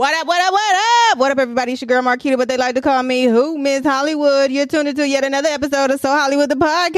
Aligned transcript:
What 0.00 0.14
up, 0.14 0.26
what 0.26 0.40
up, 0.40 0.50
what 0.50 0.76
up? 1.10 1.18
What 1.18 1.30
up, 1.32 1.38
everybody? 1.38 1.72
It's 1.74 1.82
your 1.82 1.86
girl 1.86 2.00
Marquita, 2.00 2.38
but 2.38 2.48
they 2.48 2.56
like 2.56 2.74
to 2.74 2.80
call 2.80 3.02
me 3.02 3.24
who? 3.24 3.58
Miss 3.58 3.84
Hollywood. 3.84 4.50
You're 4.50 4.64
tuned 4.64 4.88
into 4.88 5.06
yet 5.06 5.24
another 5.24 5.50
episode 5.50 5.90
of 5.90 6.00
So 6.00 6.08
Hollywood 6.08 6.48
the 6.48 6.54
Podcast. 6.54 6.96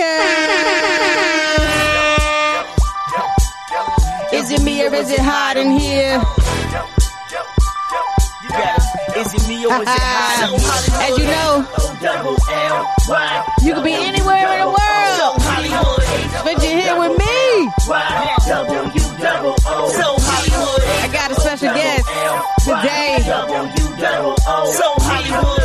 Is 4.32 4.52
it 4.52 4.62
me 4.62 4.86
or 4.86 4.94
is 4.94 5.10
it 5.10 5.18
hot 5.18 5.56
in 5.56 5.72
here? 5.80 6.22
Is 9.18 9.34
it 9.34 9.48
me 9.48 9.66
or 9.66 9.74
is 9.74 9.82
it 9.82 9.88
uh-uh. 9.88 9.98
hot? 9.98 11.10
As 11.10 11.18
you 11.18 11.24
know, 11.24 11.66
double 12.00 12.36
L 12.52 12.86
Y 13.08 13.46
you 13.64 13.74
could 13.74 13.82
be 13.82 13.94
anywhere 13.94 14.46
in 14.46 14.60
the 14.60 14.66
world, 14.66 15.42
but 16.44 16.62
you're 16.62 16.80
here 16.80 16.96
with 16.96 17.18
me. 17.18 17.66
Y 17.88 18.36
W 18.46 18.90
double 19.18 19.56
O 19.66 19.90
So 19.90 20.14
Hollywood 20.22 20.82
I 21.02 21.08
got 21.12 21.30
a 21.32 21.34
special 21.34 21.74
guest 21.74 22.01
today, 22.64 23.18
So 23.22 24.86
Hollywood 25.02 25.62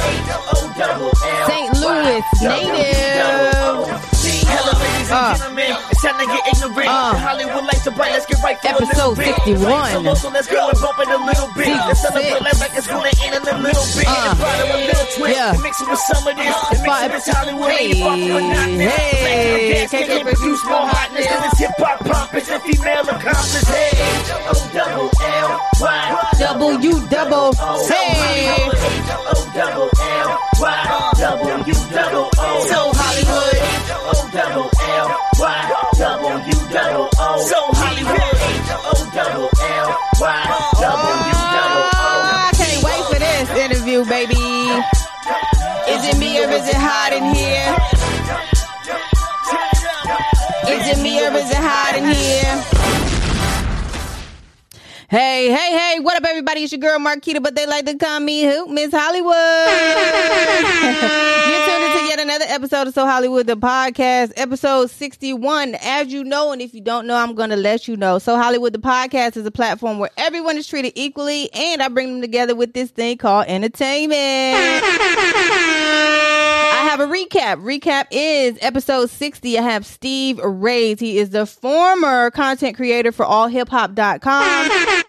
St. 1.48 1.73
Louis 1.80 2.23
native. 2.41 4.16
Hello, 4.48 4.74
ladies 4.80 5.10
and 5.12 5.18
Uh. 5.18 5.36
gentlemen. 5.38 5.72
It's 5.92 6.02
time 6.02 6.18
to 6.20 6.26
get 6.26 6.44
ignorant. 6.48 6.88
Uh. 6.90 7.14
Hollywood 7.18 7.64
lights 7.68 7.88
are 7.88 7.92
bright. 7.92 8.12
Let's 8.14 8.26
get 8.26 8.40
right 8.44 8.58
to 8.62 8.68
Episode 8.70 8.88
a 8.88 8.96
little 8.96 9.16
bit. 9.16 9.36
61. 9.36 9.72
Right, 9.72 9.92
so 9.92 10.00
local, 10.00 10.30
let's 10.32 10.48
go 10.48 10.70
and 10.70 10.80
bump 10.82 11.00
it 11.00 11.10
a 11.10 11.18
little 11.18 11.50
bit. 11.56 11.66
Season 11.68 11.88
Let's 11.88 12.02
celebrate 12.02 12.60
like 12.60 12.73
it's 12.78 12.88
gonna 12.88 13.12
end 13.23 13.34
in 13.36 13.44
a 13.48 13.58
little 13.60 13.88
bit. 13.96 14.08
Uh. 14.08 14.14
And 14.18 14.40
her 14.40 14.78
a 14.78 14.80
little 14.88 15.08
twist. 15.18 15.36
Yeah. 15.38 15.54
And 15.54 15.62
mix 15.64 15.82
it 15.82 15.88
with 15.90 16.00
some 16.12 16.23
of 16.28 16.36
this. 16.38 16.56
And 16.72 16.82
mix 16.84 16.96
it 17.04 17.12
with 17.12 17.28
Hollywood. 17.36 17.72
Hey, 17.72 17.88
Ain't 17.88 18.00
far 18.00 18.16
from 18.18 18.32
a 18.32 18.42
nothingness. 18.48 18.94
hey, 18.96 19.73
gas 19.73 19.92
can't 19.92 20.08
get 20.08 20.23
produce 20.23 20.62
more 20.66 20.86
hotness. 20.88 21.26
This 21.28 21.44
is 21.54 21.59
hip 21.59 21.72
hop 21.78 21.98
pompous 22.08 22.48
and 22.50 22.62
female 22.64 23.06
accomplished. 23.08 23.68
Hey, 23.68 23.92
O 24.48 24.54
double 24.73 25.09
L 25.22 25.50
Y. 25.82 26.04
W 26.40 26.94
double. 27.12 27.50
Hey. 27.88 28.70
O 29.28 29.36
double 29.56 29.90
L 30.00 30.30
Y. 30.59 31.12
W 31.20 31.73
double 31.92 32.30
O. 32.38 32.66
So 32.72 32.80
Hollywood. 32.95 33.56
O 34.28 34.31
double 34.31 34.70
L 34.81 35.08
Y. 35.39 35.92
W 35.97 36.52
double 36.73 37.09
O. 37.17 37.39
So 37.47 37.56
Hollywood. 37.80 38.20
O 38.83 39.11
double 39.16 39.50
L 39.56 39.89
Y. 40.20 40.44
W 40.81 41.31
double 41.56 41.83
O. 41.83 41.95
Oh, 41.95 42.31
I 42.36 42.52
can't 42.53 42.83
wait 42.83 43.03
for 43.08 43.20
this 43.20 43.50
interview, 43.58 44.03
baby. 44.03 44.36
Is 45.88 46.03
it 46.14 46.17
me 46.20 46.44
or 46.44 46.50
is 46.50 46.67
it 46.67 46.75
hot 46.75 47.14
in 47.14 47.23
here? 47.33 47.72
Is 50.75 50.98
it 50.98 51.02
me 51.02 51.25
or 51.25 51.31
is 51.31 51.50
it 51.50 51.58
hot 51.58 51.95
in 51.95 52.03
here? 52.03 52.77
Hey, 55.09 55.50
hey, 55.50 55.72
hey, 55.72 56.00
what 56.02 56.17
up, 56.17 56.25
everybody? 56.27 56.63
It's 56.63 56.73
your 56.73 56.81
girl 56.81 57.00
Marquita, 57.00 57.41
but 57.41 57.55
they 57.55 57.66
like 57.66 57.86
to 57.86 57.97
call 57.97 58.19
me 58.19 58.44
who? 58.44 58.67
Miss 58.67 58.91
Hollywood. 58.94 59.31
You're 61.47 61.66
tuned 61.66 61.83
into 61.86 62.05
yet 62.09 62.19
another 62.19 62.44
episode 62.49 62.88
of 62.89 62.94
So 62.94 63.05
Hollywood, 63.05 63.47
the 63.47 63.55
podcast, 63.55 64.33
episode 64.36 64.89
61. 64.89 65.75
As 65.81 66.11
you 66.11 66.25
know, 66.25 66.52
and 66.52 66.61
if 66.61 66.73
you 66.73 66.81
don't 66.81 67.08
know, 67.08 67.16
I'm 67.16 67.36
going 67.36 67.52
to 67.52 67.55
let 67.55 67.88
you 67.88 67.95
know. 67.95 68.19
So 68.19 68.36
Hollywood, 68.36 68.73
the 68.73 68.80
podcast 68.80 69.38
is 69.38 69.45
a 69.45 69.52
platform 69.52 69.97
where 69.97 70.09
everyone 70.17 70.58
is 70.58 70.67
treated 70.67 70.91
equally, 70.95 71.49
and 71.53 71.81
I 71.81 71.88
bring 71.88 72.11
them 72.11 72.19
together 72.19 72.53
with 72.53 72.73
this 72.73 72.92
thing 72.92 73.17
called 73.17 73.45
entertainment. 73.47 74.83
Have 76.98 77.12
a 77.12 77.14
recap. 77.14 77.62
Recap 77.62 78.08
is 78.09 78.58
episode 78.59 79.12
60. 79.12 79.59
I 79.59 79.62
have 79.62 79.86
Steve 79.86 80.40
Raze. 80.40 81.00
He 81.00 81.20
is 81.20 81.30
the 81.30 81.45
former 81.45 82.31
content 82.31 82.76
creator 82.76 83.12
for 83.12 83.23
allhiphop.com. 83.23 85.04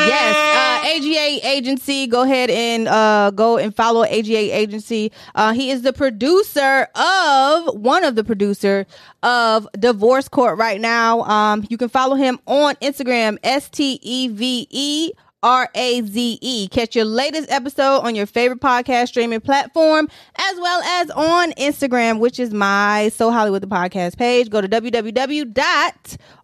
Yes, 0.00 0.36
uh, 0.36 0.96
AGA 0.96 1.44
Agency. 1.44 2.06
Go 2.06 2.22
ahead 2.22 2.50
and 2.50 2.86
uh, 2.86 3.32
go 3.32 3.58
and 3.58 3.74
follow 3.74 4.04
AGA 4.04 4.56
Agency. 4.56 5.10
Uh, 5.34 5.52
he 5.54 5.72
is 5.72 5.82
the 5.82 5.92
producer 5.92 6.86
of 6.94 7.74
one 7.74 8.04
of 8.04 8.14
the 8.14 8.22
producer 8.22 8.86
of 9.24 9.66
Divorce 9.76 10.28
Court 10.28 10.56
right 10.56 10.80
now. 10.80 11.22
Um, 11.22 11.66
you 11.68 11.76
can 11.76 11.88
follow 11.88 12.14
him 12.14 12.38
on 12.46 12.76
Instagram. 12.76 13.38
S 13.42 13.68
T 13.68 13.98
E 14.02 14.28
V 14.28 14.68
E. 14.70 15.10
R 15.42 15.68
A 15.74 16.02
Z 16.02 16.38
E. 16.40 16.68
Catch 16.68 16.94
your 16.94 17.04
latest 17.04 17.50
episode 17.50 18.00
on 18.00 18.14
your 18.14 18.26
favorite 18.26 18.60
podcast 18.60 19.08
streaming 19.08 19.40
platform 19.40 20.08
as 20.36 20.58
well 20.58 20.82
as 20.82 21.10
on 21.10 21.52
Instagram, 21.52 22.18
which 22.18 22.38
is 22.38 22.52
my 22.52 23.10
So 23.14 23.30
Hollywood 23.30 23.62
the 23.62 23.68
podcast 23.68 24.16
page. 24.16 24.50
Go 24.50 24.60
to 24.60 24.68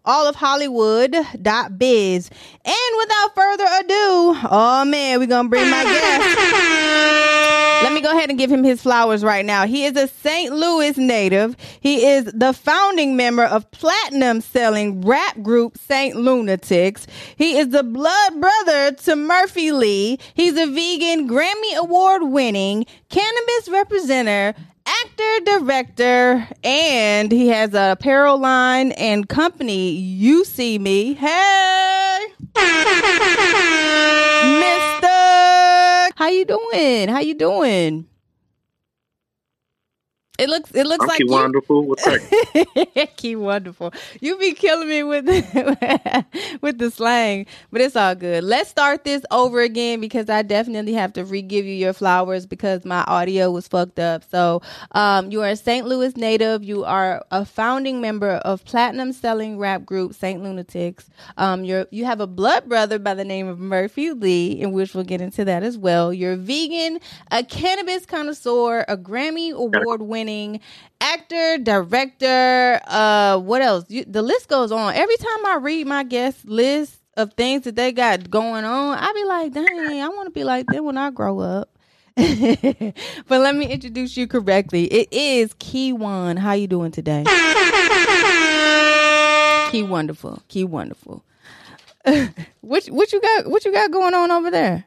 www.allofhollywood.biz. 0.07 2.29
And 2.65 2.97
without 2.97 3.35
further 3.35 3.65
ado, 3.79 4.37
oh 4.49 4.85
man, 4.85 5.19
we're 5.19 5.27
going 5.27 5.45
to 5.45 5.49
bring 5.49 5.69
my 5.69 5.83
guest. 5.83 6.37
Let 7.83 7.93
me 7.93 8.01
go 8.01 8.11
ahead 8.11 8.29
and 8.29 8.39
give 8.39 8.51
him 8.51 8.63
his 8.63 8.81
flowers 8.81 9.23
right 9.23 9.45
now. 9.45 9.67
He 9.67 9.85
is 9.85 9.95
a 9.95 10.07
St. 10.07 10.51
Louis 10.51 10.97
native. 10.97 11.55
He 11.79 12.07
is 12.07 12.25
the 12.25 12.53
founding 12.53 13.15
member 13.15 13.43
of 13.43 13.69
platinum 13.71 14.41
selling 14.41 15.01
rap 15.01 15.41
group 15.43 15.77
St. 15.77 16.15
Lunatics. 16.15 17.05
He 17.35 17.57
is 17.57 17.69
the 17.69 17.83
blood 17.83 18.41
brother 18.41 18.93
to 18.93 19.15
Murphy 19.15 19.71
Lee. 19.71 20.17
He's 20.33 20.57
a 20.57 20.65
vegan, 20.65 21.29
Grammy 21.29 21.75
Award 21.77 22.23
winning 22.23 22.85
cannabis 23.09 23.69
representative, 23.69 24.59
actor, 25.17 25.45
director, 25.45 26.47
and 26.63 27.31
he 27.31 27.47
has 27.47 27.73
a 27.73 27.91
apparel 27.91 28.37
line 28.37 28.91
and 28.93 29.27
company. 29.27 29.91
You 29.91 30.45
see 30.45 30.77
me. 30.79 31.13
Hey, 31.13 32.25
Mister. 34.59 35.07
How 36.15 36.27
you 36.29 36.45
doing? 36.45 37.09
How 37.09 37.19
you 37.19 37.35
doing? 37.35 38.07
It 40.37 40.49
looks. 40.49 40.71
It 40.71 40.85
looks 40.87 41.03
I'm 41.03 41.07
like 41.07 41.17
Key 41.17 41.25
you. 41.25 41.31
wonderful. 41.31 41.85
What's? 41.85 42.07
Key 43.17 43.35
wonderful. 43.35 43.93
You 44.21 44.37
be 44.37 44.53
killing 44.53 44.87
me 44.89 45.03
with 45.03 45.25
the, 45.25 46.25
with 46.61 46.77
the 46.77 46.91
slang, 46.91 47.45
but 47.71 47.81
it's 47.81 47.95
all 47.95 48.15
good. 48.15 48.43
Let's 48.43 48.69
start 48.69 49.03
this 49.03 49.23
over 49.31 49.61
again 49.61 49.99
because 49.99 50.29
I 50.29 50.43
definitely 50.43 50.93
have 50.93 51.13
to 51.13 51.25
re-give 51.25 51.65
you 51.65 51.73
your 51.73 51.93
flowers 51.93 52.45
because 52.45 52.85
my 52.85 53.03
audio 53.03 53.51
was 53.51 53.67
fucked 53.67 53.99
up. 53.99 54.23
So, 54.29 54.61
um, 54.93 55.31
you 55.31 55.41
are 55.41 55.49
a 55.49 55.55
St. 55.55 55.87
Louis 55.87 56.15
native. 56.17 56.63
You 56.63 56.83
are 56.85 57.23
a 57.31 57.45
founding 57.45 58.01
member 58.01 58.31
of 58.31 58.63
platinum 58.65 59.13
selling 59.13 59.57
rap 59.57 59.85
group 59.85 60.13
St. 60.13 60.41
Lunatics. 60.43 61.09
Um, 61.37 61.63
you're 61.63 61.87
you 61.91 62.05
have 62.05 62.19
a 62.19 62.27
blood 62.27 62.67
brother 62.69 62.99
by 62.99 63.13
the 63.13 63.25
name 63.25 63.47
of 63.47 63.59
Murphy 63.59 64.11
Lee, 64.11 64.51
in 64.59 64.71
which 64.71 64.93
we'll 64.93 65.03
get 65.03 65.21
into 65.21 65.45
that 65.45 65.63
as 65.63 65.77
well. 65.77 66.13
You're 66.13 66.35
vegan, 66.35 66.99
a 67.31 67.43
cannabis 67.43 68.05
connoisseur, 68.05 68.85
a 68.87 68.97
Grammy 68.97 69.51
award 69.53 70.01
actor, 71.01 71.57
director, 71.57 72.81
uh, 72.87 73.37
what 73.39 73.61
else? 73.61 73.85
You, 73.89 74.03
the 74.05 74.21
list 74.21 74.47
goes 74.47 74.71
on. 74.71 74.93
Every 74.93 75.17
time 75.17 75.45
I 75.45 75.57
read 75.61 75.87
my 75.87 76.03
guest 76.03 76.45
list 76.45 76.99
of 77.15 77.33
things 77.33 77.63
that 77.63 77.75
they 77.75 77.91
got 77.91 78.29
going 78.29 78.65
on, 78.65 78.97
I 78.97 79.11
be 79.13 79.23
like, 79.23 79.53
dang, 79.53 80.01
I 80.01 80.09
want 80.09 80.27
to 80.27 80.31
be 80.31 80.43
like 80.43 80.67
them 80.67 80.85
when 80.85 80.97
I 80.97 81.09
grow 81.09 81.39
up. 81.39 81.69
but 82.17 83.41
let 83.41 83.55
me 83.55 83.67
introduce 83.67 84.17
you 84.17 84.27
correctly. 84.27 84.85
It 84.85 85.09
is 85.11 85.53
Kyjuan. 85.53 86.37
How 86.39 86.53
you 86.53 86.67
doing 86.67 86.91
today? 86.91 87.23
Key 89.71 89.83
Wonderful. 89.83 90.41
Key 90.47 90.63
Wonderful. 90.63 91.23
what 92.61 92.85
what 92.87 93.13
you 93.13 93.21
got? 93.21 93.47
What 93.49 93.65
you 93.65 93.71
got 93.71 93.91
going 93.91 94.13
on 94.13 94.31
over 94.31 94.49
there? 94.49 94.85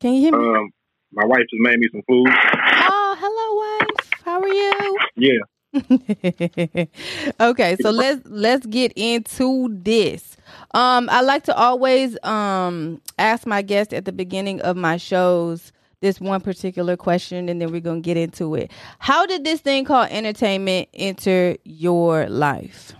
Can 0.00 0.14
you 0.14 0.20
hear 0.20 0.36
me? 0.36 0.58
Um, 0.58 0.70
my 1.12 1.24
wife 1.24 1.40
just 1.50 1.60
made 1.60 1.78
me 1.78 1.88
some 1.92 2.02
food. 2.08 2.28
Oh, 2.28 3.16
hello, 3.18 3.86
wife. 3.86 4.10
How 4.24 4.40
are 4.40 4.48
you? 4.48 4.98
Yeah. 5.16 5.38
okay, 7.40 7.76
so 7.80 7.90
let's 7.90 8.20
let's 8.26 8.66
get 8.66 8.92
into 8.94 9.68
this. 9.72 10.36
Um, 10.74 11.08
I 11.10 11.22
like 11.22 11.44
to 11.44 11.56
always 11.56 12.22
um 12.24 13.00
ask 13.18 13.46
my 13.46 13.62
guests 13.62 13.94
at 13.94 14.04
the 14.04 14.12
beginning 14.12 14.60
of 14.60 14.76
my 14.76 14.98
shows 14.98 15.72
this 16.00 16.20
one 16.20 16.40
particular 16.40 16.96
question, 16.96 17.48
and 17.48 17.60
then 17.60 17.72
we're 17.72 17.80
gonna 17.80 18.00
get 18.00 18.16
into 18.18 18.54
it. 18.54 18.70
How 18.98 19.24
did 19.24 19.44
this 19.44 19.60
thing 19.60 19.84
called 19.84 20.08
entertainment 20.10 20.88
enter 20.92 21.56
your 21.64 22.28
life? 22.28 22.92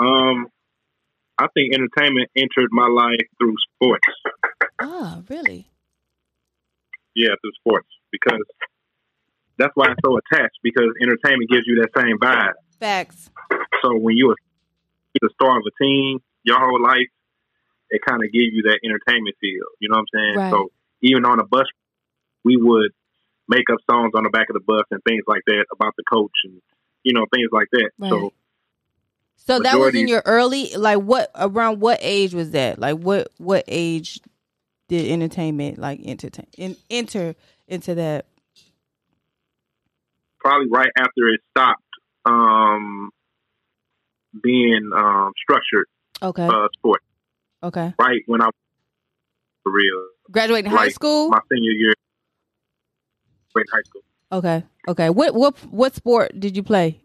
Um, 0.00 0.48
I 1.38 1.46
think 1.54 1.74
entertainment 1.74 2.28
entered 2.36 2.70
my 2.72 2.88
life 2.88 3.20
through 3.38 3.54
sports. 3.76 4.08
Oh, 4.80 5.22
really? 5.28 5.68
Yeah, 7.14 7.34
through 7.40 7.52
sports 7.60 7.88
because 8.10 8.40
that's 9.58 9.72
why 9.74 9.86
I'm 9.88 9.96
so 10.04 10.18
attached 10.18 10.58
because 10.62 10.88
entertainment 11.00 11.50
gives 11.50 11.66
you 11.66 11.82
that 11.82 11.90
same 12.00 12.18
vibe. 12.18 12.54
Facts. 12.80 13.30
So 13.82 13.96
when 13.96 14.16
you're 14.16 14.36
the 15.20 15.30
star 15.34 15.58
of 15.58 15.64
a 15.66 15.84
team 15.84 16.20
your 16.44 16.58
whole 16.58 16.82
life, 16.82 17.08
it 17.90 18.00
kind 18.06 18.22
of 18.24 18.32
gives 18.32 18.52
you 18.52 18.62
that 18.64 18.80
entertainment 18.84 19.36
feel. 19.40 19.66
You 19.78 19.88
know 19.88 19.96
what 19.96 20.06
I'm 20.14 20.20
saying? 20.20 20.36
Right. 20.36 20.50
So 20.50 20.72
even 21.02 21.24
on 21.24 21.38
a 21.38 21.44
bus, 21.44 21.66
we 22.44 22.56
would 22.56 22.92
make 23.48 23.68
up 23.70 23.78
songs 23.90 24.12
on 24.14 24.24
the 24.24 24.30
back 24.30 24.48
of 24.48 24.54
the 24.54 24.64
bus 24.66 24.84
and 24.90 25.00
things 25.06 25.22
like 25.26 25.42
that 25.46 25.66
about 25.72 25.94
the 25.96 26.04
coach 26.04 26.32
and 26.44 26.60
you 27.02 27.12
know 27.12 27.26
things 27.32 27.50
like 27.52 27.68
that. 27.72 27.90
Right. 27.98 28.08
So 28.08 28.32
So 29.36 29.58
that 29.60 29.78
was 29.78 29.94
in 29.94 30.08
your 30.08 30.22
early, 30.24 30.74
like 30.76 30.98
what 30.98 31.30
around 31.34 31.80
what 31.80 31.98
age 32.00 32.34
was 32.34 32.52
that? 32.52 32.78
Like 32.78 32.98
what 32.98 33.28
what 33.38 33.64
age 33.68 34.20
did 34.92 35.10
entertainment 35.10 35.78
like 35.78 36.00
entertain 36.04 36.46
in, 36.58 36.76
enter 36.90 37.34
into 37.66 37.94
that? 37.94 38.26
probably 40.38 40.66
right 40.70 40.90
after 40.98 41.28
it 41.32 41.40
stopped 41.52 41.82
um, 42.26 43.10
being 44.42 44.90
um, 44.94 45.30
structured 45.40 45.86
Okay, 46.20 46.46
uh, 46.46 46.66
sport. 46.76 47.00
okay. 47.62 47.94
Right 47.98 48.20
when 48.26 48.42
I 48.42 48.50
for 49.62 49.72
real, 49.72 50.08
Graduating 50.30 50.70
high 50.70 50.88
school. 50.88 51.28
my 51.28 51.38
senior 51.50 51.70
year, 51.70 51.94
in 53.56 53.62
high 53.72 53.82
school. 53.86 54.02
Okay, 54.32 54.64
okay. 54.88 55.10
What 55.10 55.34
what 55.34 55.56
what 55.72 55.94
sport 55.94 56.32
did 56.38 56.54
you 56.56 56.62
play? 56.64 57.00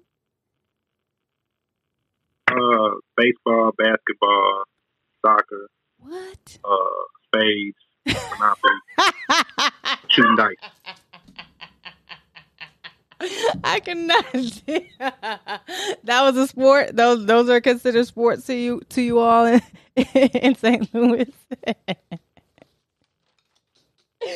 Uh, 2.52 2.90
baseball, 3.16 3.72
basketball, 3.78 4.64
soccer, 5.24 5.68
What? 6.00 6.58
uh, 6.66 7.04
spades, 7.40 7.78
monopoly, 8.40 8.74
shooting 10.10 10.36
dice. 10.36 10.56
I 13.64 13.80
cannot. 13.80 14.26
that 16.04 16.22
was 16.22 16.38
a 16.38 16.48
sport. 16.48 16.96
Those 16.96 17.26
those 17.26 17.50
are 17.50 17.60
considered 17.62 18.06
sports 18.06 18.46
to 18.48 18.56
you 18.56 18.82
to 18.90 19.02
you 19.02 19.20
all 19.20 19.46
in, 19.46 19.62
in 20.14 20.56
St. 20.56 20.94
Louis. 20.94 21.32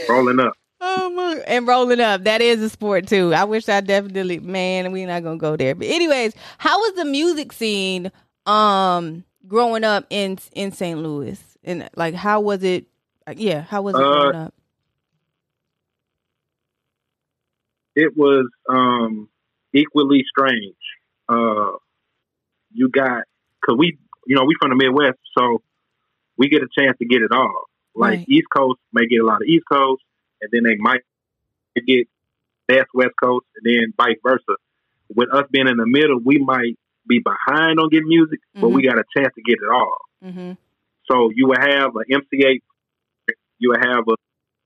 Rolling 0.10 0.40
up. 0.40 0.54
oh 0.80 1.10
my! 1.12 1.44
And 1.48 1.68
rolling 1.68 2.00
up, 2.00 2.24
that 2.24 2.42
is 2.42 2.62
a 2.62 2.70
sport 2.70 3.08
too. 3.08 3.34
I 3.34 3.44
wish 3.44 3.70
I 3.70 3.82
definitely, 3.82 4.40
man. 4.40 4.92
We're 4.92 5.08
not 5.08 5.24
gonna 5.24 5.38
go 5.38 5.56
there. 5.56 5.76
But 5.76 5.88
anyways, 5.88 6.34
how 6.58 6.80
was 6.80 6.94
the 6.96 7.06
music 7.06 7.54
scene 7.54 8.12
um 8.48 9.24
growing 9.48 9.84
up 9.84 10.06
in 10.10 10.40
in 10.54 10.72
St. 10.72 11.00
Louis? 11.00 11.40
And 11.64 11.88
like, 11.96 12.16
how 12.16 12.42
was 12.42 12.64
it? 12.64 12.86
Yeah, 13.38 13.62
how 13.62 13.82
was 13.82 13.96
it 13.96 14.02
Uh, 14.02 14.22
growing 14.22 14.36
up? 14.36 14.54
it 17.96 18.16
was 18.16 18.48
um 18.70 19.30
equally 19.74 20.24
strange. 20.30 20.76
Uh, 21.28 21.72
you 22.74 22.90
got 22.90 23.24
because 23.62 23.78
we, 23.78 23.98
you 24.26 24.36
know, 24.36 24.44
we 24.46 24.56
from 24.60 24.70
the 24.70 24.76
Midwest, 24.76 25.18
so 25.38 25.62
we 26.38 26.50
get 26.50 26.62
a 26.64 26.68
chance 26.78 26.98
to 27.00 27.06
get 27.06 27.22
it 27.22 27.32
all. 27.32 27.66
Like 27.96 28.20
Right. 28.20 28.30
East 28.30 28.48
Coast 28.56 28.80
may 28.94 29.06
get 29.08 29.18
a 29.22 29.26
lot 29.26 29.42
of 29.42 29.48
East 29.48 29.66
Coast, 29.72 30.02
and 30.42 30.50
then 30.52 30.64
they 30.64 30.76
might 30.78 31.02
get 31.88 32.08
that's 32.68 32.90
West 32.94 33.14
Coast, 33.22 33.46
and 33.58 33.66
then 33.66 33.94
vice 33.98 34.18
versa. 34.24 34.56
With 35.14 35.28
us 35.34 35.44
being 35.52 35.68
in 35.68 35.76
the 35.78 35.86
middle, 35.86 36.20
we 36.24 36.38
might 36.38 36.78
be 37.08 37.20
behind 37.20 37.80
on 37.80 37.90
getting 37.90 38.08
music, 38.08 38.40
but 38.56 38.70
we 38.70 38.82
got 38.84 38.98
a 38.98 39.04
chance 39.18 39.34
to 39.36 39.42
get 39.42 39.56
it 39.62 39.70
all. 39.70 39.98
Mm-hmm. 40.24 40.52
So 41.12 41.32
you 41.36 41.48
would 41.48 41.58
have 41.60 41.92
an 41.98 42.04
MC8, 42.10 42.62
you 43.62 43.70
would 43.70 43.86
have 43.86 44.04
a 44.10 44.16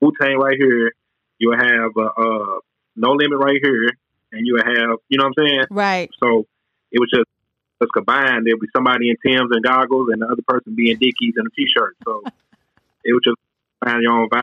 Wu 0.02 0.12
Tang 0.20 0.38
right 0.38 0.58
here, 0.58 0.92
you 1.38 1.50
would 1.50 1.60
have 1.60 1.92
a, 1.98 2.08
uh 2.20 2.60
No 2.96 3.12
Limit 3.12 3.38
right 3.38 3.60
here, 3.62 3.90
and 4.32 4.48
you 4.48 4.54
would 4.54 4.66
have, 4.66 4.98
you 5.10 5.18
know 5.18 5.26
what 5.26 5.34
I'm 5.38 5.48
saying? 5.48 5.66
Right. 5.70 6.10
So 6.24 6.46
it 6.92 7.00
was 7.00 7.10
just 7.14 7.30
just 7.82 7.92
combined. 7.94 8.48
There'd 8.48 8.60
be 8.60 8.68
somebody 8.74 9.10
in 9.10 9.18
Tim's 9.26 9.52
and 9.52 9.64
goggles, 9.64 10.08
and 10.12 10.22
the 10.22 10.28
other 10.28 10.44
person 10.48 10.76
being 10.76 10.98
Dickies 10.98 11.34
and 11.36 11.46
a 11.46 11.50
T-shirt. 11.56 11.98
So 12.06 12.24
it 13.04 13.14
was 13.14 13.22
just 13.24 13.38
find 13.84 14.02
your 14.02 14.14
own 14.14 14.30
vibe. 14.30 14.42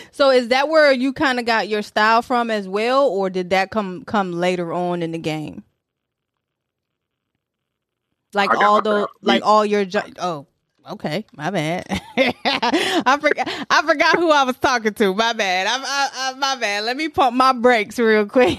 so 0.10 0.30
is 0.30 0.48
that 0.48 0.68
where 0.68 0.90
you 0.90 1.12
kind 1.12 1.38
of 1.38 1.44
got 1.44 1.68
your 1.68 1.82
style 1.82 2.22
from 2.22 2.50
as 2.50 2.66
well, 2.68 3.06
or 3.06 3.30
did 3.30 3.50
that 3.50 3.70
come 3.70 4.04
come 4.04 4.32
later 4.32 4.72
on 4.72 5.02
in 5.02 5.12
the 5.12 5.18
game? 5.18 5.62
Like 8.34 8.54
all 8.54 8.82
those, 8.82 9.06
like 9.22 9.42
all 9.44 9.64
your 9.64 9.84
jo- 9.84 10.02
oh, 10.18 10.46
okay, 10.92 11.24
my 11.36 11.50
bad. 11.50 11.86
I 12.16 13.18
forgot, 13.20 13.48
I 13.70 13.82
forgot 13.82 14.16
who 14.16 14.30
I 14.30 14.44
was 14.44 14.56
talking 14.58 14.94
to. 14.94 15.14
My 15.14 15.32
bad. 15.32 15.66
I, 15.66 15.78
I, 15.78 16.10
I, 16.14 16.34
my 16.38 16.56
bad. 16.56 16.84
Let 16.84 16.96
me 16.96 17.08
pump 17.08 17.36
my 17.36 17.52
brakes 17.52 17.98
real 17.98 18.26
quick. 18.26 18.58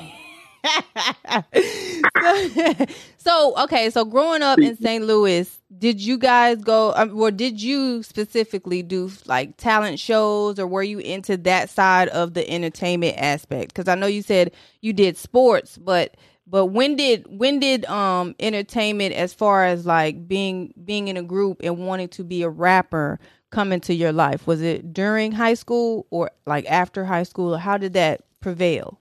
so, 1.32 1.44
so, 3.18 3.64
okay, 3.64 3.90
so 3.90 4.06
growing 4.06 4.42
up 4.42 4.60
in 4.60 4.76
St. 4.78 5.04
Louis, 5.04 5.50
did 5.78 6.02
you 6.02 6.18
guys 6.18 6.58
go, 6.58 6.94
um, 6.96 7.18
or 7.20 7.32
did 7.32 7.62
you 7.62 8.04
specifically 8.04 8.84
do 8.84 9.12
like 9.26 9.56
talent 9.58 10.00
shows, 10.00 10.60
or 10.60 10.68
were 10.68 10.84
you 10.84 11.00
into 11.00 11.38
that 11.38 11.70
side 11.70 12.10
of 12.10 12.34
the 12.34 12.50
entertainment 12.50 13.18
aspect? 13.18 13.74
Because 13.74 13.88
I 13.88 13.96
know 13.96 14.08
you 14.08 14.22
said 14.22 14.52
you 14.82 14.94
did 14.94 15.18
sports, 15.18 15.78
but 15.78 16.16
but 16.50 16.68
when 16.68 16.96
did 16.96 17.26
when 17.30 17.60
did 17.60 17.86
um 17.86 18.36
entertainment, 18.40 19.14
as 19.14 19.34
far 19.34 19.66
as 19.66 19.86
like 19.86 20.28
being 20.28 20.74
being 20.84 21.08
in 21.08 21.18
a 21.18 21.24
group 21.24 21.62
and 21.64 21.78
wanting 21.78 22.10
to 22.10 22.24
be 22.24 22.42
a 22.42 22.50
rapper, 22.50 23.20
come 23.52 23.72
into 23.72 23.94
your 23.94 24.12
life? 24.12 24.48
Was 24.48 24.62
it 24.62 24.94
during 24.94 25.32
high 25.32 25.54
school 25.54 26.08
or 26.10 26.32
like 26.46 26.66
after 26.70 27.06
high 27.06 27.24
school? 27.24 27.58
How 27.58 27.78
did 27.78 27.94
that 27.94 28.22
prevail? 28.42 29.00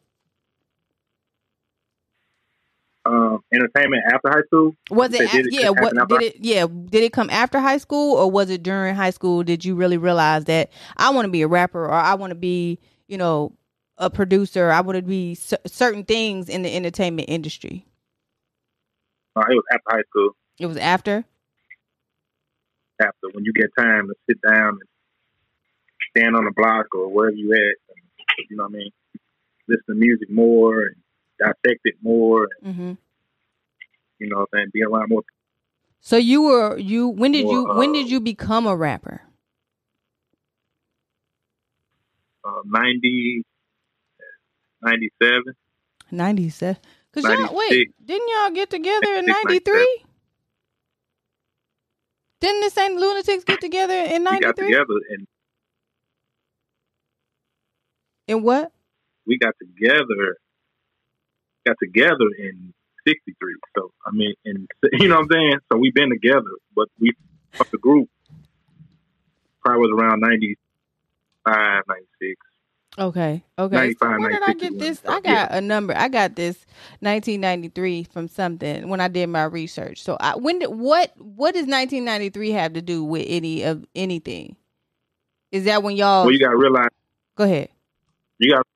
Um, 3.06 3.42
entertainment 3.54 4.02
after 4.12 4.28
high 4.28 4.42
school. 4.46 4.74
Was 4.90 5.14
it? 5.14 5.18
said 5.18 5.26
af- 5.26 5.32
did 5.32 5.46
it 5.46 5.52
yeah. 5.54 5.70
What 5.70 6.08
did 6.08 6.22
it? 6.22 6.36
Yeah. 6.40 6.66
Did 6.66 7.02
it 7.02 7.12
come 7.14 7.30
after 7.30 7.58
high 7.58 7.78
school 7.78 8.16
or 8.16 8.30
was 8.30 8.50
it 8.50 8.62
during 8.62 8.94
high 8.94 9.10
school? 9.10 9.42
Did 9.42 9.64
you 9.64 9.74
really 9.74 9.96
realize 9.96 10.44
that 10.44 10.70
I 10.98 11.08
want 11.10 11.24
to 11.24 11.32
be 11.32 11.40
a 11.40 11.48
rapper 11.48 11.86
or 11.86 11.92
I 11.94 12.14
want 12.14 12.32
to 12.32 12.34
be, 12.34 12.78
you 13.06 13.16
know, 13.16 13.52
a 13.98 14.10
producer? 14.10 14.70
I 14.70 14.80
want 14.80 14.96
to 14.96 15.02
be 15.02 15.34
cer- 15.34 15.58
certain 15.66 16.04
things 16.04 16.48
in 16.48 16.62
the 16.62 16.74
entertainment 16.74 17.28
industry. 17.28 17.86
Uh, 19.36 19.42
it 19.50 19.54
was 19.54 19.64
after 19.72 19.84
high 19.88 20.02
school. 20.10 20.30
It 20.58 20.66
was 20.66 20.76
after. 20.76 21.24
After 23.00 23.28
when 23.32 23.44
you 23.44 23.52
get 23.52 23.70
time 23.78 24.08
to 24.08 24.14
sit 24.28 24.38
down 24.42 24.68
and 24.70 24.82
stand 26.16 26.34
on 26.34 26.44
the 26.44 26.52
block 26.56 26.86
or 26.94 27.08
wherever 27.08 27.36
you 27.36 27.52
at, 27.52 27.58
and, 27.58 28.48
you 28.50 28.56
know 28.56 28.64
what 28.64 28.70
I 28.74 28.78
mean. 28.78 28.90
Listen 29.68 29.84
to 29.88 29.94
music 29.94 30.30
more 30.30 30.80
and 30.82 30.96
dissect 31.38 31.80
it 31.84 31.96
more, 32.02 32.48
and 32.62 32.74
hmm 32.74 32.92
you 34.18 34.28
know, 34.28 34.38
what 34.38 34.48
I'm 34.52 34.58
saying 34.58 34.70
be 34.72 34.82
around 34.82 35.10
more 35.10 35.22
So 36.00 36.16
you 36.16 36.42
were 36.42 36.76
you. 36.78 37.08
When 37.08 37.32
did 37.32 37.48
you? 37.50 37.64
When 37.66 37.90
uh, 37.90 37.92
did 37.92 38.10
you 38.10 38.18
become 38.20 38.66
a 38.66 38.74
rapper? 38.74 39.22
uh, 42.44 42.62
90, 42.64 43.42
97. 44.82 45.42
Ninety 46.10 46.48
seven. 46.48 46.80
Cause 47.12 47.24
y'all 47.24 47.54
wait, 47.54 47.92
didn't 48.04 48.28
y'all 48.28 48.50
get 48.50 48.70
together 48.70 49.14
in 49.14 49.26
ninety 49.26 49.58
three? 49.58 50.04
Didn't 52.40 52.60
the 52.60 52.70
Saint 52.70 52.94
Lunatics 52.94 53.44
get 53.44 53.60
together 53.60 53.94
in 53.94 54.22
93? 54.22 54.36
We 54.36 54.40
got 54.40 54.56
together 54.56 55.00
and 55.10 55.26
And 58.28 58.44
what? 58.44 58.72
we 59.26 59.38
got 59.38 59.54
together 59.58 60.36
got 61.66 61.76
together 61.82 62.28
in 62.38 62.72
'63. 63.06 63.54
So 63.76 63.90
I 64.06 64.10
mean, 64.12 64.34
and 64.44 64.68
you 64.92 65.08
know 65.08 65.16
what 65.16 65.22
I'm 65.24 65.28
saying. 65.30 65.58
So 65.70 65.78
we've 65.78 65.94
been 65.94 66.10
together, 66.10 66.50
but 66.74 66.88
we 66.98 67.12
the 67.70 67.78
group 67.78 68.08
probably 69.64 69.80
was 69.80 70.00
around 70.00 70.20
95, 70.20 71.82
96. 71.88 72.36
Okay. 72.98 73.44
Okay. 73.58 73.94
So 73.94 74.08
95, 74.08 74.18
where 74.18 74.30
did 74.30 74.42
I 74.42 74.54
get 74.54 74.78
this? 74.78 75.02
I 75.06 75.20
got 75.20 75.52
a 75.52 75.60
number. 75.60 75.96
I 75.96 76.08
got 76.08 76.34
this 76.34 76.56
1993 77.00 78.04
from 78.04 78.26
something 78.28 78.88
when 78.88 79.00
I 79.00 79.08
did 79.08 79.28
my 79.28 79.44
research. 79.44 80.02
So 80.02 80.16
I 80.20 80.36
when 80.36 80.58
did 80.58 80.68
what 80.68 81.12
what 81.16 81.54
does 81.54 81.66
1993 81.66 82.50
have 82.52 82.72
to 82.72 82.82
do 82.82 83.04
with 83.04 83.24
any 83.28 83.62
of 83.62 83.84
anything? 83.94 84.56
Is 85.52 85.64
that 85.64 85.82
when 85.82 85.96
y'all 85.96 86.24
Well, 86.24 86.32
you 86.32 86.40
got 86.40 86.50
to 86.50 86.56
realize 86.56 86.88
go 87.36 87.44
ahead? 87.44 87.68
you 88.38 88.52
got 88.52 88.66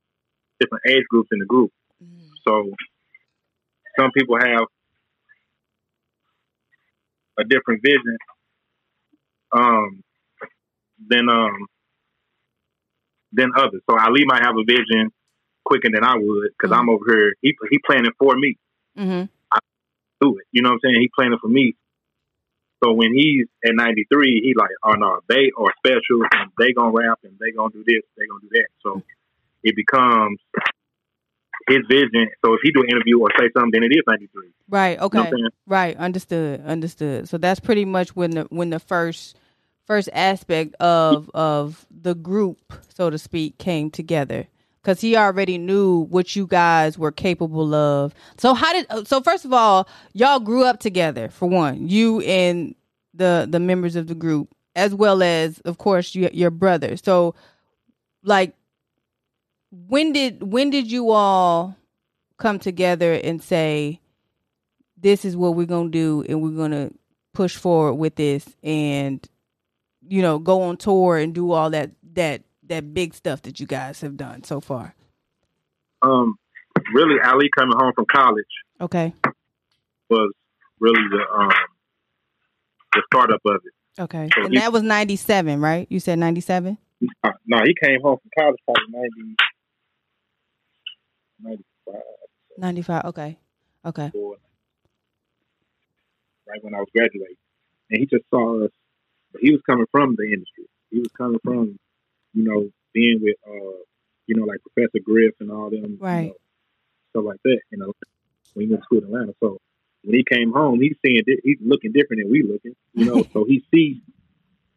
different 0.61 0.85
age 0.89 1.05
groups 1.09 1.29
in 1.33 1.39
the 1.41 1.47
group. 1.47 1.73
So 2.47 2.71
some 3.99 4.11
people 4.13 4.37
have 4.39 4.65
a 7.39 7.45
different 7.45 7.83
vision 7.83 8.17
um, 9.53 10.03
than 11.09 11.29
um, 11.29 11.67
than 13.33 13.51
others. 13.57 13.83
So 13.89 13.97
Ali 13.99 14.25
might 14.25 14.43
have 14.45 14.57
a 14.57 14.65
vision 14.65 15.11
quicker 15.65 15.89
than 15.93 16.05
I 16.05 16.17
would 16.17 16.51
because 16.57 16.77
I'm 16.77 16.89
over 16.89 17.05
here. 17.09 17.35
He 17.41 17.55
he 17.71 17.79
planning 17.85 18.13
for 18.19 18.35
me. 18.37 18.57
Mm-hmm. 18.99 19.25
Do 20.21 20.39
it. 20.39 20.47
You 20.53 20.63
know 20.63 20.71
what 20.71 20.75
I'm 20.75 20.81
saying? 20.85 21.01
He 21.01 21.11
planning 21.15 21.39
for 21.41 21.49
me. 21.49 21.75
So 22.83 22.93
when 22.93 23.15
he's 23.15 23.47
at 23.65 23.75
93, 23.75 24.41
he 24.43 24.55
like, 24.57 24.71
oh 24.85 24.95
no, 24.95 25.21
they 25.29 25.51
are 25.57 25.73
special 25.79 26.27
and 26.33 26.51
they 26.59 26.73
gonna 26.73 26.91
rap 26.91 27.21
and 27.23 27.39
they 27.39 27.53
gonna 27.57 27.71
do 27.73 27.85
this, 27.87 28.03
they 28.17 28.27
gonna 28.27 28.41
do 28.43 28.49
that. 28.53 28.67
So 28.83 29.03
it 29.63 29.77
becomes 29.77 30.39
his 31.69 31.79
vision. 31.89 32.29
So 32.45 32.55
if 32.55 32.61
he 32.63 32.73
do 32.73 32.83
an 32.83 32.89
interview 32.91 33.21
or 33.21 33.29
say 33.39 33.49
something, 33.57 33.71
then 33.73 33.85
it 33.85 33.95
is 33.95 34.03
93. 34.09 34.51
Right. 34.69 34.91
You 34.93 34.97
know 34.99 35.05
Okay. 35.07 35.19
I'm 35.19 35.25
saying? 35.27 35.49
Right. 35.67 35.97
Understood. 35.97 36.61
Understood. 36.67 37.29
So 37.29 37.39
that's 37.39 37.61
pretty 37.61 37.85
much 37.85 38.17
when 38.17 38.33
the 38.33 38.43
when 38.51 38.71
the 38.71 38.81
first 38.81 39.37
first 39.87 40.09
aspect 40.13 40.75
of 40.77 41.31
of 41.35 41.87
the 41.91 42.15
group, 42.15 42.59
so 42.95 43.11
to 43.11 43.19
speak, 43.19 43.59
came 43.59 43.91
together. 43.91 44.49
because 44.83 45.01
he 45.01 45.17
already 45.17 45.59
knew 45.59 46.01
what 46.11 46.35
you 46.37 46.47
guys 46.47 46.99
were 46.99 47.13
capable 47.13 47.75
of. 47.75 48.15
So 48.39 48.55
how 48.55 48.73
did? 48.73 48.87
Uh, 48.91 49.05
so 49.05 49.21
first 49.21 49.45
of 49.45 49.53
all, 49.53 49.89
y'all 50.13 50.41
grew 50.41 50.65
up 50.65 50.81
together 50.81 51.29
for 51.29 51.47
one. 51.49 51.89
You 51.89 52.21
and 52.23 52.75
the 53.15 53.47
the 53.51 53.61
members 53.61 53.97
of 53.97 54.07
the 54.09 54.15
group, 54.15 54.49
as 54.77 54.95
well 54.95 55.23
as 55.23 55.61
of 55.61 55.79
course 55.79 56.15
you, 56.15 56.29
your 56.33 56.51
brother. 56.51 56.97
So 56.97 57.35
like, 58.25 58.55
when 59.71 60.13
did 60.13 60.43
when 60.43 60.71
did 60.71 60.91
you 60.91 61.11
all 61.11 61.77
come 62.39 62.59
together 62.59 63.13
and 63.15 63.43
say, 63.43 64.01
"This 64.97 65.25
is 65.25 65.37
what 65.37 65.55
we're 65.57 65.67
gonna 65.67 65.91
do, 65.91 66.25
and 66.29 66.43
we're 66.43 66.57
gonna 66.57 66.91
push 67.35 67.57
forward 67.57 67.95
with 67.95 68.17
this," 68.17 68.47
and 68.63 69.27
you 70.09 70.23
know, 70.23 70.39
go 70.39 70.63
on 70.63 70.77
tour 70.77 71.17
and 71.17 71.35
do 71.35 71.53
all 71.53 71.71
that 71.71 71.91
that 72.15 72.43
that 72.69 72.95
big 72.95 73.15
stuff 73.15 73.43
that 73.43 73.61
you 73.61 73.67
guys 73.67 74.01
have 74.01 74.17
done 74.17 74.45
so 74.45 74.61
far? 74.61 74.95
Um, 76.03 76.37
really, 76.93 77.17
Ali 77.25 77.49
coming 77.57 77.77
home 77.79 77.93
from 77.95 78.07
college 78.07 78.45
Okay. 78.81 79.15
was 80.11 80.33
really 80.81 81.03
the 81.11 81.25
um 81.39 81.51
the 82.95 83.03
startup 83.13 83.41
of 83.47 83.61
it. 83.65 84.03
Okay. 84.03 84.29
So 84.35 84.45
And 84.45 84.53
he- 84.53 84.59
that 84.59 84.73
was 84.73 84.83
97, 84.83 85.61
right? 85.61 85.87
You 85.91 86.01
said 86.01 86.19
97? 86.19 86.77
Uh, 87.25 87.31
no, 87.47 87.59
he 87.65 87.75
came 87.83 88.01
home 88.03 88.19
from 88.19 88.31
college 88.39 88.59
probably 88.65 88.93
90, 88.93 89.37
95 91.41 91.95
95. 92.59 93.05
Okay. 93.07 93.39
Okay. 93.85 94.11
right 96.47 96.63
when 96.63 96.75
I 96.75 96.79
was 96.79 96.89
graduating, 96.95 97.37
and 97.91 98.01
he 98.01 98.07
just 98.07 98.25
saw 98.31 98.65
us. 98.65 98.71
But 99.33 99.41
he 99.43 99.51
was 99.53 99.61
coming 99.69 99.87
from 99.91 100.15
the 100.17 100.25
industry. 100.25 100.65
He 100.91 100.99
was 100.99 101.11
coming 101.17 101.39
from, 101.45 101.79
you 102.35 102.45
know, 102.45 102.69
being 102.93 103.21
with, 103.23 103.37
uh, 103.47 103.79
you 104.27 104.37
know, 104.37 104.45
like 104.45 104.61
Professor 104.63 104.99
Griff 105.05 105.35
and 105.41 105.51
all 105.51 105.71
them, 105.71 105.97
Right. 106.01 106.21
You 106.23 106.27
know, 106.29 106.35
stuff 107.11 107.25
like 107.27 107.41
that. 107.45 107.61
You 107.71 107.79
know, 107.79 107.93
when 108.55 108.67
he 108.67 108.71
went 108.73 108.83
to 108.83 108.85
school 108.85 108.99
in 108.99 109.05
Atlanta. 109.05 109.35
So 109.41 109.59
when 110.03 110.15
he 110.15 110.25
came 110.25 110.53
home, 110.53 110.81
he's 110.81 110.97
seeing 111.05 111.23
di- 111.27 111.41
he's 111.43 111.59
looking 111.65 111.93
different 111.93 112.23
than 112.23 112.31
we 112.31 112.43
looking. 112.43 112.75
You 112.95 113.05
know, 113.07 113.23
so 113.33 113.45
he 113.45 113.65
sees 113.75 113.97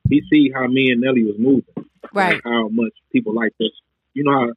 he 0.10 0.22
see 0.32 0.52
how 0.54 0.68
me 0.68 0.92
and 0.92 1.02
Nelly 1.02 1.24
was 1.24 1.36
moving. 1.40 1.66
Right. 2.14 2.34
Like 2.36 2.42
how 2.44 2.70
much 2.70 2.94
people 3.12 3.34
like 3.34 3.54
us. 3.62 3.72
You 4.14 4.24
know 4.24 4.32
how 4.32 4.52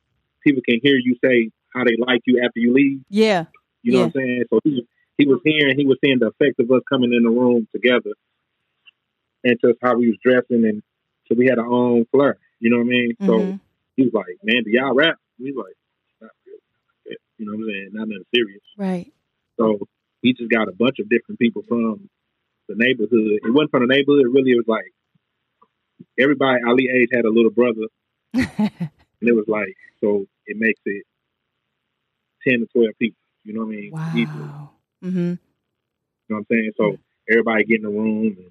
people 0.45 0.63
can 0.67 0.79
hear 0.83 0.97
you 0.97 1.17
say 1.25 1.51
how 1.75 1.85
they 1.85 1.97
like 1.99 2.23
you 2.27 2.41
after 2.45 2.61
you 2.61 2.73
leave. 2.73 3.01
Yeah. 3.09 3.47
You 3.83 3.93
know 3.93 3.99
Yeah. 3.99 4.05
what 4.05 4.17
I'm 4.17 4.23
saying? 4.23 4.45
So 4.51 4.61
he 4.65 4.87
he 5.17 5.27
was 5.27 5.41
hearing, 5.45 5.77
he 5.77 5.85
was 5.85 5.99
seeing 6.05 6.21
the 6.21 6.29
effect 6.29 6.61
of 6.61 6.71
us 6.71 6.83
coming 6.89 7.13
in 7.13 7.25
the 7.25 7.31
room 7.31 7.67
together, 7.73 8.13
and 9.45 9.59
just 9.65 9.79
how 9.83 9.97
we 9.97 10.09
was 10.09 10.19
dressing, 10.25 10.65
and 10.67 10.83
so 11.29 11.35
we 11.37 11.47
had 11.47 11.59
our 11.59 11.67
own 11.67 12.05
flair. 12.13 12.39
You 12.61 12.71
know 12.71 12.79
what 12.79 12.85
I 12.87 12.89
mean? 12.89 13.17
So 13.25 13.33
Mhm. 13.39 13.61
he 13.97 14.05
was 14.05 14.13
like, 14.15 14.39
"Man, 14.43 14.65
do 14.65 14.71
y'all 14.71 14.95
rap?" 14.95 15.19
We 15.39 15.53
was 15.53 15.65
like, 15.67 15.77
"Not 16.21 16.31
really." 16.47 16.59
like 16.59 17.05
that." 17.07 17.19
You 17.39 17.47
know 17.47 17.53
what 17.53 17.65
I'm 17.65 17.71
saying? 17.71 17.89
Not 17.93 18.09
nothing 18.09 18.25
serious. 18.35 18.63
Right. 18.77 19.13
So 19.57 19.79
he 20.23 20.33
just 20.33 20.51
got 20.51 20.69
a 20.69 20.73
bunch 20.73 20.99
of 20.99 21.09
different 21.09 21.39
people 21.39 21.63
from 21.63 22.09
the 22.69 22.75
neighborhood. 22.75 23.41
It 23.45 23.53
wasn't 23.53 23.71
from 23.71 23.87
the 23.87 23.95
neighborhood. 23.95 24.27
Really, 24.33 24.53
it 24.53 24.57
was 24.57 24.69
like 24.69 24.93
everybody 26.19 26.61
Ali 26.67 26.89
age 26.93 27.09
had 27.13 27.25
a 27.25 27.31
little 27.31 27.51
brother, 27.51 27.87
and 28.35 28.91
it 29.23 29.33
was 29.35 29.47
like 29.49 29.77
so 30.01 30.27
it 30.47 30.57
makes 30.59 30.81
it 30.85 31.05
ten 32.47 32.61
to 32.61 32.67
twelve 32.67 32.95
people. 32.99 33.19
You 33.45 33.55
know 33.55 33.61
what 33.65 33.73
I 33.75 33.77
mean? 33.77 33.93
Wow. 33.93 34.71
Mhm. 35.03 35.15
You 35.15 35.39
know 36.29 36.37
what 36.37 36.39
I'm 36.39 36.47
saying? 36.51 36.73
So 36.77 36.97
everybody 37.31 37.65
get 37.65 37.77
in 37.79 37.83
the 37.85 37.89
room 37.89 38.37
and 38.39 38.51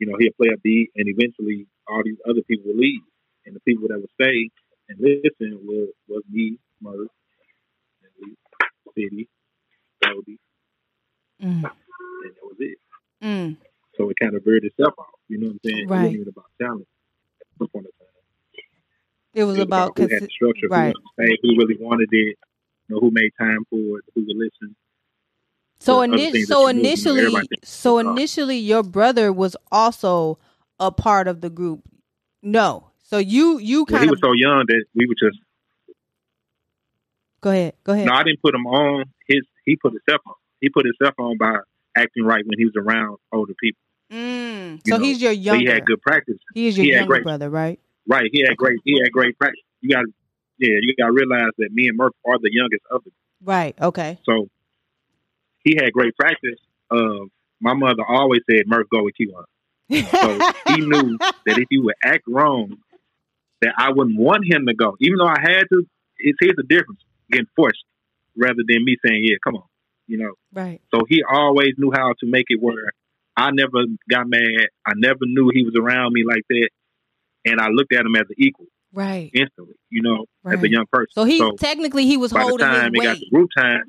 you 0.00 0.06
know, 0.08 0.16
he'll 0.18 0.32
play 0.40 0.50
a 0.54 0.58
beat 0.60 0.90
and 0.96 1.08
eventually 1.08 1.66
all 1.88 2.02
these 2.04 2.18
other 2.28 2.42
people 2.48 2.72
will 2.72 2.78
leave. 2.80 3.02
And 3.46 3.54
the 3.56 3.60
people 3.60 3.88
that 3.88 3.98
would 4.00 4.10
stay 4.20 4.50
and 4.88 4.98
listen 5.00 5.60
was 5.64 5.90
was 6.08 6.22
me, 6.30 6.58
Murph, 6.82 7.08
City, 8.94 9.28
Goldie, 10.04 10.38
Mm. 11.42 11.64
and 11.64 11.64
that 11.64 12.44
was 12.44 12.56
it. 12.60 12.78
Mm. 13.22 13.56
So 13.96 14.10
it 14.10 14.16
kind 14.20 14.34
of 14.34 14.44
veered 14.44 14.64
itself 14.64 14.94
out. 14.98 15.06
You 15.28 15.38
know 15.38 15.48
what 15.48 15.54
I'm 15.54 15.60
saying? 15.64 15.78
It 15.84 15.90
Right. 15.90 15.98
wasn't 16.02 16.14
even 16.16 16.28
about 16.28 16.50
talent 16.60 16.88
at 17.40 17.46
point 17.72 17.86
of 17.86 17.92
time. 17.98 18.08
It 19.34 19.44
was 19.44 19.56
It 19.56 19.60
was 19.60 19.66
about 19.66 19.98
who 19.98 20.08
had 20.08 20.22
the 20.22 20.28
structure, 20.30 20.68
right. 20.70 20.94
who, 20.94 21.24
to 21.26 21.38
who 21.42 21.48
really 21.56 21.76
wanted 21.80 22.08
it, 22.12 22.38
you 22.88 22.94
know, 22.94 23.00
who 23.00 23.10
made 23.10 23.32
time 23.38 23.64
for 23.70 23.98
it, 23.98 24.04
who 24.14 24.24
would 24.26 24.36
listen. 24.36 24.76
So, 25.78 25.98
ini- 26.00 26.08
so 26.10 26.26
you 26.30 26.32
knew, 26.32 26.40
you 26.40 26.46
know, 26.48 26.68
initially, 26.68 27.48
so 27.62 27.98
initially, 27.98 28.56
your 28.58 28.82
brother 28.82 29.32
was 29.32 29.56
also 29.70 30.38
a 30.80 30.90
part 30.90 31.28
of 31.28 31.40
the 31.42 31.50
group. 31.50 31.82
No, 32.42 32.90
so 33.02 33.18
you 33.18 33.58
you 33.58 33.78
Well, 33.80 33.86
kind 33.86 34.02
he 34.02 34.06
of 34.08 34.10
was 34.12 34.20
so 34.22 34.32
young 34.32 34.64
that 34.68 34.84
we 34.94 35.06
would 35.06 35.18
just 35.18 35.38
go 37.40 37.50
ahead, 37.50 37.74
go 37.84 37.92
ahead. 37.92 38.06
No, 38.06 38.12
I 38.14 38.22
didn't 38.22 38.42
put 38.42 38.54
him 38.54 38.66
on. 38.66 39.04
His 39.28 39.42
he 39.64 39.76
put 39.76 39.92
himself 39.92 40.20
on. 40.26 40.34
He 40.60 40.68
put 40.68 40.86
himself 40.86 41.14
on 41.18 41.36
by 41.38 41.58
acting 41.96 42.24
right 42.24 42.44
when 42.46 42.58
he 42.58 42.64
was 42.64 42.74
around 42.76 43.18
older 43.32 43.54
people. 43.60 43.80
Mm. 44.12 44.80
So 44.86 44.96
know, 44.96 45.04
he's 45.04 45.20
your 45.20 45.32
younger. 45.32 45.60
he 45.60 45.66
had 45.66 45.84
good 45.84 46.00
practice. 46.02 46.38
he 46.54 46.68
is 46.68 46.76
your 46.76 46.84
he 46.84 46.92
younger 46.92 47.06
great- 47.06 47.22
brother, 47.24 47.50
right? 47.50 47.80
Right. 48.08 48.30
He 48.32 48.44
had 48.46 48.56
great. 48.56 48.78
He 48.84 49.00
had 49.02 49.10
great 49.12 49.36
practice. 49.38 49.60
You 49.80 49.90
got. 49.94 50.04
Yeah, 50.58 50.78
you 50.80 50.94
got 50.96 51.08
to 51.08 51.12
realize 51.12 51.50
that 51.58 51.68
me 51.72 51.88
and 51.88 51.96
Murph 51.98 52.14
are 52.24 52.38
the 52.38 52.48
youngest 52.50 52.82
of 52.90 53.04
the. 53.04 53.10
Right. 53.44 53.74
Okay. 53.80 54.18
So 54.24 54.48
he 55.66 55.74
had 55.76 55.92
great 55.92 56.14
practice. 56.16 56.58
Of 56.90 57.28
my 57.60 57.74
mother 57.74 58.04
always 58.08 58.42
said 58.48 58.62
Murph 58.66 58.86
go 58.92 59.02
with 59.02 59.14
you 59.18 59.34
on. 59.36 59.44
So 60.22 60.40
he 60.66 60.80
knew 60.80 61.18
that 61.46 61.58
if 61.58 61.66
he 61.68 61.78
would 61.78 61.96
act 62.04 62.22
wrong, 62.28 62.76
that 63.62 63.74
I 63.76 63.90
wouldn't 63.92 64.18
want 64.18 64.44
him 64.50 64.66
to 64.66 64.74
go, 64.74 64.96
even 65.00 65.18
though 65.18 65.26
I 65.26 65.40
had 65.40 65.64
to. 65.72 65.86
It's 66.18 66.38
here's 66.40 66.56
the 66.56 66.62
difference: 66.62 67.00
getting 67.30 67.46
forced 67.56 67.84
rather 68.36 68.62
than 68.66 68.84
me 68.84 68.96
saying, 69.04 69.22
"Yeah, 69.24 69.36
come 69.42 69.56
on," 69.56 69.64
you 70.06 70.18
know. 70.18 70.32
right. 70.52 70.80
So 70.94 71.02
he 71.08 71.22
always 71.28 71.74
knew 71.76 71.90
how 71.92 72.14
to 72.20 72.26
make 72.26 72.46
it 72.48 72.60
where 72.60 72.92
I 73.36 73.50
never 73.50 73.84
got 74.08 74.28
mad. 74.28 74.68
I 74.86 74.92
never 74.96 75.20
knew 75.22 75.50
he 75.52 75.64
was 75.64 75.74
around 75.76 76.12
me 76.12 76.24
like 76.24 76.42
that. 76.48 76.70
And 77.44 77.60
I 77.60 77.68
looked 77.68 77.92
at 77.92 78.00
him 78.00 78.14
as 78.16 78.26
an 78.28 78.36
equal 78.38 78.66
Right. 78.92 79.30
instantly, 79.34 79.74
you 79.90 80.00
know, 80.00 80.24
as 80.46 80.62
a 80.62 80.70
young 80.70 80.86
person. 80.90 81.10
So 81.12 81.24
he 81.24 81.38
technically 81.58 82.06
he 82.06 82.16
was 82.16 82.32
by 82.32 82.40
the 82.40 82.46
holding 82.46 82.66
time 82.66 82.94
his 82.94 83.02
it 83.02 83.04
got 83.04 83.10
weight. 83.10 83.20
to 83.20 83.30
group 83.30 83.50
time, 83.56 83.82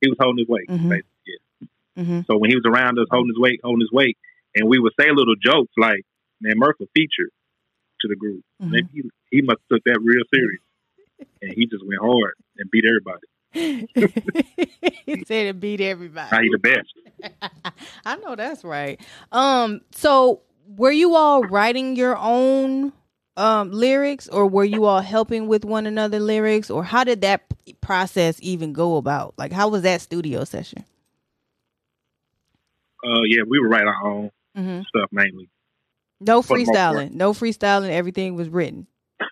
he 0.00 0.08
was 0.08 0.16
holding 0.20 0.38
his 0.38 0.48
weight, 0.48 0.68
Mhm. 0.68 0.88
basically. 0.88 1.04
Yeah. 1.26 2.02
hmm 2.04 2.20
So 2.26 2.36
when 2.38 2.50
he 2.50 2.56
was 2.56 2.64
around 2.66 2.98
us 2.98 3.06
holding 3.10 3.28
his 3.34 3.38
weight, 3.38 3.60
holding 3.62 3.80
his 3.80 3.90
weight, 3.92 4.16
and 4.56 4.68
we 4.68 4.78
would 4.78 4.92
say 4.98 5.08
little 5.10 5.34
jokes 5.36 5.72
like, 5.76 6.02
man, 6.40 6.54
Murph 6.56 6.76
a 6.80 6.86
feature 6.94 7.30
to 8.00 8.08
the 8.08 8.16
group. 8.16 8.42
Mhm. 8.62 8.78
And 8.78 8.88
he, 8.92 9.02
he 9.30 9.42
must 9.42 9.60
have 9.70 9.78
took 9.78 9.84
that 9.84 10.00
real 10.02 10.24
serious. 10.32 10.62
And 11.42 11.52
he 11.54 11.66
just 11.66 11.84
went 11.86 12.00
hard 12.00 12.34
and 12.58 12.70
beat 12.70 12.84
everybody. 12.84 13.26
he 15.06 15.24
said 15.24 15.46
it 15.46 15.60
beat 15.60 15.80
everybody. 15.80 16.36
He 16.44 16.50
the 16.50 16.58
best. 16.58 17.72
I 18.06 18.16
know 18.16 18.36
that's 18.36 18.64
right. 18.64 19.00
Um, 19.32 19.80
so 19.92 20.42
were 20.76 20.92
you 20.92 21.14
all 21.16 21.42
writing 21.42 21.96
your 21.96 22.16
own 22.16 22.92
um 23.38 23.70
lyrics 23.70 24.28
or 24.28 24.46
were 24.46 24.64
you 24.64 24.84
all 24.84 25.00
helping 25.00 25.48
with 25.48 25.64
one 25.64 25.86
another 25.86 26.20
lyrics 26.20 26.70
or 26.70 26.84
how 26.84 27.04
did 27.04 27.22
that 27.22 27.42
process 27.80 28.38
even 28.42 28.72
go 28.72 28.96
about? 28.96 29.34
Like 29.38 29.52
how 29.52 29.68
was 29.68 29.82
that 29.82 30.00
studio 30.02 30.44
session? 30.44 30.84
Uh, 33.04 33.22
yeah, 33.26 33.42
we 33.48 33.60
would 33.60 33.70
write 33.70 33.86
our 33.86 34.04
own 34.06 34.30
hmm 34.56 34.80
stuff 34.88 35.08
mainly. 35.12 35.48
No 36.20 36.42
For 36.42 36.58
the 36.58 36.64
most 36.66 36.86
part. 36.88 37.06
freestyling. 37.06 37.12
No 37.12 37.32
freestyling, 37.32 37.90
everything 37.90 38.34
was 38.34 38.48
written. 38.48 38.86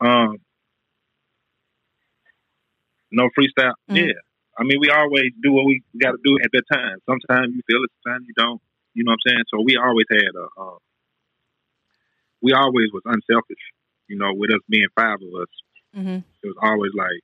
Um, 0.00 0.36
no 3.10 3.28
freestyle. 3.38 3.74
Mhm. 3.90 4.08
Yeah, 4.08 4.12
I 4.58 4.64
mean, 4.64 4.78
we 4.80 4.90
always 4.90 5.30
do 5.42 5.52
what 5.52 5.66
we 5.66 5.82
got 6.00 6.12
to 6.12 6.18
do 6.24 6.38
at 6.42 6.50
that 6.52 6.64
time. 6.72 6.98
Sometimes 7.08 7.54
you 7.54 7.62
feel 7.66 7.82
it, 7.84 7.90
sometimes 8.02 8.26
you 8.26 8.34
don't. 8.36 8.60
You 8.94 9.04
know 9.04 9.12
what 9.12 9.18
I'm 9.26 9.30
saying? 9.32 9.44
So 9.54 9.60
we 9.62 9.76
always 9.76 10.06
had 10.10 10.34
a. 10.36 10.46
Uh, 10.60 10.78
we 12.42 12.52
always 12.52 12.88
was 12.92 13.02
unselfish. 13.06 13.62
You 14.08 14.18
know, 14.18 14.32
with 14.34 14.50
us 14.50 14.60
being 14.68 14.86
five 14.94 15.16
of 15.22 15.40
us, 15.42 15.48
hmm 15.94 16.18
it 16.42 16.46
was 16.48 16.56
always 16.60 16.90
like, 16.96 17.20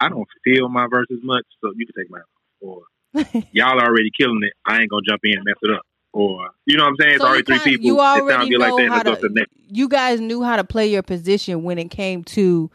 I 0.00 0.08
don't 0.08 0.26
feel 0.44 0.68
my 0.68 0.86
verses 0.90 1.20
much, 1.22 1.44
so 1.60 1.72
you 1.76 1.86
can 1.86 1.94
take 2.02 2.10
mine. 2.10 2.22
Or 2.60 2.82
y'all 3.52 3.78
already 3.78 4.10
killing 4.18 4.40
it. 4.42 4.52
I 4.66 4.80
ain't 4.80 4.90
gonna 4.90 5.02
jump 5.08 5.20
in 5.24 5.36
and 5.36 5.44
mess 5.44 5.56
it 5.62 5.70
up. 5.72 5.82
Or 6.12 6.48
you 6.66 6.76
know 6.76 6.84
what 6.84 6.90
I'm 6.90 6.96
saying? 7.00 7.14
It's 7.14 7.20
So 7.22 7.26
you 7.26 7.30
already 7.30 7.44
three 7.44 7.58
kinda- 7.58 7.70
people. 7.70 7.86
you 7.86 8.00
already 8.00 8.48
good 8.50 8.58
like 8.60 8.76
that. 8.76 8.88
how 8.90 9.02
to- 9.02 9.14
to 9.16 9.28
the 9.28 9.34
next. 9.34 9.52
you 9.68 9.88
guys 9.88 10.20
knew 10.20 10.42
how 10.42 10.56
to 10.56 10.64
play 10.64 10.90
your 10.90 11.02
position 11.02 11.62
when 11.62 11.78
it 11.78 11.90
came 11.90 12.24
to 12.24 12.70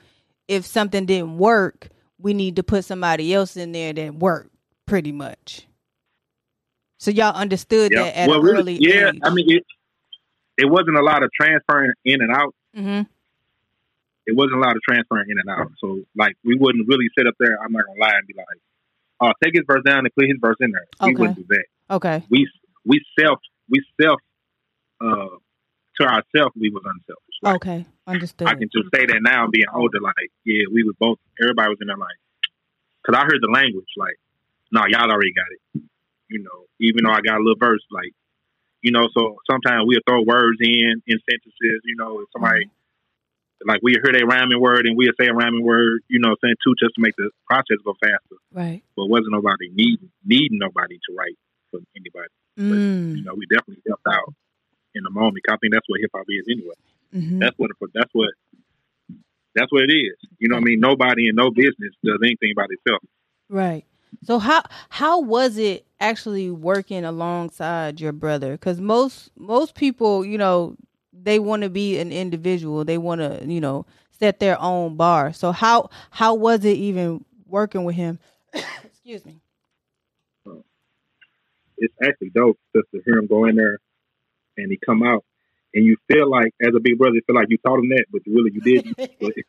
if 0.48 0.66
something 0.66 1.06
didn't 1.06 1.38
work, 1.38 1.90
we 2.20 2.34
need 2.34 2.56
to 2.56 2.64
put 2.64 2.86
somebody 2.86 3.34
else 3.34 3.58
in 3.58 3.72
there 3.74 3.92
that 3.94 4.16
worked 4.16 4.50
pretty 4.86 5.12
much. 5.12 5.68
So 7.00 7.12
y'all 7.12 7.36
understood 7.36 7.92
Yeah. 7.92 8.04
that 8.04 8.18
at 8.18 8.30
well, 8.30 8.40
an 8.40 8.46
really, 8.46 8.60
early 8.60 8.78
yeah. 8.80 9.10
age. 9.10 9.20
I 9.24 9.34
mean, 9.34 9.52
it 9.52 9.64
it 10.58 10.70
wasn't 10.70 10.98
a 10.98 11.04
lot 11.04 11.24
of 11.24 11.30
transferring 11.40 11.92
in 12.06 12.22
and 12.22 12.32
out. 12.32 12.54
hmm 12.76 13.02
It 14.26 14.36
wasn't 14.36 14.56
a 14.58 14.60
lot 14.60 14.76
of 14.76 14.82
transferring 14.88 15.30
in 15.30 15.38
and 15.40 15.50
out. 15.50 15.72
So 15.80 16.00
like, 16.16 16.36
we 16.44 16.56
wouldn't 16.56 16.88
really 16.88 17.08
sit 17.18 17.28
up 17.28 17.36
there. 17.40 17.58
I'm 17.64 17.72
not 17.72 17.86
gonna 17.86 18.00
lie 18.00 18.18
and 18.18 18.28
be 18.28 18.34
like, 18.38 18.60
"Oh, 19.22 19.32
take 19.44 19.54
his 19.56 19.64
verse 19.68 19.84
down 19.86 20.00
and 20.00 20.14
put 20.16 20.26
his 20.28 20.38
verse 20.40 20.58
in 20.60 20.72
there." 20.72 20.86
We 21.02 21.14
Okay. 21.14 21.22
wouldn't 21.22 21.38
do 21.38 21.46
that. 21.56 21.66
Okay. 21.96 22.24
We 22.30 22.50
we 22.86 23.02
self 23.20 23.40
we 23.70 23.84
self 24.02 24.20
uh 25.02 25.28
to 26.00 26.04
ourselves, 26.06 26.54
we 26.56 26.70
was 26.70 26.84
unselfish. 26.86 27.38
Like, 27.42 27.56
Okay, 27.56 27.86
understood. 28.06 28.48
I 28.48 28.54
can 28.54 28.70
just 28.72 28.86
say 28.94 29.06
that 29.08 29.20
now, 29.22 29.48
being 29.48 29.66
older. 29.74 30.00
Like, 30.00 30.30
yeah, 30.46 30.66
we 30.72 30.84
was 30.84 30.96
both. 31.00 31.18
Everybody 31.42 31.70
was 31.70 31.78
in 31.82 31.88
there, 31.88 31.98
like, 31.98 32.18
because 33.02 33.18
I 33.20 33.26
heard 33.26 33.42
the 33.42 33.50
language. 33.52 33.90
Like, 33.98 34.18
no, 34.72 34.82
y'all 34.90 35.10
already 35.10 35.34
got 35.34 35.48
it. 35.50 35.82
You 36.30 36.44
know, 36.44 36.66
even 36.80 37.04
though 37.06 37.12
I 37.14 37.22
got 37.22 37.38
a 37.38 37.44
little 37.44 37.58
verse, 37.60 37.82
like, 37.90 38.14
you 38.82 38.92
know, 38.92 39.08
so 39.14 39.38
sometimes 39.50 39.84
we'll 39.86 40.04
throw 40.08 40.22
words 40.22 40.58
in 40.62 41.02
in 41.08 41.18
sentences. 41.30 41.82
You 41.86 41.96
know, 41.98 42.20
if 42.22 42.28
somebody 42.34 42.70
like 43.66 43.80
we 43.82 43.94
hear 43.94 44.16
a 44.16 44.26
rhyming 44.26 44.62
word 44.62 44.86
and 44.86 44.96
we'll 44.96 45.16
say 45.20 45.28
a 45.28 45.34
rhyming 45.34 45.64
word. 45.64 46.02
You 46.08 46.20
know, 46.20 46.36
saying 46.44 46.56
two 46.64 46.76
just 46.80 46.96
to 46.96 47.02
make 47.02 47.16
the 47.18 47.32
process 47.48 47.78
go 47.84 47.96
faster. 48.00 48.38
right. 48.54 48.84
But 48.96 49.08
wasn't 49.08 49.32
nobody 49.32 49.70
needing 49.74 50.12
needing 50.26 50.60
nobody 50.60 50.98
to 50.98 51.16
write 51.18 51.38
for 51.72 51.80
anybody. 51.96 52.32
Mm. 52.58 53.18
You 53.18 53.24
know, 53.24 53.34
we 53.36 53.46
definitely 53.46 53.84
helped 53.88 54.08
out 54.08 54.34
in 54.96 55.04
the 55.04 55.10
moment. 55.10 55.44
I 55.50 55.58
think 55.58 55.74
that's 55.74 55.88
what 55.88 56.02
hip 56.02 56.12
hop 56.14 56.26
is 56.30 56.46
anyway. 56.50 56.78
hmm 57.14 57.40
That's 57.40 57.58
what 57.58 57.72
that's 57.94 58.14
what 58.14 58.30
that's 59.56 59.72
what 59.72 59.84
it 59.90 59.94
is. 59.94 60.18
You 60.38 60.50
know 60.50 60.56
what 60.56 60.62
I 60.62 60.66
mean? 60.66 60.80
Nobody 60.80 61.30
in 61.30 61.36
no 61.36 61.50
business 61.50 61.94
does 62.04 62.20
anything 62.24 62.54
by 62.56 62.66
themselves. 62.70 63.06
Right. 63.50 63.86
So 64.24 64.40
how 64.40 64.64
how 64.90 65.22
was 65.22 65.58
it 65.58 65.86
actually 66.00 66.50
working 66.50 67.06
alongside 67.06 68.00
your 68.00 68.12
brother? 68.12 68.54
Because 68.54 68.80
most 68.80 69.32
most 69.38 69.76
people, 69.76 70.26
you 70.26 70.38
know, 70.38 70.76
they 71.14 71.40
want 71.40 71.64
to 71.64 71.70
be 71.70 71.98
an 72.00 72.12
individual. 72.12 72.84
They 72.84 72.98
want 72.98 73.22
to, 73.22 73.44
you 73.46 73.62
know, 73.62 73.86
set 74.12 74.40
their 74.40 74.60
own 74.62 74.96
bar. 74.96 75.34
So 75.34 75.52
how 75.52 75.90
how 76.12 76.34
was 76.36 76.66
it 76.66 76.78
even 76.78 77.24
working 77.48 77.84
with 77.84 77.96
him? 77.96 78.20
Excuse 78.84 79.26
me. 79.26 79.42
It's 81.78 81.94
actually 82.04 82.32
dope 82.32 82.58
just 82.76 82.90
to 82.92 83.02
hear 83.06 83.18
him 83.18 83.28
go 83.28 83.46
in 83.46 83.56
there 83.56 83.80
and 84.58 84.72
he 84.72 84.78
come 84.84 85.04
out 85.04 85.24
and 85.74 85.86
you 85.86 85.96
feel 86.12 86.30
like 86.30 86.54
as 86.62 86.74
a 86.76 86.80
big 86.80 86.98
brother, 86.98 87.16
you 87.16 87.22
feel 87.28 87.36
like 87.36 87.50
you 87.50 87.58
taught 87.60 87.80
him 87.80 87.90
that, 87.90 88.06
but 88.12 88.22
really 88.26 88.52
you 88.54 88.62
didn't. 88.62 88.98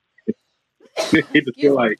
It, 1.13 1.25
it 1.33 1.45
just 1.47 1.61
feel 1.61 1.75
like 1.75 1.99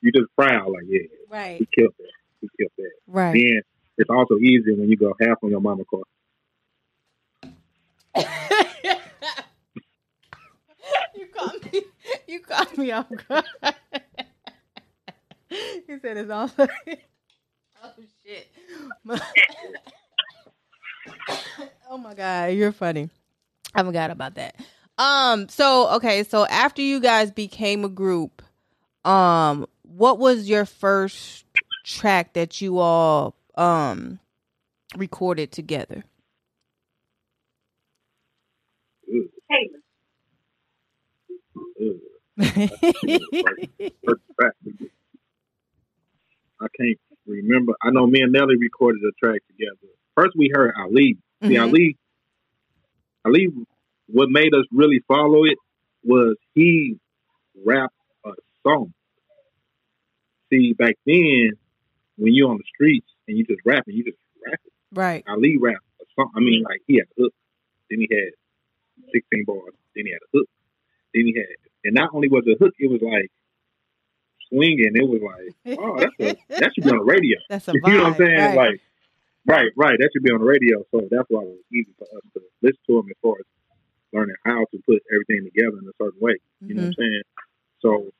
you 0.00 0.12
just 0.12 0.34
proud, 0.36 0.70
like 0.70 0.84
yeah, 0.88 1.00
right. 1.30 1.58
he 1.58 1.68
killed 1.76 1.94
that. 1.98 2.10
He 2.40 2.48
killed 2.58 2.72
that. 2.78 2.92
Right. 3.06 3.32
Then 3.32 3.62
it's 3.98 4.10
also 4.10 4.36
easier 4.38 4.74
when 4.76 4.88
you 4.88 4.96
go 4.96 5.14
half 5.20 5.38
on 5.42 5.50
your 5.50 5.60
mama 5.60 5.84
car. 5.84 6.02
you 11.14 11.26
caught 11.34 11.72
me. 11.72 11.82
You 12.26 12.40
caught 12.40 12.76
me 12.78 12.90
off 12.92 13.06
guard. 13.28 13.44
he 15.48 15.98
said 16.00 16.16
it's 16.16 16.30
also. 16.30 16.66
oh 17.84 17.92
shit. 18.24 18.48
oh 21.90 21.98
my 21.98 22.14
god, 22.14 22.52
you're 22.52 22.72
funny. 22.72 23.08
I 23.74 23.82
forgot 23.82 24.10
about 24.10 24.34
that. 24.34 24.56
Um. 24.98 25.48
So 25.48 25.88
okay. 25.96 26.22
So 26.24 26.46
after 26.46 26.82
you 26.82 27.00
guys 27.00 27.30
became 27.30 27.84
a 27.84 27.88
group, 27.88 28.42
um, 29.04 29.66
what 29.82 30.18
was 30.18 30.48
your 30.48 30.64
first 30.64 31.44
track 31.84 32.32
that 32.34 32.60
you 32.60 32.78
all 32.78 33.34
um 33.56 34.18
recorded 34.96 35.52
together? 35.52 36.04
Ugh. 39.08 39.28
First 44.04 44.22
track. 44.38 44.52
I 46.60 46.66
can't 46.78 46.98
remember. 47.26 47.74
I 47.82 47.90
know 47.90 48.06
me 48.06 48.22
and 48.22 48.32
Nelly 48.32 48.56
recorded 48.56 49.02
a 49.02 49.12
track 49.24 49.40
together. 49.48 49.92
First, 50.14 50.32
we 50.36 50.50
heard 50.54 50.72
Ali. 50.78 51.18
See, 51.46 51.54
Mhm. 51.54 51.62
Ali, 51.62 51.96
Ali, 53.24 53.48
what 54.06 54.28
made 54.30 54.54
us 54.54 54.64
really 54.70 55.00
follow 55.08 55.44
it 55.44 55.58
was 56.04 56.36
he 56.54 56.98
rapped 57.64 57.94
a 58.24 58.32
song. 58.66 58.92
See, 60.52 60.74
back 60.74 60.96
then, 61.06 61.52
when 62.16 62.34
you're 62.34 62.50
on 62.50 62.58
the 62.58 62.68
streets 62.74 63.06
and 63.26 63.38
you 63.38 63.44
just 63.44 63.62
rapping, 63.64 63.94
you 63.94 64.04
just 64.04 64.18
rapping. 64.44 64.72
right. 64.92 65.24
Ali 65.26 65.56
rapped 65.56 65.80
a 66.00 66.04
song. 66.14 66.30
I 66.36 66.40
mean, 66.40 66.62
like 66.62 66.82
he 66.86 66.96
had 66.96 67.06
a 67.16 67.22
hook, 67.22 67.32
then 67.88 68.00
he 68.00 68.08
had 68.10 68.36
16 69.14 69.44
bars, 69.46 69.72
then 69.96 70.04
he 70.04 70.12
had 70.12 70.20
a 70.20 70.36
hook, 70.36 70.48
then 71.14 71.24
he 71.24 71.34
had, 71.34 71.46
and 71.84 71.94
not 71.94 72.10
only 72.12 72.28
was 72.28 72.44
it 72.46 72.60
a 72.60 72.64
hook, 72.64 72.74
it 72.78 72.90
was 72.90 73.00
like 73.00 73.32
swinging. 74.52 74.92
It 74.94 75.08
was 75.08 75.22
like, 75.24 75.78
oh, 75.80 75.98
that's 75.98 76.14
a, 76.20 76.60
that 76.60 76.70
should 76.74 76.84
be 76.84 76.90
on 76.90 76.98
the 76.98 77.04
radio. 77.04 77.38
That's 77.48 77.68
a 77.68 77.72
you 77.72 77.80
vibe. 77.80 77.96
know 77.96 78.02
what 78.04 78.12
I'm 78.12 78.18
saying? 78.18 78.38
Right. 78.38 78.56
Like, 78.56 78.80
right, 79.46 79.72
right. 79.76 79.96
That 79.98 80.10
should 80.12 80.22
be 80.22 80.32
on 80.32 80.40
the 80.40 80.46
radio. 80.46 80.84
So 80.90 81.08
that's 81.10 81.26
why 81.28 81.42
it 81.42 81.56
was 81.56 81.64
easy 81.72 81.92
for 81.98 82.04
us 82.04 82.22
to 82.34 82.40
listen 82.60 82.78
to 82.88 82.98
him 82.98 83.06
as 83.08 83.16
far 83.22 83.40
as 83.40 83.46
learning 84.12 84.36
how 84.44 84.66
to 84.70 84.78
put 84.84 85.02
everything 85.08 85.48
together 85.48 85.80
in 85.80 85.88
a 85.88 85.96
certain 85.96 86.20
way. 86.20 86.36
You 86.60 86.74
know 86.74 86.82
what 86.82 86.86
I'm 86.86 86.92
mm-hmm. 86.92 87.00
saying? 87.00 87.22
So 87.80 88.12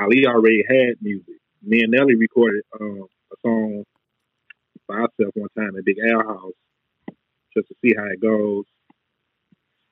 Ali 0.00 0.26
already 0.26 0.64
had 0.66 0.96
music. 1.00 1.41
Me 1.62 1.80
and 1.82 1.92
Nelly 1.92 2.14
recorded 2.16 2.62
um, 2.80 3.06
a 3.32 3.36
song 3.42 3.84
by 4.88 4.94
ourselves 4.94 5.32
one 5.34 5.48
time 5.56 5.76
at 5.76 5.84
Big 5.84 5.96
Al 6.10 6.22
House 6.22 6.52
just 7.54 7.68
to 7.68 7.74
see 7.82 7.94
how 7.96 8.04
it 8.06 8.20
goes. 8.20 8.64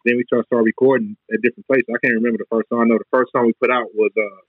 Then 0.05 0.17
we 0.17 0.25
started 0.27 0.47
start 0.47 0.65
recording 0.65 1.17
at 1.33 1.43
different 1.43 1.67
places. 1.67 1.87
I 1.91 1.99
can't 2.05 2.15
remember 2.15 2.39
the 2.39 2.51
first 2.51 2.69
song. 2.71 2.81
I 2.83 2.85
know 2.85 2.99
the 2.99 3.05
first 3.11 3.33
song 3.33 3.47
we 3.47 3.53
put 3.53 3.71
out 3.71 3.87
was 3.95 4.11
uh 4.17 4.41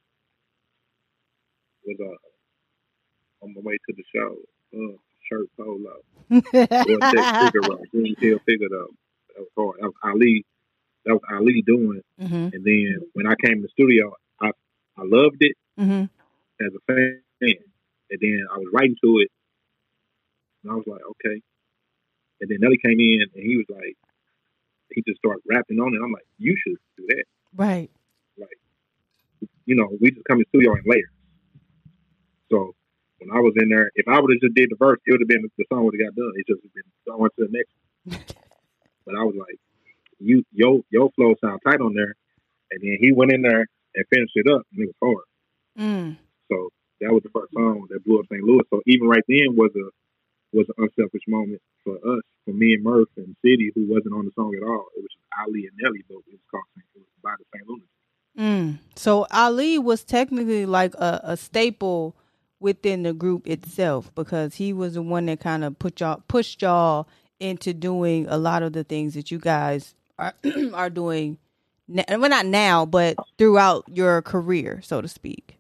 was 1.86 1.98
uh 2.00 3.46
on 3.46 3.54
my 3.54 3.62
way 3.62 3.78
to 3.78 3.96
the 3.96 4.04
show. 4.16 4.36
Uh, 4.74 4.98
shirt 5.30 5.48
polo. 5.58 6.02
Well, 6.30 7.00
check 7.12 7.26
figure 7.40 7.64
out. 7.72 7.90
Green 7.92 8.16
Hill 8.20 8.40
figure 8.46 8.70
though. 8.70 8.92
That 9.36 9.42
was 9.42 9.50
hard. 9.58 9.82
That 9.82 9.88
was 9.88 9.96
Ali. 10.04 10.46
That 11.06 11.14
was 11.14 11.22
Ali 11.32 11.62
doing. 11.66 12.02
hmm 12.20 12.48
And 12.54 12.64
then 12.64 13.02
when 13.14 13.28
I 13.28 13.36
came 13.46 13.58
to 13.58 13.62
the 13.64 13.70
studio, 13.70 14.14
I 14.42 14.52
I 14.98 15.04
loved 15.04 15.38
it 15.42 15.56
hmm 15.78 16.06
as 16.66 16.74
a 16.74 16.82
fan. 16.88 17.22
And 17.42 18.20
then 18.20 18.40
I 18.54 18.58
was 18.58 18.68
writing 18.74 18.96
to 19.04 19.20
it, 19.20 19.32
and 20.64 20.72
I 20.72 20.76
was 20.76 20.86
like, 20.86 21.02
okay. 21.02 21.42
And 22.42 22.50
then 22.50 22.58
Nelly 22.60 22.78
came 22.84 23.00
in, 23.00 23.22
and 23.34 23.44
he 23.44 23.58
was 23.58 23.66
like, 23.70 23.96
he 24.90 25.02
just 25.08 25.20
started 25.20 25.42
rapping 25.48 25.80
on 25.80 25.96
it. 25.96 26.04
I'm 26.04 26.12
like, 26.12 26.28
you 26.38 26.56
should 26.58 26.78
do 26.98 27.06
that. 27.08 27.24
Right. 27.56 27.90
Like, 28.38 28.60
you 29.66 29.76
know, 29.76 29.88
we 30.02 30.12
just 30.12 30.26
come 30.28 30.40
to 30.40 30.46
studio 30.50 30.74
in 30.76 30.84
layers. 30.86 31.10
So 32.52 32.76
when 33.20 33.32
I 33.32 33.40
was 33.40 33.54
in 33.56 33.70
there, 33.70 33.92
if 33.96 34.08
I 34.08 34.20
would 34.20 34.32
have 34.32 34.42
just 34.42 34.56
did 34.56 34.70
the 34.70 34.76
verse, 34.76 35.00
it 35.06 35.12
would 35.12 35.22
have 35.22 35.28
been 35.28 35.48
the 35.58 35.66
song 35.72 35.86
would 35.86 35.96
have 35.96 36.14
got 36.14 36.16
done. 36.16 36.34
It 36.36 36.48
just 36.48 36.62
been 36.74 36.84
going 37.08 37.30
to 37.40 37.48
the 37.48 37.52
next. 37.52 38.26
but 39.06 39.16
I 39.16 39.24
was 39.24 39.36
like, 39.40 39.58
you 40.20 40.44
yo 40.52 40.84
your 40.90 41.10
flow 41.16 41.36
sound 41.42 41.62
tight 41.66 41.82
on 41.82 41.94
there, 41.94 42.14
and 42.72 42.82
then 42.82 42.98
he 43.00 43.12
went 43.12 43.32
in 43.32 43.42
there 43.42 43.66
and 43.96 44.06
finished 44.14 44.34
it 44.36 44.52
up, 44.52 44.62
and 44.74 44.84
it 44.84 44.94
was 45.00 45.26
hard. 45.78 45.86
Mm. 45.88 46.18
So 46.52 46.70
that 47.00 47.12
was 47.14 47.24
the 47.24 47.30
first 47.34 47.54
song 47.54 47.88
that 47.90 48.04
blew 48.04 48.20
up 48.20 48.26
St. 48.32 48.44
Louis. 48.44 48.64
So 48.70 48.82
even 48.86 49.08
right 49.08 49.24
then 49.28 49.56
was 49.56 49.72
a 49.76 49.88
was 50.54 50.68
an 50.76 50.84
unselfish 50.84 51.24
moment 51.28 51.62
for 51.84 51.96
us, 51.96 52.24
for 52.44 52.52
me 52.54 52.74
and 52.74 52.84
Murph 52.84 53.08
and 53.16 53.36
City, 53.42 53.72
who 53.74 53.88
wasn't 53.88 54.14
on 54.14 54.26
the 54.26 54.32
song 54.36 54.52
at 54.56 54.68
all. 54.68 54.86
It 54.98 55.02
was 55.02 55.08
just 55.16 55.26
Ali 55.42 55.66
and 55.66 55.78
Nelly, 55.82 56.04
but 56.10 56.16
it 56.28 56.36
was 56.36 56.44
called 56.52 56.64
St. 56.76 56.86
Was 56.96 57.06
by 57.24 57.32
the 57.40 57.46
St. 57.56 57.68
Louis. 57.70 57.88
Mm. 58.38 58.80
So 58.96 59.26
Ali 59.32 59.80
was 59.80 60.04
technically 60.04 60.66
like 60.66 60.94
a, 60.96 61.22
a 61.24 61.38
staple 61.38 62.16
within 62.60 63.04
the 63.04 63.14
group 63.14 63.48
itself 63.48 64.14
because 64.14 64.56
he 64.56 64.74
was 64.74 64.94
the 64.96 65.02
one 65.02 65.26
that 65.28 65.40
kind 65.40 65.64
of 65.64 65.80
put 65.80 66.00
y'all 66.02 66.22
pushed 66.28 66.62
y'all 66.62 67.08
into 67.40 67.74
doing 67.74 68.28
a 68.28 68.38
lot 68.38 68.62
of 68.62 68.74
the 68.74 68.84
things 68.84 69.14
that 69.16 69.32
you 69.32 69.40
guys 69.40 69.96
are 70.20 70.34
are 70.74 70.90
doing. 70.90 71.38
na- 71.88 72.04
Well, 72.10 72.30
not 72.30 72.46
now, 72.46 72.86
but 72.86 73.16
throughout 73.38 73.86
your 73.92 74.22
career, 74.22 74.82
so 74.84 75.02
to 75.02 75.08
speak. 75.08 75.58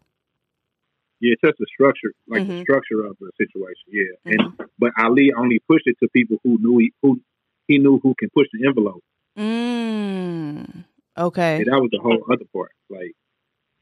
Yeah, 1.21 1.33
it's 1.33 1.41
just 1.45 1.59
the 1.59 1.67
structure, 1.67 2.13
like 2.27 2.41
Mhm. 2.43 2.47
the 2.57 2.61
structure 2.63 3.05
of 3.05 3.15
the 3.19 3.29
situation. 3.37 3.87
Yeah, 3.89 4.13
and 4.25 4.41
but 4.79 4.91
Ali 4.97 5.31
only 5.37 5.59
pushed 5.69 5.85
it 5.85 5.95
to 6.01 6.09
people 6.09 6.37
who 6.43 6.57
knew 6.59 6.79
he 6.79 6.93
who 7.01 7.21
he 7.67 7.77
knew 7.77 7.99
who 7.99 8.15
can 8.17 8.29
push 8.31 8.47
the 8.53 8.65
envelope. 8.67 9.03
Mm. 9.37 10.85
Okay. 11.17 11.57
And 11.57 11.67
that 11.67 11.79
was 11.79 11.91
the 11.91 11.99
whole 12.01 12.23
other 12.31 12.45
part. 12.53 12.71
Like 12.89 13.13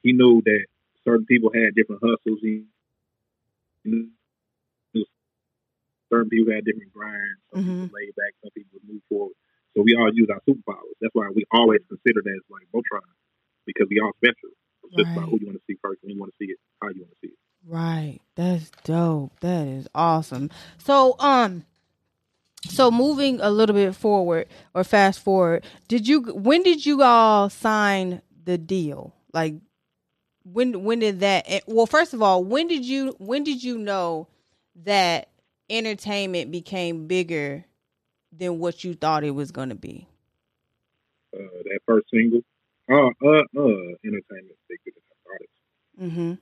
he 0.03 0.11
knew 0.13 0.41
that 0.45 0.65
certain 1.05 1.25
people 1.25 1.51
had 1.53 1.75
different 1.75 2.01
hustles. 2.03 2.39
He 2.41 2.65
knew 3.85 4.09
certain 6.11 6.29
people 6.29 6.53
had 6.53 6.65
different 6.65 6.91
grinds. 6.91 7.39
Some 7.53 7.63
Mhm. 7.63 7.87
people 7.87 7.95
laid 7.95 8.15
back, 8.15 8.33
some 8.43 8.51
people 8.51 8.79
move 8.85 9.01
forward. 9.07 9.35
So 9.75 9.83
we 9.83 9.95
all 9.95 10.11
use 10.13 10.27
our 10.29 10.41
superpowers. 10.47 10.97
That's 10.99 11.15
why 11.15 11.29
we 11.33 11.45
always 11.51 11.79
consider 11.87 12.21
that 12.21 12.35
as 12.35 12.49
like 12.49 12.67
Voltron 12.73 13.05
because 13.65 13.87
we 13.89 13.99
all 14.01 14.11
special. 14.17 14.51
It's 14.83 14.95
just 14.95 15.09
about 15.11 15.21
Right. 15.21 15.29
who 15.29 15.37
you 15.39 15.45
want 15.47 15.57
to 15.57 15.63
see 15.67 15.77
first, 15.81 16.01
when 16.03 16.13
you 16.13 16.19
want 16.19 16.31
to 16.31 16.37
see 16.45 16.51
it, 16.51 16.59
how 16.81 16.89
you 16.89 17.01
want 17.01 17.11
to 17.11 17.17
see 17.21 17.27
it. 17.33 17.39
Right. 17.65 18.19
That's 18.35 18.71
dope. 18.83 19.39
That 19.41 19.67
is 19.67 19.87
awesome. 19.93 20.49
So, 20.77 21.15
um, 21.19 21.65
so 22.67 22.89
moving 22.91 23.39
a 23.41 23.49
little 23.51 23.75
bit 23.75 23.95
forward 23.95 24.47
or 24.73 24.83
fast 24.83 25.19
forward, 25.19 25.65
did 25.87 26.07
you 26.07 26.21
when 26.33 26.63
did 26.63 26.85
you 26.85 27.01
all 27.03 27.49
sign 27.49 28.21
the 28.45 28.57
deal? 28.57 29.13
Like 29.33 29.55
when 30.43 30.83
when 30.83 30.99
did 30.99 31.19
that 31.21 31.45
eh, 31.47 31.59
well 31.67 31.85
first 31.85 32.13
of 32.13 32.21
all, 32.21 32.43
when 32.43 32.67
did 32.67 32.85
you 32.85 33.15
when 33.19 33.43
did 33.43 33.63
you 33.63 33.77
know 33.77 34.27
that 34.83 35.29
entertainment 35.69 36.51
became 36.51 37.07
bigger 37.07 37.65
than 38.31 38.59
what 38.59 38.83
you 38.83 38.93
thought 38.93 39.23
it 39.23 39.31
was 39.31 39.51
going 39.51 39.69
to 39.69 39.75
be? 39.75 40.07
That 41.33 41.79
first 41.85 42.07
single. 42.11 42.41
Uh, 42.91 42.95
uh, 42.95 43.43
uh, 43.55 43.85
entertainment 44.03 44.57
secret 44.67 44.95
artist. 45.29 45.51
Mm-hmm. 46.01 46.33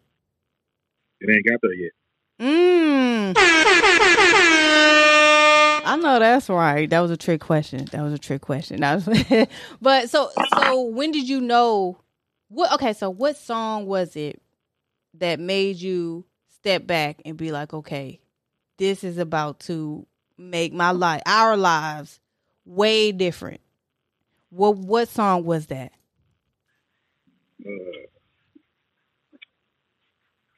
It 1.20 1.30
ain't 1.30 1.46
got 1.46 1.60
there 1.62 1.74
yet. 1.74 1.92
Mm. 2.40 3.34
I 5.86 5.98
know 6.02 6.20
that's 6.20 6.50
right. 6.50 6.90
That 6.90 7.00
was 7.02 7.12
a 7.12 7.18
trick 7.18 7.42
question. 7.42 7.86
That 7.92 8.02
was 8.02 8.14
a 8.14 8.18
trick 8.18 8.42
question. 8.42 8.80
That 8.82 9.06
was, 9.06 9.48
but 9.82 10.10
so 10.10 10.30
so 10.58 10.84
when 10.84 11.12
did 11.12 11.28
you 11.28 11.42
know 11.42 11.98
what 12.50 12.72
okay, 12.74 12.94
so 12.94 13.10
what 13.10 13.36
song 13.36 13.86
was 13.86 14.16
it 14.16 14.42
that 15.16 15.40
made 15.40 15.78
you 15.78 16.26
step 16.48 16.88
back 16.88 17.22
and 17.26 17.36
be 17.36 17.52
like, 17.52 17.74
okay, 17.74 18.20
this 18.78 19.04
is 19.04 19.18
about 19.18 19.60
to 19.62 20.06
make 20.38 20.72
my 20.72 20.92
life 20.92 21.22
our 21.26 21.58
lives 21.58 22.20
way 22.66 23.12
different. 23.12 23.60
What 24.50 24.78
what 24.78 25.10
song 25.10 25.44
was 25.44 25.68
that? 25.68 25.92
Uh, 27.66 28.06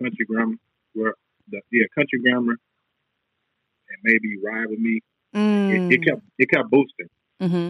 country 0.02 0.26
grammar, 0.26 0.56
where 0.94 1.14
the 1.50 1.62
yeah, 1.72 1.86
country 1.96 2.20
grammar, 2.20 2.54
and 2.54 4.00
maybe 4.04 4.38
ride 4.44 4.70
with 4.70 4.80
me. 4.80 5.02
Mm. 5.36 5.92
It, 5.92 5.94
it 5.94 6.06
kept 6.06 6.22
it 6.38 6.50
kept 6.50 6.70
boosting. 6.70 7.10
mm-hmm. 7.42 7.70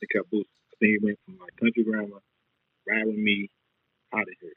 It 0.00 0.08
kept 0.12 0.30
boosting. 0.30 0.50
I 0.72 0.74
think 0.80 0.96
it 0.96 1.04
went 1.04 1.18
from 1.24 1.38
like 1.38 1.56
country 1.56 1.84
grammar, 1.84 2.20
ride 2.88 3.06
with 3.06 3.16
me, 3.16 3.48
out 4.12 4.22
of 4.22 4.34
here, 4.40 4.52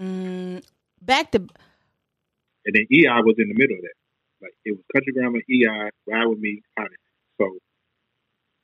mm. 0.00 0.62
Back 1.02 1.30
to 1.32 1.46
and 2.66 2.74
then 2.74 2.86
EI 2.90 3.22
was 3.22 3.36
in 3.38 3.48
the 3.48 3.54
middle 3.54 3.76
of 3.76 3.82
that. 3.82 3.98
Like 4.42 4.54
it 4.64 4.72
was 4.72 4.84
country 4.92 5.12
grammar, 5.12 5.38
EI, 5.48 5.90
ride 6.06 6.26
with 6.26 6.38
me, 6.38 6.62
out 6.76 6.86
of 6.86 6.92
here. 6.92 6.98
So 7.38 7.58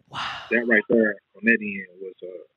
wow. 0.08 0.18
that 0.50 0.66
right 0.66 0.82
there 0.88 1.14
on 1.37 1.42
that 1.44 1.58
end 1.61 1.87
was 2.00 2.14
uh 2.22 2.51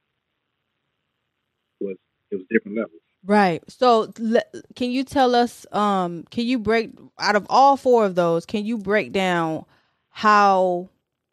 was 1.79 1.97
it 2.31 2.35
was 2.35 2.45
different 2.49 2.77
levels. 2.77 3.01
Right. 3.25 3.63
So, 3.67 4.11
can 4.75 4.91
you 4.91 5.03
tell 5.03 5.33
us? 5.33 5.65
Um, 5.71 6.25
can 6.29 6.45
you 6.45 6.59
break 6.59 6.91
out 7.19 7.35
of 7.35 7.47
all 7.49 7.75
four 7.75 8.05
of 8.05 8.15
those? 8.15 8.45
Can 8.45 8.65
you 8.65 8.77
break 8.77 9.11
down 9.11 9.65
how 10.09 10.89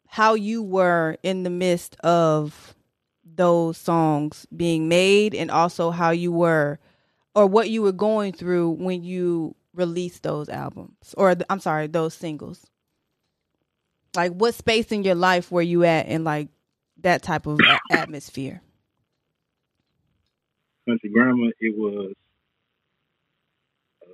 how 0.07 0.33
you 0.33 0.63
were 0.63 1.17
in 1.23 1.43
the 1.43 1.49
midst 1.49 1.95
of 2.01 2.75
those 3.23 3.77
songs 3.77 4.47
being 4.55 4.87
made, 4.87 5.35
and 5.35 5.51
also 5.51 5.91
how 5.91 6.11
you 6.11 6.31
were, 6.31 6.79
or 7.35 7.47
what 7.47 7.69
you 7.69 7.81
were 7.81 7.91
going 7.91 8.33
through 8.33 8.71
when 8.71 9.03
you 9.03 9.55
released 9.73 10.23
those 10.23 10.49
albums, 10.49 11.13
or 11.17 11.35
I'm 11.49 11.59
sorry, 11.59 11.87
those 11.87 12.13
singles. 12.13 12.65
Like, 14.15 14.31
what 14.31 14.53
space 14.53 14.91
in 14.91 15.03
your 15.03 15.15
life 15.15 15.51
were 15.51 15.61
you 15.61 15.83
at 15.83 16.07
in 16.07 16.23
like 16.23 16.49
that 17.01 17.23
type 17.23 17.47
of 17.47 17.59
atmosphere? 17.91 18.61
Country 20.87 21.09
grammar, 21.09 21.51
it 21.59 21.77
was 21.77 22.13
uh, 24.01 24.05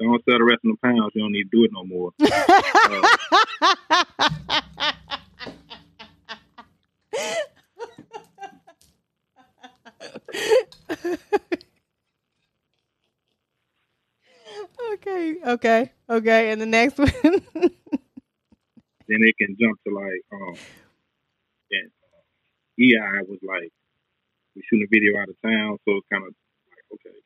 don't 0.00 0.24
sell 0.24 0.38
the 0.38 0.44
rest 0.44 0.60
of 0.64 0.70
the 0.72 0.76
pounds. 0.82 1.12
You 1.14 1.22
don't 1.22 1.32
need 1.32 1.44
to 1.44 1.50
do 1.56 1.64
it 1.64 1.70
no 1.72 1.84
more. 1.84 2.10
okay, 14.94 15.36
okay, 15.46 15.92
okay. 16.10 16.50
And 16.50 16.60
the 16.60 16.66
next 16.66 16.98
one. 16.98 17.12
then 17.22 17.70
it 19.08 19.36
can 19.38 19.56
jump 19.60 19.78
to 19.86 19.94
like 19.94 20.24
um 20.32 20.56
and 21.70 21.90
uh, 22.02 22.18
EI 22.80 23.22
was 23.28 23.38
like 23.42 23.72
we 24.54 24.62
shooting 24.68 24.86
a 24.86 24.90
video 24.90 25.18
out 25.20 25.28
of 25.28 25.36
town, 25.42 25.78
so 25.84 25.96
it's 25.98 26.06
kind 26.10 26.24
of 26.24 26.34
like 26.70 26.84
okay, 26.94 27.16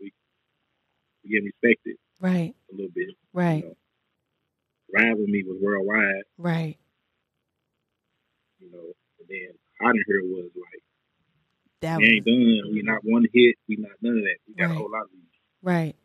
we 0.00 0.12
we 1.24 1.30
get 1.30 1.44
respected 1.44 1.96
right, 2.20 2.54
a 2.72 2.74
little 2.74 2.90
bit. 2.94 3.08
right, 3.32 3.64
You 3.64 3.70
know, 3.70 3.76
Ride 4.94 5.18
with 5.18 5.28
me 5.28 5.42
was 5.46 5.58
worldwide, 5.60 6.24
right. 6.38 6.76
you 8.60 8.70
know, 8.70 8.92
and 9.18 9.28
then 9.28 9.50
out 9.82 9.90
of 9.96 10.02
here 10.06 10.22
was 10.22 10.50
like 10.54 10.82
That 11.80 11.98
we 11.98 12.04
was 12.04 12.12
ain't 12.16 12.24
done, 12.24 12.72
we 12.72 12.82
not 12.82 13.00
one 13.04 13.26
hit, 13.32 13.56
we 13.68 13.76
not 13.76 13.92
none 14.00 14.18
of 14.18 14.22
that. 14.24 14.36
We 14.46 14.54
got 14.54 14.66
Right. 14.68 14.74
a 14.74 14.78
whole 14.78 14.90
lot 14.90 15.02
of 15.02 15.10
these, 15.12 15.40
right, 15.62 15.96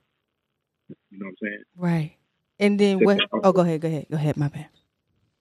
you 1.10 1.20
know 1.20 1.26
what 1.28 1.30
I'm 1.30 1.36
saying? 1.41 1.63
right. 1.78 2.15
And 2.60 2.80
then 2.80 3.00
what? 3.00 3.20
Oh, 3.34 3.52
go 3.52 3.62
ahead, 3.62 3.82
go 3.82 3.88
ahead, 3.88 4.06
go 4.12 4.17
ahead. 4.17 4.38
My 4.38 4.48
bad. 4.48 4.70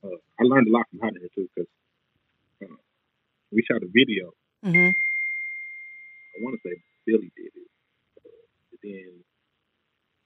Uh, 0.03 0.09
I 0.38 0.42
learned 0.44 0.68
a 0.68 0.70
lot 0.70 0.87
from 0.88 1.00
here 1.18 1.29
too, 1.35 1.48
because 1.55 1.68
uh, 2.64 2.76
we 3.53 3.62
shot 3.62 3.83
a 3.83 3.88
video. 3.92 4.33
hmm 4.64 4.90
I 4.96 5.09
want 6.42 6.59
to 6.62 6.68
say 6.68 6.76
Billy 7.07 7.31
did 7.37 7.53
it. 7.55 7.68
Uh, 8.18 8.31
but 8.70 8.81
then 8.83 9.24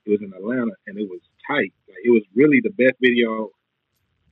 it 0.06 0.10
was 0.10 0.20
in 0.22 0.32
Atlanta 0.34 0.72
and 0.86 0.98
it 0.98 1.08
was 1.08 1.20
tight. 1.46 1.72
Like 1.88 1.98
it 2.04 2.10
was 2.10 2.22
really 2.34 2.60
the 2.62 2.70
best 2.70 2.94
video 3.00 3.50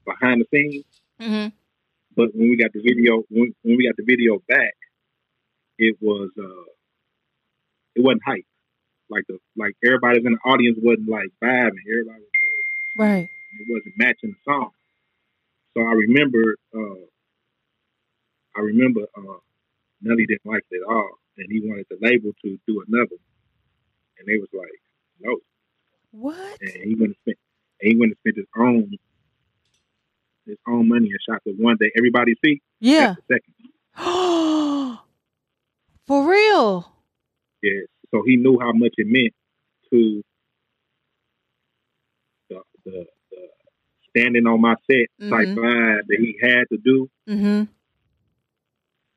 behind 0.07 0.43
the 0.43 0.47
scenes. 0.53 0.85
hmm 1.21 1.49
But 2.17 2.35
when 2.35 2.51
we 2.51 2.57
got 2.57 2.73
the 2.73 2.83
video, 2.83 3.23
when, 3.31 3.55
when 3.63 3.77
we 3.77 3.87
got 3.87 3.97
the 3.97 4.05
video 4.05 4.39
back, 4.49 4.75
it 5.79 5.97
was 6.01 6.31
uh, 6.39 6.65
it 7.97 8.03
wasn't 8.05 8.23
hype. 8.25 8.47
Like 9.11 9.25
the 9.29 9.39
like 9.57 9.75
everybody's 9.85 10.25
in 10.25 10.33
the 10.33 10.51
audience 10.51 10.79
wasn't 10.83 11.09
like 11.09 11.29
vibing. 11.43 11.85
Everybody 11.91 12.21
was 12.23 12.29
Right. 12.97 13.31
it 13.61 13.67
wasn't 13.69 13.95
matching 13.97 14.31
the 14.33 14.37
song. 14.45 14.71
So 15.77 15.83
I 15.83 15.93
remember, 15.93 16.57
uh, 16.77 17.01
I 18.57 18.61
remember 18.61 19.01
uh, 19.17 19.39
Nelly 20.03 20.27
didn't 20.27 20.45
like 20.47 20.65
it 20.71 20.83
at 20.83 20.93
all, 20.95 21.11
and 21.39 21.47
he 21.51 21.61
wanted 21.65 21.87
the 21.91 21.97
label 22.01 22.33
to 22.45 22.59
do 22.67 22.85
another, 22.89 23.17
and 24.19 24.27
they 24.29 24.37
was 24.39 24.49
like, 24.53 24.81
no, 25.21 25.39
What? 26.11 26.59
and 26.61 26.71
he 26.85 26.95
went 26.95 27.11
and 27.11 27.17
spent, 27.23 27.39
and 27.81 27.93
he 27.93 27.97
went 27.99 28.11
and 28.13 28.19
spent 28.19 28.37
his 28.37 28.47
own, 28.57 28.91
his 30.47 30.59
own 30.69 30.89
money 30.89 31.11
and 31.11 31.21
shot 31.29 31.41
the 31.45 31.53
one 31.53 31.77
that 31.81 31.91
everybody 31.97 32.35
see. 32.45 32.61
Yeah. 32.81 33.15
Second. 33.31 33.55
For 36.07 36.29
real. 36.29 36.93
Yeah. 37.63 37.81
So 38.11 38.23
he 38.27 38.37
knew 38.37 38.59
how 38.61 38.73
much 38.73 38.95
it 38.97 39.07
meant 39.07 39.33
to 39.93 40.23
the 42.51 42.61
the, 42.85 43.07
the 43.31 43.49
standing 44.11 44.47
on 44.47 44.61
my 44.61 44.75
set 44.91 45.07
type 45.31 45.49
Mhm. 45.49 45.55
vibe 45.57 46.07
that 46.09 46.19
he 46.21 46.37
had 46.43 46.65
to 46.73 46.77
do. 46.79 47.09
hmm 47.27 47.63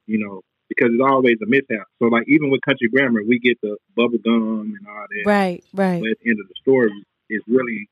you 0.08 0.20
know, 0.20 0.42
because 0.70 0.90
it's 0.94 1.04
always 1.04 1.38
a 1.42 1.46
mishap. 1.48 1.88
So 2.00 2.06
like 2.08 2.24
even 2.28 2.50
with 2.50 2.62
country 2.62 2.90
grammar, 2.90 3.22
we 3.28 3.40
get 3.40 3.58
the 3.62 3.78
bubble 3.96 4.18
gum 4.24 4.74
and 4.78 4.88
all 4.88 5.06
that. 5.10 5.24
Right. 5.30 5.64
Right. 5.74 6.02
But 6.02 6.10
at 6.12 6.18
the 6.24 6.30
end 6.32 6.40
of 6.42 6.48
the 6.48 6.56
story, 6.62 6.92
it's 7.30 7.46
really 7.48 7.88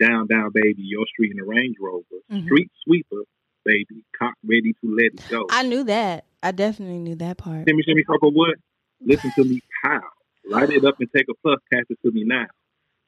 down, 0.00 0.26
down, 0.26 0.50
baby, 0.54 0.82
your 0.82 1.06
street 1.06 1.30
in 1.32 1.36
the 1.36 1.44
Range 1.44 1.76
Rover, 1.80 2.04
Mhm. 2.32 2.44
street 2.46 2.70
sweeper, 2.84 3.22
baby, 3.64 4.02
cock 4.18 4.34
ready 4.44 4.72
to 4.82 4.94
let 4.96 5.12
it 5.12 5.28
go. 5.28 5.46
I 5.50 5.62
knew 5.62 5.84
that. 5.84 6.24
I 6.42 6.52
definitely 6.52 6.98
knew 7.00 7.16
that 7.16 7.36
part. 7.36 7.68
Shimmy, 7.68 7.82
shimmy, 7.82 8.02
cocoa 8.04 8.30
wood. 8.30 8.56
Listen 9.04 9.30
to 9.38 9.44
me, 9.44 9.60
pow. 9.84 10.00
Light 10.48 10.70
it 10.70 10.84
up 10.86 10.94
and 11.00 11.08
take 11.14 11.26
a 11.28 11.34
puff. 11.46 11.58
Pass 11.72 11.84
it 11.90 11.98
to 12.04 12.10
me 12.12 12.24
now. 12.24 12.46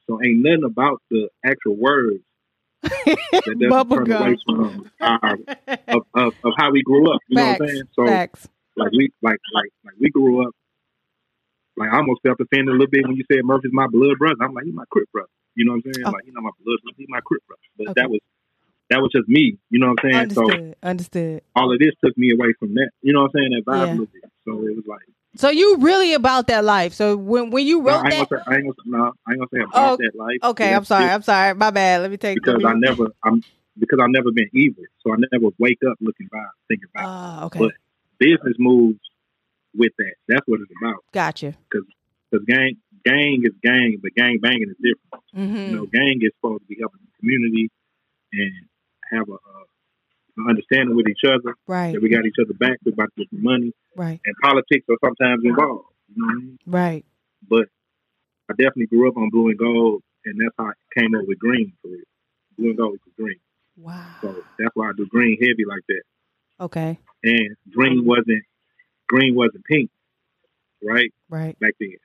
So 0.07 0.21
ain't 0.21 0.39
nothing 0.43 0.65
about 0.65 1.01
the 1.09 1.29
actual 1.43 1.75
words 1.75 2.19
that 2.83 3.17
doesn't 3.45 3.69
Bubble 3.69 3.97
turn 3.97 4.05
gum. 4.05 4.21
away 4.21 4.37
from 4.45 4.91
our, 5.01 5.37
of, 5.87 6.01
of, 6.13 6.33
of 6.43 6.53
how 6.57 6.71
we 6.71 6.83
grew 6.83 7.11
up. 7.11 7.21
You 7.27 7.37
know 7.37 7.47
what 7.47 7.61
I'm 7.61 7.67
saying? 7.67 7.83
So 7.95 8.05
Facts. 8.05 8.47
Like 8.75 8.91
we 8.91 9.09
like 9.21 9.39
like 9.53 9.69
like 9.85 9.95
we 9.99 10.09
grew 10.09 10.47
up 10.47 10.53
like 11.77 11.89
I 11.91 11.97
almost 11.97 12.21
felt 12.21 12.39
offended 12.39 12.69
a 12.69 12.71
little 12.71 12.87
bit 12.87 13.05
when 13.07 13.15
you 13.15 13.23
said 13.31 13.43
Murphy's 13.43 13.71
my 13.73 13.87
blood 13.87 14.17
brother. 14.19 14.35
I'm 14.41 14.53
like, 14.53 14.65
he's 14.65 14.75
my 14.75 14.85
crip 14.91 15.11
brother. 15.11 15.29
You 15.55 15.65
know 15.65 15.73
what 15.73 15.81
I'm 15.87 15.93
saying? 15.93 16.05
Oh. 16.07 16.11
Like 16.11 16.23
he's 16.25 16.33
not 16.33 16.43
my 16.43 16.51
blood 16.63 16.77
brother, 16.83 16.95
he's 16.97 17.07
my 17.09 17.21
crip 17.25 17.41
brother. 17.47 17.61
But 17.77 17.87
Okay. 17.89 18.01
that 18.01 18.09
was 18.09 18.19
that 18.89 19.01
was 19.01 19.11
just 19.11 19.27
me. 19.27 19.57
You 19.69 19.79
know 19.79 19.87
what 19.93 20.03
I'm 20.03 20.11
saying? 20.11 20.29
So 20.33 20.41
Understood. 20.43 20.75
Understood. 20.83 21.41
all 21.55 21.71
of 21.73 21.79
this 21.79 21.91
took 22.03 22.17
me 22.17 22.31
away 22.33 22.53
from 22.59 22.73
that. 22.75 22.89
You 23.01 23.13
know 23.13 23.21
what 23.23 23.31
I'm 23.35 23.41
saying? 23.41 23.51
That 23.65 23.71
vibe 23.71 23.77
Yeah. 23.77 23.85
a 23.85 23.91
little 23.91 24.05
bit. 24.13 24.23
So 24.45 24.51
it 24.67 24.75
was 24.75 24.85
like 24.87 25.01
So 25.35 25.49
you 25.49 25.77
really 25.77 26.13
about 26.13 26.47
that 26.47 26.63
life. 26.63 26.93
So 26.93 27.15
when 27.17 27.49
when 27.49 27.65
you 27.65 27.81
no, 27.81 27.89
I 27.89 27.95
wrote 27.95 28.03
ain't 28.05 28.09
that, 28.11 28.29
gonna 28.29 28.41
say 28.43 28.51
I 28.51 28.55
ain't 28.57 28.65
gonna 28.65 28.97
no, 28.97 29.13
I 29.25 29.31
ain't 29.31 29.39
gonna 29.39 29.49
say 29.53 29.59
about 29.63 29.93
Oh, 29.93 29.97
that 29.97 30.11
life. 30.15 30.37
okay, 30.51 30.73
I'm 30.75 30.85
sorry. 30.85 31.09
I'm 31.09 31.23
sorry. 31.23 31.53
My 31.55 31.71
bad. 31.71 32.01
Let 32.01 32.11
me 32.11 32.17
take 32.17 32.35
because 32.35 32.63
I 32.65 32.73
never 32.75 33.07
I'm 33.23 33.41
because 33.79 33.99
I've 34.01 34.11
never 34.11 34.31
been 34.31 34.49
evil. 34.53 34.83
So 35.01 35.11
I 35.13 35.15
never 35.31 35.47
wake 35.57 35.79
up 35.89 35.97
looking 36.01 36.27
by 36.31 36.43
thinking 36.67 36.87
about 36.93 37.05
Ah, 37.07 37.45
okay. 37.45 37.59
But- 37.59 37.73
business 38.23 38.55
moves 38.59 38.99
with 39.75 39.91
that. 39.97 40.15
That's 40.27 40.45
what 40.47 40.59
it's 40.61 40.71
about. 40.81 41.03
Gotcha. 41.11 41.55
Because 41.69 42.45
gang 42.47 42.77
gang 43.05 43.41
is 43.43 43.53
gang, 43.61 43.97
but 44.01 44.11
gang 44.15 44.39
banging 44.41 44.69
is 44.69 44.77
different. 44.79 45.23
hmm 45.33 45.69
You 45.69 45.75
know, 45.77 45.85
gang 45.87 46.19
is 46.21 46.31
supposed 46.39 46.63
to 46.63 46.67
be 46.67 46.77
helping 46.79 47.01
the 47.03 47.11
community 47.19 47.69
and 48.33 48.53
have 49.11 49.27
a, 49.29 49.37
an 50.37 50.49
understanding 50.49 50.95
with 50.95 51.07
each 51.07 51.25
other 51.27 51.55
Right. 51.67 51.93
that 51.93 52.01
we 52.01 52.09
got 52.09 52.25
each 52.25 52.39
other 52.41 52.53
back. 52.53 52.77
We're 52.85 52.93
about 52.93 53.09
to 53.17 53.25
get 53.25 53.29
money, 53.33 53.71
Right. 53.95 54.19
and 54.25 54.35
politics 54.41 54.85
are 54.89 54.97
sometimes 55.03 55.41
involved. 55.43 55.89
You 56.09 56.15
know 56.17 56.25
what 56.25 56.31
I 56.31 56.39
mean? 56.39 56.59
Right. 56.65 57.05
But 57.49 57.65
I 58.49 58.53
definitely 58.53 58.87
grew 58.87 59.07
up 59.09 59.17
on 59.17 59.29
blue 59.29 59.49
and 59.49 59.57
gold, 59.57 60.01
and 60.25 60.39
that's 60.39 60.55
how 60.57 60.65
I 60.73 60.73
came 60.99 61.13
up 61.15 61.25
with 61.27 61.39
green 61.39 61.73
for 61.81 61.89
it. 61.93 62.07
Blue 62.57 62.69
and 62.69 62.77
gold 62.77 62.95
equals 62.95 63.15
green, 63.17 63.39
Wow. 63.77 64.05
so 64.21 64.27
that's 64.59 64.69
why 64.75 64.89
I 64.89 64.91
do 64.95 65.05
green 65.07 65.37
heavy 65.41 65.65
like 65.67 65.81
that. 65.89 66.03
Okay. 66.65 66.99
And 67.23 67.55
green 67.71 68.05
wasn't 68.05 68.43
green 69.07 69.35
wasn't 69.35 69.63
pink, 69.65 69.89
right 70.83 71.11
Right. 71.29 71.57
back 71.59 71.73
then. 71.79 71.95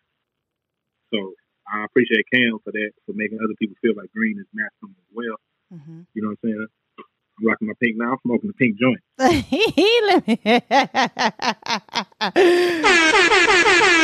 So 1.13 1.33
I 1.73 1.85
appreciate 1.85 2.25
Cam 2.33 2.59
for 2.65 2.71
that, 2.73 2.91
for 3.07 3.13
making 3.15 3.39
other 3.39 3.55
people 3.59 3.77
feel 3.83 3.95
like 3.97 4.11
green 4.13 4.39
is 4.39 4.47
masculine 4.53 4.95
as 4.99 5.15
well. 5.15 5.37
hmm 5.71 6.01
You 6.15 6.23
know 6.23 6.29
what 6.29 6.39
I'm 6.45 6.51
saying? 6.51 6.67
I'm 7.41 7.47
rocking 7.47 7.69
my 7.69 7.75
pink 7.81 7.97
now. 7.97 8.13
I'm 8.13 8.19
smoking 8.25 8.51
a 8.51 8.53
pink 8.55 8.77
joint. 8.79 9.01
Let 9.19 10.27
me- 10.29 10.63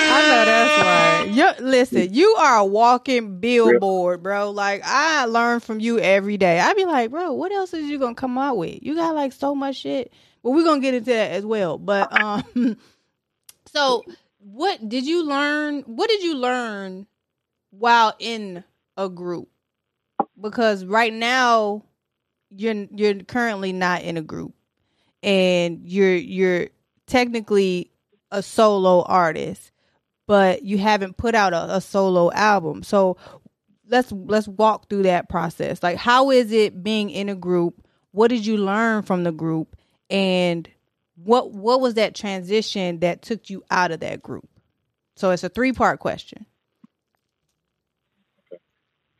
I 0.06 0.22
know 0.28 0.44
that's 0.44 0.76
right. 0.78 1.26
You 1.28 1.50
listen, 1.60 2.12
you 2.14 2.36
are 2.38 2.58
a 2.58 2.64
walking 2.64 3.40
billboard, 3.40 4.22
bro. 4.22 4.50
Like 4.50 4.82
I 4.84 5.24
learn 5.26 5.60
from 5.60 5.80
you 5.80 5.98
every 5.98 6.36
day. 6.36 6.60
I 6.60 6.74
be 6.74 6.84
like, 6.84 7.10
bro, 7.10 7.32
what 7.32 7.52
else 7.52 7.72
is 7.74 7.86
you 7.86 7.98
gonna 7.98 8.14
come 8.14 8.36
out 8.38 8.56
with? 8.56 8.82
You 8.82 8.94
got 8.94 9.14
like 9.14 9.32
so 9.32 9.54
much 9.54 9.76
shit. 9.76 10.12
But 10.44 10.50
we're 10.50 10.64
gonna 10.64 10.80
get 10.80 10.94
into 10.94 11.10
that 11.10 11.32
as 11.32 11.44
well. 11.44 11.78
But 11.78 12.20
um 12.20 12.76
so 13.66 14.04
what 14.38 14.88
did 14.88 15.06
you 15.06 15.24
learn 15.24 15.80
what 15.86 16.08
did 16.08 16.22
you 16.22 16.36
learn 16.36 17.06
while 17.70 18.14
in 18.20 18.62
a 18.96 19.08
group? 19.08 19.48
Because 20.40 20.84
right 20.84 21.12
now 21.12 21.82
you're 22.50 22.86
you're 22.94 23.14
currently 23.24 23.72
not 23.72 24.02
in 24.02 24.16
a 24.16 24.22
group 24.22 24.54
and 25.22 25.80
you're 25.84 26.14
you're 26.14 26.68
technically 27.06 27.90
a 28.30 28.42
solo 28.42 29.02
artist 29.02 29.72
but 30.26 30.62
you 30.62 30.78
haven't 30.78 31.16
put 31.16 31.34
out 31.34 31.52
a, 31.52 31.76
a 31.76 31.80
solo 31.80 32.30
album 32.32 32.82
so 32.82 33.16
let's 33.88 34.12
let's 34.12 34.48
walk 34.48 34.88
through 34.88 35.02
that 35.02 35.28
process 35.28 35.82
like 35.82 35.96
how 35.96 36.30
is 36.30 36.52
it 36.52 36.82
being 36.82 37.10
in 37.10 37.28
a 37.28 37.34
group 37.34 37.86
what 38.12 38.28
did 38.28 38.44
you 38.46 38.56
learn 38.56 39.02
from 39.02 39.24
the 39.24 39.32
group 39.32 39.76
and 40.10 40.68
what 41.16 41.52
what 41.52 41.80
was 41.80 41.94
that 41.94 42.14
transition 42.14 43.00
that 43.00 43.22
took 43.22 43.48
you 43.50 43.62
out 43.70 43.90
of 43.92 44.00
that 44.00 44.22
group 44.22 44.48
so 45.16 45.30
it's 45.30 45.44
a 45.44 45.48
three 45.48 45.72
part 45.72 46.00
question 46.00 46.44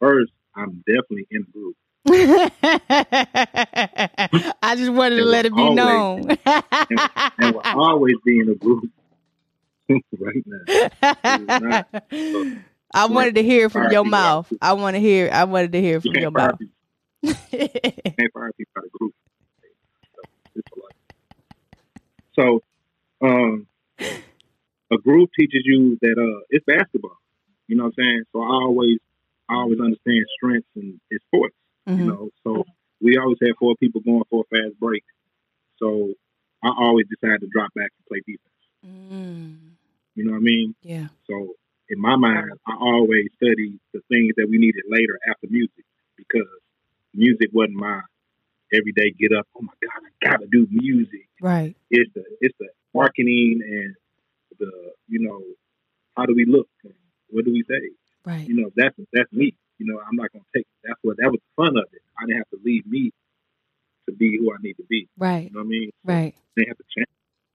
First, 0.01 0.33
I'm 0.55 0.83
definitely 0.87 1.27
in 1.31 1.47
the 1.47 1.53
group. 1.53 1.77
I 4.63 4.77
just 4.77 4.93
wanted 4.93 5.17
to 5.17 5.25
let 5.25 5.47
it 5.47 5.55
be 5.55 5.63
was 5.63 5.75
known. 5.77 6.29
And 7.39 7.55
will 7.55 7.63
always 7.65 8.17
be 8.25 8.41
in 8.41 8.47
the 8.49 8.55
group 8.55 8.85
right 10.19 10.45
now. 10.45 11.85
I 12.95 13.07
wanted 13.07 13.37
to 13.37 13.43
hear 13.43 13.71
from 13.71 13.91
your 13.93 14.05
mouth. 14.05 14.53
I 14.61 14.75
want 14.75 14.95
to 14.97 15.01
hear. 15.01 15.31
I 15.33 15.45
wanted 15.45 15.73
to 15.73 15.81
hear 15.81 16.01
from 16.03 16.15
your 16.17 16.31
mouth. 16.31 16.59
can't 17.23 17.39
fire 18.33 18.53
people 18.53 18.73
out 18.77 18.85
of 18.85 18.91
the 18.93 18.99
group. 18.99 19.15
It's 20.55 20.69
like- 20.77 20.91
So, 22.37 22.61
um, 23.23 23.67
a 24.93 24.99
group 24.99 25.31
teaches 25.39 25.63
you 25.65 25.99
that 26.03 26.17
uh, 26.19 26.41
it's 26.51 26.65
basketball. 26.65 27.19
You 27.69 27.77
know 27.77 27.85
what 27.85 27.95
I'm 27.99 28.05
saying? 28.05 28.23
So 28.33 28.43
I 28.43 28.49
always, 28.65 28.99
I 29.49 29.55
always 29.55 29.81
understand 29.81 30.25
strengths 30.37 30.69
and 30.77 31.01
it's 31.11 31.25
sports. 31.25 31.55
You 31.87 32.05
Mhm. 32.05 32.07
know, 32.07 32.31
so 32.45 32.65
we 33.01 33.17
always 33.19 33.39
had 33.43 33.57
four 33.59 33.75
people 33.77 34.01
going 34.01 34.25
for 34.31 34.45
a 34.45 34.57
fast 34.57 34.79
break. 34.79 35.05
So 35.79 36.15
I 36.63 36.71
always 36.71 37.07
decided 37.09 37.41
to 37.41 37.49
drop 37.49 37.73
back 37.75 37.91
and 37.97 38.07
play 38.07 38.21
defense. 38.27 38.55
Mm, 38.85 39.77
You 40.15 40.25
know 40.25 40.33
what 40.33 40.39
I 40.39 40.41
mean? 40.41 40.75
yeah. 40.83 41.09
So 41.27 41.55
in 41.89 42.01
my 42.01 42.17
mind, 42.17 42.53
I 42.67 42.75
always 42.77 43.29
studied 43.37 43.79
the 43.93 44.01
things 44.09 44.35
that 44.37 44.49
we 44.49 44.59
needed 44.59 44.85
later 44.89 45.19
after 45.29 45.47
music 45.49 45.85
because 46.17 46.49
music 47.15 47.51
wasn't 47.53 47.77
my 47.77 48.01
everyday 48.75 49.11
get 49.19 49.33
up. 49.37 49.47
Oh 49.57 49.63
my 49.63 49.73
God, 49.83 50.03
I 50.05 50.31
gotta 50.31 50.47
do 50.51 50.67
music. 50.71 51.29
Right. 51.41 51.77
It's 51.91 52.11
the 52.15 52.25
it's 52.41 52.55
the 52.59 52.69
marketing 52.95 53.61
and 53.63 53.95
the 54.59 54.71
you 55.09 55.21
know 55.27 55.41
how 56.17 56.27
do 56.27 56.35
we 56.35 56.45
look 56.45 56.69
what 57.31 57.45
do 57.45 57.53
we 57.53 57.65
say? 57.69 57.91
Right. 58.25 58.47
You 58.49 58.55
know 58.57 58.71
that's 58.77 58.95
that's 59.13 59.33
me. 59.33 59.55
You 59.79 59.87
know 59.87 60.01
I'm 60.01 60.17
not 60.17 60.33
gonna 60.33 60.45
take 60.55 60.67
that's 60.83 60.99
what 61.03 61.17
that 61.19 61.31
was 61.31 61.41
the 61.41 61.63
fun 61.63 61.77
of 61.77 61.85
it. 61.93 62.03
I 62.19 62.27
didn't 62.27 62.39
have 62.39 62.51
to 62.51 62.59
leave 62.65 62.87
me 62.87 63.13
to 64.09 64.15
be 64.15 64.39
who 64.39 64.53
I 64.53 64.57
need 64.63 64.75
to 64.75 64.85
be. 64.89 65.09
Right. 65.19 65.45
You 65.45 65.51
know 65.51 65.61
what 65.61 65.67
I 65.67 65.69
mean? 65.69 65.91
Right. 66.05 66.35
They 66.57 66.65
have 66.69 66.77
to 66.77 66.85
change. 66.97 67.09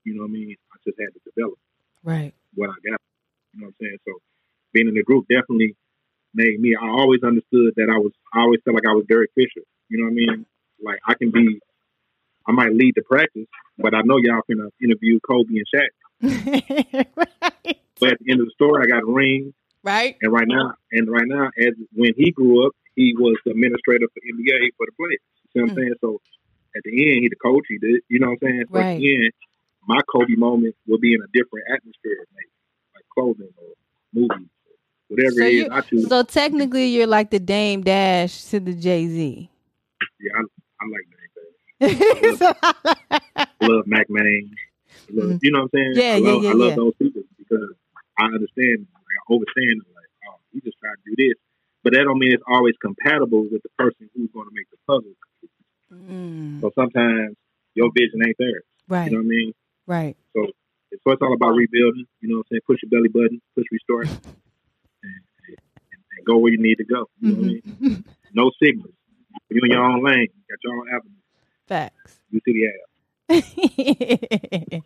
You 0.03 0.15
know 0.15 0.23
what 0.23 0.29
I 0.29 0.31
mean? 0.33 0.55
I 0.73 0.77
just 0.85 0.97
had 0.99 1.13
to 1.13 1.21
develop 1.29 1.59
Right. 2.03 2.33
what 2.55 2.69
I 2.69 2.77
got. 2.89 2.99
You 3.53 3.61
know 3.61 3.67
what 3.67 3.75
I'm 3.79 3.85
saying? 3.85 3.97
So 4.05 4.13
being 4.73 4.87
in 4.87 4.93
the 4.95 5.03
group 5.03 5.27
definitely 5.29 5.75
made 6.33 6.59
me. 6.59 6.75
I 6.75 6.87
always 6.87 7.21
understood 7.23 7.73
that 7.75 7.89
I 7.91 7.97
was. 7.97 8.11
I 8.33 8.41
always 8.41 8.59
felt 8.63 8.75
like 8.75 8.85
I 8.87 8.93
was 8.93 9.05
Derek 9.07 9.31
Fisher. 9.35 9.65
You 9.89 9.97
know 9.99 10.05
what 10.05 10.11
I 10.11 10.13
mean? 10.13 10.45
Like 10.83 10.99
I 11.07 11.13
can 11.15 11.31
be. 11.31 11.59
I 12.47 12.51
might 12.51 12.73
lead 12.73 12.93
the 12.95 13.03
practice, 13.03 13.45
but 13.77 13.93
I 13.93 14.01
know 14.01 14.17
y'all 14.17 14.41
finna 14.49 14.69
interview 14.81 15.19
Kobe 15.27 15.49
and 15.53 15.65
Shaq. 15.69 15.91
right. 17.15 17.77
But 17.99 18.13
at 18.13 18.19
the 18.19 18.31
end 18.31 18.39
of 18.41 18.47
the 18.47 18.51
story, 18.55 18.81
I 18.83 18.87
got 18.87 19.03
a 19.03 19.11
ring, 19.11 19.53
Right. 19.83 20.15
and 20.21 20.31
right 20.31 20.47
now, 20.47 20.73
and 20.91 21.09
right 21.11 21.27
now, 21.27 21.49
as 21.59 21.73
when 21.93 22.13
he 22.17 22.31
grew 22.31 22.65
up, 22.65 22.71
he 22.95 23.13
was 23.17 23.37
the 23.45 23.51
administrator 23.51 24.07
for 24.13 24.21
NBA 24.33 24.69
for 24.77 24.85
the 24.87 24.91
players. 24.97 25.19
You 25.43 25.49
see 25.53 25.59
what 25.61 25.63
I'm 25.63 25.69
Mm. 25.71 25.75
saying? 25.75 25.93
So 26.01 26.21
at 26.75 26.81
the 26.83 26.91
end, 26.91 27.23
he 27.23 27.29
the 27.29 27.35
coach. 27.35 27.65
He 27.67 27.77
did. 27.77 28.01
You 28.09 28.19
know 28.19 28.29
what 28.29 28.39
I'm 28.41 28.47
saying? 28.49 28.63
So 28.71 28.79
Right. 28.79 28.85
at 28.93 28.97
the 28.97 29.15
end, 29.25 29.31
my 29.87 29.99
Kobe 30.11 30.35
moment 30.35 30.75
will 30.87 30.97
be 30.99 31.13
in 31.13 31.21
a 31.21 31.27
different 31.33 31.65
atmosphere, 31.71 32.25
maybe 32.33 32.49
like 32.95 33.05
clothing 33.13 33.53
or 33.57 33.73
movies, 34.13 34.47
whatever 35.09 35.31
So 35.31 35.43
it 35.45 35.53
you- 35.53 35.69
I 35.71 35.81
choose. 35.81 36.07
So 36.07 36.23
technically, 36.23 36.87
you're 36.87 37.07
like 37.07 37.29
the 37.31 37.39
Dame 37.39 37.81
Dash 37.83 38.43
to 38.45 38.59
the 38.59 38.73
Jay 38.73 39.07
Z. 39.07 39.49
yeah, 40.19 40.31
I, 40.35 40.43
I 40.81 40.85
like. 40.87 41.07
I 43.61 43.65
love 43.65 43.83
Mac 43.87 44.07
Main. 44.09 44.51
I 45.09 45.11
love, 45.13 45.29
Mhm. 45.29 45.39
You 45.41 45.51
know 45.51 45.59
what 45.63 45.69
I'm 45.73 45.79
saying? 45.79 45.91
Yeah, 45.95 46.13
I 46.15 46.17
yeah, 46.17 46.27
love, 46.31 46.43
yeah, 46.43 46.49
I 46.49 46.53
love 46.53 46.69
yeah. 46.69 46.75
those 46.75 46.93
people 47.01 47.23
because 47.37 47.73
I 48.17 48.25
understand, 48.25 48.87
like, 48.91 49.19
I 49.29 49.33
understand, 49.33 49.81
like, 49.95 50.11
oh, 50.29 50.37
he 50.51 50.59
just 50.61 50.77
tried 50.79 50.95
to 50.95 51.03
do 51.15 51.15
this. 51.27 51.35
But 51.83 51.93
that 51.93 52.03
don't 52.03 52.19
mean 52.19 52.33
it's 52.33 52.43
always 52.47 52.75
compatible 52.81 53.43
with 53.49 53.63
the 53.63 53.69
person 53.77 54.09
who's 54.15 54.29
going 54.33 54.47
to 54.47 54.53
make 54.53 54.67
the 54.69 54.77
puzzle. 54.87 55.15
Mm, 55.93 56.61
So 56.61 56.71
sometimes 56.75 57.35
your 57.75 57.89
vision 57.95 58.19
ain't 58.25 58.35
there. 58.37 58.61
right. 58.87 59.05
You 59.05 59.17
know 59.17 59.23
what 59.23 59.31
I 59.31 59.35
mean? 59.35 59.53
Right. 59.87 60.15
So 60.35 60.43
it's, 60.91 61.01
so 61.03 61.11
it's 61.11 61.21
all 61.21 61.33
about 61.33 61.55
rebuilding. 61.55 62.05
You 62.19 62.29
know 62.29 62.37
what 62.43 62.47
I'm 62.51 62.59
saying? 62.59 62.61
Push 62.67 62.79
your 62.83 62.89
belly 62.91 63.07
button, 63.09 63.41
push 63.55 63.65
restart, 63.71 64.07
and, 64.07 64.19
and, 65.47 65.57
and 66.17 66.25
go 66.25 66.37
where 66.37 66.51
you 66.51 66.59
need 66.61 66.75
to 66.75 66.85
go. 66.85 67.05
You 67.21 67.29
know 67.29 67.35
what 67.35 67.43
I 67.43 67.47
mean? 67.47 67.61
Mhm. 67.81 68.03
No 68.31 68.51
signals. 68.61 68.93
You 69.49 69.61
in 69.63 69.71
your 69.71 69.83
own 69.83 70.03
lane. 70.03 70.27
You 70.33 70.43
got 70.49 70.63
your 70.63 70.73
own 70.79 70.87
avenue. 70.95 71.13
Facts. 71.67 72.19
You 72.31 72.39
see 72.45 72.53
the 72.53 72.67
app. 72.67 72.73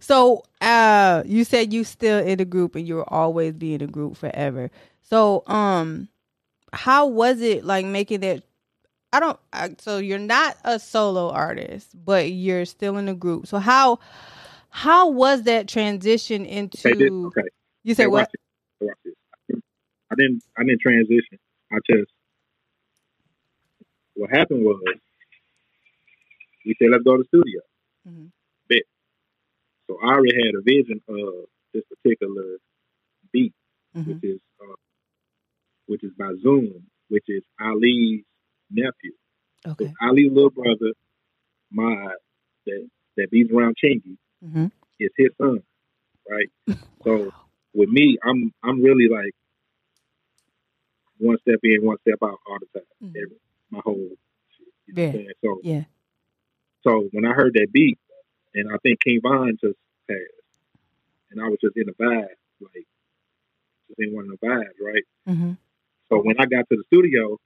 so 0.00 0.42
uh 0.60 1.22
you 1.24 1.44
said 1.44 1.72
you 1.72 1.82
still 1.82 2.18
in 2.18 2.40
a 2.40 2.44
group 2.44 2.74
and 2.74 2.86
you'll 2.86 3.06
always 3.08 3.54
be 3.54 3.72
in 3.72 3.80
a 3.80 3.86
group 3.86 4.18
forever 4.18 4.70
so 5.00 5.42
um 5.46 6.06
how 6.74 7.06
was 7.06 7.40
it 7.40 7.64
like 7.64 7.86
making 7.86 8.20
that 8.20 8.42
i 9.14 9.20
don't 9.20 9.38
I, 9.50 9.74
so 9.78 9.96
you're 9.96 10.18
not 10.18 10.58
a 10.62 10.78
solo 10.78 11.30
artist 11.30 11.88
but 12.04 12.30
you're 12.32 12.66
still 12.66 12.98
in 12.98 13.08
a 13.08 13.14
group 13.14 13.46
so 13.46 13.58
how 13.58 13.98
how 14.68 15.08
was 15.08 15.44
that 15.44 15.66
transition 15.66 16.44
into 16.44 16.76
Okay, 16.86 16.98
this, 16.98 17.10
okay. 17.10 17.48
you 17.82 17.94
said 17.94 18.02
Hey, 18.02 18.06
what 18.08 18.20
watch 18.20 18.28
this. 18.32 18.42
Watch 18.88 18.98
this. 19.06 19.14
I 20.10 20.14
didn't. 20.16 20.42
I 20.58 20.64
didn't 20.64 20.82
transition. 20.82 21.38
I 21.72 21.78
just. 21.90 22.12
What 24.16 24.30
happened 24.30 24.64
was, 24.64 24.80
we 26.64 26.74
said 26.78 26.88
let's 26.90 27.04
go 27.04 27.16
to 27.16 27.22
the 27.22 27.28
studio. 27.28 27.60
Mhm. 28.08 28.30
Bet. 28.68 28.82
So 29.86 29.98
I 30.02 30.14
already 30.14 30.34
had 30.34 30.54
a 30.54 30.62
vision 30.62 31.00
of 31.08 31.46
this 31.72 31.84
particular 31.86 32.58
beat, 33.32 33.52
Mhm. 33.94 34.06
which 34.06 34.24
is, 34.24 34.40
uh, 34.60 34.74
which 35.86 36.02
is 36.02 36.12
by 36.14 36.32
Zoom, 36.42 36.90
which 37.08 37.24
is 37.28 37.44
Ali's 37.60 38.24
nephew. 38.70 39.12
So 39.66 39.72
Ali's 40.00 40.32
little 40.32 40.50
brother, 40.50 40.92
my 41.70 42.14
that 42.66 42.88
that 43.16 43.30
beats 43.30 43.50
around 43.52 43.76
Chingy, 43.82 44.16
Mhm. 44.42 44.70
is 44.98 45.10
his 45.16 45.30
son, 45.36 45.62
right? 46.28 46.50
So 47.04 47.32
with 47.74 47.90
me, 47.90 48.16
I'm 48.24 48.52
I'm 48.62 48.80
really 48.82 49.08
like 49.08 49.32
one 51.18 51.38
step 51.38 51.60
in, 51.62 51.84
one 51.84 51.98
step 52.00 52.18
out 52.22 52.38
all 52.46 52.58
the 52.58 52.66
time. 52.80 52.88
Mhm. 53.02 53.16
Every, 53.22 53.38
my 53.70 53.80
whole 53.84 54.10
shit. 54.56 54.68
You 54.86 54.94
know 54.94 55.02
what 55.02 55.08
I'm 55.08 55.12
saying? 55.14 55.30
So 55.42 55.60
yeah 55.62 55.84
so 56.86 57.08
when 57.12 57.24
I 57.26 57.32
heard 57.32 57.54
that 57.54 57.68
beat, 57.72 57.98
and 58.54 58.70
I 58.72 58.76
think 58.78 59.00
King 59.00 59.20
Von 59.22 59.58
just 59.60 59.76
passed, 60.08 60.20
and 61.30 61.40
I 61.42 61.48
was 61.48 61.58
just 61.60 61.76
in 61.76 61.88
a 61.88 61.92
vibe, 61.92 62.38
like 62.60 62.86
just 63.88 63.98
in 63.98 64.14
one 64.14 64.30
of 64.30 64.38
the 64.38 64.46
vibes, 64.46 64.78
right? 64.80 65.02
hmm 65.26 65.52
So 66.08 66.22
when 66.22 66.36
I 66.38 66.46
got 66.46 66.68
to 66.70 66.76
the 66.76 66.84
studio, 66.86 67.38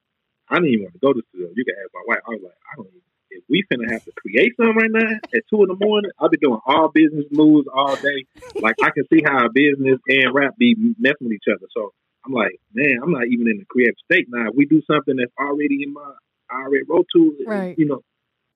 I 0.48 0.56
didn't 0.56 0.70
even 0.70 0.84
want 0.84 0.94
to 0.94 1.00
go 1.00 1.12
to 1.12 1.20
the 1.20 1.26
studio. 1.30 1.48
You 1.56 1.64
can 1.64 1.74
ask 1.80 1.90
my 1.94 2.04
wife. 2.06 2.20
I 2.26 2.30
was 2.30 2.42
like, 2.44 2.58
I 2.70 2.76
don't 2.76 2.88
even. 2.88 3.00
If 3.32 3.44
we 3.48 3.62
finna 3.72 3.90
have 3.92 4.02
to 4.04 4.12
create 4.18 4.56
something 4.56 4.74
right 4.74 4.90
now 4.90 5.16
at 5.32 5.42
two 5.48 5.62
in 5.62 5.68
the 5.68 5.78
morning, 5.78 6.10
I've 6.18 6.32
been 6.32 6.40
doing 6.40 6.58
all 6.66 6.90
business 6.92 7.26
moves 7.30 7.68
all 7.72 7.96
day. 7.96 8.26
Like 8.60 8.74
I 8.82 8.90
can 8.90 9.04
see 9.10 9.22
how 9.24 9.48
business 9.48 10.00
and 10.08 10.34
rap 10.34 10.56
be 10.58 10.74
messing 10.98 11.28
with 11.30 11.32
each 11.32 11.46
other. 11.48 11.66
So 11.72 11.92
I'm 12.26 12.32
like, 12.32 12.60
man, 12.74 12.98
I'm 13.02 13.10
not 13.12 13.26
even 13.26 13.48
in 13.48 13.58
the 13.58 13.64
creative 13.68 13.94
state 14.04 14.26
now. 14.28 14.48
If 14.48 14.54
we 14.56 14.66
do 14.66 14.82
something 14.90 15.16
that's 15.16 15.32
already 15.40 15.82
in 15.82 15.92
my, 15.92 16.12
I 16.50 16.62
already 16.62 16.84
wrote 16.88 17.06
to 17.16 17.36
it, 17.40 17.48
Right. 17.48 17.78
you 17.78 17.86
know. 17.86 18.02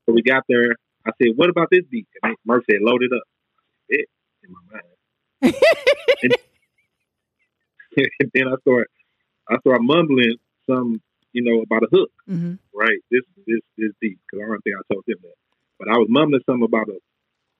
So 0.07 0.13
we 0.13 0.23
got 0.23 0.45
there. 0.49 0.77
I 1.07 1.11
said, 1.21 1.33
what 1.37 1.49
about 1.51 1.69
this 1.71 1.83
beat? 1.91 2.07
And 2.23 2.37
Murph 2.45 2.65
said, 2.71 2.81
load 2.81 3.03
it 3.03 3.11
up. 3.15 3.23
It. 3.89 4.07
in 4.43 4.51
my 4.53 4.61
mind. 4.73 5.55
and, 6.23 6.35
and 8.21 8.31
then 8.35 8.49
I 8.49 8.55
start 8.63 8.91
I 9.49 9.59
start 9.59 9.81
mumbling 9.83 10.37
some, 10.69 11.01
you 11.33 11.43
know, 11.43 11.63
about 11.63 11.83
a 11.85 11.89
hook. 11.93 12.11
hmm 12.27 12.55
Right, 12.75 12.99
this 13.11 13.23
this 13.47 13.61
this 13.79 13.93
deep 14.03 14.19
because 14.27 14.45
I 14.45 14.49
don't 14.49 14.61
think 14.63 14.77
I 14.77 14.93
told 14.93 15.05
him 15.07 15.17
that. 15.23 15.35
But 15.79 15.89
I 15.89 15.97
was 15.97 16.09
mumbling 16.11 16.41
something 16.47 16.65
about 16.65 16.89
a, 16.89 16.99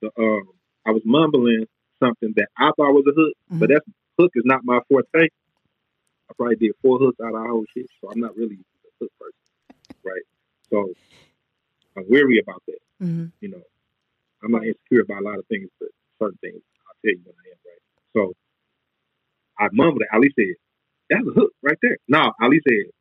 the 0.01 0.09
um, 0.21 0.43
I 0.85 0.91
was 0.91 1.01
mumbling 1.05 1.65
something 2.03 2.33
that 2.35 2.47
I 2.57 2.71
thought 2.75 2.91
was 2.93 3.05
a 3.07 3.13
hook, 3.15 3.33
but 3.49 3.69
Mhm. 3.69 3.73
that's 3.73 3.85
hook 4.19 4.31
is 4.35 4.43
not 4.45 4.61
my 4.65 4.79
forte. 4.89 5.29
I 6.29 6.33
probably 6.37 6.55
did 6.55 6.71
four 6.81 6.97
hooks 6.97 7.19
out 7.21 7.29
of 7.29 7.35
our 7.35 7.47
whole 7.47 7.65
shit, 7.75 7.87
so 8.01 8.09
I'm 8.09 8.19
not 8.19 8.35
really 8.35 8.55
a 8.55 8.89
hook 8.99 9.11
person, 9.19 9.39
right? 10.03 10.21
So 10.71 10.89
I'm 11.97 12.05
weary 12.09 12.39
about 12.39 12.61
that. 12.67 12.79
hmm 12.99 13.25
You 13.41 13.49
know, 13.49 13.61
I'm 14.43 14.51
not 14.51 14.65
insecure 14.65 15.01
about 15.01 15.21
a 15.21 15.25
lot 15.25 15.39
of 15.39 15.45
things, 15.47 15.69
but 15.79 15.89
certain 16.19 16.37
things 16.41 16.61
I'll 16.87 16.95
tell 17.03 17.13
you 17.13 17.21
when 17.23 17.35
I 17.35 17.47
am, 17.51 17.59
right? 17.65 17.83
So 18.13 18.33
I 19.59 19.69
mumbled 19.71 20.01
it. 20.01 20.07
Ali 20.13 20.31
said, 20.35 20.55
"That's 21.09 21.27
a 21.27 21.31
hook 21.31 21.51
right 21.61 21.77
there." 21.81 21.97
No, 22.07 22.31
Ali 22.41 22.59
said, 22.67 22.91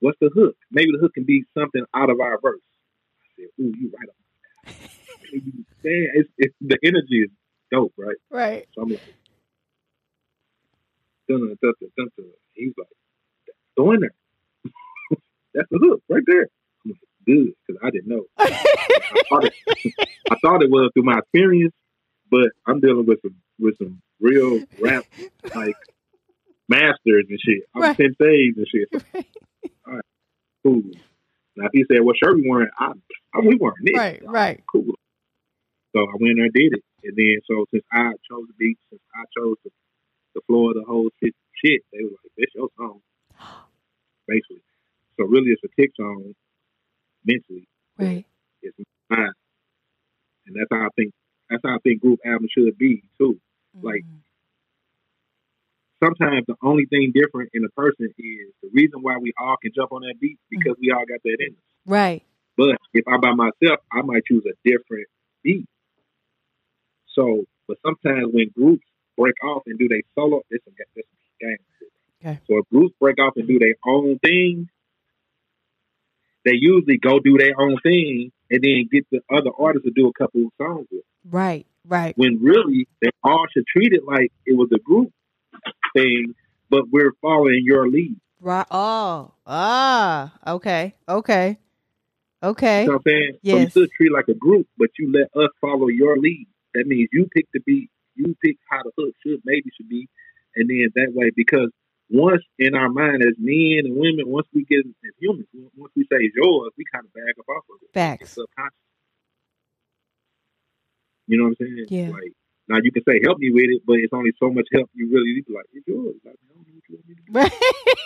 "What's 0.00 0.18
the 0.20 0.30
hook? 0.34 0.56
Maybe 0.70 0.90
the 0.92 0.98
hook 0.98 1.14
can 1.14 1.24
be 1.24 1.44
something 1.56 1.84
out 1.94 2.10
of 2.10 2.20
our 2.20 2.38
verse." 2.40 2.60
I 3.22 3.26
said, 3.36 3.48
"Ooh, 3.60 3.72
you 3.78 3.92
right 3.96 4.08
on 4.08 4.16
that." 4.16 5.32
Man, 5.84 6.08
it's, 6.14 6.30
it's 6.38 6.54
the 6.60 6.78
energy 6.82 7.22
is 7.24 7.30
dope, 7.70 7.94
right? 7.96 8.16
Right. 8.30 8.68
So 8.74 8.82
I'm 8.82 8.90
like, 8.90 9.00
dun, 11.28 11.40
dun, 11.40 11.56
dun, 11.62 11.72
dun, 11.96 12.08
dun, 12.16 12.26
he's 12.54 12.72
like, 12.78 12.88
go 13.76 13.92
in 13.92 14.00
there. 14.00 14.14
That's 15.54 15.68
the 15.70 15.78
hook 15.80 16.02
right 16.08 16.22
there. 16.26 16.48
I'm 16.84 16.90
like, 16.92 17.00
good, 17.26 17.52
because 17.66 17.80
I 17.84 17.90
didn't 17.90 18.08
know. 18.08 18.24
I 18.38 19.22
thought, 19.30 19.44
it, 19.44 19.54
I 20.30 20.36
thought 20.42 20.62
it 20.62 20.70
was 20.70 20.90
through 20.94 21.04
my 21.04 21.18
experience, 21.18 21.74
but 22.30 22.50
I'm 22.66 22.80
dealing 22.80 23.06
with 23.06 23.20
some 23.22 23.36
with 23.58 23.76
some 23.78 24.02
real 24.20 24.60
rap 24.80 25.04
like 25.54 25.76
masters 26.68 27.26
and 27.28 27.38
shit. 27.40 27.62
I'm 27.74 27.82
Right. 27.82 27.96
senseis 27.96 28.56
and 28.56 28.66
shit. 28.68 28.88
Cool. 30.64 30.82
Now 31.56 31.66
if 31.66 31.70
he 31.72 31.84
said, 31.90 32.00
"What 32.04 32.16
shirt 32.16 32.34
we 32.34 32.48
wearing?" 32.48 32.68
I, 32.76 32.90
I 33.34 33.38
we 33.38 33.54
wearing 33.54 33.76
this. 33.84 33.94
right. 33.96 34.20
Right. 34.26 34.64
Cool. 34.70 34.94
So 35.94 36.00
I 36.02 36.12
went 36.18 36.30
in 36.32 36.36
there 36.36 36.44
and 36.46 36.52
did 36.52 36.72
it, 36.74 36.82
and 37.04 37.16
then 37.16 37.36
so 37.48 37.64
since 37.72 37.84
I 37.92 38.10
chose 38.28 38.46
the 38.48 38.54
beat, 38.58 38.76
since 38.90 39.00
I 39.14 39.22
chose 39.38 39.54
the, 39.64 39.70
the 40.36 40.42
floor, 40.46 40.74
the 40.74 40.84
whole 40.86 41.08
shit, 41.22 41.34
shit, 41.64 41.80
they 41.92 42.04
were 42.04 42.10
like, 42.20 42.32
that's 42.36 42.54
your 42.54 42.68
song," 42.76 43.00
basically. 44.28 44.62
So 45.18 45.24
really, 45.24 45.50
it's 45.50 45.62
a 45.64 45.68
kick 45.80 45.90
song 45.96 46.34
mentally 47.24 47.66
Right. 47.98 48.26
it's 48.62 48.76
mine. 49.08 49.32
And 50.46 50.54
that's 50.56 50.68
how 50.70 50.84
I 50.86 50.88
think 50.94 51.12
that's 51.48 51.62
how 51.64 51.74
I 51.74 51.78
think 51.82 52.02
group 52.02 52.20
albums 52.24 52.50
should 52.52 52.76
be 52.78 53.02
too. 53.18 53.40
Like- 53.80 54.04
Mhm. 54.04 54.20
Sometimes 56.04 56.44
the 56.46 56.56
only 56.62 56.84
thing 56.86 57.10
different 57.14 57.50
in 57.54 57.64
a 57.64 57.70
person 57.70 58.12
is 58.18 58.52
the 58.62 58.68
reason 58.72 59.00
why 59.00 59.16
we 59.16 59.32
all 59.40 59.56
can 59.56 59.72
jump 59.74 59.92
on 59.92 60.02
that 60.02 60.20
beat 60.20 60.38
because 60.50 60.76
we 60.78 60.90
all 60.90 61.06
got 61.06 61.22
that 61.24 61.36
in 61.40 61.54
us. 61.54 61.62
Right. 61.86 62.22
But 62.56 62.78
if 62.92 63.08
I'm 63.08 63.20
by 63.20 63.32
myself, 63.32 63.80
I 63.90 64.02
might 64.02 64.24
choose 64.26 64.44
a 64.44 64.52
different 64.68 65.06
beat. 65.42 65.66
So, 67.08 67.46
but 67.66 67.78
sometimes 67.84 68.30
when 68.32 68.50
groups 68.50 68.86
break 69.16 69.34
off 69.44 69.62
and 69.66 69.78
do 69.78 69.88
their 69.88 70.02
solo, 70.14 70.42
this 70.50 70.60
some 70.64 70.74
this 70.94 71.04
game. 71.40 71.56
Okay. 72.24 72.40
So 72.48 72.58
if 72.58 72.68
groups 72.70 72.94
break 73.00 73.18
off 73.20 73.34
and 73.36 73.46
do 73.46 73.58
their 73.58 73.74
own 73.86 74.18
thing, 74.18 74.68
they 76.44 76.54
usually 76.54 76.98
go 76.98 77.18
do 77.18 77.36
their 77.38 77.58
own 77.60 77.76
thing 77.82 78.32
and 78.50 78.62
then 78.62 78.88
get 78.90 79.06
the 79.10 79.20
other 79.34 79.50
artists 79.58 79.86
to 79.86 79.92
do 79.94 80.08
a 80.08 80.12
couple 80.12 80.42
of 80.42 80.52
songs 80.58 80.86
with. 80.90 81.02
Right. 81.28 81.66
Right. 81.84 82.16
When 82.16 82.40
really 82.42 82.88
they 83.00 83.10
all 83.22 83.46
should 83.52 83.66
treat 83.66 83.92
it 83.92 84.04
like 84.04 84.32
it 84.44 84.56
was 84.56 84.68
a 84.74 84.78
group 84.78 85.12
thing, 85.94 86.34
but 86.70 86.84
we're 86.90 87.12
following 87.20 87.62
your 87.64 87.88
lead. 87.88 88.16
Right. 88.40 88.66
Oh. 88.70 89.32
Ah. 89.46 90.32
Okay. 90.46 90.94
Okay. 91.08 91.58
Okay. 92.42 92.80
You 92.82 92.86
know 92.86 92.92
what 92.92 92.98
I'm 92.98 93.02
saying? 93.12 93.32
So 93.32 93.38
you 93.56 93.58
Yes. 93.62 93.70
still 93.70 93.86
treat 93.96 94.06
it 94.06 94.12
like 94.12 94.28
a 94.28 94.34
group, 94.34 94.68
but 94.78 94.90
you 94.98 95.12
let 95.12 95.30
us 95.42 95.50
follow 95.60 95.88
your 95.88 96.16
lead. 96.18 96.46
That 96.74 96.86
means 96.86 97.08
you 97.12 97.26
pick 97.34 97.46
the 97.52 97.60
beat, 97.60 97.90
you 98.16 98.36
pick 98.42 98.56
how 98.68 98.82
the 98.82 98.92
hook 98.96 99.14
should 99.24 99.40
maybe 99.44 99.70
should 99.76 99.88
be, 99.88 100.08
and 100.54 100.68
then 100.68 100.90
that 100.94 101.12
way 101.14 101.30
because 101.34 101.70
once 102.08 102.42
in 102.58 102.74
our 102.74 102.88
mind 102.88 103.22
as 103.22 103.34
men 103.38 103.82
and 103.84 103.96
women, 103.96 104.26
once 104.26 104.46
we 104.54 104.64
get 104.64 104.80
as 104.86 105.12
humans, 105.18 105.46
once 105.76 105.92
we 105.96 106.02
say 106.04 106.18
it's 106.20 106.36
yours, 106.36 106.72
we 106.76 106.84
kind 106.92 107.04
of 107.04 107.12
back 107.12 107.34
up 107.38 107.48
off 107.48 107.64
of 107.70 107.76
it. 107.82 107.92
Facts. 107.92 108.34
subconscious. 108.34 108.74
You 111.26 111.38
know 111.38 111.44
what 111.44 111.56
I'm 111.60 111.66
saying? 111.66 111.86
Yeah. 111.90 112.10
Like 112.10 112.32
now 112.68 112.78
you 112.82 112.92
can 112.92 113.02
say 113.08 113.20
help 113.24 113.38
me 113.38 113.50
with 113.50 113.64
it, 113.68 113.82
but 113.86 113.94
it's 113.94 114.12
only 114.12 114.32
so 114.38 114.50
much 114.50 114.66
help 114.72 114.88
you 114.94 115.10
really 115.10 115.34
need. 115.34 115.44
Like 115.48 115.66
it's 115.72 115.86
yours. 115.86 116.14
Like, 116.24 116.34
I 116.34 116.54
don't 116.54 116.66
know 116.66 116.74
what 116.74 116.88
you 116.88 116.96
want 116.96 117.08
me 117.08 117.14
to 117.14 117.22
do. 117.22 117.32
Right. 117.32 117.52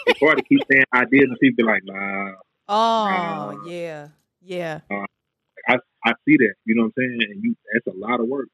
It's 0.07 0.21
hard 0.21 0.39
to 0.39 0.45
keep 0.45 0.61
saying 0.71 0.85
ideas 0.95 1.27
and 1.29 1.39
people 1.39 1.65
be 1.65 1.71
like, 1.71 1.83
nah. 1.85 2.33
Oh. 2.69 3.61
Uh, 3.65 3.69
yeah. 3.69 4.09
Yeah. 4.41 4.81
I 4.91 5.77
I 6.05 6.13
see 6.25 6.37
that. 6.39 6.55
You 6.65 6.75
know 6.75 6.85
what 6.85 6.93
I'm 6.97 7.05
saying? 7.05 7.19
And 7.31 7.45
you 7.45 7.55
that's 7.73 7.87
a 7.87 7.99
lot 7.99 8.21
of 8.21 8.29
work 8.29 8.49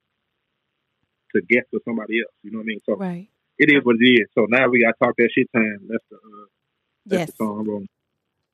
to 1.36 1.42
get 1.48 1.64
to 1.72 1.80
somebody 1.84 2.20
else. 2.20 2.32
You 2.42 2.50
know 2.52 2.58
what 2.58 2.64
I 2.64 2.66
mean? 2.66 2.80
So 2.86 2.96
Right. 2.96 3.28
it 3.58 3.70
is 3.70 3.84
what 3.84 3.96
it 4.00 4.04
is. 4.06 4.26
So 4.34 4.46
now 4.48 4.68
we 4.68 4.82
got 4.82 4.92
to 4.98 5.04
talk 5.04 5.14
that 5.18 5.30
shit 5.34 5.48
time. 5.54 5.78
That's 5.88 6.04
the 6.10 6.16
uh, 6.16 6.46
that's 7.06 7.20
Yes. 7.20 7.30
the 7.30 7.36
song 7.44 7.66
I'm. 7.68 7.86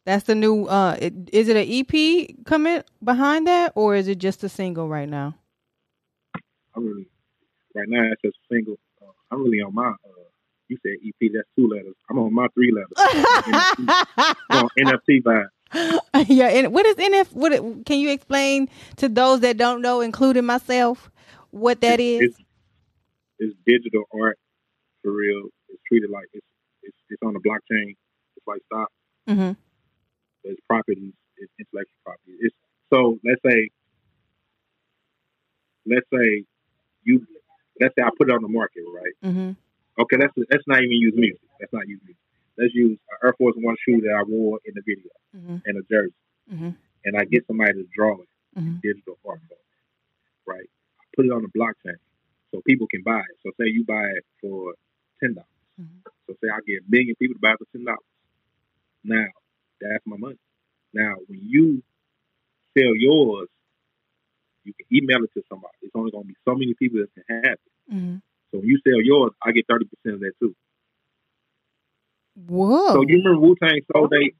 That's 0.04 0.24
the 0.24 0.34
new. 0.34 0.66
Uh, 0.66 0.96
it, 1.00 1.14
is 1.32 1.48
it 1.48 1.56
an 1.56 1.66
EP 1.68 2.44
coming 2.44 2.82
behind 3.04 3.46
that, 3.46 3.72
or 3.76 3.94
is 3.94 4.08
it 4.08 4.18
just 4.18 4.42
a 4.42 4.48
single 4.48 4.88
right 4.88 5.08
now? 5.08 5.36
I'm 6.74 6.84
really 6.86 7.06
right 7.74 7.88
now. 7.88 8.02
It's 8.12 8.20
just 8.22 8.36
a 8.36 8.54
single. 8.54 8.76
Uh, 9.00 9.06
I'm 9.30 9.44
really 9.44 9.60
on 9.62 9.74
my. 9.74 9.88
Uh, 9.90 9.94
you 10.68 10.76
said 10.82 10.92
EP. 11.06 11.30
That's 11.32 11.46
two 11.56 11.68
letters. 11.68 11.94
I'm 12.10 12.18
on 12.18 12.34
my 12.34 12.46
three 12.54 12.72
letters. 12.72 12.96
On 14.50 14.68
NFT 14.78 15.22
vibe. 15.22 15.46
yeah. 16.28 16.48
And 16.48 16.72
what 16.72 16.84
is 16.86 16.96
NF? 16.96 17.32
What 17.32 17.52
it- 17.52 17.86
can 17.86 17.98
you 17.98 18.10
explain 18.10 18.68
to 18.96 19.08
those 19.08 19.40
that 19.40 19.56
don't 19.56 19.82
know, 19.82 20.00
including 20.00 20.44
myself, 20.46 21.10
what 21.50 21.80
that 21.82 22.00
is? 22.00 22.34
It's, 23.44 23.56
digital 23.66 24.04
art 24.14 24.38
for 25.02 25.12
real. 25.12 25.48
It's 25.68 25.82
treated 25.88 26.10
like 26.10 26.28
it's 26.32 26.46
it's, 26.82 26.96
it's 27.10 27.22
on 27.24 27.32
the 27.34 27.40
blockchain. 27.40 27.90
It's 28.36 28.46
like 28.46 28.60
stock. 28.66 28.90
Mm-hmm. 29.28 29.52
It's 30.44 30.60
properties. 30.68 31.14
It's 31.36 31.52
intellectual 31.58 32.00
property. 32.04 32.34
It's 32.40 32.54
so 32.92 33.18
let's 33.24 33.40
say 33.46 33.68
let's 35.86 36.06
say 36.12 36.44
you 37.04 37.26
let's 37.80 37.94
say 37.98 38.04
I 38.04 38.10
put 38.16 38.28
it 38.30 38.34
on 38.34 38.42
the 38.42 38.48
market, 38.48 38.84
right? 38.94 39.16
Mm-hmm. 39.30 39.50
Okay, 40.02 40.16
let's 40.18 40.32
let's 40.50 40.64
not 40.66 40.78
even 40.82 40.92
use 40.92 41.14
music. 41.16 41.40
Let's 41.60 41.72
not 41.72 41.86
use 41.88 42.00
music. 42.04 42.20
Let's 42.58 42.74
use 42.74 42.98
an 43.10 43.16
Air 43.28 43.34
Force 43.38 43.54
One 43.58 43.76
shoe 43.86 44.00
that 44.00 44.14
I 44.18 44.22
wore 44.28 44.58
in 44.64 44.74
the 44.74 44.82
video 44.86 45.10
Mm-hmm. 45.36 45.56
and 45.64 45.78
a 45.78 45.82
jersey, 45.90 46.12
Mm-hmm. 46.52 46.70
and 47.06 47.16
I 47.16 47.24
get 47.24 47.46
somebody 47.46 47.72
to 47.72 47.86
draw 47.96 48.14
it, 48.20 48.28
Mm-hmm. 48.58 48.76
digital 48.82 49.16
art 49.26 49.40
right? 50.46 50.68
I 51.00 51.04
put 51.16 51.24
it 51.26 51.32
on 51.32 51.42
the 51.42 51.48
blockchain 51.58 51.96
so 52.52 52.60
people 52.66 52.86
can 52.86 53.02
buy 53.02 53.20
it. 53.20 53.36
So 53.42 53.50
say 53.58 53.66
you 53.68 53.84
buy 53.84 54.04
it 54.16 54.24
for 54.40 54.74
ten 55.20 55.34
dollars. 55.34 55.48
Mhm. 55.80 56.02
So 56.26 56.34
say 56.40 56.48
I 56.48 56.60
get 56.66 56.82
a 56.82 56.84
million 56.88 57.14
people 57.18 57.34
to 57.34 57.40
buy 57.40 57.52
it 57.52 57.58
for 57.58 57.66
ten 57.72 57.84
dollars. 57.84 58.06
Now 59.04 59.26
that's 59.80 60.06
my 60.06 60.16
money. 60.16 60.38
Now 60.92 61.14
when 61.26 61.40
you 61.42 61.82
sell 62.76 62.94
yours, 62.94 63.48
you 64.64 64.72
can 64.74 64.86
email 64.96 65.24
it 65.24 65.30
to 65.34 65.42
somebody. 65.48 65.74
It's 65.82 65.92
only 65.94 66.10
going 66.12 66.24
to 66.24 66.28
be 66.28 66.36
so 66.44 66.54
many 66.54 66.74
people 66.74 67.00
that 67.00 67.12
can 67.14 67.24
have 67.44 67.58
it. 67.58 67.92
Mm-hmm. 67.92 68.16
So 68.50 68.58
when 68.58 68.66
you 68.66 68.78
sell 68.86 69.00
yours, 69.02 69.32
I 69.42 69.52
get 69.52 69.66
thirty 69.66 69.86
percent 69.86 70.16
of 70.16 70.20
that 70.20 70.32
too. 70.38 70.54
Whoa. 72.34 72.94
So 72.94 73.02
you 73.02 73.18
remember 73.18 73.40
Wu 73.40 73.54
Tang 73.56 73.80
sold 73.92 74.10
they? 74.10 74.32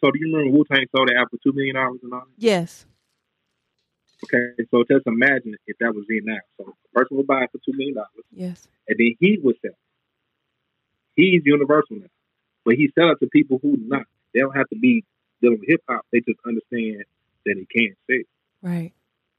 So 0.00 0.10
do 0.10 0.18
you 0.18 0.34
remember 0.34 0.56
Wu 0.56 0.64
Tang 0.64 0.84
sold 0.94 1.10
it 1.10 1.16
for 1.30 1.38
two 1.42 1.52
million 1.52 1.76
dollars 1.76 2.00
and 2.02 2.12
all? 2.12 2.24
yes. 2.36 2.86
Okay, 4.24 4.64
so 4.70 4.84
just 4.88 5.06
imagine 5.06 5.56
if 5.66 5.76
that 5.78 5.94
was 5.94 6.04
in 6.08 6.24
now. 6.24 6.38
So 6.56 6.64
the 6.66 6.88
person 6.94 7.16
would 7.16 7.26
buy 7.26 7.44
it 7.44 7.50
for 7.52 7.58
two 7.58 7.76
million 7.76 7.94
dollars, 7.96 8.24
Yes. 8.32 8.68
and 8.88 8.96
then 8.98 9.14
he 9.18 9.38
would 9.42 9.56
sell. 9.62 9.72
He's 11.16 11.42
universal 11.44 11.96
now, 11.96 12.06
but 12.64 12.74
he 12.76 12.90
sell 12.98 13.10
it 13.10 13.18
to 13.20 13.26
people 13.26 13.58
who 13.60 13.76
not. 13.78 14.04
They 14.32 14.40
don't 14.40 14.56
have 14.56 14.68
to 14.70 14.78
be 14.78 15.04
dealing 15.42 15.58
with 15.60 15.68
hip 15.68 15.82
hop. 15.88 16.06
They 16.12 16.20
just 16.20 16.38
understand 16.46 17.04
that 17.44 17.56
he 17.58 17.66
can't 17.66 17.96
sell. 18.08 18.24
Right. 18.70 18.92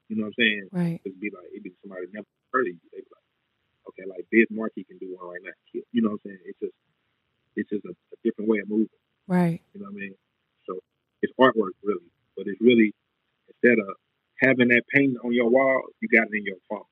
You 0.10 0.18
know 0.18 0.24
what 0.26 0.34
I'm 0.38 0.44
saying? 0.44 0.68
Right. 0.72 1.02
It'd 1.06 1.20
be 1.20 1.32
like 1.32 1.48
it'd 1.52 1.64
be 1.64 1.74
somebody 1.82 2.06
never 2.14 2.28
heard 2.54 2.68
of 2.68 2.74
you. 2.74 2.80
They'd 2.92 3.00
be 3.02 3.08
like, 3.10 3.90
okay, 3.90 4.06
like 4.10 4.28
Biz 4.32 4.48
Markie 4.52 4.84
can 4.84 4.98
do 4.98 5.16
one 5.18 5.32
right 5.32 5.42
now. 5.44 5.56
You 5.92 6.02
know 6.02 6.10
what 6.10 6.20
I'm 6.26 6.30
saying? 6.32 6.40
It's 6.46 6.60
just 6.60 6.74
it's 7.56 7.70
just 7.70 7.86
a, 7.86 7.90
a 7.92 8.18
different 8.24 8.50
way 8.50 8.60
of 8.60 8.70
moving. 8.70 8.90
Right. 9.28 9.62
You 9.74 9.80
know 9.82 9.88
what 9.88 9.96
I 9.98 10.12
mean? 10.12 10.16
So 10.68 10.80
it's 11.22 11.34
artwork 11.40 11.74
really, 11.82 12.06
but 12.36 12.46
it's 12.48 12.60
really 12.62 12.94
instead 13.48 13.80
of 13.80 13.96
having 14.42 14.70
that 14.70 14.84
painting 14.94 15.18
on 15.24 15.34
your 15.34 15.50
wall, 15.50 15.82
you 16.02 16.08
got 16.10 16.28
it 16.28 16.38
in 16.38 16.46
your 16.46 16.58
phone. 16.70 16.84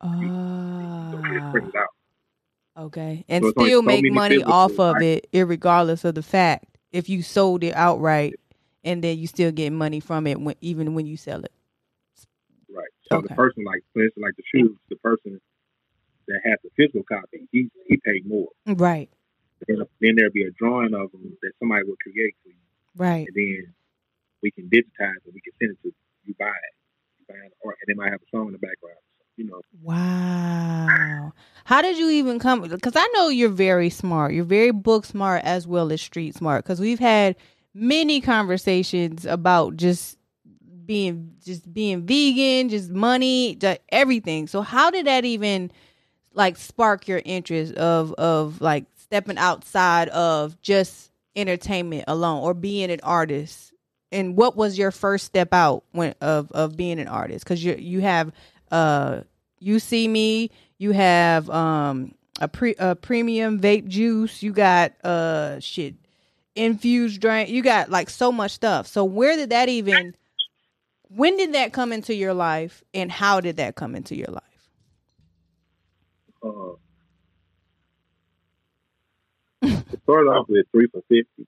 Computer. 0.00 0.34
So 1.10 1.60
Ah. 1.74 1.80
out. 1.82 2.84
Okay. 2.84 3.24
And 3.28 3.44
So 3.44 3.50
still 3.50 3.82
make 3.82 4.10
money 4.12 4.42
off 4.42 4.78
of 4.78 4.96
right? 4.96 5.02
it, 5.24 5.32
irregardless 5.32 6.04
of 6.04 6.14
the 6.14 6.22
fact 6.22 6.66
if 6.92 7.08
you 7.08 7.22
sold 7.22 7.64
it 7.64 7.74
outright, 7.74 8.38
and 8.84 9.02
then 9.02 9.18
you 9.18 9.26
still 9.26 9.50
get 9.52 9.72
money 9.72 10.00
from 10.00 10.26
it 10.26 10.40
when, 10.40 10.54
even 10.60 10.94
when 10.94 11.06
you 11.06 11.16
sell 11.16 11.42
it. 11.44 11.52
Right. 12.74 12.86
So 13.10 13.18
Okay. 13.18 13.26
the 13.28 13.34
person, 13.34 13.64
like 13.64 13.82
for 13.92 14.02
instance, 14.04 14.22
like 14.22 14.34
the 14.36 14.42
shoes, 14.54 14.76
the 14.88 14.96
person 14.96 15.40
that 16.28 16.40
has 16.44 16.58
the 16.62 16.70
physical 16.76 17.02
copy, 17.04 17.48
he 17.52 17.70
he 17.86 17.96
paid 18.04 18.26
more. 18.26 18.48
Right. 18.66 19.10
Then, 19.66 19.78
then 20.00 20.14
there'll 20.16 20.32
be 20.32 20.44
a 20.44 20.50
drawing 20.52 20.94
of 20.94 21.10
them 21.10 21.36
that 21.42 21.52
somebody 21.58 21.82
will 21.84 21.96
create 22.02 22.34
for 22.42 22.50
you, 22.50 22.68
Right. 22.96 23.26
and 23.26 23.34
then 23.34 23.74
we 24.42 24.50
can 24.52 24.68
digitize 24.68 25.16
it. 25.26 25.34
We 25.34 25.40
can 25.40 25.52
send 25.60 25.72
it 25.72 25.82
to 25.82 25.88
you. 25.88 25.94
You 26.24 26.34
buy 26.38 26.46
it, 26.46 26.74
or 27.60 27.72
and 27.72 27.78
they 27.86 27.94
might 27.94 28.10
have 28.10 28.20
a 28.20 28.36
song 28.36 28.46
in 28.46 28.52
the 28.52 28.58
background. 28.58 28.98
You 29.36 29.46
know, 29.46 29.60
Wow. 29.82 31.32
How 31.64 31.82
did 31.82 31.96
you 31.98 32.10
even 32.10 32.38
come? 32.38 32.62
Because 32.62 32.94
I 32.96 33.06
know 33.14 33.28
you're 33.28 33.48
very 33.50 33.90
smart. 33.90 34.32
You're 34.32 34.44
very 34.44 34.72
book 34.72 35.04
smart 35.04 35.44
as 35.44 35.66
well 35.66 35.92
as 35.92 36.00
street 36.00 36.34
smart. 36.34 36.64
Because 36.64 36.80
we've 36.80 36.98
had 36.98 37.36
many 37.74 38.20
conversations 38.20 39.24
about 39.24 39.76
just 39.76 40.18
being 40.86 41.34
just 41.44 41.72
being 41.72 42.06
vegan, 42.06 42.70
just 42.70 42.90
money, 42.90 43.54
just 43.56 43.80
everything. 43.90 44.48
So 44.48 44.62
how 44.62 44.90
did 44.90 45.06
that 45.06 45.24
even 45.24 45.70
like 46.32 46.56
spark 46.56 47.06
your 47.06 47.22
interest 47.24 47.74
of 47.74 48.12
of 48.14 48.60
like 48.60 48.86
stepping 48.96 49.38
outside 49.38 50.08
of 50.08 50.60
just 50.62 51.12
entertainment 51.36 52.04
alone 52.08 52.42
or 52.42 52.54
being 52.54 52.90
an 52.90 53.00
artist? 53.02 53.67
And 54.10 54.36
what 54.36 54.56
was 54.56 54.78
your 54.78 54.90
first 54.90 55.26
step 55.26 55.52
out 55.52 55.84
when 55.92 56.14
of 56.20 56.50
of 56.52 56.76
being 56.76 56.98
an 56.98 57.08
artist? 57.08 57.44
Because 57.44 57.62
you 57.62 57.74
you 57.78 58.00
have 58.00 58.32
uh 58.70 59.22
you 59.60 59.78
see 59.78 60.08
me 60.08 60.50
you 60.78 60.92
have 60.92 61.48
um 61.50 62.14
a 62.40 62.48
pre 62.48 62.74
a 62.78 62.94
premium 62.94 63.60
vape 63.60 63.86
juice 63.86 64.42
you 64.42 64.52
got 64.52 64.92
uh 65.04 65.58
shit 65.60 65.94
infused 66.54 67.20
drink 67.20 67.48
you 67.48 67.62
got 67.62 67.90
like 67.90 68.10
so 68.10 68.32
much 68.32 68.50
stuff 68.52 68.86
so 68.86 69.04
where 69.04 69.36
did 69.36 69.50
that 69.50 69.68
even 69.68 70.14
when 71.08 71.36
did 71.36 71.52
that 71.54 71.72
come 71.72 71.92
into 71.92 72.14
your 72.14 72.34
life 72.34 72.82
and 72.94 73.12
how 73.12 73.40
did 73.40 73.56
that 73.56 73.76
come 73.76 73.94
into 73.94 74.16
your 74.16 74.26
life 74.28 74.42
uh, 76.42 76.72
it 79.62 80.00
started 80.02 80.30
off 80.30 80.46
with 80.48 80.66
three 80.72 80.86
for 80.92 81.02
fifty. 81.08 81.46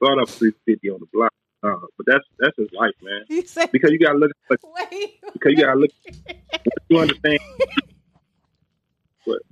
Three 0.00 0.50
for 0.52 0.58
fifty 0.66 0.90
on 0.90 1.00
the 1.00 1.06
block, 1.12 1.32
uh, 1.62 1.74
but 1.96 2.06
that's 2.06 2.24
that's 2.38 2.56
just 2.56 2.72
life, 2.74 2.94
man. 3.02 3.24
you 3.28 3.46
said 3.46 3.70
Because 3.72 3.90
you 3.90 3.98
gotta 3.98 4.18
look, 4.18 4.30
but 4.48 4.58
wait 4.92 5.20
because 5.32 5.52
you 5.56 5.64
gotta 5.64 5.78
look, 5.78 5.90
you 6.88 6.98
understand. 6.98 7.38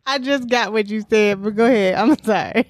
i 0.07 0.18
just 0.18 0.49
got 0.49 0.72
what 0.72 0.88
you 0.88 1.05
said 1.11 1.42
but 1.42 1.55
go 1.55 1.66
ahead 1.66 1.94
i'm 1.97 2.16
sorry 2.24 2.64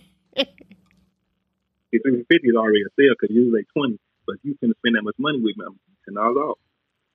three 2.28 2.50
is 2.50 2.56
already 2.56 2.82
a 2.82 2.90
sale 2.98 3.14
because 3.18 3.34
you 3.34 3.54
like 3.54 3.66
twenty, 3.76 3.98
but 4.26 4.36
you 4.42 4.56
can 4.58 4.72
spend 4.78 4.96
that 4.96 5.02
much 5.02 5.16
money 5.18 5.38
with 5.38 5.56
me, 5.56 5.64
I'm 5.66 5.78
ten 6.04 6.14
dollars 6.14 6.36
off. 6.36 6.58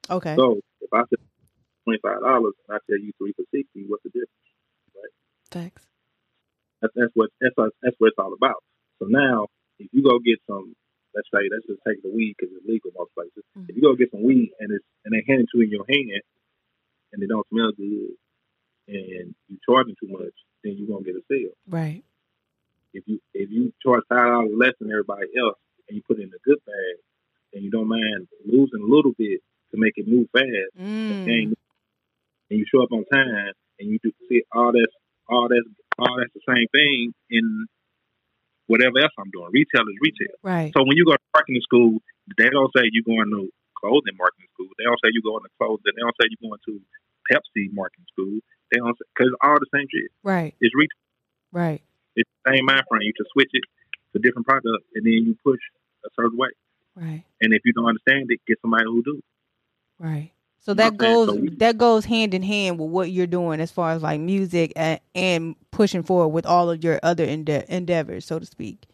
okay 0.10 0.36
So 0.36 0.60
if 0.82 0.94
I 0.94 1.04
said 1.10 1.20
twenty 1.84 2.00
five 2.02 2.22
dollars 2.22 2.54
and 2.68 2.78
I 2.78 2.80
tell 2.90 3.00
you 3.00 3.12
three 3.18 3.34
for 3.34 3.46
sixty, 3.52 3.86
what's 3.88 4.04
the 4.04 4.10
difference? 4.10 4.30
thanks 5.50 5.84
That's 6.82 6.94
that's 6.96 7.12
what 7.14 7.30
that's 7.40 7.56
what, 7.56 7.74
that's 7.82 7.96
what 8.00 8.08
it's 8.08 8.20
all 8.20 8.34
about. 8.34 8.64
So 9.00 9.06
now, 9.10 9.48
if 9.82 9.90
you 9.92 10.04
go 10.04 10.20
get 10.20 10.40
some, 10.46 10.76
let's 11.16 11.28
say, 11.34 11.50
let's 11.50 11.66
just 11.66 11.82
take 11.88 12.02
the 12.04 12.10
weed 12.10 12.36
because 12.38 12.54
it's 12.56 12.66
legal 12.66 12.92
most 12.96 13.14
places. 13.14 13.44
Mhm. 13.58 13.70
If 13.70 13.76
you 13.76 13.82
go 13.82 13.96
get 13.96 14.12
some 14.12 14.24
weed 14.24 14.52
and 14.60 14.72
it's 14.72 14.86
and 15.06 15.14
they 15.14 15.24
hand 15.28 15.42
it 15.42 15.50
to 15.52 15.58
you 15.58 15.66
in 15.66 15.72
your 15.72 15.86
hand, 15.90 16.24
and 17.12 17.24
it 17.24 17.28
don't 17.28 17.48
smell 17.50 17.72
good, 17.74 18.16
and 18.88 19.36
you 19.50 19.58
charging 19.66 19.96
too 20.00 20.08
much, 20.08 20.36
then 20.64 20.78
you're 20.78 20.88
gonna 20.88 21.04
get 21.04 21.16
a 21.16 21.24
sale. 21.28 21.56
right 21.68 22.04
If 22.94 23.08
you 23.08 23.20
if 23.34 23.50
you 23.50 23.74
charge 23.84 24.04
five 24.08 24.28
dollars 24.28 24.54
less 24.56 24.76
than 24.80 24.92
everybody 24.92 25.28
else, 25.38 25.58
and 25.88 25.96
you 25.96 26.04
put 26.08 26.20
it 26.20 26.24
in 26.24 26.34
a 26.34 26.40
good 26.44 26.64
bag, 26.66 26.96
and 27.54 27.64
you 27.64 27.72
don't 27.72 27.88
mind 27.88 28.28
losing 28.46 28.82
a 28.82 28.86
little 28.86 29.14
bit 29.18 29.42
to 29.72 29.78
make 29.78 29.94
it 29.98 30.08
move 30.08 30.30
fast, 30.32 30.76
mm. 30.78 31.28
and, 31.28 31.56
and 32.50 32.60
you 32.60 32.66
show 32.66 32.84
up 32.84 32.92
on 32.92 33.06
time, 33.06 33.54
and 33.80 33.90
you 33.90 34.00
do 34.04 34.12
see 34.30 34.44
all 34.52 34.72
that's 34.72 34.94
all 35.28 35.48
that's 35.50 35.68
all 35.98 36.18
that's 36.20 36.34
the 36.34 36.46
same 36.48 36.68
thing 36.72 37.14
in 37.30 37.68
whatever 38.72 39.04
else 39.04 39.12
I'm 39.20 39.28
doing. 39.36 39.52
Retail 39.52 39.84
is 39.84 40.00
retail. 40.00 40.36
right 40.42 40.72
So 40.72 40.88
when 40.88 40.96
you 40.96 41.04
go 41.04 41.20
to 41.20 41.28
marketing 41.36 41.60
school, 41.68 42.00
they 42.40 42.48
don't 42.48 42.72
say 42.72 42.88
you're 42.88 43.04
going 43.04 43.28
to 43.36 43.52
clothing 43.76 44.16
marketing 44.16 44.48
school. 44.56 44.72
They 44.80 44.88
don't 44.88 45.00
say 45.04 45.12
you're 45.12 45.28
going 45.28 45.44
to 45.44 45.52
clothing. 45.60 45.92
They 45.92 46.00
don't 46.00 46.16
say 46.16 46.32
you're 46.32 46.46
going 46.48 46.64
to 46.72 46.74
Pepsi 47.28 47.68
marketing 47.76 48.08
school. 48.16 48.40
They 48.72 48.80
don't 48.80 48.96
because 48.96 49.36
all 49.44 49.60
the 49.60 49.68
same 49.76 49.92
shit. 49.92 50.08
right 50.24 50.56
It's 50.64 50.72
retail. 50.72 51.04
right 51.52 51.82
It's 52.16 52.32
the 52.32 52.56
same 52.56 52.64
mind 52.64 52.88
frame. 52.88 53.04
You 53.04 53.14
just 53.20 53.36
switch 53.36 53.52
it 53.52 53.68
to 54.16 54.24
different 54.24 54.48
products, 54.48 54.88
and 54.96 55.04
then 55.04 55.28
you 55.28 55.36
push 55.44 55.60
a 56.08 56.10
certain 56.16 56.40
way. 56.40 56.56
right 56.96 57.24
And 57.44 57.52
if 57.52 57.62
you 57.68 57.76
don't 57.76 57.92
understand 57.92 58.32
it, 58.32 58.40
get 58.48 58.58
somebody 58.64 58.88
who 58.88 59.04
do. 59.04 59.20
Right. 60.00 60.32
So 60.62 60.74
that 60.76 60.96
goes 60.98 61.28
So 61.28 61.36
we- 61.36 61.50
that 61.58 61.78
goes 61.78 62.06
hand 62.06 62.34
in 62.34 62.44
hand 62.44 62.80
with 62.80 62.90
what 62.90 63.12
you're 63.12 63.28
doing 63.28 63.60
as 63.60 63.72
far 63.72 63.92
as 63.92 64.04
like 64.04 64.20
music 64.22 64.74
and, 64.76 65.00
and 65.16 65.56
pushing 65.72 66.04
forward 66.04 66.30
with 66.30 66.46
all 66.46 66.70
of 66.70 66.84
your 66.84 67.00
other 67.02 67.24
ende- 67.26 67.66
endeavors, 67.68 68.26
so 68.26 68.38
to 68.40 68.46
speak. 68.46 68.86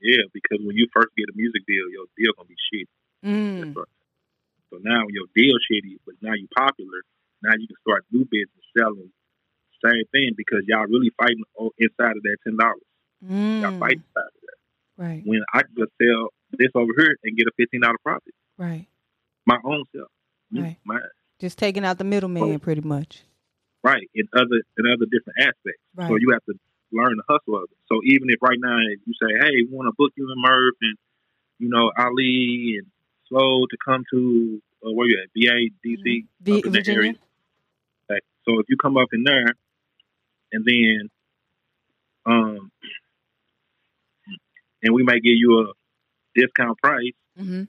Yeah, 0.00 0.22
because 0.32 0.58
when 0.64 0.76
you 0.76 0.86
first 0.94 1.08
get 1.16 1.26
a 1.28 1.36
music 1.36 1.62
deal, 1.66 1.90
your 1.90 2.06
deal 2.16 2.32
gonna 2.36 2.48
be 2.48 2.56
shit. 2.72 2.88
Mm. 3.24 3.74
Right. 3.76 3.86
So 4.70 4.78
now 4.82 5.02
your 5.10 5.26
deal 5.34 5.56
shitty, 5.70 5.98
but 6.06 6.14
now 6.22 6.34
you 6.34 6.46
popular. 6.56 7.02
Now 7.42 7.52
you 7.58 7.66
can 7.66 7.76
start 7.82 8.04
new 8.10 8.24
business 8.24 8.64
selling. 8.76 9.10
Same 9.84 10.04
thing 10.12 10.34
because 10.36 10.62
y'all 10.66 10.86
really 10.86 11.10
fighting 11.18 11.42
inside 11.78 12.16
of 12.16 12.22
that 12.22 12.36
ten 12.44 12.56
dollars. 12.56 12.86
Y'all 13.22 13.72
Mm. 13.72 13.78
fighting 13.80 14.02
inside 14.06 14.30
of 14.30 14.40
that. 14.42 14.58
Right. 15.02 15.22
When 15.26 15.42
I 15.52 15.62
can 15.62 15.74
just 15.76 15.92
sell 16.00 16.28
this 16.52 16.70
over 16.74 16.92
here 16.96 17.16
and 17.24 17.36
get 17.36 17.46
a 17.48 17.52
fifteen 17.56 17.80
dollar 17.82 17.98
profit, 18.04 18.34
Right. 18.56 18.86
my 19.46 19.58
own 19.64 19.84
self, 19.94 20.08
Right. 20.52 20.76
Just 21.40 21.58
taking 21.58 21.84
out 21.84 21.98
the 21.98 22.04
middleman, 22.04 22.60
pretty 22.60 22.82
much. 22.82 23.22
right 23.82 24.08
in 24.14 24.28
other 24.34 24.62
in 24.78 24.86
other 24.86 25.06
different 25.06 25.38
aspects. 25.40 25.80
Right. 25.94 26.08
So 26.08 26.16
you 26.16 26.30
have 26.32 26.44
to 26.44 26.54
learn 26.92 27.16
the 27.16 27.24
hustle 27.28 27.56
of 27.56 27.64
it. 27.64 27.76
So 27.88 28.00
even 28.04 28.28
if 28.30 28.40
right 28.42 28.58
now 28.60 28.78
you 28.78 29.14
say, 29.20 29.34
"Hey, 29.40 29.50
we 29.62 29.68
want 29.70 29.88
to 29.88 29.94
book 29.96 30.12
you 30.16 30.30
and 30.30 30.40
Murph 30.40 30.76
and 30.82 30.96
you 31.58 31.68
know 31.68 31.90
Ali 31.98 32.76
and 32.78 32.86
Slow 33.28 33.64
to 33.66 33.76
come 33.84 34.04
to 34.12 34.62
uh, 34.86 34.92
where 34.92 35.08
you 35.08 35.18
at, 35.22 35.30
VA, 35.34 35.70
DC, 35.84 36.26
V- 36.42 36.62
in 36.66 36.72
Virginia. 36.72 36.98
area. 37.00 37.14
Okay. 38.10 38.20
So 38.44 38.58
if 38.60 38.66
you 38.68 38.76
come 38.76 38.96
up 38.98 39.08
in 39.12 39.22
there, 39.24 39.46
and 40.52 40.64
then, 40.66 41.08
um, 42.26 42.70
and 44.82 44.94
we 44.94 45.02
might 45.02 45.22
give 45.22 45.34
you 45.36 45.60
a 45.60 45.72
discount 46.38 46.78
price 46.78 47.12
Mm-hmm. 47.40 47.62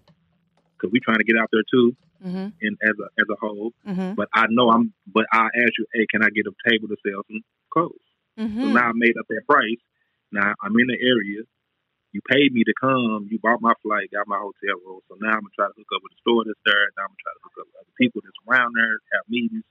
because 0.75 0.91
we're 0.91 0.99
trying 1.05 1.19
to 1.19 1.23
get 1.23 1.37
out 1.41 1.47
there 1.53 1.63
too, 1.71 1.95
Mm-hmm. 2.23 2.47
and 2.61 2.77
as 2.83 2.95
a 2.99 3.07
as 3.19 3.27
a 3.29 3.37
whole. 3.39 3.71
Mm-hmm. 3.87 4.13
But 4.15 4.29
I 4.33 4.45
know 4.49 4.69
I'm. 4.71 4.93
But 5.07 5.25
I 5.33 5.45
ask 5.45 5.73
you, 5.77 5.85
hey, 5.93 6.05
can 6.09 6.23
I 6.23 6.29
get 6.33 6.45
a 6.47 6.55
table 6.69 6.87
to 6.87 6.97
sell 7.05 7.21
some 7.27 7.41
clothes? 7.71 8.07
So 8.37 8.43
Mm-hmm. 8.43 8.73
now 8.73 8.89
I 8.89 8.91
made 8.95 9.13
up 9.19 9.27
that 9.29 9.43
price. 9.47 9.77
Now 10.31 10.53
I'm 10.63 10.73
in 10.79 10.87
the 10.87 10.97
area. 10.99 11.43
You 12.13 12.21
paid 12.29 12.53
me 12.53 12.63
to 12.63 12.73
come. 12.79 13.27
You 13.29 13.39
bought 13.41 13.61
my 13.61 13.73
flight, 13.81 14.09
got 14.11 14.27
my 14.27 14.37
hotel 14.37 14.77
room. 14.85 15.01
So 15.09 15.15
now 15.21 15.29
I'm 15.33 15.41
gonna 15.45 15.57
try 15.57 15.67
to 15.67 15.73
hook 15.77 15.87
up 15.95 16.01
with 16.03 16.11
the 16.13 16.21
store 16.21 16.43
that's 16.45 16.59
there. 16.65 16.85
Now 16.97 17.03
I'm 17.03 17.13
gonna 17.13 17.23
try 17.25 17.33
to 17.33 17.43
hook 17.43 17.57
up 17.61 17.67
with 17.67 17.77
other 17.81 17.95
people 17.99 18.21
that's 18.23 18.39
around 18.47 18.71
there, 18.75 18.93
have 19.13 19.25
meetings, 19.29 19.63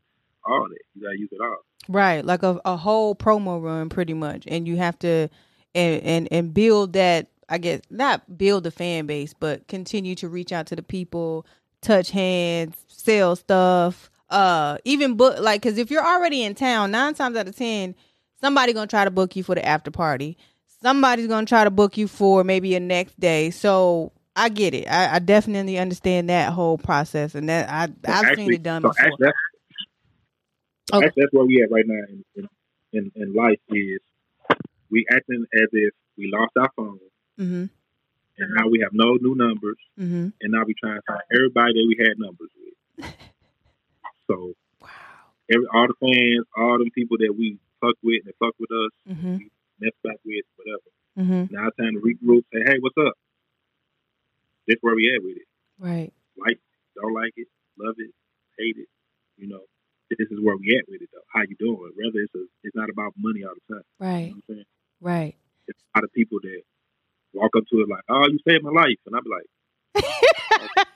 all 0.44 0.66
that. 0.68 0.82
You 0.94 1.03
gotta 1.03 1.18
use 1.18 1.30
it 1.32 1.40
all. 1.40 1.64
Right, 1.88 2.24
like 2.24 2.42
a, 2.44 2.61
a 2.64 2.76
whole 2.76 3.14
promo 3.16 3.61
run, 3.62 3.88
pretty 3.88 4.14
much, 4.14 4.44
and 4.46 4.68
you 4.68 4.76
have 4.76 4.98
to 5.00 5.28
and 5.74 6.03
and 6.03 6.28
and 6.30 6.55
build 6.55 6.92
that. 6.94 7.28
I 7.48 7.59
guess 7.59 7.80
not 7.90 8.38
build 8.38 8.66
a 8.66 8.70
fan 8.70 9.07
base, 9.07 9.34
but 9.34 9.66
continue 9.68 10.14
to 10.16 10.28
reach 10.28 10.53
out 10.53 10.66
to 10.68 10.76
the 10.76 10.82
people, 10.82 11.44
touch 11.83 12.11
hands, 12.11 12.76
sell 12.89 13.37
stuff. 13.37 14.11
Uh, 14.30 14.78
even 14.85 15.14
book 15.14 15.39
like 15.41 15.61
because 15.61 15.76
if 15.76 15.91
you're 15.91 16.05
already 16.07 16.43
in 16.43 16.55
town, 16.55 16.91
nine 16.91 17.12
times 17.12 17.37
out 17.37 17.47
of 17.47 17.55
ten, 17.55 17.95
somebody 18.41 18.72
gonna 18.72 18.87
try 18.87 19.05
to 19.05 19.11
book 19.11 19.37
you 19.37 19.43
for 19.43 19.55
the 19.55 19.64
after 19.64 19.91
party. 19.91 20.39
Somebody's 20.80 21.26
gonna 21.26 21.47
try 21.47 21.64
to 21.64 21.70
book 21.70 21.99
you 21.99 22.09
for 22.09 22.43
maybe 22.43 22.74
a 22.74 22.80
next 22.80 23.20
day. 23.20 23.51
So 23.51 24.12
I 24.35 24.49
get 24.49 24.72
it. 24.72 24.87
I, 24.91 25.16
I 25.16 25.18
definitely 25.18 25.78
understand 25.78 26.30
that 26.30 26.53
whole 26.53 26.78
process, 26.78 27.35
and 27.35 27.49
that 27.51 27.68
I 27.68 27.89
I've 28.11 28.37
seen 28.37 28.55
it 28.55 28.62
done 28.62 28.83
so 28.83 28.89
before. 28.89 29.05
Actually, 29.12 29.26
that's, 29.26 29.37
Okay. 30.95 31.07
actually, 31.07 31.22
that's 31.22 31.33
where 31.33 31.45
we 31.47 31.62
at 31.62 31.70
right 31.70 31.87
now 31.87 32.03
in, 32.09 32.24
in, 32.37 32.49
in, 32.93 33.12
in 33.14 33.35
life 33.35 33.61
is 33.68 34.01
we 34.91 35.05
acting 35.11 35.45
as 35.55 35.68
if 35.72 35.95
we 36.16 36.30
lost 36.33 36.53
our 36.59 36.70
phone 36.76 36.99
Mm-hmm. 37.41 37.64
And 38.43 38.55
now 38.55 38.68
we 38.68 38.80
have 38.80 38.93
no 38.93 39.14
new 39.20 39.34
numbers 39.34 39.78
Mm-hmm. 39.99 40.28
and 40.40 40.49
now 40.53 40.62
we 40.66 40.74
trying 40.74 40.97
to 40.97 41.03
find 41.07 41.22
everybody 41.34 41.72
that 41.74 41.86
we 41.88 41.97
had 42.05 42.18
numbers 42.18 42.51
with. 42.59 43.14
So 44.30 44.55
Wow. 44.80 44.88
every 45.53 45.66
all 45.72 45.86
the 45.88 45.95
fans, 46.01 46.47
all 46.57 46.78
them 46.78 46.90
people 46.95 47.16
that 47.18 47.34
we 47.36 47.59
fuck 47.80 47.97
with 48.03 48.22
and 48.24 48.34
fuck 48.38 48.55
with 48.59 48.70
us, 48.70 48.90
Mm-hmm. 49.09 49.36
mess 49.80 49.93
back 50.05 50.18
with, 50.24 50.45
whatever. 50.57 50.88
Mm-hmm. 51.18 51.55
Now 51.55 51.68
it's 51.68 51.76
time 51.76 51.95
to 51.95 52.01
regroup. 52.01 52.45
Say, 52.53 52.61
hey, 52.64 52.78
what's 52.80 52.97
up? 52.99 53.14
This 54.66 54.76
where 54.80 54.95
we 54.95 55.12
at 55.14 55.22
with 55.22 55.36
it. 55.36 55.49
Right. 55.78 56.12
Like, 56.38 56.59
don't 56.95 57.12
like 57.14 57.32
it, 57.36 57.49
love 57.78 57.95
it, 57.99 58.11
hate 58.59 58.76
it. 58.78 58.88
You 59.36 59.49
know, 59.49 59.61
this 60.11 60.28
is 60.30 60.38
where 60.40 60.57
we 60.57 60.76
at 60.78 60.88
with 60.88 61.03
it 61.03 61.11
though. 61.12 61.26
How 61.32 61.43
you 61.43 61.57
doing? 61.59 61.90
Rather, 61.99 62.20
it's 62.20 62.34
a, 62.34 62.45
it's 62.62 62.76
not 62.76 62.88
about 62.90 63.12
money 63.18 63.45
all 63.45 63.53
the 63.55 63.74
time. 63.74 63.84
You 64.01 64.07
Right. 64.07 64.28
know 64.30 64.34
I'm 64.36 64.43
saying? 64.49 64.64
Right. 65.01 65.34
It's 65.68 65.78
a 65.95 65.99
lot 65.99 66.05
of 66.05 66.12
people 66.12 66.38
that 66.43 66.61
up 67.57 67.64
to 67.70 67.80
it 67.80 67.88
like, 67.88 68.05
oh, 68.09 68.26
you 68.28 68.38
saved 68.46 68.64
my 68.64 68.70
life, 68.70 68.98
and 69.07 69.16
I 69.16 69.20
be 69.20 69.30
like, 69.30 69.46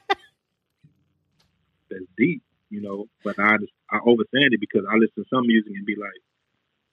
that's 1.90 2.04
deep. 2.18 2.42
you 2.70 2.80
know. 2.80 3.06
But 3.24 3.38
I 3.38 3.58
just, 3.58 3.72
I 3.90 3.98
overstand 4.04 4.52
it 4.52 4.60
because 4.60 4.84
I 4.90 4.96
listen 4.96 5.22
to 5.22 5.28
some 5.32 5.46
music 5.46 5.72
and 5.74 5.86
be 5.86 5.96
like, 5.96 6.10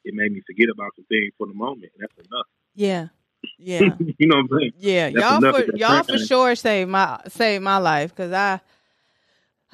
it 0.06 0.14
made 0.14 0.32
me 0.32 0.42
forget 0.46 0.68
about 0.74 0.92
some 0.96 1.06
things 1.06 1.34
for 1.38 1.48
the 1.48 1.54
moment. 1.54 1.92
And 1.98 2.02
that's 2.02 2.28
enough. 2.28 2.48
Yeah. 2.76 3.08
Yeah. 3.60 3.98
you 4.18 4.28
know 4.28 4.38
what 4.38 4.54
I'm 4.54 4.60
saying? 4.60 4.74
Yeah. 4.78 5.10
That's 5.10 5.42
y'all 5.42 5.54
for 5.54 5.76
y'all 5.76 6.04
for 6.04 6.18
sure 6.18 6.56
saved 6.56 6.90
my 6.90 7.20
saved 7.28 7.62
my 7.62 7.78
life 7.78 8.16
because 8.16 8.32
I 8.32 8.62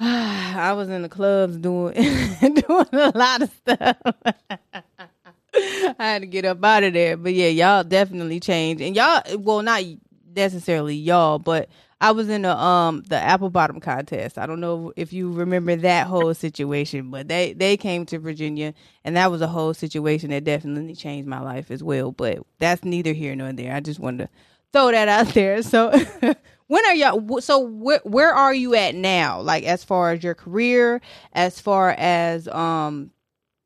I 0.00 0.72
was 0.72 0.88
in 0.88 1.02
the 1.02 1.08
clubs 1.08 1.56
doing 1.56 1.94
doing 2.40 2.86
a 2.92 3.12
lot 3.14 3.42
of 3.42 3.52
stuff. 3.52 3.96
I 5.98 6.12
had 6.12 6.22
to 6.22 6.26
get 6.26 6.44
up 6.44 6.64
out 6.64 6.84
of 6.84 6.92
there. 6.92 7.16
But 7.16 7.34
yeah, 7.34 7.48
y'all 7.48 7.84
definitely 7.84 8.40
changed. 8.40 8.82
And 8.82 8.96
y'all 8.96 9.22
well 9.38 9.62
not 9.62 9.82
necessarily 10.34 10.94
y'all, 10.94 11.38
but 11.38 11.68
I 12.00 12.12
was 12.12 12.28
in 12.28 12.42
the 12.42 12.56
um 12.56 13.02
the 13.08 13.16
apple 13.16 13.50
bottom 13.50 13.80
contest. 13.80 14.38
I 14.38 14.46
don't 14.46 14.60
know 14.60 14.92
if 14.96 15.12
you 15.12 15.30
remember 15.30 15.76
that 15.76 16.06
whole 16.06 16.32
situation, 16.32 17.10
but 17.10 17.28
they 17.28 17.52
they 17.52 17.76
came 17.76 18.06
to 18.06 18.18
Virginia 18.18 18.72
and 19.04 19.16
that 19.16 19.30
was 19.30 19.42
a 19.42 19.46
whole 19.46 19.74
situation 19.74 20.30
that 20.30 20.44
definitely 20.44 20.94
changed 20.94 21.28
my 21.28 21.40
life 21.40 21.70
as 21.70 21.82
well. 21.82 22.12
But 22.12 22.38
that's 22.58 22.84
neither 22.84 23.12
here 23.12 23.36
nor 23.36 23.52
there. 23.52 23.74
I 23.74 23.80
just 23.80 24.00
wanted 24.00 24.24
to 24.24 24.28
throw 24.72 24.90
that 24.90 25.08
out 25.08 25.28
there. 25.34 25.62
So 25.62 25.90
when 26.68 26.84
are 26.86 26.94
y'all 26.94 27.40
so 27.40 27.58
where 27.58 28.00
where 28.04 28.32
are 28.32 28.54
you 28.54 28.74
at 28.74 28.94
now? 28.94 29.40
Like 29.40 29.64
as 29.64 29.84
far 29.84 30.12
as 30.12 30.24
your 30.24 30.34
career, 30.34 31.02
as 31.34 31.60
far 31.60 31.90
as 31.98 32.48
um 32.48 33.10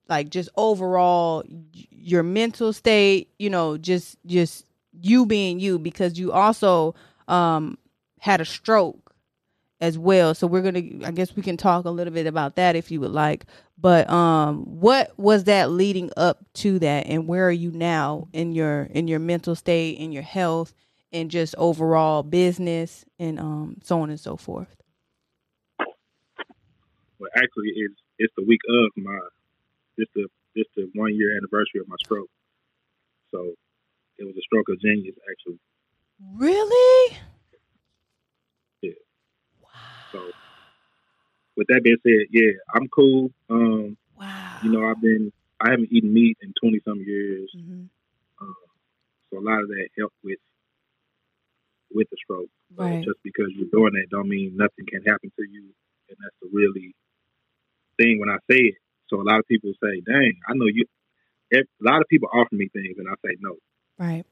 like 0.09 0.31
just 0.31 0.49
overall 0.57 1.45
your 1.73 2.23
mental 2.23 2.73
state, 2.73 3.31
you 3.39 3.51
know, 3.51 3.77
just 3.77 4.17
just 4.27 4.67
you 5.01 5.27
being 5.27 5.61
you 5.61 5.79
because 5.79 6.19
you 6.19 6.33
also 6.33 6.95
um 7.29 7.79
had 8.21 8.41
a 8.41 8.45
stroke 8.45 9.15
as 9.81 9.99
well. 9.99 10.35
So 10.35 10.47
we're 10.47 10.71
to 10.73 11.05
I 11.05 11.11
guess 11.11 11.35
we 11.37 11.43
can 11.43 11.57
talk 11.57 11.85
a 11.85 11.91
little 11.91 12.13
bit 12.13 12.27
about 12.27 12.57
that 12.57 12.77
if 12.77 12.91
you 12.91 13.01
would 13.01 13.13
like. 13.13 13.47
But 13.79 14.09
um 14.11 14.65
what 14.81 15.19
was 15.19 15.45
that 15.45 15.71
leading 15.71 16.11
up 16.17 16.45
to 16.55 16.79
that 16.81 17.07
and 17.07 17.27
where 17.29 17.47
are 17.49 17.53
you 17.53 17.71
now 17.71 18.29
in 18.33 18.53
your 18.53 18.85
in 18.93 19.09
your 19.09 19.21
mental 19.21 19.55
state, 19.55 19.99
in 19.99 20.13
your 20.13 20.23
health 20.23 20.75
and 21.13 21.31
just 21.31 21.55
overall 21.59 22.23
business 22.23 23.05
and 23.19 23.39
um 23.39 23.77
so 23.83 24.01
on 24.01 24.11
and 24.11 24.21
so 24.21 24.37
forth. 24.37 24.77
Well, 27.19 27.31
actually, 27.37 27.73
it's 27.77 27.95
it's 28.19 28.35
the 28.37 28.45
week 28.45 28.61
of 28.69 28.91
my 28.97 29.19
just 29.99 30.11
the 30.15 30.27
just 30.57 30.71
the 30.77 30.89
one 30.95 31.15
year 31.15 31.37
anniversary 31.37 31.81
of 31.81 31.89
my 31.89 31.97
stroke. 32.05 32.31
So 33.31 33.55
it 34.19 34.25
was 34.25 34.37
a 34.37 34.43
stroke 34.43 34.69
of 34.69 34.81
genius, 34.81 35.17
actually. 35.31 35.59
Really? 36.37 37.17
Yeah. 38.83 38.93
So 40.13 40.31
with 41.57 41.67
that 41.69 41.83
being 41.83 41.97
said, 42.03 42.27
yeah, 42.31 42.53
I'm 42.75 42.89
cool. 42.89 43.31
Um, 43.51 43.97
Wow. 44.17 44.59
you 44.63 44.71
know, 44.71 44.89
I've 44.89 45.01
been 45.01 45.33
I 45.61 45.71
haven't 45.71 45.93
eaten 45.93 46.13
meat 46.13 46.39
in 46.43 46.53
twenty 46.61 46.81
some 46.85 47.01
years. 47.01 47.51
Mhm. 47.57 47.89
Um, 48.41 48.55
so 49.31 49.39
a 49.39 49.45
lot 49.45 49.63
of 49.63 49.69
that 49.69 49.89
helped 49.99 50.17
with 50.23 50.39
with 51.93 52.09
the 52.11 52.17
stroke. 52.23 52.51
So 52.77 52.83
Right. 52.83 53.05
just 53.05 53.19
because 53.23 53.51
you're 53.55 53.69
doing 53.73 53.93
that 53.95 54.07
don't 54.11 54.29
mean 54.29 54.57
nothing 54.57 54.87
can 54.87 55.03
happen 55.05 55.31
to 55.37 55.45
you. 55.49 55.75
And 56.09 56.19
that's 56.21 56.37
the 56.43 56.49
really 56.53 56.95
thing 57.99 58.19
when 58.21 58.29
I 58.31 58.39
say 58.51 58.59
it. 58.59 58.75
So 59.09 59.21
a 59.21 59.27
lot 59.27 59.39
of 59.39 59.47
people 59.47 59.73
say, 59.83 60.01
Dang, 60.07 60.33
I 60.49 60.55
know 60.55 60.67
you 60.67 60.85
a 61.53 61.63
lot 61.81 62.01
of 62.01 62.09
people 62.09 62.29
offer 62.33 62.55
me 62.55 62.69
things 62.73 62.97
and 62.99 63.07
I 63.09 63.15
say 63.25 63.37
no. 63.41 63.57
Right. 63.99 64.25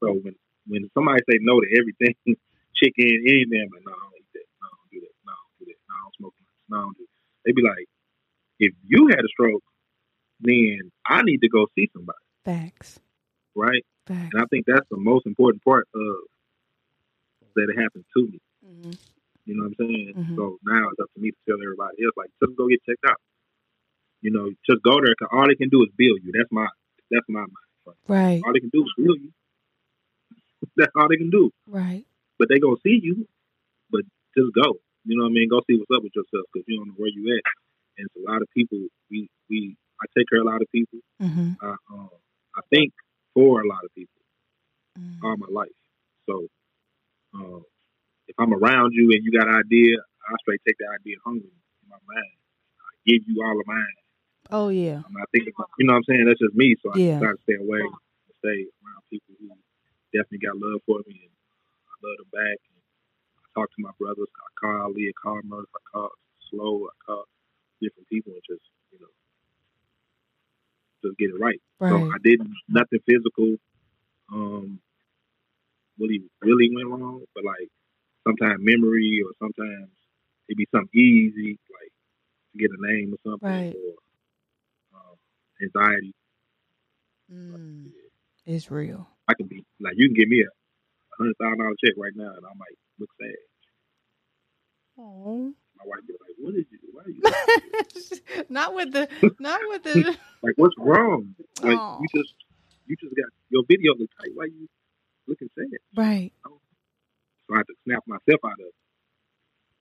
So 0.00 0.12
when 0.12 0.34
when 0.66 0.90
somebody 0.92 1.20
say 1.30 1.38
no 1.40 1.60
to 1.60 1.66
everything, 1.78 2.14
chicken, 2.76 3.24
anything, 3.26 3.64
I'm 3.64 3.72
like, 3.72 3.84
no, 3.86 3.92
I 3.92 4.02
don't 4.04 4.18
eat 4.20 4.32
that. 4.34 4.46
No, 4.60 4.66
I 4.68 4.74
don't 4.76 4.90
do 4.92 5.00
that. 5.00 5.14
No, 5.24 5.32
I 5.32 5.38
don't 5.40 5.58
do 5.58 5.64
that. 5.72 5.80
No, 5.88 5.94
I 5.94 6.00
don't 6.02 6.16
smoke. 6.18 6.34
No, 6.68 6.76
I 6.76 6.80
don't 6.82 6.98
do 6.98 7.06
They 7.46 7.52
be 7.52 7.62
like, 7.62 7.86
if 8.60 8.72
you 8.84 9.08
had 9.08 9.24
a 9.24 9.28
stroke, 9.28 9.64
then 10.40 10.90
I 11.06 11.22
need 11.22 11.38
to 11.38 11.48
go 11.48 11.66
see 11.74 11.88
somebody, 11.92 12.18
Facts. 12.44 13.00
right? 13.54 13.84
Facts. 14.06 14.30
And 14.34 14.42
I 14.42 14.46
think 14.50 14.66
that's 14.66 14.86
the 14.90 14.98
most 14.98 15.26
important 15.26 15.64
part 15.64 15.88
of 15.94 16.16
that 17.56 17.72
it 17.74 17.80
happened 17.80 18.04
to 18.16 18.22
me. 18.28 18.40
Mhm. 18.66 18.98
You 19.46 19.54
know 19.56 19.64
what 19.64 19.74
I'm 19.80 19.86
saying? 19.86 20.14
Mhm. 20.14 20.36
So 20.36 20.58
now 20.62 20.88
it's 20.90 21.00
up 21.00 21.10
to 21.14 21.20
me 21.20 21.30
to 21.30 21.36
tell 21.46 21.62
everybody 21.62 22.04
else, 22.04 22.14
like, 22.16 22.30
just 22.44 22.54
go 22.56 22.68
get 22.68 22.84
checked 22.84 23.04
out. 23.08 23.20
You 24.20 24.30
know, 24.32 24.50
just 24.68 24.82
go 24.82 24.98
there 25.00 25.14
because 25.14 25.30
all 25.32 25.46
they 25.46 25.54
can 25.54 25.68
do 25.68 25.82
is 25.82 25.90
build 25.96 26.20
you. 26.24 26.32
That's 26.36 26.50
my 26.50 26.66
that's 27.10 27.26
my 27.28 27.40
mind. 27.46 27.96
Right. 28.06 28.42
All 28.44 28.52
they 28.52 28.60
can 28.60 28.70
do 28.70 28.82
is 28.82 28.92
build 28.98 29.18
you. 29.22 29.30
that's 30.76 30.92
all 30.96 31.08
they 31.08 31.16
can 31.16 31.30
do. 31.30 31.50
Right. 31.66 32.04
But 32.38 32.48
they 32.48 32.58
gonna 32.58 32.76
see 32.82 32.98
you. 33.02 33.26
But 33.90 34.02
just 34.36 34.52
go. 34.54 34.78
You 35.04 35.16
know 35.16 35.24
what 35.24 35.30
I 35.30 35.38
mean? 35.38 35.48
Go 35.48 35.60
see 35.66 35.76
what's 35.78 35.90
up 35.94 36.02
with 36.02 36.12
yourself 36.14 36.44
because 36.52 36.66
you 36.66 36.76
don't 36.78 36.88
know 36.88 36.98
where 36.98 37.08
you 37.10 37.24
at. 37.36 37.42
And 37.98 38.06
it's 38.06 38.16
a 38.18 38.30
lot 38.30 38.42
of 38.42 38.48
people. 38.54 38.78
We 39.10 39.28
we 39.48 39.76
I 40.02 40.06
take 40.16 40.28
care 40.28 40.40
of 40.40 40.46
a 40.46 40.50
lot 40.50 40.62
of 40.62 40.68
people. 40.72 40.98
Mhm. 41.22 41.56
I 41.62 41.74
um, 41.90 42.10
I 42.56 42.60
think 42.70 42.92
for 43.34 43.62
a 43.62 43.66
lot 43.66 43.84
of 43.84 43.94
people 43.94 44.20
Mhm. 44.98 45.22
all 45.22 45.36
my 45.36 45.46
life. 45.50 45.78
So 46.26 46.48
um, 47.34 47.62
if 48.26 48.34
I'm 48.38 48.52
around 48.52 48.92
you 48.92 49.10
and 49.14 49.24
you 49.24 49.30
got 49.32 49.48
an 49.48 49.54
idea, 49.54 49.96
I 50.28 50.34
straight 50.42 50.60
take 50.66 50.76
the 50.78 50.88
idea 51.00 51.16
home 51.24 51.38
in 51.38 51.88
my 51.88 51.96
mind. 52.06 52.34
I 52.82 52.90
give 53.06 53.22
you 53.26 53.42
all 53.44 53.58
of 53.58 53.66
mine. 53.66 53.97
Oh 54.50 54.68
yeah. 54.68 55.02
I'm 55.04 55.12
not 55.12 55.28
thinking, 55.32 55.52
you 55.78 55.86
know 55.86 55.92
what 55.94 55.98
I'm 55.98 56.04
saying? 56.08 56.24
That's 56.26 56.40
just 56.40 56.54
me. 56.54 56.74
So 56.82 56.92
I 56.92 56.98
Yeah. 56.98 57.18
try 57.18 57.32
to 57.32 57.42
stay 57.44 57.54
away 57.54 57.80
and 57.84 58.34
stay 58.40 58.66
around 58.82 59.02
people 59.10 59.34
who 59.40 59.48
definitely 60.12 60.40
got 60.46 60.56
love 60.56 60.80
for 60.86 61.00
me 61.06 61.28
and 61.28 61.34
I 61.88 61.94
love 62.06 62.16
them 62.18 62.30
back. 62.32 62.58
And 62.72 62.80
I 63.40 63.46
talk 63.54 63.68
to 63.70 63.80
my 63.84 63.92
brothers. 64.00 64.28
I 64.32 64.48
call 64.60 64.82
Ali, 64.88 65.08
I 65.08 65.14
call 65.20 65.40
Murph, 65.44 65.68
I 65.74 65.82
call 65.92 66.10
Slow, 66.50 66.88
I 66.88 66.94
call 67.06 67.24
different 67.82 68.08
people 68.08 68.32
and 68.32 68.42
just, 68.48 68.64
you 68.92 68.98
know, 69.00 69.12
just 71.04 71.18
get 71.18 71.30
it 71.30 71.40
right. 71.40 71.60
So 71.88 71.96
I 72.14 72.18
didn't 72.24 72.52
nothing 72.68 73.00
physical. 73.06 73.56
Um, 74.32 74.80
really, 75.98 76.22
really 76.42 76.70
went 76.74 76.88
wrong, 76.88 77.22
but 77.34 77.44
like 77.44 77.68
sometimes 78.26 78.60
memory 78.60 79.22
or 79.24 79.32
sometimes 79.38 79.90
it'd 80.48 80.58
be 80.58 80.68
something 80.74 80.98
easy, 81.00 81.58
like 81.72 81.92
to 82.52 82.58
get 82.58 82.70
a 82.72 82.80
name 82.80 83.14
or 83.14 83.18
something, 83.24 83.48
Right. 83.48 83.74
or 83.74 83.94
anxiety. 85.62 86.14
Mm. 87.32 87.90
It's 88.46 88.70
real. 88.70 89.08
I 89.28 89.34
can 89.34 89.46
be 89.46 89.64
like 89.80 89.94
you 89.96 90.08
can 90.08 90.14
give 90.14 90.28
me 90.28 90.42
a 90.42 90.48
hundred 91.18 91.36
thousand 91.40 91.58
dollar 91.58 91.74
check 91.84 91.94
right 91.98 92.12
now, 92.16 92.32
and 92.32 92.46
I 92.46 92.54
might 92.56 92.78
look 92.98 93.10
sad. 93.20 93.36
Oh. 94.98 95.52
My 95.76 95.84
wife 95.84 96.06
be 96.06 96.14
like, 96.18 96.34
"What 96.38 96.54
is 96.54 96.64
you? 96.72 96.78
Why 96.92 97.02
are 97.04 97.10
you 97.10 97.22
not 98.48 98.74
with 98.74 98.92
the 98.92 99.08
not 99.38 99.60
with 99.68 99.82
the 99.84 100.16
like? 100.42 100.54
What's 100.56 100.74
wrong? 100.78 101.34
Like 101.62 101.78
Aw. 101.78 102.00
you 102.00 102.08
just 102.14 102.34
you 102.86 102.96
just 102.96 103.14
got 103.14 103.30
your 103.50 103.62
video 103.68 103.92
look 103.98 104.10
tight. 104.18 104.32
Why 104.34 104.46
you 104.46 104.66
looking 105.26 105.48
sad?" 105.54 105.66
right. 105.94 106.32
So 106.44 107.54
I 107.54 107.58
had 107.58 107.66
to 107.68 107.74
snap 107.84 108.02
myself 108.06 108.40
out 108.44 108.60
of, 108.60 108.68
it. 108.68 108.74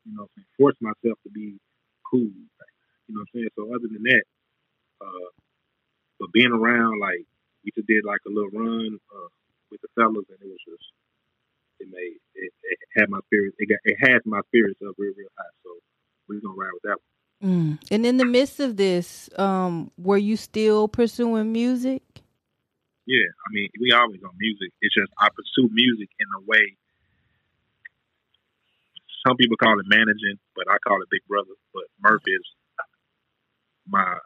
you 0.05 0.15
know, 0.15 0.23
I'm 0.23 0.29
saying, 0.35 0.45
force 0.55 0.75
myself 0.79 1.19
to 1.23 1.29
be 1.33 1.59
cool. 2.09 2.31
You 2.31 3.11
know 3.15 3.19
what 3.19 3.27
I'm 3.27 3.31
saying? 3.33 3.49
So 3.55 3.63
other 3.75 3.87
than 3.91 4.03
that, 4.03 4.23
uh, 5.01 5.29
but 6.19 6.31
being 6.31 6.51
around, 6.51 6.99
like 6.99 7.25
we 7.63 7.71
just 7.75 7.87
did 7.87 8.05
like 8.05 8.21
a 8.27 8.31
little 8.31 8.51
run 8.51 8.97
uh, 9.13 9.29
with 9.71 9.81
the 9.81 9.89
fellas, 9.95 10.25
and 10.29 10.39
it 10.41 10.47
was 10.47 10.63
just 10.65 10.85
it 11.79 11.87
made 11.91 12.17
it, 12.35 12.51
it 12.63 12.79
had 12.95 13.09
my 13.09 13.19
spirits. 13.27 13.55
It 13.59 13.69
got 13.69 13.79
it 13.83 13.97
has 14.01 14.21
my 14.25 14.41
spirits 14.47 14.79
up 14.87 14.95
real 14.97 15.13
real 15.17 15.29
high. 15.37 15.55
So 15.63 15.69
we're 16.27 16.41
gonna 16.41 16.57
ride 16.57 16.73
with 16.73 16.83
that. 16.83 16.97
One. 16.97 17.07
Mm. 17.43 17.79
And 17.91 18.05
in 18.05 18.17
the 18.17 18.25
midst 18.25 18.59
of 18.59 18.77
this, 18.77 19.29
um, 19.37 19.91
were 19.97 20.17
you 20.17 20.37
still 20.37 20.87
pursuing 20.87 21.51
music? 21.51 22.01
Yeah, 23.05 23.29
I 23.45 23.47
mean 23.51 23.69
we 23.79 23.91
always 23.91 24.21
on 24.23 24.35
music. 24.37 24.73
It's 24.81 24.95
just 24.95 25.11
I 25.19 25.29
pursue 25.29 25.69
music 25.71 26.09
in 26.19 26.27
a 26.37 26.41
way. 26.45 26.75
Some 29.25 29.37
people 29.37 29.57
call 29.57 29.79
it 29.79 29.85
managing, 29.87 30.39
but 30.55 30.65
I 30.69 30.77
call 30.87 31.01
it 31.01 31.09
Big 31.11 31.21
Brother. 31.27 31.53
But 31.73 31.83
Murph 32.01 32.23
is 32.25 32.43
my 33.87 34.17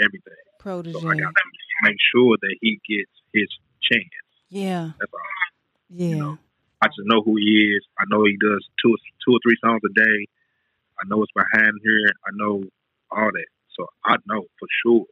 everything. 0.00 0.53
Protege. 0.64 0.96
So 0.96 1.04
I 1.04 1.12
got 1.20 1.28
to 1.28 1.44
make 1.84 2.00
sure 2.08 2.40
that 2.40 2.56
he 2.64 2.80
gets 2.88 3.12
his 3.36 3.52
chance. 3.84 4.24
yeah. 4.48 4.96
That's 4.96 5.12
all. 5.12 5.20
Yeah. 5.92 6.16
know, 6.16 6.38
I 6.80 6.88
just 6.88 7.04
know 7.04 7.20
who 7.20 7.36
he 7.36 7.76
is. 7.76 7.84
I 8.00 8.08
know 8.08 8.24
he 8.24 8.40
does 8.40 8.64
two, 8.80 8.96
two 9.20 9.36
or 9.36 9.40
three 9.44 9.60
songs 9.60 9.84
a 9.84 9.92
day. 9.92 10.18
I 10.96 11.04
know 11.06 11.20
it's 11.20 11.36
behind 11.36 11.76
here. 11.84 12.08
I 12.24 12.32
know 12.32 12.64
all 13.12 13.30
that. 13.30 13.50
So 13.76 13.84
I 14.08 14.16
know 14.24 14.48
for 14.56 14.68
sure 14.82 15.06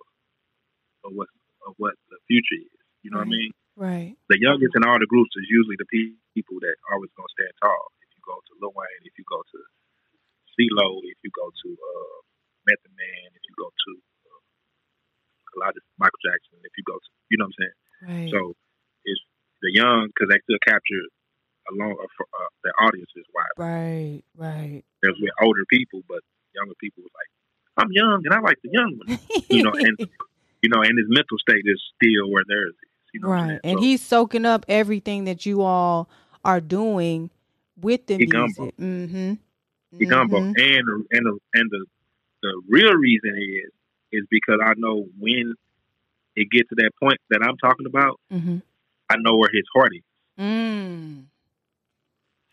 of 1.04 1.12
what 1.12 1.28
of 1.68 1.76
what 1.76 1.94
the 2.08 2.16
future 2.26 2.58
is. 2.58 2.80
You 3.04 3.12
know 3.12 3.20
what 3.20 3.28
I 3.28 3.36
mean? 3.36 3.52
Right. 3.76 4.16
The 4.32 4.40
youngest 4.40 4.72
in 4.74 4.88
all 4.88 4.98
the 4.98 5.06
groups 5.06 5.36
is 5.36 5.46
usually 5.52 5.76
the 5.76 5.86
people 6.32 6.56
that 6.64 6.80
always 6.90 7.12
gonna 7.12 7.30
stand 7.36 7.52
tall. 7.60 7.92
If 8.00 8.10
you 8.16 8.22
go 8.24 8.40
to 8.40 8.52
Lil 8.58 8.72
Wayne, 8.72 9.04
if 9.04 9.14
you 9.20 9.26
go 9.28 9.44
to 9.44 9.58
CeeLo, 10.56 11.04
if 11.04 11.20
you 11.20 11.30
go 11.36 11.52
to 11.52 11.68
uh, 11.76 12.16
Method 12.64 12.94
Man, 12.96 13.28
if 13.36 13.42
you 13.44 13.54
go 13.60 13.68
to 13.68 13.90
a 15.56 15.58
lot 15.60 15.76
of 15.76 15.82
Michael 15.98 16.18
Jackson, 16.24 16.58
if 16.64 16.72
you 16.76 16.84
go 16.86 16.94
to, 16.96 17.08
you 17.30 17.36
know 17.38 17.46
what 17.46 17.54
I'm 17.54 17.60
saying? 17.60 17.76
Right. 18.08 18.30
So 18.32 18.54
it's 19.04 19.20
the 19.62 19.70
young 19.72 20.08
because 20.08 20.28
they 20.32 20.40
still 20.44 20.58
capture 20.66 21.02
a 21.70 21.72
long 21.78 21.94
uh, 21.94 22.04
uh, 22.04 22.50
their 22.64 22.74
audience 22.82 23.10
is 23.16 23.24
wide. 23.34 23.56
right. 23.58 24.22
Right. 24.36 24.82
There's 25.02 25.16
with 25.20 25.30
older 25.42 25.64
people, 25.70 26.02
but 26.08 26.20
younger 26.54 26.74
people 26.80 27.02
was 27.04 27.12
like 27.14 27.30
I'm 27.84 27.90
young 27.92 28.22
and 28.24 28.34
I 28.34 28.40
like 28.40 28.58
the 28.62 28.70
young 28.72 28.98
one. 28.98 29.18
You 29.48 29.62
know, 29.62 29.72
and 29.72 29.96
you 30.62 30.68
know, 30.70 30.80
and 30.82 30.96
his 30.98 31.06
mental 31.08 31.38
state 31.38 31.62
is 31.64 31.80
still 31.96 32.30
where 32.30 32.44
theirs 32.46 32.74
is. 32.74 32.90
You 33.14 33.20
know 33.20 33.28
right, 33.28 33.60
and 33.62 33.78
So, 33.78 33.82
he's 33.82 34.00
soaking 34.02 34.46
up 34.46 34.64
everything 34.68 35.24
that 35.24 35.44
you 35.46 35.60
all 35.62 36.08
are 36.44 36.60
doing 36.60 37.30
with 37.80 38.06
the 38.06 38.16
He 38.16 38.26
gumbo. 38.26 38.62
music. 38.62 38.76
Mm-hmm. 38.78 39.32
he 39.98 40.06
gumbo. 40.06 40.36
And 40.38 40.54
the- 40.56 41.04
and 41.12 41.26
the, 41.26 41.38
and 41.54 41.70
the 41.70 41.86
the 42.42 42.62
real 42.68 42.94
reason 42.94 43.36
is 43.38 43.70
is 44.12 44.24
because 44.30 44.58
I 44.64 44.74
know 44.76 45.06
when 45.18 45.54
it 46.36 46.50
gets 46.50 46.68
to 46.70 46.74
that 46.76 46.90
point 47.02 47.18
that 47.30 47.40
I'm 47.42 47.56
talking 47.56 47.86
about, 47.86 48.18
Mm-hmm. 48.32 48.58
I 49.10 49.16
know 49.18 49.36
where 49.36 49.50
his 49.52 49.64
heart 49.74 49.92
is, 49.94 50.02
Mm. 50.38 51.24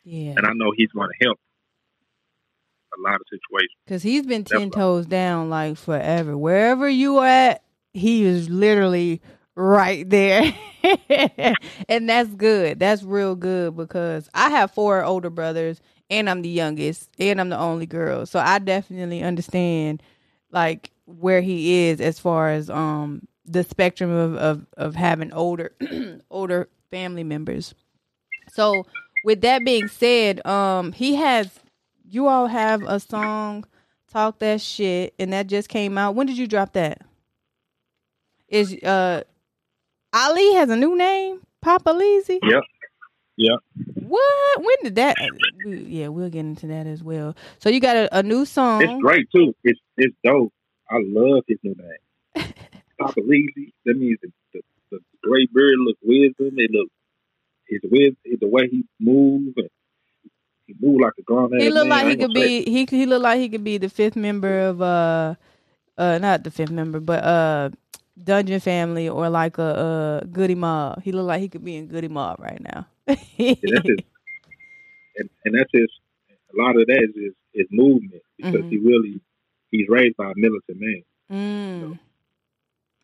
Yeah, 0.04 0.34
and 0.38 0.46
I 0.46 0.52
know 0.54 0.72
he's 0.76 0.90
going 0.92 1.10
to 1.10 1.26
help 1.26 1.38
a 2.98 3.02
lot 3.02 3.16
of 3.16 3.22
situations. 3.30 3.76
because 3.86 4.02
he's 4.04 4.26
been 4.26 4.44
ten 4.44 4.70
Definitely. 4.70 4.80
toes 4.82 5.06
down 5.06 5.50
like 5.50 5.78
forever. 5.78 6.38
Wherever 6.38 6.90
you 6.90 7.20
at, 7.22 7.64
he 7.94 8.24
is 8.24 8.50
literally 8.50 9.22
right 9.56 10.10
there, 10.10 10.42
and 11.90 12.10
that's 12.10 12.34
good. 12.36 12.80
That's 12.80 13.04
real 13.04 13.36
good 13.36 13.76
because 13.78 14.30
I 14.34 14.50
have 14.50 14.72
four 14.72 15.04
older 15.04 15.30
brothers, 15.30 15.80
and 16.10 16.30
I'm 16.30 16.42
the 16.42 16.50
youngest, 16.50 17.10
and 17.20 17.40
I'm 17.40 17.50
the 17.50 17.60
only 17.60 17.86
girl. 17.86 18.26
So 18.26 18.40
I 18.40 18.60
definitely 18.60 19.22
understand 19.24 20.02
like 20.52 20.92
where 21.18 21.42
he 21.42 21.88
is 21.88 22.00
as 22.00 22.20
far 22.20 22.50
as 22.50 22.70
um 22.70 23.28
the 23.46 23.64
spectrum 23.64 24.12
of 24.12 24.36
of, 24.36 24.66
of 24.78 24.96
having 24.96 25.34
older 25.34 25.72
older 26.32 26.70
family 26.92 27.24
members. 27.24 27.74
So 28.52 28.86
with 29.24 29.42
that 29.42 29.66
being 29.66 29.88
said, 29.88 30.46
um 30.46 30.92
he 30.92 31.16
has 31.16 31.60
you 32.08 32.28
all 32.28 32.48
have 32.48 32.84
a 32.84 33.00
song 33.00 33.66
talk 34.12 34.40
that 34.40 34.62
shit 34.62 35.14
and 35.20 35.34
that 35.34 35.48
just 35.48 35.70
came 35.70 35.98
out. 35.98 36.16
When 36.16 36.28
did 36.28 36.38
you 36.38 36.48
drop 36.48 36.74
that? 36.74 37.02
Is 38.48 38.74
uh 38.84 39.24
Ali 40.14 40.54
has 40.56 40.70
a 40.70 40.76
new 40.76 40.98
name? 40.98 41.42
Papa 41.62 41.92
Leezy? 41.92 42.40
Yep. 42.42 42.64
Yep. 43.38 43.60
What? 43.94 44.58
When 44.58 44.76
did 44.84 44.96
that? 44.96 45.18
Yeah, 45.66 46.08
we'll 46.08 46.30
get 46.30 46.40
into 46.40 46.68
that 46.68 46.88
as 46.88 47.04
well. 47.04 47.36
So 47.60 47.70
you 47.70 47.80
got 47.80 47.96
a, 47.96 48.20
a 48.20 48.24
new 48.24 48.46
song. 48.46 48.82
It's 48.82 49.02
great 49.02 49.28
too. 49.34 49.56
It's 49.64 49.80
it's 49.98 50.16
dope. 50.24 50.54
I 50.90 50.98
love 51.06 51.44
his 51.48 51.60
new 51.64 51.76
name. 51.76 52.04
Papa 53.00 53.20
Leezy. 53.22 53.74
That 53.86 53.98
means 53.98 54.20
the, 54.22 54.32
the, 54.54 54.62
the 54.92 55.00
gray 55.24 55.48
beard 55.54 55.80
look 55.80 55.98
wisdom. 56.04 56.56
It 56.58 56.72
look 56.72 56.90
his 57.68 57.82
wisdom, 57.84 58.16
the 58.40 58.48
way 58.48 58.68
he 58.70 58.86
move 59.00 59.54
and 59.58 59.70
he 60.68 60.76
move 60.80 61.02
like 61.02 61.14
a 61.20 61.24
grown 61.24 61.52
He 61.58 61.70
look 61.70 61.88
man. 61.88 61.90
like 61.90 62.08
he 62.08 62.18
could 62.18 62.34
be 62.34 62.64
he 62.64 62.86
he 62.86 63.06
look 63.06 63.22
like 63.22 63.40
he 63.40 63.50
could 63.50 63.64
be 63.64 63.78
the 63.78 63.90
fifth 63.90 64.16
member 64.16 64.60
of 64.68 64.82
uh 64.82 65.36
uh 65.98 66.18
not 66.20 66.44
the 66.44 66.52
fifth 66.52 66.72
member 66.72 67.00
but 67.00 67.24
uh 67.24 67.70
Dungeon 68.24 68.60
Family 68.60 69.08
or 69.10 69.30
like 69.30 69.58
a 69.58 69.64
uh 69.64 70.20
Goodie 70.32 70.56
Mob. 70.56 71.02
He 71.04 71.12
look 71.12 71.26
like 71.28 71.42
he 71.42 71.50
could 71.50 71.64
be 71.64 71.76
in 71.78 71.88
Goodie 71.88 72.08
Mob 72.10 72.40
right 72.40 72.62
now. 72.62 72.88
Yeah, 73.62 73.70
that's 73.74 73.86
his, 73.88 74.00
and, 75.18 75.30
and 75.46 75.56
that's 75.58 75.72
his. 75.74 75.88
A 76.54 76.58
lot 76.62 76.76
of 76.80 76.88
that 76.88 77.02
is 77.10 77.16
his, 77.16 77.34
his 77.54 77.68
movement 77.72 78.24
because 78.38 78.64
Mhm. 78.64 78.70
he 78.70 78.78
really 78.78 79.22
he's 79.72 79.88
raised 79.90 80.18
by 80.18 80.32
a 80.32 80.34
militant 80.36 80.80
man. 80.80 81.04
mm. 81.32 82.00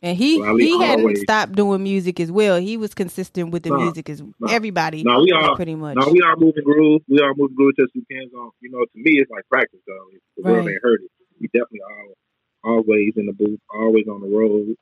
And 0.02 0.16
he 0.18 0.40
Ali 0.44 0.66
he 0.66 0.80
hadn't 0.80 1.00
always- 1.06 1.22
stopped 1.22 1.54
doing 1.54 1.82
music 1.82 2.20
as 2.20 2.32
well. 2.32 2.58
He 2.60 2.78
was 2.78 2.94
consistent 2.94 3.50
with 3.52 3.64
the 3.64 3.70
No, 3.72 3.78
music 3.78 4.08
as 4.10 4.22
no. 4.22 4.32
everybody. 4.50 5.02
No, 5.04 5.20
we 5.22 5.32
was 5.34 5.46
all 5.50 5.56
pretty 5.56 5.74
much. 5.74 5.96
no, 5.98 6.10
we 6.12 6.22
all 6.22 6.36
moving 6.38 6.64
groove. 6.64 7.02
We 7.08 7.20
all 7.22 7.34
moving 7.36 7.56
groove. 7.56 7.74
Just 7.80 7.94
depends 7.94 8.32
on 8.36 8.52
you 8.62 8.70
know. 8.70 8.84
To 8.86 8.92
me, 8.94 9.18
it's 9.20 9.32
like 9.32 9.48
practice 9.50 9.80
though. 9.88 10.06
If 10.14 10.22
the 10.44 10.52
world 10.52 10.68
ain't 10.70 10.82
heard 10.84 11.02
it. 11.02 11.12
We 11.40 11.48
definitely 11.48 11.82
all 11.82 12.76
always 12.78 13.14
in 13.18 13.26
the 13.26 13.34
booth, 13.34 13.60
always 13.74 14.08
on 14.08 14.22
the 14.22 14.28
road. 14.28 14.76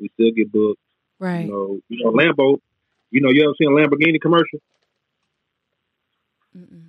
We 0.00 0.08
still 0.14 0.30
get 0.32 0.50
booked. 0.50 0.80
right. 1.18 1.44
You 1.46 1.52
know, 1.52 1.80
you 1.90 2.04
know 2.04 2.12
Lambo. 2.12 2.58
You 3.10 3.20
know, 3.20 3.30
you 3.30 3.42
ever 3.44 3.54
seen 3.58 3.68
a 3.68 3.74
Lamborghini 3.74 4.18
commercial? 4.20 4.60
Mm-mm. 6.56 6.84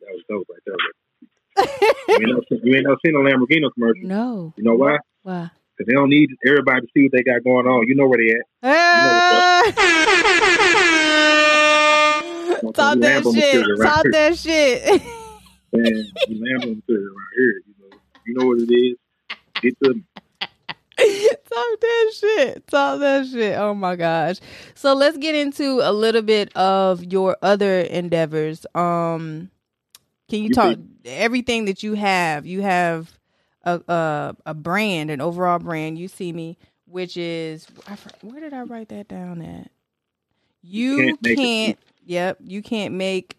That 0.00 0.10
was 0.12 0.22
dope 0.28 0.46
right 0.48 0.60
there. 0.64 0.76
You, 1.56 1.64
ain't 2.14 2.28
never, 2.28 2.40
seen- 2.48 2.60
you 2.64 2.74
ain't 2.76 2.84
never 2.86 2.96
seen 3.04 3.14
a 3.14 3.18
Lamborghini 3.18 3.72
commercial. 3.74 4.06
no. 4.08 4.52
You 4.56 4.64
know 4.64 4.74
why? 4.74 4.98
Why? 5.22 5.50
Because 5.76 5.86
they 5.88 5.94
don't 5.94 6.10
need 6.10 6.30
everybody 6.46 6.82
to 6.82 6.86
see 6.96 7.02
what 7.04 7.12
they 7.12 7.22
got 7.22 7.42
going 7.44 7.66
on. 7.66 7.86
You 7.88 7.94
know 7.96 8.06
where 8.06 8.18
they 8.18 8.30
at. 8.34 8.44
Talk 12.74 12.98
that 12.98 13.22
Lambo 13.22 13.34
shit. 13.34 13.54
material 13.54 13.76
right 13.78 13.88
Talk 13.88 14.02
here. 14.04 14.12
that 14.12 14.36
shit. 14.38 14.84
Man, 15.72 16.06
the 16.28 16.34
Lambo 16.34 16.76
material 16.76 17.14
right 17.14 17.34
here. 17.36 17.62
You 17.66 17.74
know, 17.80 17.98
you 18.26 18.34
know 18.34 18.46
what 18.46 18.58
it 18.60 18.72
is. 18.72 18.96
Get 19.62 19.74
Talk 21.44 21.80
that 21.80 22.12
shit. 22.14 22.66
Talk 22.68 23.00
that 23.00 23.26
shit. 23.26 23.58
Oh 23.58 23.74
my 23.74 23.96
gosh. 23.96 24.36
So 24.74 24.94
let's 24.94 25.16
get 25.18 25.34
into 25.34 25.80
a 25.82 25.92
little 25.92 26.22
bit 26.22 26.54
of 26.56 27.04
your 27.12 27.36
other 27.42 27.80
endeavors. 27.80 28.64
Um 28.74 29.50
can 30.28 30.40
you 30.40 30.48
You 30.48 30.54
talk 30.54 30.78
everything 31.04 31.66
that 31.66 31.82
you 31.82 31.94
have? 31.94 32.46
You 32.46 32.62
have 32.62 33.12
a 33.62 33.80
a, 33.88 34.36
a 34.46 34.54
brand, 34.54 35.10
an 35.10 35.20
overall 35.20 35.58
brand. 35.58 35.98
You 35.98 36.08
see 36.08 36.32
me, 36.32 36.58
which 36.86 37.16
is 37.16 37.66
I, 37.86 37.96
where 38.22 38.40
did 38.40 38.52
I 38.52 38.62
write 38.62 38.88
that 38.88 39.08
down 39.08 39.42
at? 39.42 39.70
You 40.62 41.16
can't 41.22 41.36
can't. 41.38 41.78
Yep, 42.06 42.38
you 42.44 42.62
can't 42.62 42.94
make 42.94 43.38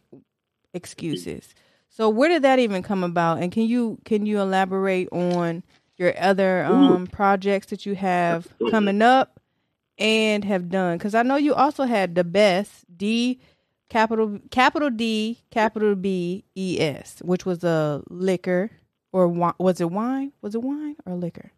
excuses. 0.73 1.53
So 1.89 2.09
where 2.09 2.29
did 2.29 2.43
that 2.43 2.59
even 2.59 2.83
come 2.83 3.03
about? 3.03 3.39
And 3.39 3.51
can 3.51 3.63
you 3.63 3.97
can 4.05 4.25
you 4.25 4.39
elaborate 4.39 5.07
on 5.11 5.63
your 5.97 6.13
other 6.19 6.63
um 6.65 7.07
projects 7.07 7.67
that 7.67 7.86
you 7.86 7.95
have 7.95 8.47
coming 8.69 9.01
up 9.01 9.39
and 9.97 10.43
have 10.43 10.69
done? 10.69 10.97
Because 10.97 11.15
I 11.15 11.23
know 11.23 11.38
you 11.38 11.53
also 11.53 11.83
had 11.83 12.15
the 12.15 12.23
best 12.23 12.86
D 12.97 13.39
capital 13.89 14.39
capital 14.51 14.89
D 14.89 15.39
capital 15.51 15.95
B 15.95 16.45
E 16.55 16.77
S, 16.79 17.21
which 17.23 17.45
was 17.45 17.63
a 17.63 18.03
liquor 18.09 18.71
or 19.11 19.27
wi- 19.27 19.53
was 19.57 19.79
it 19.81 19.89
wine? 19.91 20.31
Was 20.41 20.55
it 20.55 20.61
wine 20.61 20.95
or 21.05 21.15
liquor? 21.15 21.51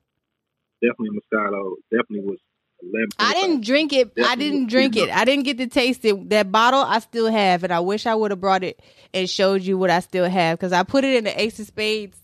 definitely 0.81 1.19
Moscato. 1.19 1.73
Definitely 1.91 2.29
was 2.29 2.39
a 2.81 2.85
Lambo. 2.85 3.15
I 3.19 3.33
didn't 3.33 3.65
drink 3.65 3.93
it. 3.93 4.11
I 4.23 4.35
didn't 4.35 4.67
drink 4.67 4.95
it. 4.95 5.09
I 5.09 5.25
didn't 5.25 5.43
get 5.45 5.57
to 5.57 5.67
taste 5.67 6.05
it. 6.05 6.29
That 6.29 6.51
bottle 6.51 6.81
I 6.81 6.99
still 6.99 7.27
have, 7.31 7.63
and 7.63 7.73
I 7.73 7.79
wish 7.79 8.05
I 8.05 8.13
would 8.13 8.31
have 8.31 8.39
brought 8.39 8.63
it 8.63 8.79
and 9.13 9.29
showed 9.29 9.63
you 9.63 9.77
what 9.77 9.89
I 9.89 10.01
still 10.01 10.29
have 10.29 10.59
because 10.59 10.73
I 10.73 10.83
put 10.83 11.03
it 11.03 11.15
in 11.15 11.23
the 11.23 11.41
Ace 11.41 11.59
of 11.59 11.67
Spades 11.67 12.17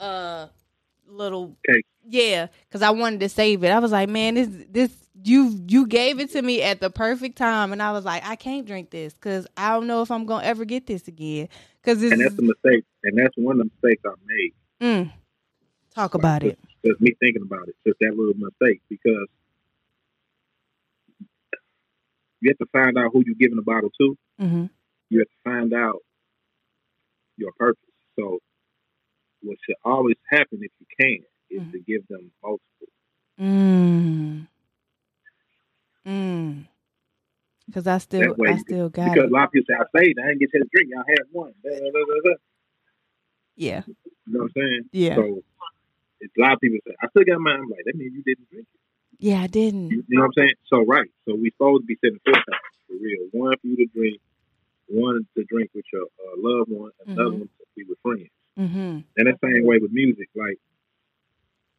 uh 0.00 0.48
little 1.06 1.56
Cake. 1.68 1.84
Yeah 2.10 2.48
because 2.68 2.82
I 2.82 2.90
wanted 2.90 3.20
to 3.20 3.28
save 3.28 3.64
it. 3.64 3.70
I 3.70 3.78
was 3.78 3.92
like, 3.92 4.08
man, 4.08 4.34
this 4.34 4.48
this 4.70 4.92
you 5.22 5.58
you 5.68 5.86
gave 5.86 6.18
it 6.20 6.30
to 6.32 6.42
me 6.42 6.62
at 6.62 6.80
the 6.80 6.90
perfect 6.90 7.36
time, 7.36 7.72
and 7.72 7.82
I 7.82 7.92
was 7.92 8.04
like, 8.04 8.24
I 8.24 8.36
can't 8.36 8.66
drink 8.66 8.90
this 8.90 9.14
because 9.14 9.46
I 9.56 9.70
don't 9.72 9.86
know 9.86 10.02
if 10.02 10.10
I'm 10.10 10.26
gonna 10.26 10.44
ever 10.44 10.64
get 10.64 10.86
this 10.86 11.08
again 11.08 11.48
because 11.82 12.02
And 12.02 12.20
that's 12.20 12.34
the 12.34 12.42
mistake. 12.42 12.84
And 13.04 13.18
that's 13.18 13.34
one 13.36 13.60
of 13.60 13.66
the 13.66 13.70
mistakes 13.82 14.02
I 14.06 14.14
made. 14.26 14.52
mm, 14.80 15.12
talk 15.94 16.14
about 16.14 16.42
it. 16.42 16.58
Just 16.84 17.00
me 17.00 17.14
thinking 17.20 17.42
about 17.42 17.68
it. 17.68 17.76
Just 17.86 17.98
that 18.00 18.16
little 18.16 18.34
mistake 18.34 18.80
because 18.88 19.26
you 22.40 22.50
have 22.50 22.58
to 22.58 22.66
find 22.72 22.96
out 22.98 23.10
who 23.12 23.22
you're 23.26 23.34
giving 23.38 23.56
the 23.56 23.62
bottle 23.62 23.90
to. 24.00 24.16
hmm 24.38 24.64
You 25.10 25.18
have 25.20 25.28
to 25.28 25.40
find 25.44 25.74
out 25.74 25.98
your 27.36 27.52
purpose. 27.58 27.82
So 28.18 28.38
what 29.42 29.56
should 29.64 29.76
always 29.84 30.16
happen 30.30 30.60
if 30.62 30.70
you 30.78 30.86
can 30.98 31.18
is 31.50 31.62
Mhm. 31.62 31.72
to 31.72 31.78
give 31.80 32.06
them 32.08 32.30
multiple. 32.42 32.88
Mm. 33.38 34.46
Mm. 36.06 36.66
Because 37.66 37.86
I 37.86 37.98
still, 37.98 38.34
way 38.36 38.50
I 38.50 38.56
still 38.58 38.88
got 38.88 39.12
because 39.14 39.24
it. 39.26 39.30
a 39.30 39.34
lot 39.34 39.44
of 39.44 39.52
people 39.52 39.66
say, 39.68 39.74
I 39.78 40.00
saved, 40.00 40.18
I 40.18 40.26
didn't 40.28 40.40
get 40.40 40.50
to 40.52 40.64
drink, 40.72 40.90
I 40.96 41.02
had 41.08 41.24
one. 41.30 41.52
Da, 41.62 41.70
da, 41.70 42.20
da. 42.24 42.34
Yeah, 43.56 43.82
You 43.86 43.94
know 44.26 44.40
what 44.40 44.44
I'm 44.44 44.50
saying? 44.56 44.80
yeah, 44.92 45.14
So 45.16 45.42
it's 46.20 46.32
a 46.36 46.40
lot 46.40 46.52
of 46.54 46.60
people 46.60 46.78
say, 46.86 46.94
I 47.02 47.08
still 47.08 47.24
got 47.24 47.40
mine. 47.40 47.60
I'm 47.60 47.68
like, 47.68 47.84
that 47.84 47.94
means 47.94 48.14
you 48.14 48.22
didn't 48.22 48.48
drink 48.50 48.66
it. 48.72 48.80
yeah. 49.18 49.42
I 49.42 49.46
didn't. 49.46 49.90
You 49.90 50.02
know 50.08 50.22
what 50.22 50.26
I'm 50.26 50.32
saying? 50.38 50.54
So 50.66 50.84
right. 50.84 51.10
So 51.28 51.34
we 51.34 51.50
supposed 51.50 51.82
to 51.82 51.86
be 51.86 51.96
setting 52.02 52.18
four 52.24 52.32
times 52.34 52.74
for 52.88 52.94
real. 53.00 53.28
One 53.32 53.54
for 53.60 53.66
you 53.66 53.76
to 53.76 53.86
drink, 53.94 54.20
one 54.88 55.26
to 55.36 55.44
drink 55.44 55.70
with 55.74 55.84
your 55.92 56.04
uh, 56.04 56.34
loved 56.38 56.70
one, 56.70 56.90
another 57.06 57.30
Mhm. 57.30 57.38
one 57.40 57.48
to 57.48 57.64
be 57.76 57.84
with 57.84 57.98
friends. 58.02 58.30
Mm-hmm. 58.58 58.98
And 59.16 59.26
that 59.28 59.38
same 59.44 59.64
way 59.66 59.78
with 59.78 59.92
music, 59.92 60.28
like 60.34 60.58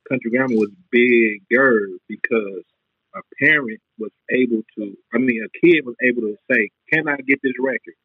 country 0.09 0.31
grammar 0.31 0.55
was 0.55 0.71
bigger 0.91 1.87
because 2.07 2.63
a 3.15 3.21
parent 3.43 3.79
was 3.97 4.11
able 4.31 4.61
to, 4.77 4.97
I 5.13 5.17
mean, 5.17 5.43
a 5.43 5.49
kid 5.65 5.85
was 5.85 5.95
able 6.01 6.21
to 6.21 6.37
say, 6.51 6.69
"Can 6.91 7.07
I 7.07 7.17
get 7.17 7.39
this 7.41 7.53
record?" 7.59 7.95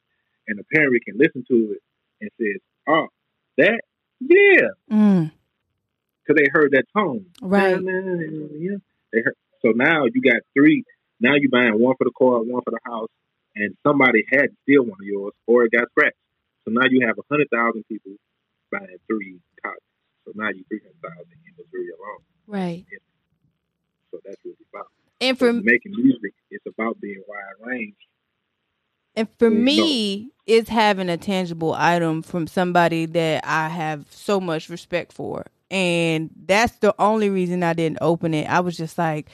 And 0.48 0.58
a 0.60 0.64
parent 0.74 1.04
can 1.04 1.16
listen 1.18 1.44
to 1.48 1.72
it 1.72 1.82
and 2.20 2.30
says, 2.40 2.60
"Oh, 2.88 3.08
that, 3.56 3.80
yeah," 4.20 4.68
Mm. 4.90 5.30
because 6.22 6.42
they 6.42 6.48
heard 6.52 6.72
that 6.72 6.86
tone. 6.96 7.26
Right. 7.40 7.80
Yeah. 7.80 8.76
They 9.12 9.20
heard, 9.20 9.36
so 9.62 9.70
now 9.70 10.04
you 10.06 10.20
got 10.20 10.42
three. 10.54 10.84
Now 11.20 11.34
you 11.36 11.48
buying 11.48 11.78
one 11.78 11.94
for 11.96 12.04
the 12.04 12.10
car, 12.18 12.42
one 12.42 12.62
for 12.62 12.72
the 12.72 12.80
house, 12.84 13.08
and 13.54 13.76
somebody 13.86 14.24
had 14.30 14.50
to 14.50 14.56
steal 14.62 14.82
one 14.82 15.00
of 15.00 15.06
yours, 15.06 15.32
or 15.46 15.64
it 15.64 15.72
got 15.72 15.88
scratched. 15.90 16.16
So 16.64 16.72
now 16.72 16.86
you 16.90 17.06
have 17.06 17.16
a 17.18 17.22
hundred 17.30 17.48
thousand 17.50 17.84
people 17.88 18.12
buying 18.70 18.98
three 19.06 19.38
copies. 19.62 19.80
Now 20.34 20.48
you 20.48 20.64
three 20.68 20.80
hundred 20.80 21.00
thousand 21.02 21.32
in 21.32 21.52
Missouri 21.56 21.88
alone. 21.98 22.22
Right. 22.46 22.84
So 24.10 24.20
that's 24.24 24.36
what 24.42 24.52
it's 24.52 24.68
about. 24.72 24.86
And 25.20 25.38
for 25.38 25.52
making 25.52 25.92
music, 25.92 26.34
it's 26.50 26.66
about 26.66 27.00
being 27.00 27.22
wide 27.26 27.66
range. 27.66 27.94
And 29.14 29.28
for 29.38 29.50
me, 29.50 30.30
it's 30.46 30.68
having 30.68 31.08
a 31.08 31.16
tangible 31.16 31.72
item 31.72 32.22
from 32.22 32.46
somebody 32.46 33.06
that 33.06 33.46
I 33.46 33.68
have 33.68 34.06
so 34.10 34.40
much 34.40 34.68
respect 34.68 35.12
for. 35.12 35.46
And 35.70 36.30
that's 36.46 36.76
the 36.78 36.94
only 36.98 37.30
reason 37.30 37.62
I 37.62 37.72
didn't 37.72 37.98
open 38.02 38.34
it. 38.34 38.48
I 38.48 38.60
was 38.60 38.76
just 38.76 38.98
like, 38.98 39.28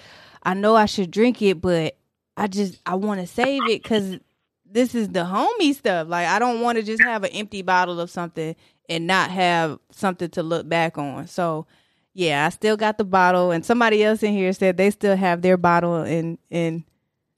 I 0.45 0.55
know 0.55 0.77
I 0.77 0.87
should 0.87 1.11
drink 1.11 1.43
it, 1.43 1.61
but 1.61 1.97
I 2.37 2.47
just 2.47 2.81
I 2.87 2.95
want 2.95 3.21
to 3.21 3.27
save 3.27 3.69
it 3.69 3.85
cuz 3.85 4.19
this 4.65 4.95
is 4.95 5.11
the 5.11 5.25
homie 5.25 5.75
stuff. 5.75 6.09
Like 6.09 6.27
I 6.27 6.39
don't 6.39 6.61
want 6.61 6.79
to 6.79 6.83
just 6.83 7.03
have 7.03 7.25
an 7.25 7.31
empty 7.33 7.63
bottle 7.63 8.01
of 8.01 8.09
something 8.11 8.57
and 8.89 9.07
not 9.07 9.31
have 9.31 9.79
something 9.91 10.31
to 10.31 10.43
look 10.43 10.69
back 10.69 10.99
on. 10.99 11.27
So, 11.27 11.67
yeah, 12.15 12.47
I 12.47 12.49
still 12.51 12.77
got 12.77 12.99
the 12.99 13.05
bottle 13.05 13.51
and 13.51 13.65
somebody 13.65 14.05
else 14.05 14.23
in 14.23 14.33
here 14.33 14.53
said 14.53 14.77
they 14.77 14.91
still 14.91 15.17
have 15.17 15.43
their 15.43 15.57
bottle 15.57 15.97
and 15.97 16.39
and 16.51 16.85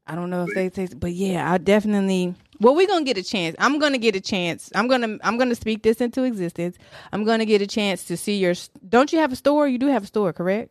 I 0.07 0.15
don't 0.15 0.29
know 0.29 0.45
if 0.47 0.55
they 0.55 0.69
say, 0.71 0.95
but 0.95 1.13
yeah, 1.13 1.51
I 1.51 1.59
definitely. 1.59 2.35
Well, 2.61 2.75
we're 2.75 2.87
gonna 2.87 3.07
get 3.07 3.17
a 3.17 3.23
chance. 3.23 3.57
I'm 3.59 3.79
gonna 3.79 3.99
get 3.99 4.15
a 4.15 4.21
chance. 4.21 4.71
I'm 4.75 4.87
gonna 4.87 5.19
I'm 5.23 5.39
gonna 5.39 5.55
speak 5.55 5.83
this 5.83 6.01
into 6.01 6.25
existence. 6.25 6.77
I'm 7.13 7.25
gonna 7.25 7.47
get 7.47 7.63
a 7.63 7.67
chance 7.67 8.05
to 8.05 8.17
see 8.17 8.37
your. 8.37 8.55
Don't 8.87 9.13
you 9.13 9.19
have 9.21 9.33
a 9.33 9.37
store? 9.37 9.67
You 9.67 9.79
do 9.79 9.87
have 9.87 10.05
a 10.05 10.07
store, 10.07 10.33
correct? 10.35 10.71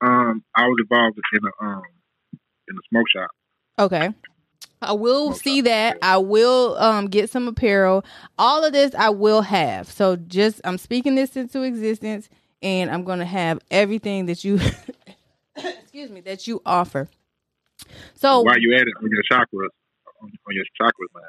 Um, 0.00 0.42
I 0.56 0.66
was 0.66 0.76
involved 0.80 1.18
in 1.32 1.40
a 1.44 1.64
um 1.64 1.82
in 2.68 2.76
a 2.76 2.80
smoke 2.90 3.08
shop. 3.08 3.30
Okay. 3.78 4.12
I 4.88 4.92
will 4.92 5.32
see 5.32 5.60
that. 5.62 5.98
I 6.02 6.18
will 6.18 6.76
um 6.78 7.06
get 7.08 7.30
some 7.30 7.48
apparel. 7.48 8.04
All 8.38 8.64
of 8.64 8.72
this 8.72 8.94
I 8.94 9.10
will 9.10 9.42
have. 9.42 9.90
So 9.90 10.16
just 10.16 10.60
I'm 10.64 10.78
speaking 10.78 11.14
this 11.14 11.36
into 11.36 11.62
existence 11.62 12.28
and 12.62 12.90
I'm 12.90 13.04
gonna 13.04 13.24
have 13.24 13.60
everything 13.70 14.26
that 14.26 14.44
you 14.44 14.58
excuse 15.56 16.10
me, 16.10 16.20
that 16.22 16.46
you 16.46 16.60
offer. 16.66 17.08
So 18.14 18.42
While 18.42 18.58
you 18.58 18.74
at 18.74 18.82
it 18.82 18.94
on 19.02 19.10
your 19.10 19.22
chakras, 19.30 19.68
on, 20.22 20.30
on 20.30 20.54
your 20.54 20.64
chakras 20.80 21.12
mind, 21.12 21.24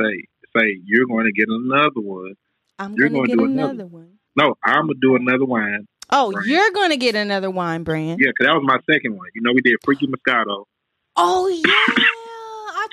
say 0.00 0.26
say 0.56 0.78
you're 0.84 1.06
going 1.06 1.24
to 1.26 1.32
get 1.32 1.48
another 1.48 2.00
one. 2.00 2.34
I'm 2.78 2.94
you're 2.94 3.08
gonna 3.08 3.20
gonna 3.20 3.28
get 3.28 3.38
do 3.38 3.44
another, 3.44 3.70
another. 3.72 3.86
one. 3.86 4.12
No, 4.36 4.54
I'm 4.64 4.82
gonna 4.86 4.94
do 5.00 5.16
another 5.16 5.44
wine. 5.44 5.86
Oh, 6.10 6.32
Right. 6.32 6.46
you're 6.46 6.70
gonna 6.72 6.96
get 6.96 7.14
another 7.14 7.50
wine 7.50 7.82
brand. 7.82 8.20
Yeah, 8.20 8.30
because 8.30 8.46
that 8.46 8.54
was 8.54 8.62
my 8.64 8.78
second 8.92 9.16
one. 9.16 9.26
You 9.34 9.42
know, 9.42 9.52
we 9.54 9.60
did 9.62 9.76
Freaky 9.84 10.06
Moscato. 10.06 10.64
Oh 11.16 11.48
yeah, 11.48 12.04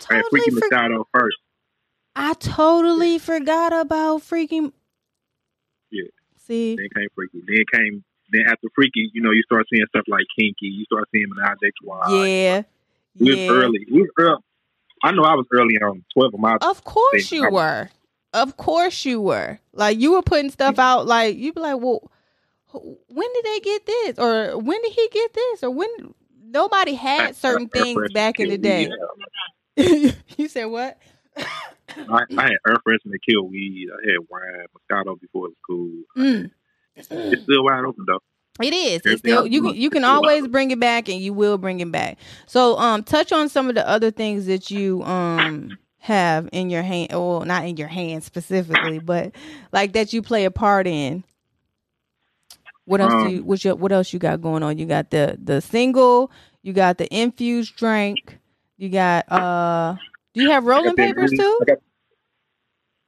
I 0.10 0.14
I 0.14 0.18
had 0.18 0.24
totally 0.24 0.42
Freaky 0.42 0.60
for- 0.60 0.70
Moscato 0.70 1.04
first. 1.14 1.38
I 2.16 2.34
totally 2.34 3.20
forgot 3.20 3.74
about 3.74 4.22
freaking. 4.22 4.74
Yeah. 5.90 6.04
See, 6.38 6.76
Then 6.76 6.88
came 6.96 7.08
Freaky. 7.16 7.42
Then 7.48 7.66
came 7.74 8.04
then 8.32 8.44
after 8.48 8.68
Freaky, 8.76 9.10
you 9.14 9.22
know, 9.22 9.32
you 9.32 9.44
start 9.44 9.66
seeing 9.72 9.86
stuff 9.90 10.06
like 10.08 10.26
Kinky. 10.38 10.68
You 10.68 10.86
start 10.86 11.08
seeing 11.12 11.28
Menage 11.30 11.58
a 11.64 11.72
Trois. 11.84 12.24
yeah, 12.24 12.64
we 13.20 13.36
yeah. 13.36 13.52
was 13.52 13.64
early. 13.64 13.88
We 13.92 14.02
was 14.02 14.10
early. 14.18 14.42
I 15.04 15.12
know 15.12 15.24
I 15.24 15.36
was 15.36 15.46
early 15.52 15.76
on 15.78 16.04
twelve 16.14 16.34
of 16.34 16.40
my. 16.40 16.58
Of 16.62 16.84
course 16.84 17.30
thing. 17.30 17.44
you 17.44 17.52
were. 17.52 17.90
Of 18.34 18.56
course 18.58 19.04
you 19.06 19.22
were. 19.22 19.60
Like 19.74 20.00
you 20.00 20.14
were 20.14 20.22
putting 20.22 20.52
stuff 20.52 20.80
out. 20.80 21.06
Like 21.08 21.38
you'd 21.38 21.56
be 21.56 21.62
like, 21.62 21.80
well, 21.80 22.10
when 22.74 23.34
did 23.34 23.46
they 23.46 23.60
get 23.60 23.86
this, 23.86 24.20
or 24.20 24.58
when 24.58 24.82
did 24.82 24.94
he 24.94 25.10
get 25.12 25.34
this, 25.34 25.64
or 25.64 25.72
when 25.72 25.90
nobody 26.42 26.94
had 26.94 27.36
certain 27.36 27.68
things 27.68 28.00
back 28.14 28.40
in 28.40 28.50
the 28.50 28.58
day. 28.58 28.88
weed. 28.88 28.96
you 30.38 30.48
said 30.50 30.66
what? 30.66 30.98
I, 32.10 32.24
I 32.38 32.44
had 32.44 32.58
air 32.68 32.76
freshener 32.88 33.12
to 33.14 33.20
kill 33.30 33.48
weed. 33.48 33.90
I 33.92 34.08
had 34.12 34.18
wine, 34.30 34.66
Moscato 34.76 35.20
before 35.20 35.48
it 35.48 35.52
was 35.52 35.58
cool. 35.68 35.92
Mm. 36.18 36.52
It's 37.32 37.44
still 37.44 37.64
wide 37.64 37.86
open 37.86 38.06
though. 38.08 38.20
It 38.62 38.74
is. 38.74 39.02
It's 39.06 39.20
still 39.20 39.48
you 39.48 39.62
can 39.62 39.76
you 39.76 39.90
can 39.90 40.04
always 40.04 40.48
bring 40.48 40.72
it 40.72 40.80
back 40.80 41.10
and 41.10 41.20
you 41.20 41.34
will 41.34 41.58
bring 41.58 41.80
it 41.80 41.92
back. 41.92 42.18
So 42.46 42.78
um 42.78 43.04
touch 43.04 43.32
on 43.32 43.50
some 43.50 43.70
of 43.70 43.76
the 43.76 43.88
other 43.88 44.12
things 44.12 44.46
that 44.48 44.70
you 44.72 45.04
um 45.04 45.78
have 46.00 46.50
in 46.52 46.70
your 46.70 46.84
hand 46.84 47.10
well 47.12 47.42
not 47.46 47.66
in 47.66 47.78
your 47.78 47.88
hand 47.88 48.24
specifically, 48.24 49.00
but 49.00 49.34
like 49.72 49.94
that 49.94 50.14
you 50.14 50.22
play 50.22 50.46
a 50.46 50.52
part 50.52 50.88
in. 50.88 51.24
What 52.86 53.02
else 53.02 53.16
do 53.16 53.26
Um, 53.26 53.28
you 53.28 53.44
what, 53.44 53.64
you, 53.64 53.76
what 53.76 53.92
else 53.92 54.14
you 54.14 54.20
got 54.20 54.42
going 54.42 54.64
on? 54.64 54.78
You 54.78 54.86
got 54.86 55.12
the 55.12 55.38
the 55.42 55.62
single, 55.62 56.32
you 56.64 56.74
got 56.74 56.98
the 56.98 57.08
infused 57.16 57.76
drink, 57.76 58.38
you 58.82 58.90
got 58.90 59.32
uh 59.32 59.96
do 60.34 60.42
you 60.42 60.50
have 60.52 60.66
rolling 60.66 60.88
I 60.88 60.90
got 60.90 60.96
that 60.98 61.08
papers 61.16 61.32
too? 61.32 61.60
Got- 61.68 61.78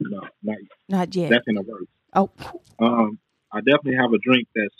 no, 0.00 0.20
not 0.42 0.56
yet. 0.60 0.68
Not 0.88 1.14
yet. 1.16 1.30
That's 1.30 1.44
in 1.46 1.54
the 1.56 1.62
works. 1.62 1.84
Oh. 2.14 2.30
Um, 2.78 3.18
I 3.52 3.58
definitely 3.60 3.96
have 3.96 4.12
a 4.12 4.18
drink 4.18 4.46
that's 4.54 4.74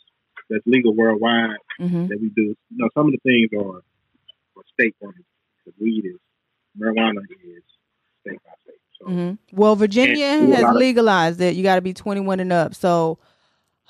that's 0.50 0.66
legal 0.66 0.94
worldwide 0.94 1.56
hmm 1.78 2.06
that 2.06 2.18
we 2.20 2.28
do. 2.30 2.42
You 2.42 2.56
know, 2.70 2.88
some 2.94 3.06
of 3.06 3.12
the 3.12 3.18
things 3.24 3.50
are, 3.58 3.78
are 3.78 4.62
state 4.72 4.94
ones. 5.00 5.16
The 5.66 5.72
weed 5.80 6.04
is 6.04 6.16
marijuana 6.78 7.18
is 7.30 7.62
state 8.20 8.38
by 8.44 8.52
state. 8.64 8.80
So 9.00 9.06
hmm 9.06 9.32
Well, 9.52 9.74
Virginia 9.76 10.26
has 10.26 10.62
lot 10.62 10.70
of- 10.70 10.76
legalized 10.76 11.40
it. 11.40 11.54
You 11.56 11.62
got 11.62 11.76
to 11.76 11.80
be 11.82 11.94
21 11.94 12.40
and 12.40 12.52
up. 12.52 12.74
So, 12.74 13.18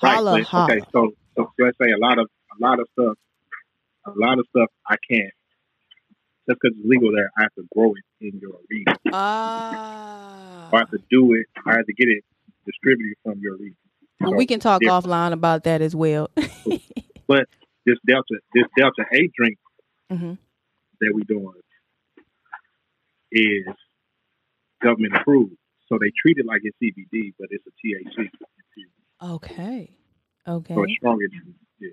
Right, 0.01 0.15
holla, 0.15 0.37
but- 0.37 0.43
holla. 0.43 0.71
Okay, 0.73 0.81
so, 0.93 1.11
so 1.35 1.51
let's 1.59 1.77
say 1.81 1.91
a 1.91 1.97
lot 1.97 2.17
of 2.19 2.27
a 2.57 2.63
lot 2.63 2.79
of 2.79 2.87
stuff, 2.93 3.17
a 4.05 4.11
lot 4.15 4.39
of 4.39 4.45
stuff 4.55 4.69
I 4.87 4.95
can't 5.11 5.33
just 6.47 6.59
because 6.61 6.77
it's 6.77 6.87
legal 6.87 7.11
there. 7.11 7.29
I 7.37 7.43
have 7.43 7.53
to 7.55 7.65
grow 7.75 7.91
it 7.93 8.25
in 8.27 8.39
your 8.39 8.57
region, 8.69 8.93
Ah. 9.11 10.69
or 10.71 10.77
I 10.77 10.79
have 10.79 10.91
to 10.91 10.99
do 11.09 11.33
it. 11.33 11.45
I 11.65 11.73
have 11.77 11.85
to 11.85 11.93
get 11.93 12.07
it 12.07 12.23
distributed 12.65 13.15
from 13.23 13.39
your 13.39 13.55
region. 13.57 13.77
So 14.23 14.31
we 14.35 14.45
can 14.45 14.59
talk 14.59 14.81
if 14.83 14.89
offline 14.89 15.33
about 15.33 15.63
that 15.63 15.81
as 15.81 15.95
well. 15.95 16.29
But 17.27 17.47
this 17.87 17.97
Delta, 18.07 18.35
this 18.53 18.65
Delta 18.77 19.03
Eight 19.11 19.31
drink 19.35 19.57
hmm 20.11 20.33
that 21.01 21.11
we 21.13 21.23
doing 21.23 21.51
is 23.31 23.65
government 24.81 25.15
approved, 25.15 25.55
so 25.89 25.97
they 25.99 26.11
treat 26.21 26.37
it 26.37 26.45
like 26.45 26.61
it's 26.63 26.77
CBD, 26.81 27.33
but 27.39 27.47
it's 27.49 27.65
a 27.65 27.71
THC. 27.71 28.29
Okay. 29.23 29.91
Okay. 30.47 30.73
So 30.75 30.81
Okay. 30.81 30.83
it's 30.83 30.93
stronger 30.97 31.25
than 31.31 31.55
yeah. 31.79 31.89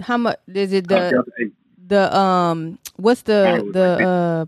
How 0.00 0.16
much 0.18 0.38
is 0.46 0.72
it? 0.72 0.84
Uh, 0.84 1.00
The 1.00 1.10
Delta 1.10 1.30
Eight. 1.42 1.52
The 1.86 2.16
um 2.16 2.78
what's 2.96 3.22
the 3.22 3.68
the 3.72 4.06
uh 4.06 4.46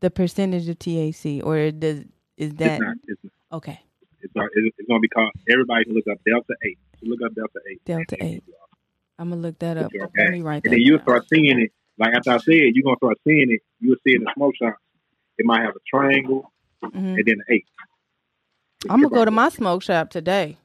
the 0.00 0.10
percentage 0.10 0.68
of 0.68 0.78
THC 0.78 1.42
or 1.44 1.70
does 1.70 1.98
is 2.00 2.50
It's 2.50 2.54
that 2.58 2.80
not. 2.80 2.96
It's, 3.06 3.20
okay? 3.52 3.80
it's, 4.20 4.34
not, 4.34 4.46
it's, 4.54 4.74
it's 4.78 4.88
going 4.88 4.98
to 5.00 5.02
be 5.02 5.08
called. 5.08 5.30
Everybody 5.48 5.84
can 5.84 5.94
look 5.94 6.04
up 6.10 6.18
Delta 6.26 6.54
Eight. 6.64 6.78
You 7.00 7.10
look 7.10 7.20
up 7.24 7.34
Delta 7.34 7.60
Eight. 7.70 7.84
Delta 7.84 8.16
eight. 8.20 8.42
I'm 9.18 9.28
gonna 9.30 9.40
look 9.40 9.58
that 9.60 9.76
up. 9.76 9.92
It's 9.94 10.00
Let 10.00 10.08
okay. 10.18 10.30
me 10.30 10.42
write 10.42 10.64
that. 10.64 10.70
And 10.70 10.72
then 10.80 10.80
you'll 10.84 11.00
start 11.00 11.24
seeing 11.32 11.60
it. 11.60 11.70
Like 11.98 12.14
after 12.14 12.32
I 12.32 12.38
said, 12.38 12.72
you're 12.74 12.82
gonna 12.82 12.96
start 12.96 13.18
seeing 13.24 13.50
it. 13.52 13.60
You'll 13.78 13.96
see 14.04 14.14
it 14.14 14.16
in 14.16 14.24
the 14.24 14.32
smoke 14.34 14.56
shop. 14.56 14.74
It 15.38 15.46
might 15.46 15.60
have 15.62 15.74
a 15.76 15.80
triangle 15.88 16.52
Mhm. 16.82 16.92
and 17.18 17.24
then 17.24 17.34
an 17.38 17.44
eight. 17.50 17.66
I'm 18.90 19.00
gonna 19.00 19.14
go 19.14 19.24
to 19.24 19.30
my 19.30 19.48
smoke 19.50 19.82
shop 19.82 20.10
today. 20.10 20.56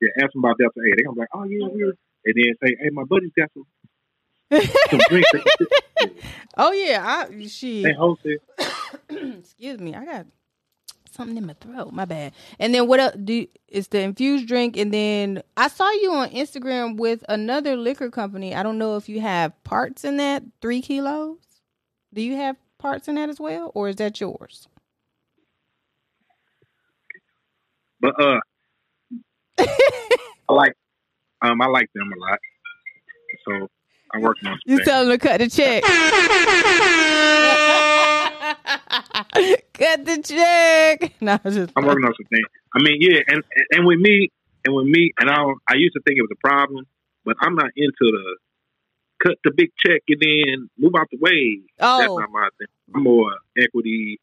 Yeah, 0.00 0.10
ask 0.22 0.32
them 0.32 0.44
about 0.44 0.58
Delta 0.58 0.80
Eight. 0.86 0.94
They're 0.96 1.04
gonna 1.04 1.14
be 1.16 1.20
like, 1.20 1.28
oh 1.34 1.44
yeah, 1.44 1.66
yeah. 1.74 1.92
And 2.24 2.34
then 2.36 2.54
say, 2.64 2.76
hey, 2.80 2.90
my 2.92 3.04
buddy's 3.04 3.32
got 3.36 3.50
some, 3.54 3.64
some 3.64 3.64
drinks. 3.64 3.74
They, 3.74 3.75
oh 6.56 6.72
yeah, 6.72 7.02
I 7.04 7.46
she. 7.48 7.82
they 7.82 7.92
host 7.92 8.20
it. 8.24 8.40
Excuse 9.40 9.80
me, 9.80 9.94
I 9.94 10.04
got 10.04 10.26
something 11.12 11.36
in 11.36 11.46
my 11.46 11.54
throat. 11.54 11.92
My 11.92 12.04
bad. 12.04 12.32
And 12.58 12.74
then 12.74 12.86
what 12.86 13.00
else? 13.00 13.16
Do 13.22 13.32
you, 13.32 13.48
it's 13.68 13.88
the 13.88 14.00
infused 14.00 14.46
drink, 14.46 14.76
and 14.76 14.92
then 14.94 15.42
I 15.56 15.68
saw 15.68 15.90
you 15.90 16.12
on 16.12 16.30
Instagram 16.30 16.96
with 16.96 17.24
another 17.28 17.76
liquor 17.76 18.10
company. 18.10 18.54
I 18.54 18.62
don't 18.62 18.78
know 18.78 18.96
if 18.96 19.08
you 19.08 19.20
have 19.20 19.52
parts 19.64 20.04
in 20.04 20.18
that 20.18 20.44
three 20.60 20.80
kilos. 20.80 21.38
Do 22.14 22.22
you 22.22 22.36
have 22.36 22.56
parts 22.78 23.08
in 23.08 23.16
that 23.16 23.28
as 23.28 23.40
well, 23.40 23.72
or 23.74 23.88
is 23.88 23.96
that 23.96 24.20
yours? 24.20 24.68
But 28.00 28.20
uh, 28.20 28.40
I 29.58 30.52
like 30.52 30.74
um 31.42 31.60
I 31.60 31.66
like 31.66 31.90
them 31.94 32.12
a 32.12 32.20
lot. 32.20 32.38
So 33.46 33.68
I'm 34.14 34.22
working 34.22 34.48
on 34.48 34.54
some 34.54 34.60
You 34.72 34.76
things. 34.78 34.88
tell 34.88 35.06
them 35.06 35.18
to 35.18 35.28
cut 35.28 35.38
the 35.40 35.48
check. 35.48 35.82
cut 39.74 40.04
the 40.04 40.22
check. 40.22 41.12
No, 41.20 41.38
I'm 41.44 41.52
just. 41.52 41.72
I'm 41.76 41.84
working 41.86 42.04
on 42.04 42.14
some 42.14 42.26
things. 42.30 42.46
I 42.74 42.82
mean, 42.82 42.98
yeah, 43.00 43.20
and 43.28 43.42
and 43.72 43.86
with 43.86 43.98
me 43.98 44.30
and 44.64 44.74
with 44.74 44.86
me 44.86 45.12
and 45.18 45.30
I 45.30 45.36
I 45.68 45.74
used 45.76 45.94
to 45.94 46.00
think 46.06 46.18
it 46.18 46.22
was 46.22 46.30
a 46.32 46.46
problem, 46.46 46.86
but 47.24 47.36
I'm 47.40 47.54
not 47.54 47.70
into 47.76 47.92
the 48.00 48.36
cut 49.22 49.36
the 49.44 49.50
big 49.56 49.70
check 49.84 50.02
and 50.08 50.20
then 50.20 50.70
move 50.78 50.92
out 50.98 51.08
the 51.10 51.18
way. 51.20 51.60
Oh. 51.80 51.98
That's 51.98 52.08
not 52.08 52.30
my 52.30 52.48
thing. 52.58 52.68
I'm 52.94 53.02
more 53.02 53.30
equity. 53.58 54.20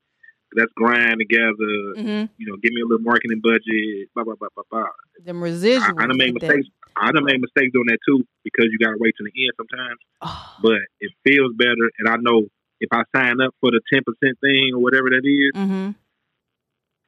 Let's 0.55 0.71
grind 0.75 1.17
together. 1.19 1.73
hmm 1.97 2.25
You 2.37 2.45
know, 2.47 2.57
give 2.61 2.73
me 2.73 2.81
a 2.81 2.85
little 2.85 3.03
marketing 3.03 3.41
budget. 3.41 4.09
Blah 4.13 4.23
blah 4.23 4.35
blah 4.35 4.49
blah 4.55 4.63
blah. 4.69 4.93
Them 5.23 5.43
I, 5.43 5.47
residuals. 5.47 5.99
I 5.99 6.07
done 6.07 6.17
made 6.17 6.33
with 6.33 6.41
that. 6.41 6.55
mistakes. 6.55 6.69
I 6.95 7.11
done 7.11 7.25
made 7.25 7.41
mistakes 7.41 7.73
doing 7.73 7.87
that 7.87 7.99
too 8.07 8.25
because 8.43 8.67
you 8.71 8.77
gotta 8.77 8.97
wait 8.99 9.13
till 9.17 9.25
the 9.25 9.35
end 9.35 9.53
sometimes. 9.57 9.99
Oh. 10.21 10.55
But 10.61 10.81
it 10.99 11.11
feels 11.23 11.53
better, 11.57 11.89
and 11.99 12.07
I 12.07 12.17
know 12.19 12.47
if 12.79 12.89
I 12.91 13.03
sign 13.15 13.41
up 13.41 13.55
for 13.61 13.71
the 13.71 13.81
ten 13.91 14.01
percent 14.05 14.37
thing 14.41 14.73
or 14.75 14.81
whatever 14.81 15.09
that 15.09 15.25
is, 15.25 15.51
hmm 15.55 15.91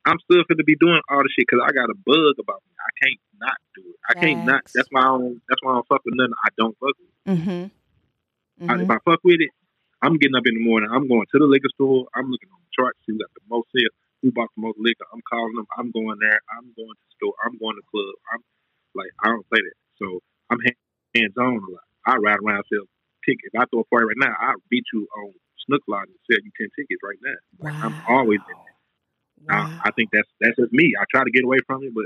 I'm 0.05 0.19
still 0.29 0.43
going 0.45 0.59
to 0.59 0.63
be 0.63 0.75
doing 0.75 1.01
all 1.09 1.17
the 1.17 1.29
shit 1.33 1.49
because 1.49 1.65
I 1.65 1.73
got 1.73 1.89
a 1.89 1.97
bug 2.05 2.37
about 2.37 2.61
me. 2.61 2.77
I 2.77 2.91
can't 3.01 3.19
not 3.41 3.57
do 3.73 3.81
it. 3.81 3.97
I 4.07 4.13
can't 4.13 4.45
not. 4.45 4.61
That's 4.73 4.87
why 4.91 5.01
I 5.01 5.17
don't. 5.17 5.41
That's 5.49 5.61
why 5.63 5.71
I 5.71 5.75
don't 5.75 5.87
fuck 5.87 6.01
with 6.05 6.13
nothing. 6.13 6.37
I 6.45 6.49
don't 6.57 6.77
fuck 6.77 6.93
with. 7.01 7.37
Mm-hmm. 7.39 8.69
I, 8.69 8.73
if 8.85 8.89
I 8.89 8.97
fuck 9.03 9.19
with 9.23 9.41
it, 9.41 9.49
I'm 10.01 10.17
getting 10.17 10.35
up 10.35 10.45
in 10.45 10.53
the 10.53 10.63
morning. 10.63 10.89
I'm 10.93 11.07
going 11.07 11.25
to 11.25 11.39
the 11.39 11.45
liquor 11.45 11.69
store. 11.73 12.05
I'm 12.13 12.29
looking 12.29 12.49
on 12.53 12.61
charts, 12.75 12.99
see 13.07 13.15
who 13.15 13.23
got 13.23 13.31
the 13.33 13.47
most 13.47 13.71
sales, 13.71 13.95
who 14.21 14.31
bought 14.35 14.51
the 14.55 14.61
most 14.61 14.77
liquor. 14.77 15.07
I'm 15.09 15.23
calling 15.25 15.55
them. 15.55 15.67
I'm 15.79 15.89
going 15.95 16.19
there. 16.19 16.39
I'm 16.53 16.69
going 16.75 16.91
to 16.91 17.03
the 17.03 17.13
store. 17.15 17.35
I'm 17.41 17.55
going 17.57 17.79
to 17.79 17.81
the 17.81 17.89
club. 17.89 18.13
I'm 18.35 18.41
like, 18.93 19.11
I 19.23 19.31
don't 19.31 19.47
play 19.47 19.63
that. 19.63 19.79
So 19.97 20.19
I'm 20.51 20.59
hands 21.15 21.35
on 21.39 21.63
a 21.63 21.71
lot. 21.71 21.87
I 22.05 22.19
ride 22.19 22.43
around 22.43 22.63
sell 22.67 22.85
tickets. 23.25 23.49
If 23.53 23.59
I 23.59 23.65
throw 23.71 23.81
a 23.81 23.89
party 23.89 24.11
right 24.11 24.21
now, 24.21 24.35
I 24.35 24.53
beat 24.69 24.85
you 24.93 25.07
on 25.17 25.33
snook 25.65 25.81
lot 25.87 26.05
and 26.05 26.19
sell 26.29 26.43
you 26.43 26.51
ten 26.59 26.69
tickets 26.75 27.01
right 27.01 27.17
now. 27.23 27.39
Like, 27.63 27.75
I'm 27.81 27.95
always 28.07 28.39
in 28.43 28.57
it. 28.59 28.75
Wow. 29.47 29.67
I, 29.83 29.89
I 29.89 29.91
think 29.95 30.09
that's 30.13 30.29
that's 30.39 30.55
just 30.57 30.73
me. 30.73 30.93
I 30.99 31.05
try 31.09 31.23
to 31.23 31.31
get 31.31 31.43
away 31.43 31.57
from 31.65 31.83
it, 31.83 31.93
but 31.93 32.05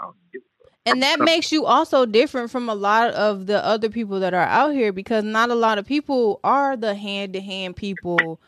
I 0.00 0.04
don't 0.04 0.16
give 0.32 0.42
a 0.42 0.56
and 0.86 1.02
that 1.02 1.18
makes 1.18 1.50
you 1.50 1.66
also 1.66 2.06
different 2.06 2.50
from 2.50 2.68
a 2.68 2.74
lot 2.74 3.10
of 3.10 3.46
the 3.46 3.64
other 3.64 3.88
people 3.88 4.20
that 4.20 4.34
are 4.34 4.46
out 4.46 4.72
here 4.72 4.92
because 4.92 5.24
not 5.24 5.50
a 5.50 5.54
lot 5.54 5.78
of 5.78 5.84
people 5.84 6.38
are 6.44 6.76
the 6.76 6.94
hand 6.94 7.32
to 7.32 7.40
hand 7.40 7.74
people 7.74 8.40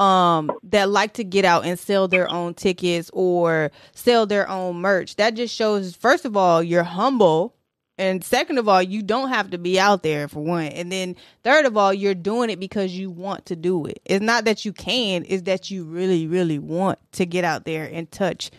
um 0.00 0.50
that 0.62 0.88
like 0.88 1.12
to 1.12 1.24
get 1.24 1.44
out 1.44 1.66
and 1.66 1.78
sell 1.78 2.08
their 2.08 2.28
own 2.30 2.54
tickets 2.54 3.10
or 3.12 3.70
sell 3.92 4.26
their 4.26 4.48
own 4.48 4.76
merch. 4.76 5.16
That 5.16 5.34
just 5.34 5.54
shows 5.54 5.94
first 5.94 6.24
of 6.24 6.36
all 6.36 6.62
you're 6.62 6.82
humble. 6.82 7.54
And 7.98 8.24
second 8.24 8.56
of 8.56 8.66
all 8.66 8.82
you 8.82 9.02
don't 9.02 9.28
have 9.28 9.50
to 9.50 9.58
be 9.58 9.78
out 9.78 10.02
there 10.02 10.26
for 10.26 10.40
one. 10.40 10.68
And 10.68 10.90
then 10.90 11.16
third 11.44 11.66
of 11.66 11.76
all 11.76 11.92
you're 11.92 12.14
doing 12.14 12.48
it 12.48 12.58
because 12.58 12.96
you 12.96 13.10
want 13.10 13.44
to 13.46 13.56
do 13.56 13.84
it. 13.84 14.00
It's 14.06 14.24
not 14.24 14.46
that 14.46 14.64
you 14.64 14.72
can 14.72 15.26
it's 15.28 15.42
that 15.42 15.70
you 15.70 15.84
really 15.84 16.26
really 16.26 16.58
want 16.58 16.98
to 17.12 17.26
get 17.26 17.44
out 17.44 17.66
there 17.66 17.84
and 17.84 18.10
touch 18.10 18.50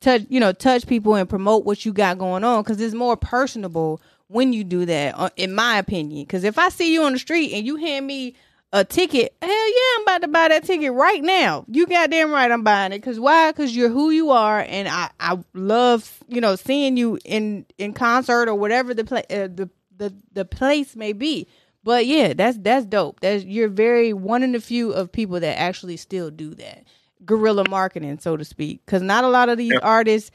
touch 0.00 0.22
you 0.28 0.38
know 0.38 0.52
touch 0.52 0.86
people 0.86 1.14
and 1.14 1.28
promote 1.28 1.64
what 1.64 1.86
you 1.86 1.94
got 1.94 2.18
going 2.18 2.44
on. 2.44 2.62
Because 2.62 2.78
it's 2.78 2.94
more 2.94 3.16
personable 3.16 4.02
when 4.28 4.52
you 4.52 4.64
do 4.64 4.84
that 4.84 5.18
uh, 5.18 5.30
in 5.36 5.54
my 5.54 5.78
opinion. 5.78 6.24
Because 6.24 6.44
if 6.44 6.58
i 6.58 6.68
see 6.68 6.92
you 6.92 7.04
on 7.04 7.14
the 7.14 7.18
street 7.18 7.54
and 7.54 7.64
you 7.64 7.76
hand 7.76 8.06
me 8.06 8.34
a 8.72 8.84
ticket 8.84 9.34
hell 9.42 9.50
yeah 9.50 9.96
i'm 9.96 10.02
about 10.02 10.22
to 10.22 10.28
buy 10.28 10.48
that 10.48 10.64
ticket 10.64 10.92
right 10.92 11.22
now. 11.22 11.64
You 11.68 11.86
goddamn 11.86 12.30
right 12.30 12.50
i'm 12.50 12.62
buying 12.62 12.92
it. 12.92 12.98
Because 12.98 13.18
why? 13.18 13.50
Because 13.50 13.74
you're 13.74 13.88
who 13.88 14.10
you 14.10 14.30
are 14.30 14.60
and 14.60 14.88
i 14.88 15.10
i 15.18 15.38
love 15.54 16.22
you 16.28 16.40
know 16.40 16.54
seeing 16.56 16.96
you 16.96 17.18
in 17.24 17.66
in 17.78 17.92
concert 17.92 18.48
or 18.48 18.54
whatever 18.54 18.94
the 18.94 19.04
play 19.04 19.24
uh, 19.30 19.48
the 19.48 19.68
the 19.96 20.14
the 20.32 20.44
place 20.44 20.94
may 20.96 21.12
be. 21.12 21.48
But 21.82 22.06
yeah 22.06 22.32
that's 22.34 22.58
that's 22.58 22.86
dope. 22.86 23.20
That's 23.20 23.44
you're 23.44 23.68
very 23.68 24.12
one 24.12 24.42
in 24.42 24.52
the 24.52 24.60
few 24.60 24.92
of 24.92 25.10
people 25.10 25.40
that 25.40 25.58
actually 25.58 25.96
still 25.96 26.30
do 26.30 26.54
that. 26.54 26.84
Guerrilla 27.24 27.64
marketing, 27.64 28.18
so 28.18 28.36
to 28.36 28.44
speak, 28.44 28.80
because 28.86 29.02
not 29.02 29.24
a 29.24 29.28
lot 29.28 29.48
of 29.50 29.58
these 29.58 29.74
Yep. 29.74 29.84
artists 29.84 30.30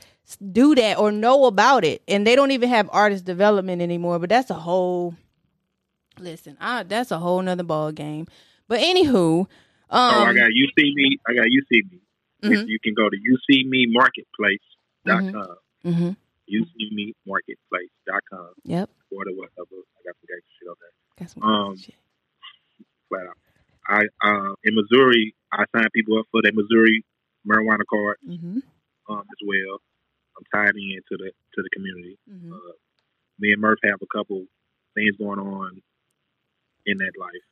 do 0.51 0.75
that 0.75 0.97
or 0.99 1.11
know 1.11 1.45
about 1.45 1.83
it, 1.83 2.03
and 2.07 2.27
they 2.27 2.35
don't 2.35 2.51
even 2.51 2.69
have 2.69 2.89
artist 2.91 3.25
development 3.25 3.81
anymore. 3.81 4.19
But 4.19 4.29
that's 4.29 4.49
a 4.51 4.55
whole 4.55 5.15
listen. 6.19 6.57
I, 6.59 6.83
that's 6.83 7.11
a 7.11 7.17
whole 7.19 7.41
nother 7.41 7.63
ball 7.63 7.91
game. 7.91 8.27
But 8.67 8.79
anywho, 8.81 9.41
um, 9.41 9.47
oh, 9.89 10.23
I 10.23 10.33
got 10.33 10.49
you 10.53 10.67
see 10.77 10.93
me. 10.95 11.17
I 11.27 11.33
got 11.33 11.49
you 11.49 11.63
see 11.71 11.81
me. 11.91 11.99
Mhm. 12.43 12.67
You 12.67 12.77
can 12.83 12.93
go 12.93 13.09
to 13.09 13.17
ucmemarketplace.com. 13.17 15.57
hmm 15.83 16.09
ucmemarketplace.com 16.47 18.49
Yep, 18.63 18.89
or 19.11 19.25
the 19.25 19.33
whatever. 19.33 19.81
I 19.97 19.99
got 20.05 20.15
some 20.15 20.27
gangster 20.29 20.53
shit 20.59 20.69
on 20.69 20.75
there. 20.81 20.93
some 21.27 21.43
Um, 21.43 21.75
shit. 21.77 21.95
Flat 23.09 23.27
out. 23.27 23.37
I 23.87 24.01
uh, 24.27 24.53
in 24.63 24.75
Missouri, 24.75 25.35
I 25.51 25.65
sign 25.75 25.87
people 25.93 26.17
up 26.19 26.25
for 26.31 26.41
their 26.43 26.53
Missouri 26.53 27.03
marijuana 27.47 27.83
card 27.89 28.17
hmm 28.25 28.59
um, 29.09 29.19
as 29.21 29.41
well. 29.45 29.79
I'm 30.37 30.43
tied 30.53 30.75
in 30.75 31.01
to 31.09 31.17
the 31.17 31.31
to 31.55 31.61
the 31.63 31.69
community. 31.73 32.17
hmm 32.29 32.53
Uh, 32.53 32.73
me 33.39 33.51
and 33.53 33.61
Murph 33.61 33.79
have 33.83 34.01
a 34.01 34.07
couple 34.17 34.45
things 34.95 35.15
going 35.17 35.39
on 35.39 35.81
in 36.85 36.97
that 36.99 37.13
life. 37.19 37.45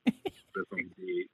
Something 0.56 0.90
big. 0.98 1.28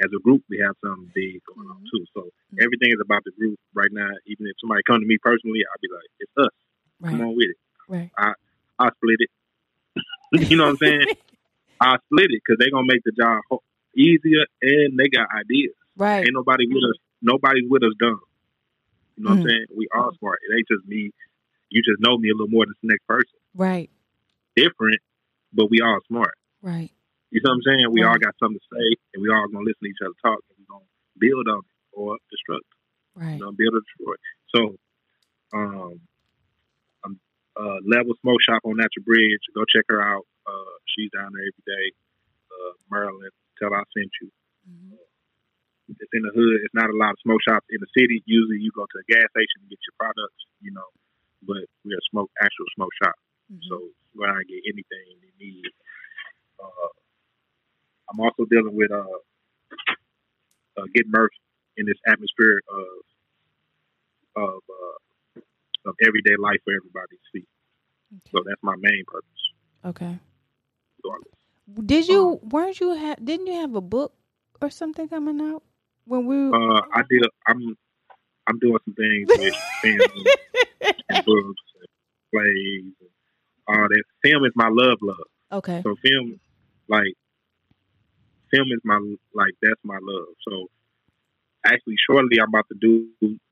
As 0.00 0.10
a 0.14 0.20
group, 0.20 0.42
we 0.48 0.58
have 0.58 0.76
something 0.84 1.10
big 1.14 1.42
going 1.44 1.68
on 1.68 1.80
Mhm. 1.82 1.90
too. 1.90 2.04
So 2.14 2.30
Mhm. 2.52 2.62
everything 2.62 2.92
is 2.92 3.00
about 3.00 3.24
the 3.24 3.32
group 3.32 3.58
right 3.74 3.90
now. 3.90 4.10
Even 4.26 4.46
if 4.46 4.54
somebody 4.60 4.82
come 4.86 5.00
to 5.00 5.06
me 5.06 5.18
personally, 5.18 5.64
I'll 5.66 5.80
be 5.82 5.88
like, 5.92 6.08
"It's 6.20 6.32
us. 6.38 6.54
Come 7.04 7.20
Right, 7.20 7.26
on 7.26 7.36
with 7.36 7.50
it." 7.50 7.56
right. 7.88 8.10
I 8.80 8.90
split 8.94 9.20
it. 9.20 9.30
you 10.52 10.56
know 10.56 10.64
what 10.66 10.70
I'm 10.70 10.76
saying? 10.78 11.06
I 11.80 11.96
split 12.06 12.30
it 12.30 12.42
because 12.44 12.58
they're 12.58 12.70
gonna 12.70 12.86
make 12.86 13.02
the 13.04 13.12
job 13.12 13.40
easier, 13.96 14.46
and 14.62 14.98
they 14.98 15.08
got 15.08 15.26
ideas. 15.34 15.74
Right. 15.96 16.20
Ain't 16.24 16.34
nobody 16.34 16.66
with 16.68 16.84
us. 16.84 16.96
Nobody's 17.22 17.68
with 17.68 17.82
us 17.82 17.94
dumb. 17.98 18.20
You 19.16 19.24
know 19.24 19.30
what 19.30 19.38
Mhm. 19.38 19.42
I'm 19.42 19.48
saying? 19.50 19.66
We 19.74 19.88
all 19.94 20.12
smart. 20.18 20.38
It 20.48 20.54
ain't 20.54 20.68
just 20.68 20.86
me. 20.86 21.10
You 21.70 21.82
just 21.82 22.00
know 22.00 22.16
me 22.18 22.30
a 22.30 22.34
little 22.34 22.48
more 22.48 22.66
than 22.66 22.74
the 22.82 22.88
next 22.88 23.06
person. 23.06 23.38
Right. 23.54 23.90
Different, 24.54 25.00
but 25.52 25.70
we 25.70 25.80
all 25.80 25.98
smart. 26.06 26.34
Right. 26.62 26.92
You 27.30 27.40
know 27.44 27.52
what 27.52 27.60
I'm 27.60 27.66
saying? 27.68 27.92
We 27.92 28.02
all 28.04 28.16
got 28.16 28.34
something 28.40 28.56
to 28.58 28.68
say, 28.72 28.86
and 29.14 29.20
we 29.20 29.28
all 29.28 29.46
gonna 29.52 29.64
listen 29.64 29.84
to 29.84 29.90
each 29.92 30.00
other 30.04 30.16
talk, 30.24 30.40
and 30.48 30.56
we're 30.64 30.72
gonna 30.72 30.88
build 31.20 31.46
on 31.48 31.60
it 31.60 31.76
or 31.92 32.16
destruct. 32.32 32.68
Right. 33.14 33.36
You 33.36 33.44
know, 33.44 33.52
build 33.52 33.74
or 33.76 33.84
destroy. 33.84 34.16
So, 34.54 34.60
um, 35.52 36.00
I'm 37.04 37.20
uh, 37.60 37.78
Level 37.84 38.14
Smoke 38.24 38.40
Shop 38.40 38.62
on 38.64 38.80
Natural 38.80 39.04
Bridge. 39.04 39.44
Go 39.54 39.64
check 39.68 39.84
her 39.92 40.00
out. 40.00 40.24
Uh, 40.48 40.72
she's 40.88 41.10
down 41.12 41.32
there 41.36 41.44
every 41.44 41.64
day. 41.68 41.86
Uh, 42.48 42.72
Maryland, 42.90 43.32
tell 43.60 43.74
I 43.76 43.84
sent 43.92 44.08
you. 44.24 44.30
Mhm. 44.64 44.96
It's 46.00 46.12
in 46.12 46.22
the 46.22 46.32
hood. 46.32 46.60
It's 46.64 46.74
not 46.76 46.88
a 46.88 46.96
lot 46.96 47.12
of 47.12 47.20
smoke 47.20 47.40
shops 47.44 47.66
in 47.68 47.80
the 47.80 47.88
city. 47.96 48.22
Usually, 48.24 48.60
you 48.60 48.70
go 48.72 48.84
to 48.88 48.98
a 49.00 49.06
gas 49.08 49.28
station 49.36 49.64
to 49.64 49.68
get 49.68 49.80
your 49.84 49.96
products, 50.00 50.40
you 50.60 50.72
know. 50.72 50.88
But 51.44 51.68
we're 51.84 51.96
a 51.96 52.08
smoke 52.10 52.30
actual 52.40 52.66
smoke 52.74 52.92
shop, 53.02 53.14
Mhm. 53.52 53.64
so 53.68 53.88
when 54.12 54.30
I 54.30 54.42
get 54.48 54.64
anything 54.64 55.20
they 55.20 55.32
need. 55.38 55.68
Uh, 56.58 56.88
I'm 58.12 58.20
also 58.20 58.44
dealing 58.50 58.74
with 58.76 58.90
uh, 58.92 59.00
uh 60.78 60.86
getting 60.94 61.10
Murph 61.12 61.30
in 61.76 61.86
this 61.86 61.98
atmosphere 62.08 62.60
of 62.70 62.86
of 64.44 64.60
uh, 64.68 65.90
of 65.90 65.94
everyday 66.06 66.36
life 66.40 66.60
for 66.64 66.72
everybody 66.74 67.16
to 67.16 67.26
see. 67.34 67.46
So 68.32 68.42
that's 68.46 68.62
my 68.62 68.74
main 68.78 69.04
purpose. 69.06 69.42
Okay. 69.84 70.18
So 71.04 71.12
I- 71.12 71.82
Did 71.86 72.08
you? 72.08 72.40
Weren't 72.42 72.80
you? 72.80 72.96
Ha- 72.96 73.16
didn't 73.22 73.46
you 73.46 73.54
have 73.54 73.74
a 73.74 73.80
book 73.80 74.14
or 74.60 74.70
something 74.70 75.08
coming 75.08 75.40
out 75.40 75.62
when 76.06 76.26
we? 76.26 76.36
Uh, 76.48 76.80
I 76.94 77.02
did. 77.10 77.24
I'm 77.46 77.76
I'm 78.46 78.58
doing 78.58 78.78
some 78.84 78.94
things 78.94 79.28
with 79.36 79.54
film 79.82 80.26
and 81.10 81.24
books 81.24 81.62
and 81.80 81.88
plays 82.32 82.92
and 83.00 83.10
all 83.68 83.88
that. 83.88 84.04
Film 84.24 84.44
is 84.44 84.52
my 84.56 84.68
love, 84.70 84.98
love. 85.02 85.26
okay. 85.52 85.82
So 85.84 85.94
film, 86.02 86.40
like, 86.88 87.14
film 88.50 88.66
is 88.72 88.80
my 88.84 88.98
like 89.34 89.54
that's 89.62 89.80
my 89.84 89.98
love. 90.00 90.28
So 90.48 90.66
actually, 91.64 91.96
shortly 92.08 92.38
I'm 92.40 92.48
about 92.48 92.66
to 92.72 92.78
do 92.80 93.08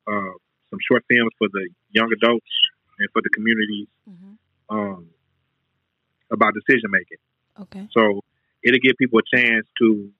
uh, 0.07 0.35
some 0.71 0.79
short 0.89 1.05
films 1.11 1.33
for 1.39 1.49
the 1.53 1.69
young 1.91 2.11
adults 2.13 2.53
and 2.99 3.09
for 3.13 3.23
the 3.23 3.31
communities 3.31 3.89
hmm 4.09 4.35
um, 4.69 5.07
about 6.33 6.53
decision 6.55 6.91
making. 6.91 7.19
Okay. 7.61 7.87
So 7.93 8.21
it'll 8.63 8.81
give 8.83 8.97
people 8.99 9.21
a 9.21 9.37
chance 9.37 9.67
to 9.79 10.11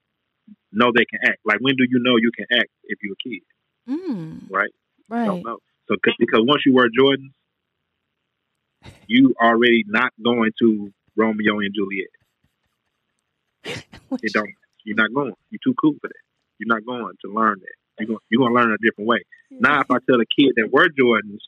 know 0.71 0.91
they 0.95 1.05
can 1.05 1.19
act. 1.27 1.39
Like 1.45 1.59
when 1.59 1.75
do 1.75 1.85
you 1.89 1.99
know 1.99 2.15
you 2.17 2.31
can 2.35 2.45
act 2.51 2.69
if 2.85 2.99
you're 3.03 3.13
a 3.19 3.29
kid, 3.29 3.43
Mm. 3.89 4.49
right? 4.49 4.71
Right. 5.09 5.25
don't 5.25 5.43
know. 5.43 5.59
So 5.87 5.95
'cause- 6.03 6.15
because 6.19 6.41
once 6.43 6.63
you 6.65 6.73
wear 6.73 6.87
Jordans, 6.89 7.31
you 9.07 9.33
already 9.41 9.83
not 9.87 10.11
going 10.23 10.51
to 10.59 10.93
Romeo 11.15 11.59
and 11.59 11.73
Juliet. 11.73 12.09
It 14.23 14.33
don't. 14.33 14.49
You're 14.87 14.95
not 14.95 15.13
going. 15.13 15.33
You're 15.51 15.59
too 15.61 15.75
cool 15.81 15.95
for 15.99 16.07
that. 16.07 16.23
You're 16.59 16.73
not 16.73 16.85
going 16.85 17.13
to 17.25 17.27
learn 17.31 17.59
that. 17.59 17.75
You're 17.99 18.07
going. 18.07 18.19
You're 18.29 18.39
going 18.39 18.55
to 18.55 18.59
learn 18.59 18.71
a 18.71 18.77
different 18.81 19.07
way. 19.09 19.19
Now, 19.51 19.81
if 19.81 19.91
I 19.91 19.97
tell 20.09 20.19
a 20.21 20.25
kid 20.25 20.53
that 20.55 20.69
wear 20.71 20.87
Jordans, 20.87 21.43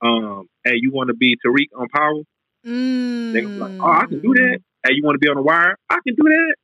um, 0.00 0.48
hey, 0.64 0.74
you 0.80 0.90
want 0.90 1.08
to 1.08 1.14
be 1.14 1.36
Tariq 1.44 1.68
on 1.76 1.88
Power? 1.94 2.22
Mm. 2.66 3.32
They're 3.32 3.42
like, 3.54 3.72
oh, 3.78 3.92
I 3.92 4.06
can 4.06 4.20
do 4.20 4.32
that. 4.40 4.58
Hey, 4.86 4.92
you 4.94 5.02
want 5.04 5.16
to 5.16 5.18
be 5.18 5.28
on 5.28 5.36
the 5.36 5.42
wire? 5.42 5.76
I 5.90 5.98
can 6.06 6.14
do 6.14 6.24
that. 6.24 6.54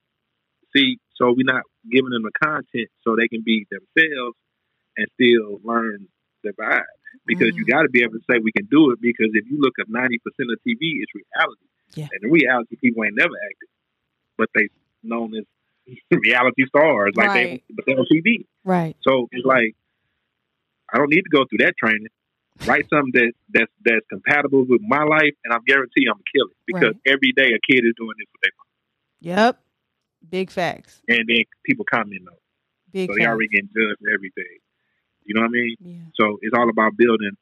See, 0.75 0.97
so 1.17 1.29
we're 1.37 1.45
not 1.45 1.63
giving 1.91 2.11
them 2.11 2.23
the 2.23 2.33
content 2.43 2.89
so 3.05 3.17
they 3.17 3.29
can 3.29 3.43
be 3.45 3.67
themselves 3.71 4.37
and 4.97 5.07
still 5.21 5.61
learn 5.63 6.09
the 6.43 6.53
vibe. 6.53 6.89
Because 7.27 7.53
you 7.57 7.65
Mm. 7.67 7.73
got 7.73 7.83
to 7.83 7.89
be 7.91 8.03
able 8.03 8.15
to 8.15 8.25
say 8.31 8.39
we 8.41 8.53
can 8.53 8.67
do 8.71 8.93
it. 8.93 9.01
Because 9.01 9.29
if 9.33 9.45
you 9.51 9.61
look 9.61 9.75
at 9.79 9.89
ninety 9.89 10.19
percent 10.19 10.49
of 10.51 10.59
TV, 10.67 11.01
it's 11.05 11.13
reality. 11.13 11.67
Yeah. 11.95 12.09
And 12.13 12.25
in 12.25 12.31
reality, 12.31 12.77
people 12.77 13.05
ain't 13.05 13.17
never 13.17 13.33
acted, 13.35 13.69
but 14.37 14.49
they 14.55 14.69
known 15.07 15.35
as 15.37 15.45
reality 16.11 16.67
stars, 16.67 17.13
like 17.17 17.29
Right. 17.29 17.63
they, 17.69 17.75
but 17.75 17.85
they're 17.87 17.99
on 17.99 18.07
TV. 18.13 18.47
Right. 18.65 18.97
So 19.03 19.29
it's 19.33 19.45
like 19.47 19.75
I 20.93 20.99
don't 20.99 21.11
need 21.11 21.23
to 21.23 21.31
go 21.31 21.45
through 21.49 21.65
that 21.65 21.75
training. 21.79 22.09
Write 22.65 22.87
something 22.91 23.13
that 23.15 23.33
that's 23.53 23.73
that's 23.85 24.07
compatible 24.09 24.65
with 24.69 24.81
my 24.83 25.03
life, 25.05 25.35
and 25.45 25.53
I'm 25.53 25.63
guarantee 25.67 26.07
I'm 26.09 26.15
gonna 26.15 26.33
kill 26.35 26.47
it 26.47 26.57
because 26.67 26.95
Right. 26.95 27.13
every 27.15 27.33
day 27.37 27.53
a 27.55 27.61
kid 27.71 27.85
is 27.85 27.95
doing 27.97 28.15
this 28.19 28.27
with 28.33 28.43
their 28.43 28.53
Yep. 29.37 29.63
Big 30.29 30.51
facts. 30.51 31.03
and 31.09 31.23
then 31.29 31.43
people 31.65 31.85
comment 31.89 32.23
on. 32.27 32.35
it. 32.35 32.41
Big 32.93 33.11
So 33.11 33.15
they 33.19 33.27
already 33.27 33.49
getting 33.49 33.69
judged 33.69 33.99
for 34.01 34.11
everything. 34.13 34.59
You 35.25 35.35
know 35.35 35.43
what 35.43 35.49
I 35.49 35.51
mean? 35.51 35.77
yeah. 35.81 36.05
So 36.19 36.39
it's 36.43 36.55
all 36.57 36.69
about 36.71 36.97
building 36.97 37.33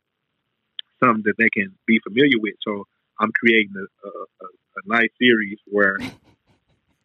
something 1.02 1.22
that 1.26 1.34
they 1.38 1.48
can 1.50 1.74
be 1.86 1.98
familiar 2.00 2.38
with. 2.40 2.54
So 2.66 2.86
I'm 3.20 3.30
creating 3.32 3.72
a, 3.76 3.80
a, 4.06 4.10
a, 4.10 4.46
a 4.46 4.80
nice 4.86 5.10
series 5.20 5.58
where 5.66 5.96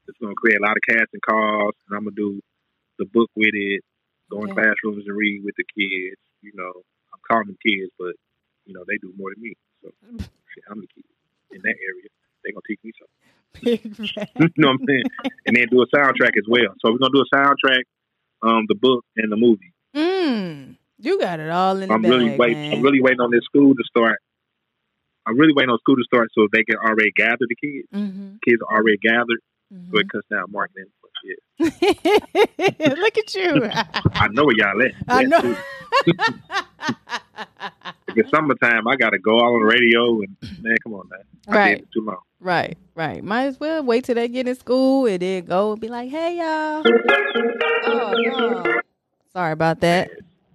it's 0.09 0.17
going 0.19 0.33
to 0.33 0.41
create 0.41 0.59
a 0.59 0.65
lot 0.65 0.75
of 0.77 0.83
casting 0.89 1.21
calls, 1.23 1.75
and 1.87 1.95
I'm 1.97 2.03
gonna 2.09 2.17
do 2.17 2.41
the 2.99 3.05
book 3.05 3.29
with 3.35 3.53
it, 3.53 3.81
go 4.29 4.43
in 4.43 4.51
Okay. 4.51 4.61
classrooms 4.61 5.05
and 5.07 5.15
read 5.15 5.43
with 5.45 5.55
the 5.57 5.65
kids. 5.71 6.19
You 6.41 6.51
know, 6.55 6.73
I'm 7.13 7.21
calling 7.29 7.47
them 7.47 7.57
kids, 7.65 7.91
but 7.97 8.13
you 8.65 8.73
know 8.73 8.83
they 8.87 8.97
do 9.01 9.13
more 9.17 9.31
than 9.33 9.41
me. 9.43 9.53
So 9.83 9.89
shit, 10.53 10.63
I'm 10.69 10.81
the 10.81 10.87
kid 10.93 11.05
in 11.53 11.61
that 11.63 11.77
area. 11.77 12.09
They're 12.43 12.53
gonna 12.53 12.67
teach 12.67 12.81
me 12.83 12.91
something. 12.97 13.19
you 14.39 14.49
know 14.57 14.73
what 14.75 14.81
I'm 14.81 14.87
saying? 14.87 15.07
And 15.47 15.55
then 15.55 15.67
do 15.71 15.81
a 15.81 15.87
soundtrack 15.95 16.35
as 16.37 16.47
well. 16.47 16.73
So 16.81 16.91
we're 16.91 16.99
gonna 16.99 17.15
do 17.15 17.23
a 17.25 17.35
soundtrack, 17.35 17.83
um, 18.43 18.65
the 18.67 18.75
book 18.75 19.05
and 19.17 19.31
the 19.31 19.37
movie. 19.37 19.73
mm, 19.95 20.75
you 20.99 21.19
got 21.19 21.39
it 21.39 21.49
all 21.49 21.77
in 21.81 21.89
I'm 21.89 22.01
bag, 22.01 22.09
really 22.11 22.35
waiting. 22.37 22.61
man. 22.61 22.73
I'm 22.73 22.81
really 22.83 23.01
waiting 23.01 23.21
on 23.21 23.31
this 23.31 23.43
school 23.45 23.73
to 23.75 23.83
start. 23.85 24.19
I'm 25.25 25.37
really 25.37 25.53
waiting 25.55 25.69
on 25.69 25.79
school 25.79 25.95
to 25.95 26.03
start 26.03 26.29
so 26.33 26.47
they 26.51 26.63
can 26.63 26.77
already 26.77 27.11
gather 27.15 27.45
the 27.47 27.55
kids. 27.55 27.87
hmm 27.91 28.35
Kids 28.47 28.61
are 28.67 28.77
already 28.77 28.97
gathered, 28.97 29.41
hmm 29.71 29.97
it 29.97 30.09
cuts 30.09 30.27
down 30.31 30.45
marketing. 30.51 30.85
But 31.01 31.11
yeah, 31.23 32.95
Look 32.95 33.17
at 33.17 33.35
you. 33.35 33.65
I 34.15 34.27
know 34.31 34.45
where 34.45 34.55
y'all 34.57 34.81
at. 34.83 34.91
I 35.07 35.23
know. 35.23 35.55
It's 38.15 38.29
summertime, 38.31 38.87
I 38.87 38.95
gotta 38.95 39.19
go 39.19 39.35
out 39.39 39.53
on 39.53 39.59
the 39.61 39.65
radio 39.67 40.21
and 40.21 40.35
man, 40.63 40.75
come 40.83 40.93
on, 40.93 41.07
man. 41.09 41.19
I 41.47 41.55
Right. 41.55 41.85
too 41.93 42.01
long. 42.03 42.17
right, 42.39 42.77
right. 42.95 43.23
Might 43.23 43.45
as 43.45 43.59
well 43.59 43.83
wait 43.83 44.03
till 44.05 44.15
they 44.15 44.27
get 44.27 44.47
in 44.47 44.55
school 44.55 45.05
and 45.05 45.21
then 45.21 45.45
go 45.45 45.73
and 45.73 45.81
be 45.81 45.87
like, 45.87 46.09
"Hey, 46.09 46.37
y'all." 46.37 46.83
Oh 47.85 48.13
no. 48.17 48.81
Sorry 49.31 49.51
about 49.53 49.79
that. 49.81 50.09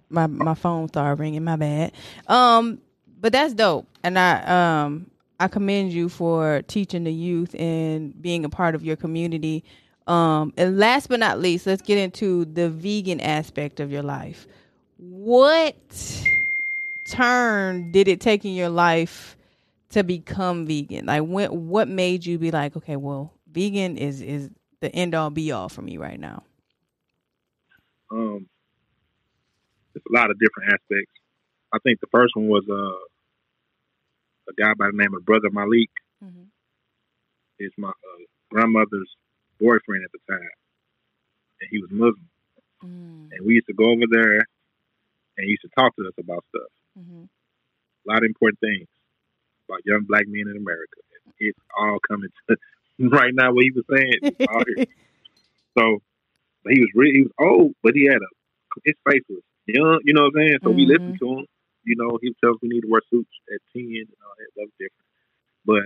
My 0.09 0.27
my 0.27 0.53
phone 0.53 0.87
started 0.89 1.19
ringing. 1.19 1.43
My 1.43 1.55
bad. 1.55 1.93
Um, 2.27 2.79
but 3.21 3.31
that's 3.31 3.53
dope, 3.53 3.87
and 4.03 4.19
I 4.19 4.81
um 4.83 5.09
I 5.39 5.47
commend 5.47 5.91
you 5.91 6.09
for 6.09 6.61
teaching 6.67 7.03
the 7.03 7.13
youth 7.13 7.55
and 7.59 8.19
being 8.21 8.45
a 8.45 8.49
part 8.49 8.75
of 8.75 8.83
your 8.83 8.95
community. 8.95 9.63
Um, 10.07 10.53
and 10.55 10.77
last 10.77 11.07
but 11.07 11.19
not 11.19 11.39
least, 11.39 11.65
let's 11.67 11.81
get 11.81 11.97
into 11.97 12.45
the 12.45 12.69
vegan 12.69 13.19
aspect 13.19 13.79
of 13.79 13.91
your 13.91 14.03
life. 14.03 14.47
What 14.97 15.75
turn 17.09 17.91
did 17.91 18.07
it 18.07 18.21
take 18.21 18.45
in 18.45 18.53
your 18.53 18.69
life 18.69 19.35
to 19.89 20.03
become 20.03 20.65
vegan? 20.65 21.07
Like, 21.07 21.23
when, 21.23 21.67
what 21.67 21.87
made 21.87 22.25
you 22.25 22.37
be 22.37 22.51
like, 22.51 22.77
okay, 22.77 22.95
well, 22.95 23.33
vegan 23.51 23.97
is 23.97 24.21
is 24.21 24.49
the 24.81 24.93
end 24.95 25.15
all 25.15 25.29
be 25.29 25.51
all 25.51 25.69
for 25.69 25.81
me 25.81 25.97
right 25.97 26.19
now? 26.19 26.43
Um, 28.11 28.47
there's 29.93 30.03
a 30.09 30.13
lot 30.13 30.29
of 30.29 30.37
different 30.39 30.73
aspects. 30.73 31.11
I 31.73 31.79
think 31.79 31.99
the 31.99 32.07
first 32.11 32.35
one 32.35 32.47
was 32.47 32.63
uh, 32.69 33.14
a 34.49 34.53
guy 34.53 34.73
by 34.73 34.87
the 34.91 34.97
name 34.97 35.13
of 35.13 35.25
Brother 35.25 35.49
Malik. 35.51 35.89
Mhm. 36.23 36.47
Is 37.59 37.71
my 37.77 37.89
uh, 37.89 38.23
grandmother's 38.51 39.09
boyfriend 39.59 40.03
at 40.03 40.11
the 40.11 40.19
time, 40.29 40.49
and 41.61 41.69
he 41.71 41.79
was 41.79 41.89
Muslim. 41.91 42.29
Mm, 42.83 43.31
And 43.31 43.45
we 43.45 43.55
used 43.55 43.67
to 43.67 43.73
go 43.73 43.85
over 43.91 44.03
there, 44.11 44.39
and 45.37 45.43
he 45.45 45.51
used 45.51 45.61
to 45.61 45.69
talk 45.77 45.95
to 45.95 46.05
us 46.07 46.13
about 46.19 46.43
stuff, 46.49 46.71
mhm. 46.99 47.27
a 47.27 48.11
lot 48.11 48.17
of 48.19 48.23
important 48.25 48.59
things 48.59 48.87
about 49.69 49.85
young 49.85 50.03
black 50.03 50.27
men 50.27 50.47
in 50.51 50.57
America. 50.57 50.99
It's 51.39 51.57
all 51.77 51.97
coming 52.07 52.29
to 52.49 52.57
right 52.99 53.33
now. 53.33 53.53
What 53.53 53.63
he 53.63 53.71
was 53.71 53.85
saying, 53.89 54.13
it's 54.21 54.47
all 54.47 54.63
here. 54.75 54.85
So, 55.77 56.01
but 56.63 56.73
he 56.73 56.79
was 56.79 56.89
really 56.95 57.11
he 57.13 57.21
was 57.23 57.31
old, 57.39 57.73
but 57.83 57.95
he 57.95 58.05
had 58.05 58.17
a 58.21 58.29
his 58.85 58.95
face 59.09 59.23
was 59.29 59.41
young. 59.65 59.99
You 60.03 60.13
know 60.13 60.23
what 60.23 60.35
I'm 60.35 60.47
saying? 60.47 60.59
So 60.63 60.69
we 60.71 60.85
listened 60.85 61.19
to 61.19 61.29
him. 61.39 61.45
You 61.85 61.95
know, 61.97 62.17
he 62.21 62.33
tells 62.43 62.57
me 62.61 62.69
we 62.69 62.75
need 62.75 62.81
to 62.81 62.89
wear 62.89 63.01
suits 63.09 63.29
at 63.53 63.61
ten 63.73 63.85
and 63.85 64.09
all 64.25 64.33
that. 64.37 64.49
That 64.57 64.65
was 64.65 64.77
different, 64.81 65.09
but 65.65 65.85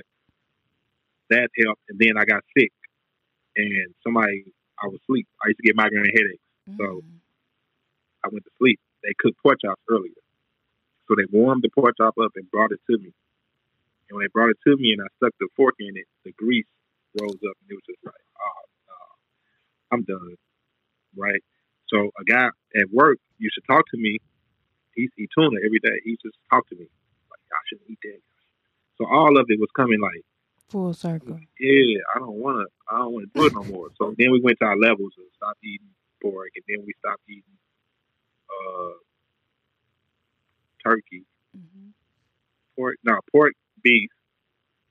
that 1.30 1.50
helped. 1.64 1.82
And 1.90 2.00
then 2.00 2.18
I 2.18 2.26
got 2.26 2.44
sick, 2.58 2.72
and 3.56 3.94
somebody 4.04 4.46
I 4.82 4.88
was 4.88 5.00
asleep. 5.04 5.28
I 5.44 5.50
used 5.50 5.60
to 5.60 5.68
get 5.68 5.76
migraine 5.76 6.06
headaches. 6.16 6.44
So- 6.78 7.02
Mm. 7.02 7.20
I 8.24 8.28
went 8.32 8.44
to 8.46 8.52
sleep. 8.58 8.80
They 9.04 9.14
cooked 9.18 9.40
pork 9.42 9.60
chops 9.64 9.82
earlier, 9.90 10.12
so 11.08 11.16
they 11.16 11.26
warmed 11.32 11.64
the 11.64 11.70
pork 11.70 11.96
chop 11.98 12.18
up 12.18 12.32
and 12.36 12.50
brought 12.52 12.72
it 12.72 12.82
to 12.90 12.98
me. 12.98 13.14
And 14.10 14.16
when 14.18 14.24
they 14.24 14.28
brought 14.34 14.50
it 14.50 14.58
to 14.68 14.76
me, 14.78 14.92
and 14.94 15.02
I 15.02 15.08
stuck 15.18 15.34
the 15.40 15.48
fork 15.56 15.76
in 15.80 15.96
it, 15.96 16.06
the 16.26 16.34
grease 16.34 16.68
rose 17.20 17.32
up, 17.36 17.56
and 17.62 17.70
it 17.72 17.76
was 17.76 17.84
just 17.88 18.04
like, 18.06 18.24
oh, 18.40 18.62
no, 18.88 18.96
I'm 19.92 20.04
done, 20.04 20.36
right? 21.16 21.42
So 21.88 22.12
a 22.20 22.24
guy 22.26 22.50
at 22.76 22.90
work 22.92 23.20
used 23.38 23.56
to 23.56 23.62
talk 23.62 23.86
to 23.92 23.98
me. 23.98 24.18
He's 24.96 25.10
eat 25.18 25.30
tuna 25.38 25.58
every 25.66 25.80
day. 25.80 26.02
He 26.04 26.18
just 26.24 26.38
talked 26.50 26.70
to 26.70 26.76
me 26.76 26.88
like, 27.30 27.40
I 27.52 27.62
shouldn't 27.70 27.90
eat 27.90 28.00
that. 28.04 28.20
So 28.98 29.06
all 29.08 29.38
of 29.40 29.46
it 29.50 29.60
was 29.60 29.70
coming 29.76 30.00
like, 30.02 30.24
Full 30.70 30.94
circle. 30.94 31.40
yeah, 31.60 32.00
I 32.16 32.20
don't 32.20 32.36
want 32.40 32.68
to, 32.68 32.94
I 32.94 33.00
don't 33.00 33.14
want 33.14 33.26
to 33.26 33.32
do 33.34 33.46
it 33.46 33.54
no 33.56 33.64
more. 33.64 33.90
So 33.98 34.14
then 34.18 34.32
we 34.32 34.42
went 34.42 34.60
to 34.60 34.66
our 34.66 34.78
levels 34.78 35.14
and 35.18 35.26
stopped 35.36 35.64
eating 35.64 35.88
pork, 36.22 36.50
and 36.56 36.64
then 36.68 36.86
we 36.86 36.94
stopped 37.00 37.24
eating 37.30 37.58
uh, 38.50 38.94
turkey, 40.86 41.26
Mhm. 41.58 41.94
pork, 42.76 42.98
no 43.04 43.20
pork, 43.32 43.54
beef, 43.84 44.10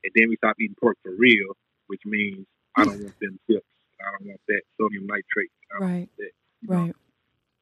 and 0.04 0.12
then 0.14 0.28
we 0.30 0.36
stopped 0.36 0.60
eating 0.60 0.76
pork 0.80 0.96
for 1.02 1.12
real, 1.14 1.56
which 1.86 2.04
means 2.04 2.46
I 2.76 2.84
don't 2.84 3.00
want 3.00 3.14
them 3.20 3.38
chips. 3.48 3.66
I 4.00 4.10
don't 4.12 4.28
want 4.28 4.40
that 4.48 4.62
sodium 4.80 5.06
nitrate. 5.06 5.50
I 5.74 5.78
don't 5.78 5.88
Right. 5.88 5.98
want 5.98 6.16
that. 6.18 6.32
You 6.62 6.68
know, 6.68 6.74
Right. 6.86 6.96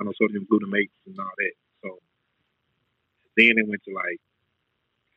I 0.01 0.05
know 0.05 0.13
sodium 0.19 0.47
glutamates 0.47 0.91
and 1.07 1.19
all 1.19 1.33
that. 1.37 1.53
Then 3.37 3.59
it 3.59 3.69
went 3.69 3.83
to 3.85 3.95
like 3.95 4.21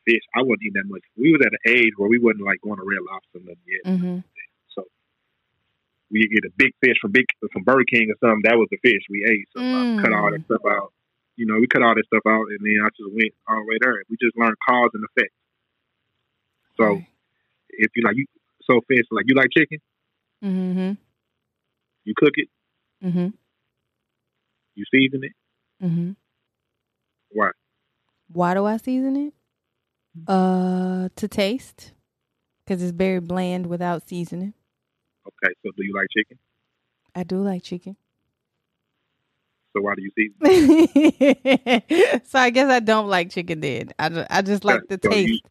fish. 0.04 0.22
I 0.34 0.42
wasn't 0.42 0.62
eating 0.62 0.80
that 0.82 0.88
much. 0.88 1.02
We 1.16 1.32
was 1.32 1.40
at 1.44 1.52
an 1.52 1.64
age 1.66 1.92
where 1.96 2.08
we 2.08 2.18
wasn't 2.18 2.44
like 2.44 2.60
going 2.62 2.76
to 2.76 2.84
Red 2.84 3.02
Lobster 3.08 3.38
or 3.38 3.40
nothing 3.40 3.68
yet. 3.68 3.84
hmm 3.86 4.18
So 4.74 4.84
we 6.10 6.28
get 6.28 6.44
a 6.44 6.52
big 6.56 6.72
fish 6.82 6.96
from 7.00 7.12
big 7.12 7.26
from 7.52 7.64
Burger 7.64 7.84
King 7.84 8.10
or 8.10 8.18
something. 8.20 8.42
That 8.44 8.58
was 8.58 8.68
the 8.70 8.78
fish 8.82 9.02
we 9.08 9.24
ate. 9.24 9.48
So 9.56 9.60
I 9.62 10.00
cut 10.02 10.12
all 10.12 10.30
that 10.30 10.44
stuff 10.44 10.64
out. 10.68 10.92
You 11.36 11.46
know, 11.46 11.56
we 11.58 11.66
cut 11.66 11.82
all 11.82 11.94
that 11.94 12.04
stuff 12.06 12.26
out, 12.28 12.46
and 12.52 12.60
then 12.60 12.76
I 12.84 12.88
just 12.92 13.08
went 13.12 13.32
all 13.48 13.62
the 13.64 13.68
way 13.68 13.78
there. 13.80 14.02
We 14.10 14.16
just 14.20 14.36
learned 14.36 14.56
cause 14.68 14.90
and 14.92 15.04
effect. 15.04 15.32
So 16.76 17.00
if 17.70 17.90
you 17.96 18.02
like, 18.04 18.16
you 18.16 18.26
so 18.62 18.80
fish 18.88 19.06
like 19.10 19.24
you 19.28 19.34
like 19.34 19.48
chicken, 19.56 19.78
hmm 20.42 20.92
you 22.04 22.14
cook 22.16 22.34
it, 22.36 22.48
hmm 23.02 23.28
you 24.74 24.84
season 24.92 25.24
it. 25.24 25.32
hmm 25.80 26.12
Why? 27.30 27.50
Why 28.32 28.54
do 28.54 28.64
I 28.66 28.76
season 28.76 29.16
it? 29.16 29.34
Uh, 30.26 31.08
to 31.16 31.28
taste, 31.28 31.92
because 32.64 32.82
it's 32.82 32.92
very 32.92 33.20
bland 33.20 33.66
without 33.66 34.08
seasoning. 34.08 34.54
Okay, 35.26 35.52
so 35.64 35.70
do 35.76 35.84
you 35.84 35.94
like 35.94 36.08
chicken? 36.16 36.38
I 37.14 37.22
do 37.24 37.38
like 37.42 37.62
chicken. 37.62 37.96
So 39.76 39.82
why 39.82 39.94
do 39.94 40.02
you 40.02 40.10
season? 40.16 40.34
so 42.24 42.38
I 42.40 42.50
guess 42.50 42.68
I 42.70 42.80
don't 42.80 43.06
like 43.08 43.30
chicken 43.30 43.60
then. 43.60 43.90
I, 43.98 44.08
ju- 44.08 44.26
I 44.28 44.42
just 44.42 44.64
like 44.64 44.88
the 44.88 44.98
So 45.02 45.10
you- 45.14 45.26
taste 45.26 45.44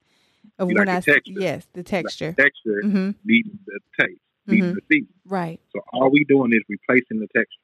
of 0.58 0.70
you 0.70 0.76
when 0.76 0.88
like 0.88 0.98
I 0.98 1.00
the 1.00 1.14
texture. 1.14 1.34
yes 1.40 1.68
the 1.74 1.84
texture. 1.84 2.34
Texture 2.38 2.82
hmm 2.82 3.12
beating 3.26 3.60
the 3.66 3.80
taste, 4.00 4.20
beating 4.46 4.72
Mhm. 4.72 4.76
the 4.76 4.82
season. 4.92 5.14
Right. 5.26 5.60
So 5.74 5.80
all 5.94 6.10
we 6.12 6.26
doing 6.26 6.52
is 6.54 6.62
replacing 6.68 7.20
the 7.20 7.28
texture 7.28 7.62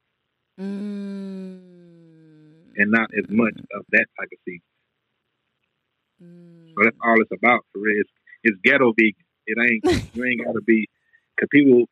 Mm. 0.58 1.62
and 2.78 2.92
not 2.92 3.10
as 3.18 3.26
much 3.30 3.54
of 3.74 3.86
that 3.92 4.08
type 4.18 4.30
of 4.32 4.40
season. 4.46 4.62
Mm. 6.24 6.74
So 6.76 6.84
that's 6.84 6.98
all 7.04 7.22
it's 7.22 7.32
about 7.32 7.66
for 7.72 7.80
real. 7.80 8.02
It's, 8.02 8.10
it's 8.44 8.58
ghetto 8.64 8.94
vegan. 8.98 9.26
It 9.48 9.58
ain't 9.60 10.06
you 10.14 10.26
ain't 10.26 10.46
gotta 10.46 10.62
be 10.62 10.88
because 11.36 11.50
people, 11.52 11.86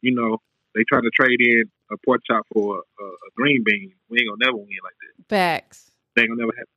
you 0.00 0.14
know, 0.14 0.38
they 0.74 0.82
try 0.88 1.00
to 1.00 1.10
trade 1.10 1.40
in 1.40 1.64
a 1.90 1.96
pork 2.04 2.20
chop 2.26 2.46
for 2.52 2.78
a, 2.78 3.04
a 3.04 3.30
green 3.36 3.62
bean. 3.64 3.92
We 4.08 4.18
ain't 4.18 4.28
gonna 4.28 4.46
never 4.46 4.56
win 4.56 4.68
like 4.82 4.94
that. 5.00 5.28
Facts. 5.28 5.90
They 6.16 6.22
ain't 6.22 6.30
gonna 6.30 6.42
never 6.42 6.52
happen. 6.56 6.76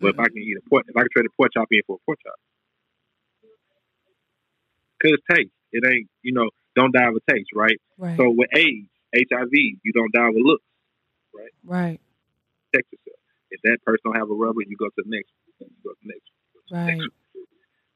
But 0.00 0.14
if 0.14 0.20
I 0.20 0.28
can 0.28 0.38
eat 0.38 0.56
a 0.56 0.68
pork, 0.68 0.84
if 0.86 0.96
I 0.96 1.00
can 1.00 1.08
trade 1.12 1.26
a 1.26 1.34
pork 1.36 1.50
chop 1.52 1.68
in 1.70 1.80
for 1.86 1.96
a 1.96 2.04
pork 2.06 2.18
chop, 2.22 2.38
cause 5.02 5.18
taste. 5.30 5.50
It 5.70 5.84
ain't 5.84 6.08
you 6.22 6.32
know 6.32 6.48
don't 6.76 6.92
die 6.92 7.10
with 7.10 7.24
taste, 7.28 7.50
right? 7.54 7.76
Right. 7.98 8.16
So 8.16 8.30
with 8.30 8.48
AIDS, 8.54 8.88
HIV, 9.14 9.52
you 9.52 9.92
don't 9.92 10.12
die 10.12 10.28
with 10.28 10.42
looks. 10.44 10.64
Right? 11.34 11.52
Right. 11.64 12.00
Protect 12.70 12.92
yourself. 12.92 13.20
If 13.50 13.60
that 13.62 13.78
person 13.84 14.00
don't 14.04 14.16
have 14.16 14.30
a 14.30 14.34
rubber, 14.34 14.60
you 14.66 14.76
go 14.76 14.86
to 14.86 15.02
the 15.02 15.10
next. 15.10 15.30
Go 15.84 15.90
to 15.90 15.98
the 16.02 16.08
next. 16.14 16.28
Right. 16.70 16.96
Next. 16.98 17.10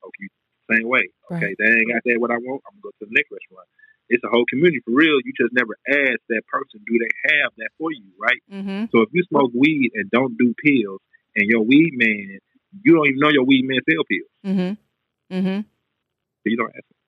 Okay, 0.03 0.27
same 0.71 0.89
way. 0.89 1.07
Okay, 1.31 1.47
Right. 1.47 1.57
they 1.59 1.71
ain't 1.71 1.91
got 1.93 2.03
that 2.05 2.19
what 2.19 2.31
I 2.31 2.39
want. 2.43 2.63
I'm 2.67 2.75
gonna 2.81 2.91
go 2.91 2.91
to 2.99 3.05
the 3.07 3.15
next 3.15 3.31
restaurant. 3.31 3.69
It's 4.09 4.25
a 4.25 4.29
whole 4.29 4.45
community 4.51 4.81
for 4.85 4.91
real. 4.93 5.17
You 5.25 5.33
just 5.39 5.55
never 5.55 5.73
ask 5.89 6.19
that 6.29 6.43
person, 6.51 6.83
do 6.87 6.99
they 6.99 7.13
have 7.39 7.53
that 7.57 7.71
for 7.79 7.93
you, 7.93 8.05
right? 8.19 8.43
Mm-hmm. 8.51 8.91
So 8.93 9.03
if 9.03 9.09
you 9.13 9.23
smoke 9.31 9.53
weed 9.55 9.93
and 9.95 10.11
don't 10.11 10.37
do 10.37 10.53
pills, 10.59 11.01
and 11.37 11.49
your 11.49 11.63
weed 11.63 11.93
man, 11.97 12.39
you 12.83 12.95
don't 12.95 13.07
even 13.09 13.21
know 13.21 13.31
your 13.31 13.45
weed 13.45 13.65
man 13.65 13.79
sell 13.89 14.05
pills, 14.05 14.33
Mm-hmm. 14.45 15.37
Mm-hmm. 15.37 15.61
so 15.63 16.45
you 16.45 16.57
don't 16.57 16.69
ask. 16.75 16.85
Them. 16.89 16.99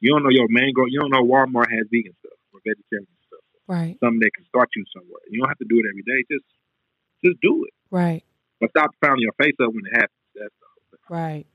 You 0.00 0.10
don't 0.12 0.22
know 0.24 0.30
your 0.34 0.48
mango. 0.50 0.84
You 0.84 1.00
don't 1.00 1.10
know 1.10 1.22
Walmart 1.24 1.70
has 1.72 1.86
vegan 1.90 2.12
stuff 2.20 2.36
or 2.52 2.60
vegetarian 2.66 3.06
stuff. 3.28 3.40
Right. 3.66 3.96
Something 4.02 4.20
that 4.20 4.32
can 4.36 4.44
start 4.46 4.68
you 4.76 4.84
somewhere. 4.92 5.22
You 5.30 5.40
don't 5.40 5.48
have 5.48 5.58
to 5.58 5.64
do 5.68 5.78
it 5.80 5.86
every 5.88 6.02
day. 6.04 6.20
Just, 6.30 6.44
just 7.24 7.40
do 7.40 7.64
it. 7.64 7.72
Right. 7.90 8.24
But 8.64 8.80
stop 8.80 8.90
pounding 9.04 9.22
your 9.22 9.32
face 9.40 9.54
up 9.62 9.68
when 9.72 9.84
it 9.86 9.92
happens. 9.94 10.10
That's 10.34 10.54
Right. 11.10 11.46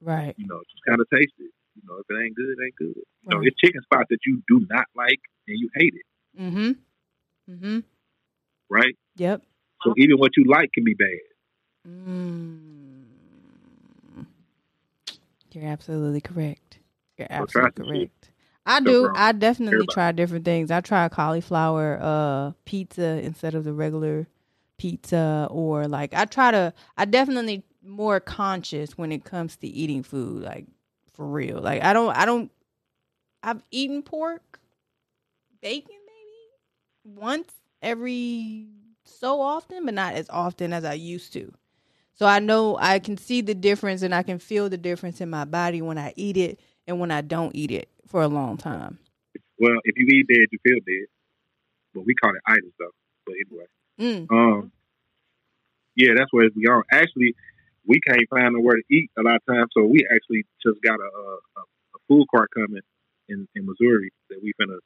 Right. 0.00 0.34
you 0.38 0.46
know, 0.46 0.60
just 0.70 0.82
kind 0.86 1.00
of 1.00 1.08
taste 1.10 1.32
it. 1.38 1.50
You 1.76 1.82
know, 1.86 1.98
if 1.98 2.06
it 2.10 2.24
ain't 2.24 2.34
good, 2.34 2.48
it 2.50 2.58
ain't 2.64 2.76
good. 2.76 2.94
You 2.96 3.28
know, 3.30 3.40
it's 3.42 3.56
chicken 3.64 3.80
spots 3.82 4.06
that 4.10 4.18
you 4.26 4.42
do 4.48 4.66
not 4.68 4.86
like 4.96 5.20
and 5.46 5.58
you 5.58 5.68
hate 5.74 5.94
it, 5.94 6.40
Mm-hmm. 6.42 7.52
Mm-hmm. 7.52 7.78
right? 8.68 8.96
Yep. 9.16 9.42
So 9.84 9.94
even 9.96 10.18
what 10.18 10.36
you 10.36 10.44
like 10.44 10.72
can 10.72 10.82
be 10.84 10.94
bad. 10.94 11.06
Mm. 11.88 13.04
You're 15.52 15.64
absolutely 15.66 16.20
correct. 16.20 16.78
You're 17.16 17.28
absolutely 17.30 17.84
correct. 17.84 18.30
I 18.66 18.80
do. 18.80 19.08
I 19.14 19.32
definitely 19.32 19.76
Everybody. 19.76 19.94
try 19.94 20.12
different 20.12 20.44
things. 20.44 20.70
I 20.70 20.80
try 20.80 21.08
cauliflower 21.08 21.98
uh 22.02 22.52
pizza 22.64 23.20
instead 23.22 23.54
of 23.54 23.64
the 23.64 23.72
regular 23.72 24.26
pizza 24.78 25.48
or 25.50 25.86
like 25.88 26.14
I 26.14 26.24
try 26.24 26.50
to 26.50 26.72
I 26.96 27.04
definitely 27.04 27.64
more 27.82 28.20
conscious 28.20 28.96
when 28.96 29.12
it 29.12 29.24
comes 29.24 29.56
to 29.56 29.66
eating 29.66 30.02
food 30.02 30.42
like 30.42 30.66
for 31.12 31.26
real. 31.26 31.60
Like 31.60 31.82
I 31.82 31.92
don't 31.92 32.16
I 32.16 32.24
don't 32.24 32.50
I've 33.42 33.62
eaten 33.70 34.02
pork 34.02 34.60
bacon 35.60 35.96
maybe 36.06 37.16
once 37.20 37.52
every 37.82 38.66
so 39.04 39.40
often 39.40 39.84
but 39.84 39.94
not 39.94 40.14
as 40.14 40.28
often 40.30 40.72
as 40.72 40.84
I 40.84 40.94
used 40.94 41.32
to. 41.34 41.52
So 42.14 42.26
I 42.26 42.40
know 42.40 42.76
I 42.80 42.98
can 42.98 43.16
see 43.16 43.42
the 43.42 43.54
difference 43.54 44.02
and 44.02 44.14
I 44.14 44.22
can 44.22 44.38
feel 44.38 44.68
the 44.68 44.76
difference 44.76 45.20
in 45.20 45.30
my 45.30 45.44
body 45.44 45.82
when 45.82 45.98
I 45.98 46.12
eat 46.16 46.36
it 46.36 46.58
and 46.86 46.98
when 46.98 47.10
I 47.10 47.20
don't 47.20 47.54
eat 47.54 47.70
it 47.70 47.88
for 48.06 48.22
a 48.22 48.28
long 48.28 48.56
time. 48.56 48.98
Well, 49.58 49.78
if 49.84 49.96
you 49.96 50.06
eat 50.06 50.26
dead, 50.28 50.46
you 50.50 50.58
feel 50.64 50.78
dead. 50.86 51.06
But 51.94 52.06
we 52.06 52.14
call 52.14 52.30
it 52.30 52.42
itis 52.46 52.72
though. 52.78 52.90
But 53.26 53.34
anyway. 53.46 53.66
Mm. 53.98 54.30
Um, 54.30 54.72
yeah, 55.96 56.10
that's 56.16 56.32
where 56.32 56.44
it's 56.46 56.54
beyond. 56.54 56.84
Actually, 56.92 57.34
we 57.86 58.00
can't 58.00 58.28
find 58.30 58.54
nowhere 58.54 58.76
to 58.76 58.94
eat 58.94 59.10
a 59.18 59.22
lot 59.22 59.36
of 59.36 59.46
times, 59.46 59.70
so 59.76 59.84
we 59.84 60.06
actually 60.12 60.44
just 60.64 60.80
got 60.82 61.00
a 61.00 61.02
a, 61.02 61.34
a 61.56 61.62
a 61.94 61.98
food 62.08 62.26
cart 62.34 62.50
coming 62.54 62.82
in, 63.28 63.48
in 63.54 63.66
Missouri 63.66 64.10
that 64.30 64.40
we 64.42 64.52
finna 64.60 64.78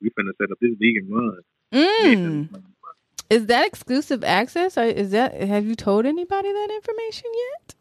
we 0.00 0.08
finna 0.10 0.32
set 0.40 0.50
up 0.50 0.58
this 0.60 0.72
vegan 0.78 1.08
run. 1.10 1.40
Mm. 1.72 2.62
Is 3.28 3.46
that 3.46 3.66
exclusive 3.66 4.22
access? 4.22 4.78
Or 4.78 4.84
is 4.84 5.10
that 5.10 5.40
have 5.40 5.66
you 5.66 5.74
told 5.74 6.06
anybody 6.06 6.52
that 6.52 6.70
information 6.74 7.30
yet? 7.34 7.74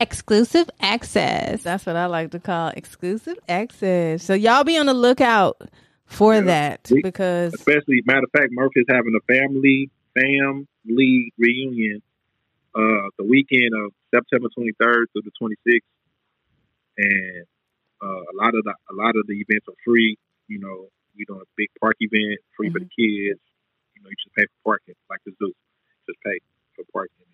Exclusive 0.00 0.70
access. 0.80 1.62
That's 1.62 1.84
what 1.84 1.96
I 1.96 2.06
like 2.06 2.30
to 2.30 2.38
call 2.38 2.68
exclusive 2.68 3.38
access. 3.48 4.22
So 4.22 4.34
y'all 4.34 4.64
be 4.64 4.78
on 4.78 4.86
the 4.86 4.94
lookout 4.94 5.60
for 6.08 6.34
Yeah. 6.34 6.40
that 6.42 6.88
We- 6.90 7.02
because 7.02 7.54
Especially, 7.54 8.02
matter 8.06 8.24
of 8.24 8.30
fact, 8.32 8.50
Murphy's 8.52 8.86
having 8.88 9.14
a 9.14 9.24
family 9.32 9.90
family 10.14 11.32
reunion 11.38 12.02
uh, 12.74 13.08
the 13.16 13.24
weekend 13.24 13.72
of 13.74 13.92
September 14.14 14.48
23rd 14.56 15.06
through 15.12 15.22
the 15.22 15.32
26th, 15.40 15.86
and 16.98 17.46
uh, 18.02 18.22
a 18.32 18.34
lot 18.34 18.54
of 18.54 18.62
the 18.64 18.74
a 18.90 18.94
lot 18.94 19.14
of 19.16 19.26
the 19.26 19.34
events 19.34 19.66
are 19.68 19.78
free. 19.84 20.16
You 20.48 20.58
know, 20.60 20.88
we 21.16 21.24
doing 21.24 21.40
a 21.40 21.50
big 21.56 21.68
park 21.80 21.96
event, 22.00 22.38
free 22.56 22.70
for 22.70 22.78
the 22.80 22.86
kids. 22.90 23.40
You 23.94 24.00
know, 24.02 24.10
you 24.10 24.16
just 24.22 24.34
pay 24.34 24.44
for 24.46 24.74
parking 24.74 24.94
like 25.10 25.20
the 25.26 25.32
zoo. 25.38 25.52
Just 26.06 26.20
pay 26.24 26.38
for 26.76 26.84
parking. 26.92 27.26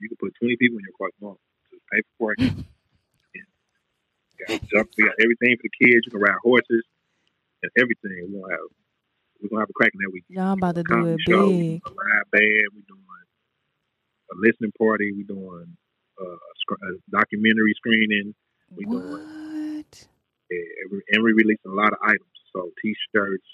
You 0.00 0.08
can 0.08 0.16
put 0.16 0.34
20 0.40 0.56
people 0.56 0.78
in 0.78 0.84
your 0.84 0.96
car 0.96 1.08
you 1.20 1.26
want. 1.26 1.40
Just 1.70 1.82
pay 1.92 2.00
for 2.18 2.32
parking. 2.34 2.64
and 3.36 3.46
got 4.40 4.60
jump. 4.68 4.90
We 4.96 5.04
got 5.04 5.16
everything 5.20 5.56
for 5.60 5.68
the 5.68 5.74
kids. 5.76 6.06
You 6.06 6.10
can 6.12 6.20
ride 6.20 6.40
horses 6.42 6.84
and 7.66 7.82
everything. 7.82 8.30
We're 8.30 8.40
gonna 8.42 8.52
have 8.54 8.68
we're 9.42 9.48
gonna 9.50 9.62
have 9.62 9.70
a 9.70 9.76
cracking 9.76 10.00
that 10.00 10.10
weekend. 10.12 10.36
y'all 10.36 10.52
about 10.54 10.74
to 10.76 10.82
do 10.86 11.04
it 11.06 11.20
show, 11.28 11.50
big. 11.50 11.82
a 11.84 11.90
live 11.90 12.26
band. 12.32 12.66
We're 12.74 12.88
doing 12.88 13.26
a 14.32 14.34
listening 14.38 14.72
party. 14.78 15.12
We're 15.12 15.28
doing 15.28 15.76
uh, 16.20 16.24
a, 16.36 16.90
documentary 17.10 17.74
screening. 17.76 18.34
We 18.74 18.84
doing 18.86 19.02
What? 19.10 20.08
and 20.50 20.86
we, 20.90 21.02
and 21.10 21.22
we 21.24 21.32
releasing 21.32 21.70
a 21.70 21.74
lot 21.74 21.92
of 21.92 21.98
items. 22.02 22.34
So 22.54 22.70
t-shirts, 22.82 23.44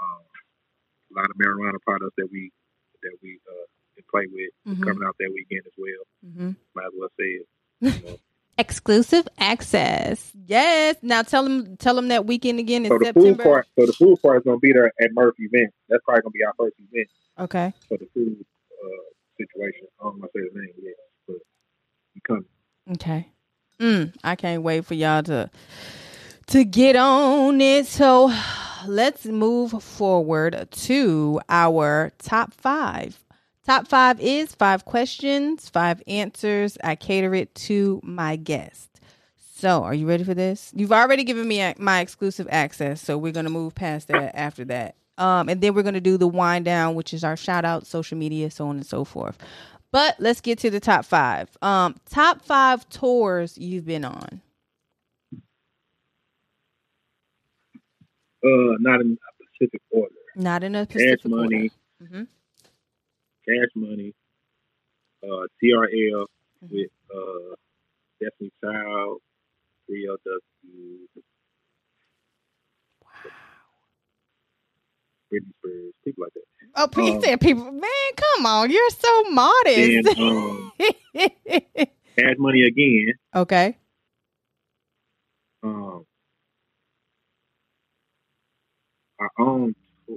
um, 0.00 0.22
a 1.10 1.14
lot 1.18 1.26
of 1.30 1.36
marijuana 1.36 1.80
products 1.82 2.14
that 2.18 2.28
we 2.30 2.50
that 3.02 3.16
we 3.22 3.38
uh, 3.48 3.66
can 3.96 4.04
play 4.10 4.26
with 4.30 4.52
Mhm. 4.68 4.84
coming 4.84 5.02
out 5.06 5.16
that 5.18 5.30
weekend 5.32 5.62
as 5.66 5.72
well. 5.78 6.04
hmm 6.22 6.50
Might 6.74 6.86
as 6.86 6.92
well 6.96 7.10
say 7.18 7.40
it. 7.42 7.48
You 7.80 8.10
know. 8.10 8.18
Exclusive 8.58 9.28
access. 9.38 10.32
Yes. 10.46 10.96
Now 11.02 11.22
tell 11.22 11.42
them 11.44 11.76
tell 11.76 11.94
them 11.94 12.08
that 12.08 12.24
weekend 12.26 12.58
again 12.58 12.84
in 12.86 12.90
so 12.90 12.98
the 12.98 13.12
food 13.12 13.22
September. 13.36 13.42
part, 13.42 13.66
so 13.78 13.86
the 13.86 13.92
food 13.92 14.22
part 14.22 14.38
is 14.38 14.44
gonna 14.44 14.58
be 14.58 14.72
there 14.72 14.86
at 15.00 15.10
Murphy 15.12 15.44
event. 15.52 15.74
That's 15.88 16.02
probably 16.04 16.22
gonna 16.22 16.30
be 16.32 16.44
our 16.44 16.54
first 16.58 16.76
event 16.90 17.08
Okay. 17.38 17.72
for 17.88 17.98
the 17.98 18.06
food 18.14 18.36
uh, 18.72 18.86
situation. 19.38 19.86
I 20.00 20.04
don't 20.04 20.18
know 20.20 20.24
if 20.24 20.30
I 20.34 20.38
say 20.40 20.48
the 20.54 20.60
name 20.60 20.70
yet, 20.82 20.94
but 21.26 21.36
we 22.14 22.20
coming. 22.26 22.44
Okay. 22.92 23.28
Mm, 23.78 24.14
I 24.24 24.36
can't 24.36 24.62
wait 24.62 24.86
for 24.86 24.94
y'all 24.94 25.22
to 25.24 25.50
to 26.46 26.64
get 26.64 26.96
on 26.96 27.60
it. 27.60 27.86
So 27.86 28.32
let's 28.86 29.26
move 29.26 29.82
forward 29.82 30.66
to 30.70 31.40
our 31.50 32.10
top 32.18 32.54
five. 32.54 33.22
Top 33.66 33.88
five 33.88 34.20
is 34.20 34.54
five 34.54 34.84
questions, 34.84 35.68
five 35.68 36.00
answers. 36.06 36.78
I 36.84 36.94
cater 36.94 37.34
it 37.34 37.52
to 37.56 38.00
my 38.04 38.36
guest. 38.36 39.00
So, 39.56 39.82
are 39.82 39.92
you 39.92 40.06
ready 40.06 40.22
for 40.22 40.34
this? 40.34 40.70
You've 40.76 40.92
already 40.92 41.24
given 41.24 41.48
me 41.48 41.74
my 41.76 41.98
exclusive 41.98 42.46
access, 42.48 43.02
so 43.02 43.18
we're 43.18 43.32
gonna 43.32 43.50
move 43.50 43.74
past 43.74 44.06
that 44.06 44.36
after 44.36 44.64
that. 44.66 44.94
Um, 45.18 45.48
and 45.48 45.60
then 45.60 45.74
we're 45.74 45.82
gonna 45.82 46.00
do 46.00 46.16
the 46.16 46.28
wind 46.28 46.64
down, 46.64 46.94
which 46.94 47.12
is 47.12 47.24
our 47.24 47.36
shout 47.36 47.64
out, 47.64 47.88
social 47.88 48.16
media, 48.16 48.52
so 48.52 48.68
on 48.68 48.76
and 48.76 48.86
so 48.86 49.04
forth. 49.04 49.36
But 49.90 50.14
let's 50.20 50.40
get 50.40 50.60
to 50.60 50.70
the 50.70 50.78
top 50.78 51.04
five. 51.04 51.48
Um, 51.60 51.96
top 52.08 52.42
five 52.42 52.88
tours 52.88 53.58
you've 53.58 53.86
been 53.86 54.04
on. 54.04 54.42
Uh, 58.44 58.76
not 58.78 59.00
in 59.00 59.18
a 59.20 59.44
specific 59.56 59.80
order. 59.90 60.14
Not 60.36 60.62
in 60.62 60.76
a 60.76 60.84
specific 60.84 61.08
Cash 61.08 61.18
specific 61.18 61.36
money, 61.36 61.70
order. 62.12 62.26
Cash 63.46 63.70
money, 63.74 64.12
uh, 65.22 65.46
TRL 65.62 66.26
Mhm. 66.62 66.70
with 66.70 66.90
uh, 67.14 67.54
Destiny 68.20 68.50
Child, 68.62 69.20
3LW, 69.88 71.08
Britney 75.32 75.52
Spears, 75.58 75.92
people 76.04 76.24
like 76.24 76.32
that. 76.34 76.42
Oh, 76.76 77.02
Um, 77.14 77.20
say 77.22 77.36
people, 77.36 77.70
man, 77.72 78.12
come 78.16 78.46
on, 78.46 78.70
you're 78.70 78.90
so 78.90 79.22
modest. 79.30 80.06
And 80.16 80.18
um, 80.18 80.72
cash 82.18 82.36
money 82.38 82.62
again. 82.62 83.14
okay. 83.34 83.76
Um, 85.62 86.04
I 89.20 89.26
own 89.38 89.74
tour. 90.06 90.16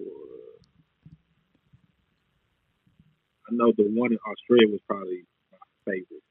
I 3.49 3.55
know 3.55 3.71
the 3.75 3.83
one 3.83 4.11
in 4.11 4.19
Australia 4.27 4.67
was 4.71 4.81
probably 4.87 5.25
my 5.51 5.57
favorite. 5.85 6.23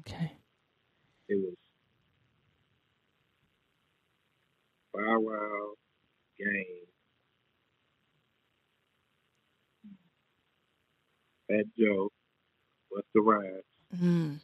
Okay. 0.00 0.32
It 1.28 1.36
was 1.36 1.54
Bow 4.92 5.20
Wow, 5.20 5.74
Game, 6.38 6.86
Fat 11.48 11.66
Joe, 11.78 12.08
Busta 12.92 13.22
Rhymes, 13.24 13.64
Mm. 13.96 14.40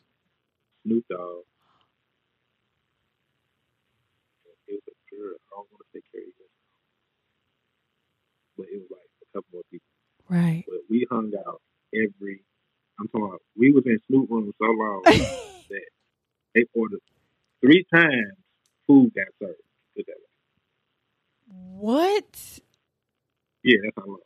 Snoop 0.84 1.04
Dogg. 1.08 1.44
It 4.68 4.74
was 4.74 4.82
a 4.88 5.14
girl. 5.14 5.34
I 5.34 5.50
don't 5.54 5.68
want 5.72 5.82
to 5.82 5.98
say 5.98 6.02
Carrie. 6.12 6.32
But 8.56 8.66
it 8.72 8.78
was 8.82 8.90
like 8.90 9.10
a 9.22 9.26
couple 9.32 9.48
more 9.52 9.62
people. 9.70 9.86
Right. 10.28 10.64
But 10.66 10.80
we 10.90 11.06
hung 11.10 11.32
out 11.46 11.60
every. 11.96 12.42
I'm 12.98 13.08
talking 13.08 13.26
about. 13.26 13.42
We 13.56 13.72
was 13.72 13.84
in 13.86 13.98
Snoop 14.06 14.30
room 14.30 14.52
so 14.58 14.66
long 14.66 15.02
that 15.04 15.86
they 16.54 16.64
ordered 16.74 17.00
three 17.60 17.84
times. 17.92 18.36
Food 18.86 19.12
got 19.14 19.26
served. 19.42 19.60
Put 19.96 20.06
that 20.06 20.16
way. 20.16 21.54
what? 21.78 22.60
Yeah, 23.62 23.78
that's 23.82 23.96
how 23.96 24.06
long. 24.06 24.18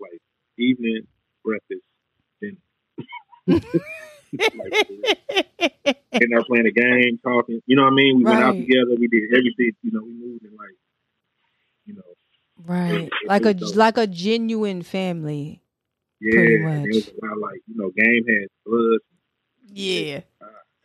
Like 0.00 0.20
evening 0.58 1.06
breakfast, 1.44 1.82
dinner. 2.40 2.56
like, 3.46 3.60
and 6.12 6.32
they're 6.32 6.44
playing 6.44 6.66
a 6.66 6.72
game, 6.72 7.18
talking. 7.22 7.60
You 7.66 7.76
know 7.76 7.84
what 7.84 7.92
I 7.92 7.96
mean? 7.96 8.16
We 8.18 8.24
went 8.24 8.42
out 8.42 8.52
together. 8.52 8.96
We 8.98 9.08
did 9.08 9.24
everything. 9.32 9.72
You 9.82 9.92
know, 9.92 10.02
we 10.02 10.12
moved 10.12 10.44
in 10.44 10.56
like, 10.56 10.76
you 11.84 11.94
know, 11.94 12.02
right. 12.64 13.08
Like 13.26 13.44
a 13.44 13.54
dope. 13.54 13.76
like 13.76 13.98
a 13.98 14.06
genuine 14.06 14.82
family. 14.82 15.62
Yeah. 16.20 16.40
It 16.40 16.94
was 16.94 17.08
a 17.08 17.26
lot 17.26 17.38
like 17.38 17.60
you 17.66 17.76
know, 17.76 17.90
game 17.96 18.24
had 18.26 18.48
blood. 18.64 18.98
Yeah. 19.72 20.20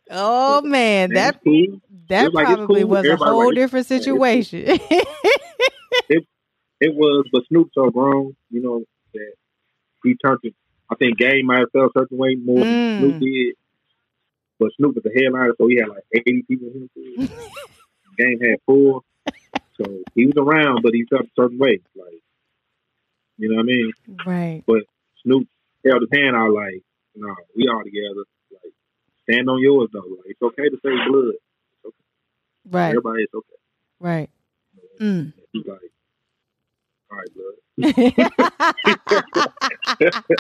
Oh 0.10 0.62
man, 0.62 1.14
that 1.14 1.42
cool. 1.44 1.80
that 2.10 2.26
was 2.26 2.34
like, 2.34 2.48
probably 2.48 2.82
cool. 2.82 2.90
was 2.90 3.06
a 3.06 3.16
whole 3.16 3.46
like, 3.48 3.56
different 3.56 3.88
cool. 3.88 3.98
situation. 4.00 4.80
It 6.82 6.96
was, 6.96 7.28
but 7.32 7.44
Snoop 7.48 7.70
so 7.76 7.92
grown, 7.92 8.36
you 8.50 8.60
know, 8.60 8.84
that 9.14 9.34
he 10.04 10.16
turned 10.26 10.40
it. 10.42 10.56
I 10.92 10.96
think 10.96 11.16
Game 11.20 11.46
might 11.46 11.60
have 11.60 11.72
felt 11.72 11.92
a 11.96 12.00
certain 12.00 12.18
way 12.18 12.34
more 12.36 12.58
Mm. 12.58 12.64
than 12.64 13.00
Snoop 13.00 13.22
did. 13.22 13.56
But 14.60 14.72
Snoop 14.78 14.96
was 14.96 15.04
the 15.04 15.12
headliner, 15.16 15.54
so 15.60 15.68
he 15.68 15.76
had 15.78 15.90
like 15.90 16.04
80 16.12 16.42
people 16.48 16.70
in 16.74 16.90
game 18.18 18.40
had 18.42 18.58
four. 18.66 19.02
So 19.80 20.00
he 20.16 20.26
was 20.26 20.34
around, 20.38 20.82
but 20.82 20.94
he 20.96 21.06
felt 21.06 21.26
a 21.26 21.30
certain 21.40 21.60
way. 21.60 21.82
Like, 21.96 22.22
you 23.38 23.50
know 23.50 23.58
what 23.58 23.62
I 23.62 23.66
mean? 23.66 23.92
Right. 24.26 24.64
Snoop 25.24 25.48
held 25.86 26.02
his 26.02 26.10
hand 26.20 26.36
out 26.36 26.52
like, 26.52 26.82
no, 27.16 27.36
we 27.56 27.68
all 27.68 27.84
together. 27.84 28.26
Like, 28.52 28.74
stand 29.24 29.50
on 29.50 29.60
yours 29.62 29.90
though. 29.94 30.00
Like, 30.00 30.26
it's 30.28 30.42
okay 30.42 30.70
to 30.70 30.78
say 30.84 30.92
blood. 31.08 31.36
Right. 32.70 32.90
Everybody, 32.90 33.24
it's 33.24 33.34
okay. 33.34 33.56
Right. 34.00 34.30
Mm. 35.00 35.34
He's 35.52 35.66
like, 35.66 35.80
all 37.12 37.18
right, 37.18 37.34
blood. 37.36 37.56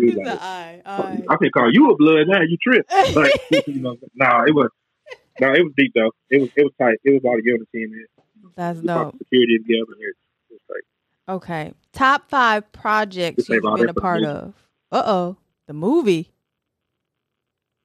Like, 0.00 0.40
eye, 0.40 0.80
eye. 0.86 1.22
I 1.28 1.36
can 1.36 1.50
call 1.50 1.70
you 1.72 1.90
a 1.90 1.96
blood 1.96 2.26
now. 2.28 2.40
You 2.42 2.56
trip. 2.62 2.86
Like, 3.16 3.32
you 3.66 3.80
know, 3.80 3.96
no, 4.14 4.44
it 4.46 4.54
was, 4.54 4.68
no, 5.40 5.52
it 5.52 5.62
was 5.62 5.72
deep 5.76 5.92
though. 5.94 6.12
It 6.30 6.40
was, 6.42 6.50
it 6.56 6.64
was 6.64 6.72
tight. 6.80 6.98
It 7.04 7.12
was 7.14 7.22
all 7.24 7.36
together 7.36 7.64
team. 7.72 7.90
Man. 7.90 8.06
That's 8.56 8.80
We 8.80 8.86
brought 8.86 9.12
dope. 9.12 9.18
security 9.18 9.58
together. 9.58 9.92
It 10.00 10.14
was 10.50 10.60
like, 10.68 10.82
Okay. 11.30 11.72
Top 11.92 12.28
five 12.28 12.72
projects 12.72 13.48
you've 13.48 13.62
been 13.62 13.88
a 13.88 13.94
part 13.94 14.24
of. 14.24 14.52
Uh 14.90 15.02
oh. 15.06 15.36
The 15.68 15.72
movie. 15.72 16.32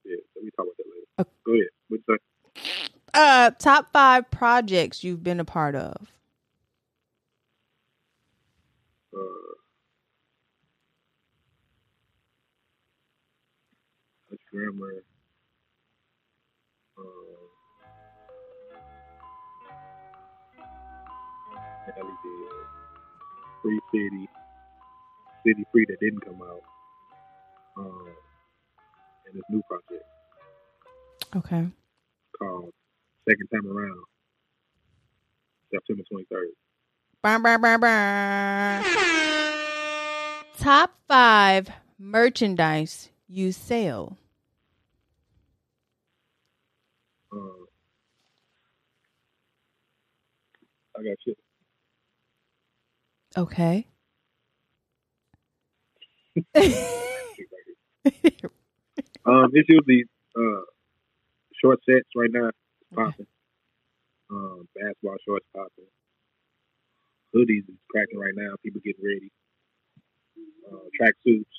yeah. 0.04 0.16
So 0.34 0.40
we 0.42 0.50
talk 0.50 0.66
about 0.66 0.76
that 0.78 0.84
later. 0.90 1.06
Okay. 1.20 1.30
Go 1.46 1.52
ahead. 1.52 1.68
What's 1.88 2.02
that? 2.08 2.18
Uh 3.14 3.50
top 3.56 3.92
five 3.92 4.28
projects 4.32 5.04
you've 5.04 5.22
been 5.22 5.38
a 5.38 5.44
part 5.44 5.76
of. 5.76 6.12
Uh, 9.14 9.54
Dutch 14.28 14.40
grammar. 14.50 15.04
Uh, 16.98 17.02
did. 21.94 22.35
Free 23.66 23.80
City. 23.92 24.28
City 25.44 25.64
Free 25.72 25.84
that 25.88 25.98
didn't 26.00 26.20
come 26.24 26.40
out. 26.40 26.62
Um, 27.76 28.06
and 29.26 29.34
this 29.34 29.42
new 29.50 29.60
project 29.68 30.04
Okay. 31.34 31.66
called 32.38 32.72
Second 33.28 33.48
Time 33.52 33.66
Around. 33.76 34.04
September 35.74 36.04
23rd. 36.12 36.52
Brr, 37.22 37.38
brr, 37.40 37.58
brr, 37.58 37.78
brr. 37.78 38.82
Top 40.58 40.92
five 41.08 41.68
merchandise 41.98 43.08
you 43.28 43.50
sell. 43.50 44.16
Uh, 47.32 47.36
I 50.96 51.02
got 51.02 51.16
shit. 51.26 51.36
Okay. 53.36 53.86
Um, 59.26 59.50
it's 59.54 59.68
usually 59.68 60.04
uh 60.36 60.62
short 61.60 61.80
sets 61.84 62.06
right 62.14 62.30
now. 62.30 62.46
It's 62.48 62.94
popping. 62.94 63.26
Um, 64.30 64.68
basketball 64.72 65.16
shorts 65.26 65.46
popping. 65.52 65.90
Hoodies 67.34 67.68
is 67.68 67.78
cracking 67.90 68.20
right 68.20 68.34
now. 68.36 68.54
People 68.62 68.80
getting 68.84 69.04
ready. 69.04 69.32
Uh, 70.70 70.78
track 70.96 71.14
suits. 71.24 71.50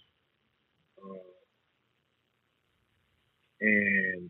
Uh, 1.04 1.16
and 3.60 4.30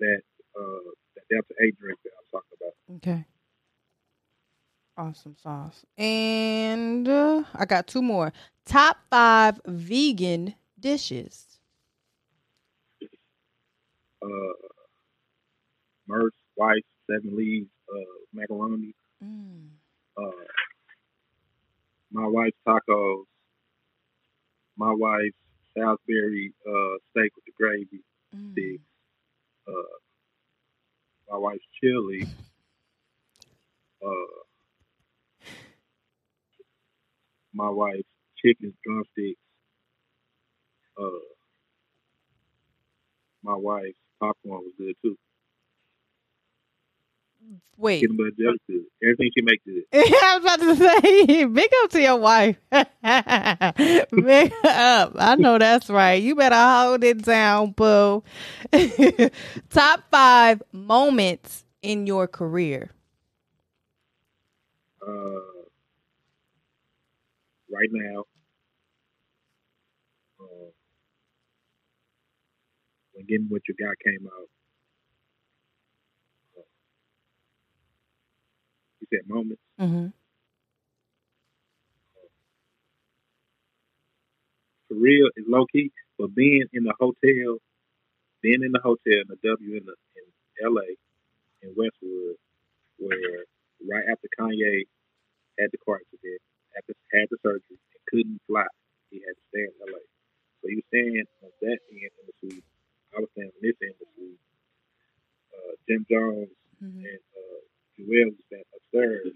that 0.00 0.20
uh 0.58 0.90
that 1.16 1.24
Delta 1.30 1.54
Eight 1.64 1.78
drink 1.78 1.98
that 2.04 2.10
I 2.10 2.20
was 2.20 2.30
talking 2.30 2.56
about. 2.60 2.96
Okay. 2.96 3.24
Awesome 4.98 5.36
sauce. 5.40 5.84
And 5.96 7.08
uh, 7.08 7.44
I 7.54 7.66
got 7.66 7.86
two 7.86 8.02
more. 8.02 8.32
Top 8.66 8.98
five 9.10 9.60
vegan 9.64 10.54
dishes. 10.78 11.46
Uh, 14.20 14.26
Merce, 16.08 16.32
White, 16.56 16.84
Seven 17.08 17.36
Leaves, 17.36 17.70
uh, 17.88 18.00
macaroni. 18.32 18.92
Mm. 19.24 19.68
uh, 20.16 20.30
my 22.10 22.26
wife's 22.26 22.56
tacos, 22.66 23.24
my 24.76 24.92
wife's 24.96 25.36
Salisbury 25.76 26.52
uh, 26.66 26.96
steak 27.10 27.30
with 27.36 27.44
the 27.46 27.52
gravy, 27.56 28.02
Mm. 28.36 28.52
sticks, 28.52 28.82
uh, 29.68 29.96
my 31.30 31.38
wife's 31.38 31.64
chili, 31.80 32.22
uh, 34.04 34.42
my 37.52 37.68
wife 37.68 38.04
chicken 38.42 38.74
drumsticks, 38.84 39.40
uh, 41.00 41.08
my 43.42 43.54
wife's 43.56 43.98
popcorn 44.20 44.62
was 44.62 44.72
good 44.78 44.94
too. 45.02 45.16
Wait. 47.76 48.00
Getting 48.00 48.16
but 48.16 48.36
just 48.36 48.58
good. 48.68 48.84
Everything 49.02 49.30
she 49.36 49.42
make 49.42 49.64
good. 49.64 49.84
I 49.92 50.38
was 50.38 50.44
about 50.44 50.60
to 50.60 50.76
say, 50.76 51.44
big 51.46 51.70
up 51.82 51.90
to 51.90 52.00
your 52.02 52.16
wife. 52.16 52.56
big 52.70 54.52
up. 54.64 55.12
I 55.16 55.36
know 55.38 55.58
that's 55.58 55.88
right. 55.88 56.20
You 56.22 56.34
better 56.34 56.56
hold 56.56 57.04
it 57.04 57.22
down, 57.22 57.72
boo. 57.72 58.22
Top 59.70 60.02
five 60.10 60.62
moments 60.72 61.64
in 61.82 62.06
your 62.06 62.26
career. 62.26 62.90
uh, 65.06 65.57
right 67.70 67.88
now. 67.90 68.24
Uh, 70.40 70.70
when 73.12 73.26
Getting 73.26 73.46
What 73.48 73.62
You 73.68 73.74
Got 73.74 73.96
came 74.04 74.26
out, 74.26 74.48
uh, 76.56 76.62
you 79.00 79.06
said 79.10 79.28
moments. 79.28 79.62
Mm-hmm. 79.80 80.06
For 84.88 84.94
real, 84.94 85.28
it's 85.36 85.48
low 85.48 85.66
key, 85.66 85.90
but 86.18 86.34
being 86.34 86.64
in 86.72 86.84
the 86.84 86.94
hotel, 86.98 87.58
being 88.42 88.62
in 88.62 88.72
the 88.72 88.80
hotel 88.82 89.20
in 89.20 89.28
the 89.28 89.36
W 89.42 89.76
in 89.76 89.84
the 89.84 89.94
in 90.16 90.66
L.A. 90.66 90.96
in 91.66 91.74
Westwood, 91.76 92.36
where 92.98 93.44
right 93.86 94.04
after 94.10 94.28
Kanye 94.38 94.84
had 95.58 95.68
the 95.72 95.78
car 95.84 95.96
accident, 95.96 96.40
the 97.38 97.50
surgery, 97.62 97.78
and 97.78 98.02
couldn't 98.10 98.42
fly, 98.50 98.66
he 99.10 99.22
had 99.22 99.34
to 99.38 99.44
stay 99.54 99.64
in 99.64 99.74
L.A. 99.80 100.02
So 100.60 100.64
he 100.68 100.76
was 100.82 100.86
staying 100.90 101.24
on 101.46 101.50
that 101.62 101.78
end 101.94 102.12
of 102.18 102.24
the 102.26 102.34
suite. 102.42 102.64
I 103.14 103.20
was 103.22 103.30
staying 103.32 103.52
on 103.54 103.62
this 103.62 103.78
end 103.82 103.94
of 103.94 104.06
the 104.06 104.14
suite. 104.18 104.42
Uh, 105.54 105.72
Jim 105.88 106.06
Jones 106.10 106.50
Mm-hmm. 106.82 107.04
and 107.04 107.22
uh, 107.34 107.60
Joel 107.98 108.30
was 108.34 108.44
sat 108.52 108.66
upstairs 108.76 109.34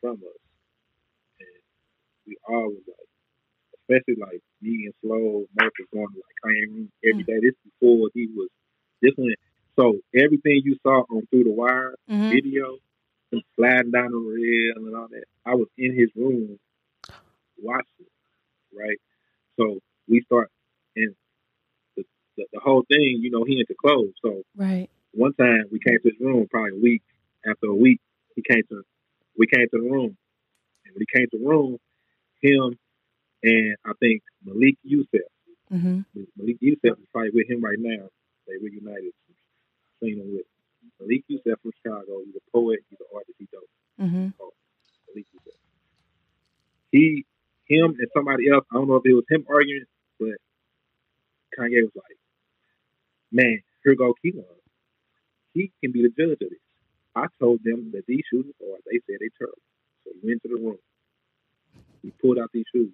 from 0.00 0.16
us, 0.22 0.40
and 1.40 1.60
we 2.26 2.36
all 2.48 2.68
was 2.70 2.84
like, 2.86 3.08
especially 3.82 4.20
like 4.20 4.40
me 4.62 4.86
and 4.86 4.94
Slow, 5.02 5.46
Mark 5.58 5.72
was 5.78 5.88
going 5.92 6.08
to 6.08 6.20
like 6.22 6.36
Kanye 6.44 6.66
room 6.70 6.90
every 7.04 7.24
day. 7.24 7.38
This 7.42 7.54
before 7.64 8.08
he 8.14 8.28
was 8.34 8.48
this 9.02 9.12
one. 9.16 9.34
So 9.78 9.98
everything 10.14 10.62
you 10.64 10.76
saw 10.82 11.02
on 11.10 11.26
Through 11.30 11.44
the 11.44 11.52
Wire 11.52 11.94
Mm-hmm. 12.10 12.28
video, 12.30 12.78
him 13.32 13.42
sliding 13.56 13.90
down 13.92 14.10
the 14.12 14.18
rail 14.18 14.86
and 14.86 14.96
all 14.96 15.08
that, 15.08 15.24
I 15.46 15.54
was 15.54 15.68
in 15.78 15.94
his 15.96 16.10
room 16.16 16.58
watching, 17.58 18.10
right? 18.76 18.98
So 19.58 19.78
we 20.08 20.22
start, 20.26 20.50
and 20.96 21.14
the, 21.96 22.04
the, 22.36 22.46
the 22.52 22.60
whole 22.72 22.84
thing, 22.88 23.18
you 23.20 23.30
know, 23.30 23.44
he 23.44 23.60
into 23.60 23.74
clothes, 23.74 24.14
so 24.24 24.42
Right. 24.56 24.88
one 25.12 25.34
time 25.34 25.64
we 25.70 25.78
came 25.78 25.98
to 26.02 26.08
his 26.10 26.18
room 26.20 26.46
probably 26.50 26.72
a 26.78 26.80
week 26.82 27.02
after 27.46 27.66
a 27.66 27.74
week 27.74 28.00
he 28.36 28.42
came 28.42 28.62
to 28.70 28.82
we 29.38 29.46
came 29.46 29.66
to 29.68 29.78
the 29.78 29.90
room. 29.90 30.16
And 30.84 30.94
when 30.94 31.00
he 31.04 31.06
came 31.18 31.26
to 31.30 31.38
the 31.38 31.46
room 31.46 31.78
him 32.40 32.78
and 33.42 33.76
I 33.84 33.92
think 34.00 34.22
Malik 34.44 34.76
Yusef 34.82 35.28
Mm-hmm. 35.72 36.00
Malik 36.36 36.56
Yusef 36.60 36.98
is 37.00 37.06
probably 37.12 37.30
with 37.32 37.48
him 37.48 37.62
right 37.64 37.78
now. 37.78 38.08
They 38.46 38.56
reunited. 38.60 39.12
Seen 40.02 40.18
him 40.20 40.34
with 40.34 40.44
Malik 41.00 41.24
Yusef 41.28 41.58
from 41.62 41.72
Chicago. 41.82 42.20
He's 42.26 42.34
a 42.36 42.50
poet 42.52 42.80
he's 42.90 43.00
an 43.00 43.06
artist 43.14 43.36
he's 43.38 43.48
dope. 43.52 43.70
Mm-hmm. 44.00 44.28
Malik 45.08 45.26
Yusef. 45.32 45.58
He 46.90 47.24
him 47.66 47.96
and 47.98 48.08
somebody 48.14 48.50
else 48.50 48.64
I 48.70 48.74
don't 48.76 48.88
know 48.88 48.96
if 48.96 49.06
it 49.06 49.14
was 49.14 49.24
him 49.30 49.46
arguing 49.48 49.84
but 50.20 50.36
Kanye 51.58 51.82
was 51.82 51.92
like 51.96 52.16
man 53.32 53.60
here 53.84 53.94
go 53.96 54.14
Keelan 54.24 54.44
he 55.54 55.70
can 55.82 55.92
be 55.92 56.02
the 56.02 56.08
judge 56.08 56.32
of 56.32 56.38
this. 56.38 56.58
I 57.14 57.26
told 57.38 57.60
them 57.62 57.90
that 57.92 58.04
these 58.06 58.22
shoes 58.30 58.46
are 58.62 58.66
hard. 58.70 58.80
They 58.86 59.00
said 59.06 59.18
they 59.20 59.28
terrible. 59.38 59.58
So 60.04 60.10
he 60.14 60.26
went 60.26 60.42
to 60.44 60.48
the 60.48 60.54
room. 60.62 60.78
He 62.02 62.10
pulled 62.22 62.38
out 62.38 62.48
these 62.54 62.64
shoes 62.74 62.90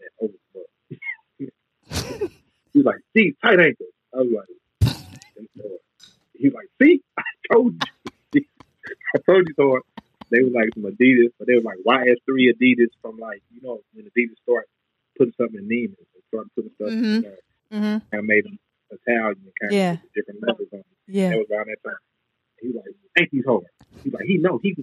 and 0.00 0.10
opened 0.20 0.38
them 0.54 0.62
up. 0.62 2.30
he 2.72 2.78
was 2.78 2.84
like, 2.86 3.00
see, 3.16 3.34
tight 3.42 3.58
ankles. 3.58 3.90
I 4.14 4.18
was 4.18 4.28
like, 4.32 4.94
them 5.34 5.48
hard. 5.58 5.80
He 6.34 6.48
was 6.48 6.54
like, 6.54 6.68
see, 6.80 7.02
I 7.18 7.22
told 7.52 7.74
you. 8.34 8.44
I 9.16 9.18
told 9.26 9.48
you 9.48 9.54
so. 9.56 9.80
They 10.30 10.42
were 10.44 10.50
like 10.50 10.68
some 10.74 10.84
Adidas, 10.84 11.30
but 11.38 11.48
they 11.48 11.54
were 11.54 11.62
like 11.62 11.78
YS3 11.84 12.52
Adidas 12.54 12.90
from 13.02 13.18
like, 13.18 13.42
you 13.50 13.60
know, 13.62 13.80
when 13.94 14.04
Adidas 14.06 14.36
start 14.44 14.66
putting 15.18 15.34
something 15.40 15.58
in 15.58 15.68
Neiman's 15.68 16.06
and 16.14 16.22
started 16.28 16.50
putting 16.54 16.70
stuff 16.76 16.90
Mhm. 16.90 17.16
in 17.16 17.22
there. 17.22 17.38
Mm-hmm. 17.72 17.98
Kind 18.12 18.12
of 18.14 18.24
made 18.24 18.44
them 18.44 18.58
Italian 18.90 19.36
kind 19.60 19.72
Yeah. 19.72 19.92
of 19.94 20.00
put 20.02 20.12
different 20.14 20.40
letters 20.42 20.68
on 20.72 20.78
them. 20.78 20.84
Yeah. 21.06 21.30
That 21.30 21.38
was 21.38 21.46
around 21.50 21.66
that 21.68 21.82
time. 21.88 22.02
He 22.60 22.68
was 22.68 22.76
like, 22.76 22.94
ain't 23.18 23.30
these 23.30 23.44
hard? 23.46 23.64
He 24.04 24.10
like, 24.10 24.24
he 24.24 24.36
know, 24.38 24.58
he, 24.62 24.76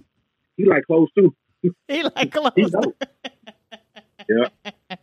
he 0.56 0.64
like 0.64 0.84
clothes 0.86 1.10
too. 1.16 1.34
He 1.88 2.02
like 2.02 2.14
He 2.22 2.26
clothes. 2.30 2.72
know. 2.72 2.92
yeah. 4.28 4.48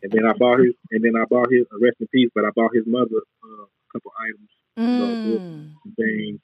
And 0.01 0.11
then 0.11 0.25
I 0.25 0.33
bought 0.33 0.59
his, 0.59 0.73
and 0.91 1.03
then 1.03 1.15
I 1.15 1.25
bought 1.29 1.51
his, 1.51 1.65
uh, 1.71 1.79
rest 1.79 1.97
in 1.99 2.07
peace, 2.07 2.29
but 2.35 2.45
I 2.45 2.49
bought 2.55 2.73
his 2.73 2.85
mother 2.87 3.19
uh, 3.43 3.63
a 3.65 3.87
couple 3.93 4.11
items, 4.19 4.49
Mm. 4.75 5.73
some 5.83 5.93
things, 5.95 6.39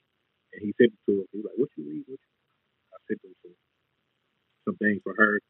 and 0.54 0.60
he 0.62 0.72
sent 0.78 0.92
it 0.94 1.00
to 1.06 1.18
her. 1.18 1.24
He 1.32 1.38
was 1.38 1.46
like, 1.50 1.58
what 1.58 1.68
you 1.76 1.84
read? 1.84 2.04
What 2.06 2.20
you? 2.20 2.30
I 2.94 2.96
sent 3.08 3.20
him 3.24 3.34
some, 3.42 3.56
some 4.64 4.76
things 4.76 5.00
for 5.02 5.14
her, 5.18 5.40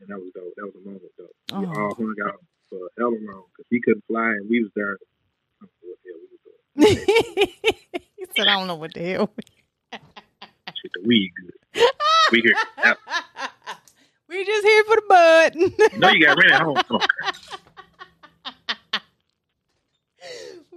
and 0.00 0.08
that 0.10 0.18
was 0.18 0.30
dope. 0.34 0.52
That 0.56 0.66
was 0.68 0.76
a 0.78 0.84
moment 0.86 1.12
though. 1.18 1.32
We 1.58 1.66
Oh. 1.66 1.72
all 1.80 1.94
hung 1.94 2.14
out 2.26 2.40
for 2.68 2.90
hella 2.98 3.16
long 3.24 3.48
because 3.50 3.66
he 3.70 3.80
couldn't 3.80 4.04
fly, 4.06 4.30
and 4.38 4.48
we 4.50 4.62
was 4.62 4.70
there. 4.76 4.96
I 6.78 6.84
don't 6.84 6.96
know 6.96 7.06
what 7.14 7.24
the 7.24 7.30
hell 7.40 7.56
we 7.56 7.56
doing. 7.56 7.86
he 8.16 8.24
said, 8.36 8.48
I 8.48 8.54
don't 8.58 8.66
know 8.66 8.74
what 8.76 8.94
the 8.94 9.00
hell. 9.00 9.30
Shit, 10.74 10.92
the 10.94 11.02
weed 11.06 11.30
good. 11.40 11.52
We 12.32 12.40
here. 12.40 12.54
Now, 12.84 12.94
we 14.28 14.44
just 14.44 14.66
here 14.66 14.84
for 14.84 14.96
the 14.96 15.02
bud. 15.08 15.54
no, 15.98 16.08
you 16.10 16.20
got 16.26 16.36
rent 16.38 16.52
at 16.52 16.62
home. 16.62 16.82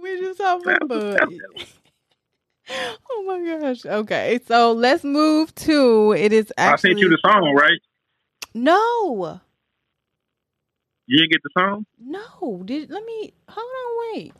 We 0.00 0.20
just 0.20 0.40
here 0.40 0.58
for 0.60 0.78
the 0.80 0.86
bud. 0.86 1.28
Oh 3.10 3.24
my 3.26 3.58
gosh. 3.60 3.86
Okay, 3.86 4.40
so 4.46 4.72
let's 4.72 5.02
move 5.02 5.54
to 5.54 6.12
it 6.12 6.34
is 6.34 6.52
actually 6.58 6.90
I 6.90 6.92
sent 6.92 6.98
you 6.98 7.08
the 7.08 7.18
song, 7.26 7.54
right? 7.54 7.78
no, 8.52 9.40
You 11.06 11.16
didn't 11.18 11.30
get 11.32 11.40
the 11.42 11.50
song? 11.58 11.86
no. 11.98 12.62
Did 12.66 12.90
let 12.90 13.02
me 13.06 13.32
hold 13.48 13.64
on. 13.66 14.12
Wait, 14.14 14.34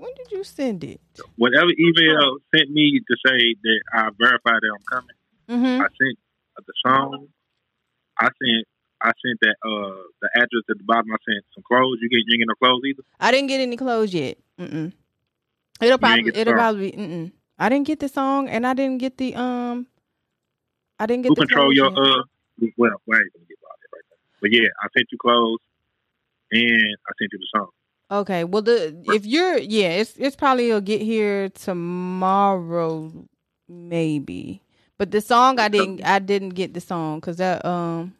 when 0.00 0.12
did 0.16 0.32
you 0.32 0.42
send 0.44 0.82
it? 0.84 1.00
Whatever 1.36 1.70
email 1.78 2.38
sent 2.54 2.70
me 2.70 3.00
to 3.08 3.14
say 3.26 3.54
that 3.62 3.80
I 3.92 4.08
verified 4.18 4.60
that 4.62 4.72
I'm 4.76 4.86
coming, 4.88 5.16
Mm-hmm. 5.50 5.82
I 5.82 5.86
sent 5.98 6.16
the 6.64 6.72
song. 6.86 7.26
I 8.18 8.26
sent 8.26 8.66
I 9.02 9.10
sent 9.24 9.40
that 9.40 9.56
uh 9.66 10.02
the 10.22 10.28
address 10.36 10.62
at 10.70 10.78
the 10.78 10.84
bottom. 10.84 11.10
I 11.10 11.16
sent 11.26 11.44
some 11.54 11.64
clothes. 11.66 11.98
You 12.00 12.08
get 12.08 12.22
you 12.26 12.34
ain't 12.34 12.40
get 12.42 12.48
no 12.48 12.54
clothes 12.54 12.82
either. 12.86 13.02
I 13.18 13.32
didn't 13.32 13.48
get 13.48 13.60
any 13.60 13.76
clothes 13.76 14.14
yet. 14.14 14.38
Mm-mm. 14.60 14.92
It'll 15.80 15.98
probably 15.98 16.30
it'll 16.34 16.54
probably 16.54 16.92
be. 16.92 16.96
Mm-mm. 16.96 17.32
I 17.58 17.68
didn't 17.68 17.86
get 17.88 17.98
the 17.98 18.08
song, 18.08 18.48
and 18.48 18.64
I 18.66 18.74
didn't 18.74 18.98
get 18.98 19.18
the 19.18 19.34
um. 19.34 19.86
I 21.00 21.06
didn't 21.06 21.22
get 21.22 21.30
Who 21.30 21.34
the 21.34 21.46
control 21.46 21.72
your 21.72 21.90
yet. 21.90 21.98
uh? 21.98 22.22
Well, 22.76 22.92
well, 23.06 23.18
I 23.18 23.22
ain't 23.22 23.32
gonna 23.32 23.46
get 23.48 23.58
about 23.58 23.76
that 23.80 23.90
right 23.90 24.06
now. 24.06 24.16
But 24.40 24.52
yeah, 24.52 24.68
I 24.82 24.86
sent 24.96 25.08
you 25.10 25.18
clothes, 25.18 25.58
and 26.52 26.96
I 27.08 27.10
sent 27.18 27.32
you 27.32 27.38
the 27.40 27.48
song. 27.58 27.70
Okay, 28.10 28.42
well 28.44 28.62
the 28.62 29.00
if 29.06 29.24
you're 29.24 29.58
yeah, 29.58 29.90
it's 29.90 30.16
it's 30.16 30.34
probably 30.36 30.70
will 30.72 30.80
get 30.80 31.00
here 31.00 31.48
tomorrow, 31.50 33.12
maybe. 33.68 34.62
But 34.98 35.12
the 35.12 35.20
song 35.20 35.60
I 35.60 35.68
didn't 35.68 36.04
I 36.04 36.18
didn't 36.18 36.50
get 36.50 36.74
the 36.74 36.80
song 36.80 37.20
because 37.20 37.36
that 37.36 37.64
um 37.64 38.14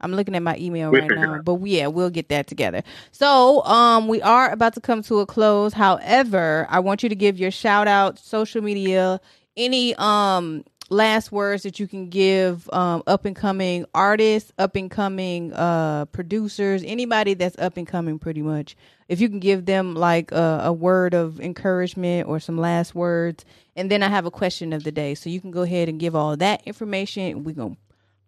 I'm 0.00 0.12
looking 0.12 0.34
at 0.34 0.42
my 0.42 0.56
email 0.58 0.92
right 0.92 1.12
now. 1.12 1.38
But 1.38 1.60
yeah, 1.66 1.86
we'll 1.86 2.10
get 2.10 2.28
that 2.30 2.48
together. 2.48 2.82
So 3.12 3.64
um 3.64 4.08
we 4.08 4.20
are 4.22 4.50
about 4.50 4.74
to 4.74 4.80
come 4.80 5.02
to 5.04 5.20
a 5.20 5.26
close. 5.26 5.72
However, 5.72 6.66
I 6.68 6.80
want 6.80 7.04
you 7.04 7.08
to 7.08 7.14
give 7.14 7.38
your 7.38 7.52
shout 7.52 7.86
out, 7.86 8.18
social 8.18 8.60
media, 8.62 9.20
any 9.56 9.94
um 9.96 10.64
last 10.90 11.30
words 11.30 11.62
that 11.64 11.78
you 11.78 11.86
can 11.86 12.08
give 12.08 12.68
um 12.72 13.02
up 13.06 13.24
and 13.24 13.36
coming 13.36 13.84
artists, 13.94 14.52
up 14.58 14.76
and 14.76 14.90
coming 14.90 15.52
uh 15.52 16.06
producers, 16.06 16.82
anybody 16.84 17.34
that's 17.34 17.58
up 17.58 17.76
and 17.76 17.86
coming 17.86 18.18
pretty 18.18 18.42
much. 18.42 18.76
If 19.08 19.20
you 19.20 19.28
can 19.28 19.40
give 19.40 19.66
them 19.66 19.94
like 19.94 20.32
a, 20.32 20.62
a 20.64 20.72
word 20.72 21.14
of 21.14 21.40
encouragement 21.40 22.28
or 22.28 22.40
some 22.40 22.58
last 22.58 22.94
words. 22.94 23.44
And 23.74 23.90
then 23.90 24.02
i 24.02 24.08
have 24.08 24.26
a 24.26 24.30
question 24.30 24.72
of 24.72 24.82
the 24.82 24.90
day. 24.90 25.14
So 25.14 25.30
you 25.30 25.40
can 25.40 25.50
go 25.50 25.62
ahead 25.62 25.88
and 25.88 26.00
give 26.00 26.16
all 26.16 26.36
that 26.36 26.66
information 26.66 27.22
and 27.22 27.46
we're 27.46 27.54
gonna 27.54 27.76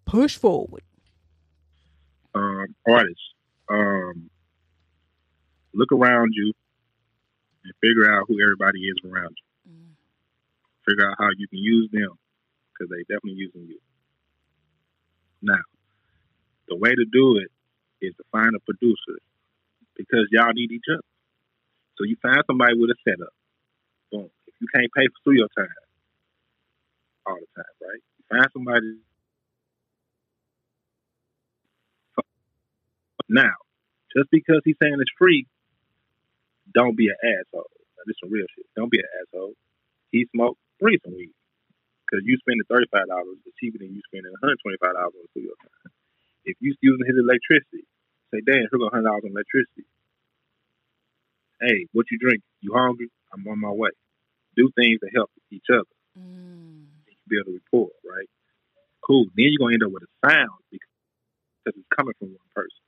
push 0.04 0.36
forward. 0.36 0.82
Um, 2.34 2.74
artists, 2.88 3.34
um, 3.68 4.30
look 5.74 5.90
around 5.92 6.32
you 6.32 6.52
and 7.64 7.74
figure 7.80 8.10
out 8.12 8.24
who 8.28 8.40
everybody 8.40 8.80
is 8.80 8.96
around 9.04 9.36
you. 9.36 9.72
Figure 10.88 11.10
out 11.10 11.16
how 11.18 11.28
you 11.36 11.48
can 11.48 11.58
use 11.58 11.88
them 11.92 12.16
because 12.80 12.90
they 12.90 13.02
definitely 13.12 13.36
using 13.36 13.68
you. 13.68 13.78
Now, 15.42 15.60
the 16.68 16.76
way 16.76 16.90
to 16.90 17.04
do 17.12 17.36
it 17.36 17.50
is 18.00 18.14
to 18.16 18.24
find 18.32 18.54
a 18.56 18.60
producer 18.60 19.20
because 19.96 20.28
y'all 20.32 20.52
need 20.54 20.72
each 20.72 20.88
other. 20.90 21.04
So 21.98 22.04
you 22.04 22.16
find 22.22 22.40
somebody 22.46 22.74
with 22.78 22.90
a 22.90 22.96
setup. 23.06 23.34
Boom. 24.10 24.30
If 24.46 24.54
you 24.60 24.68
can't 24.74 24.90
pay 24.96 25.06
for 25.06 25.20
studio 25.20 25.46
time 25.56 25.68
all 27.26 27.36
the 27.36 27.62
time, 27.62 27.76
right? 27.82 28.00
You 28.18 28.24
find 28.30 28.48
somebody. 28.52 28.96
Now, 33.28 33.54
just 34.16 34.30
because 34.30 34.62
he's 34.64 34.76
saying 34.82 34.96
it's 34.98 35.12
free, 35.18 35.46
don't 36.74 36.96
be 36.96 37.08
an 37.08 37.16
asshole. 37.22 37.70
This 38.06 38.16
some 38.22 38.32
real 38.32 38.46
shit. 38.56 38.66
Don't 38.76 38.90
be 38.90 38.98
an 38.98 39.04
asshole. 39.22 39.52
He 40.10 40.26
smoked, 40.34 40.58
bring 40.80 40.98
some 41.04 41.14
weed. 41.14 41.34
Because 42.10 42.26
you 42.26 42.36
spending 42.42 42.66
$35 42.66 43.06
is 43.46 43.54
cheaper 43.62 43.78
than 43.78 43.94
you 43.94 44.02
spending 44.10 44.32
$125 44.42 44.82
on 44.82 45.12
studio 45.30 45.54
time. 45.62 45.92
If 46.44 46.56
you 46.58 46.74
using 46.80 47.06
his 47.06 47.14
electricity, 47.14 47.86
say, 48.34 48.42
damn, 48.42 48.66
here 48.66 48.82
go 48.82 48.90
$100 48.90 49.06
on 49.06 49.30
electricity. 49.30 49.86
Hey, 51.62 51.86
what 51.92 52.10
you 52.10 52.18
drink? 52.18 52.42
You 52.60 52.74
hungry? 52.74 53.10
I'm 53.32 53.46
on 53.46 53.60
my 53.60 53.70
way. 53.70 53.90
Do 54.56 54.70
things 54.74 54.98
to 55.00 55.08
help 55.14 55.30
each 55.52 55.70
other. 55.70 55.86
Mm. 56.18 56.86
Build 57.28 57.46
a 57.46 57.52
rapport, 57.52 57.94
right? 58.02 58.26
Cool. 59.06 59.26
Then 59.36 59.54
you're 59.54 59.62
going 59.62 59.78
to 59.78 59.84
end 59.84 59.86
up 59.86 59.92
with 59.92 60.02
a 60.02 60.28
sound 60.28 60.58
because 60.72 60.90
because 61.64 61.78
it's 61.78 61.96
coming 61.96 62.14
from 62.18 62.28
one 62.28 62.50
person. 62.54 62.82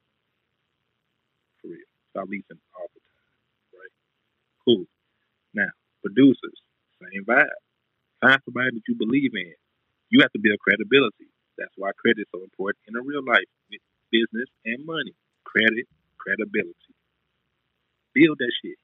For 1.60 1.68
real. 1.68 1.90
Stop 2.10 2.28
leasing 2.28 2.60
all 2.74 2.88
the 2.92 3.00
time, 3.00 3.78
right? 3.78 3.94
Cool. 4.64 4.84
Now, 5.54 5.70
producers, 6.02 6.58
same 7.00 7.24
vibe. 7.24 7.60
Find 8.22 8.40
somebody 8.46 8.78
that 8.78 8.86
you 8.88 8.96
believe 8.96 9.34
in. 9.34 9.54
You 10.10 10.22
have 10.22 10.32
to 10.32 10.42
build 10.42 10.58
credibility. 10.62 11.28
That's 11.58 11.74
why 11.76 11.90
credit 11.98 12.22
is 12.22 12.30
so 12.34 12.42
important 12.42 12.82
in 12.88 12.96
a 12.96 13.02
real 13.02 13.24
life 13.26 13.46
business 14.12 14.48
and 14.64 14.86
money. 14.86 15.14
Credit, 15.44 15.86
credibility. 16.18 16.92
Build 18.14 18.38
that 18.38 18.52
shit. 18.62 18.78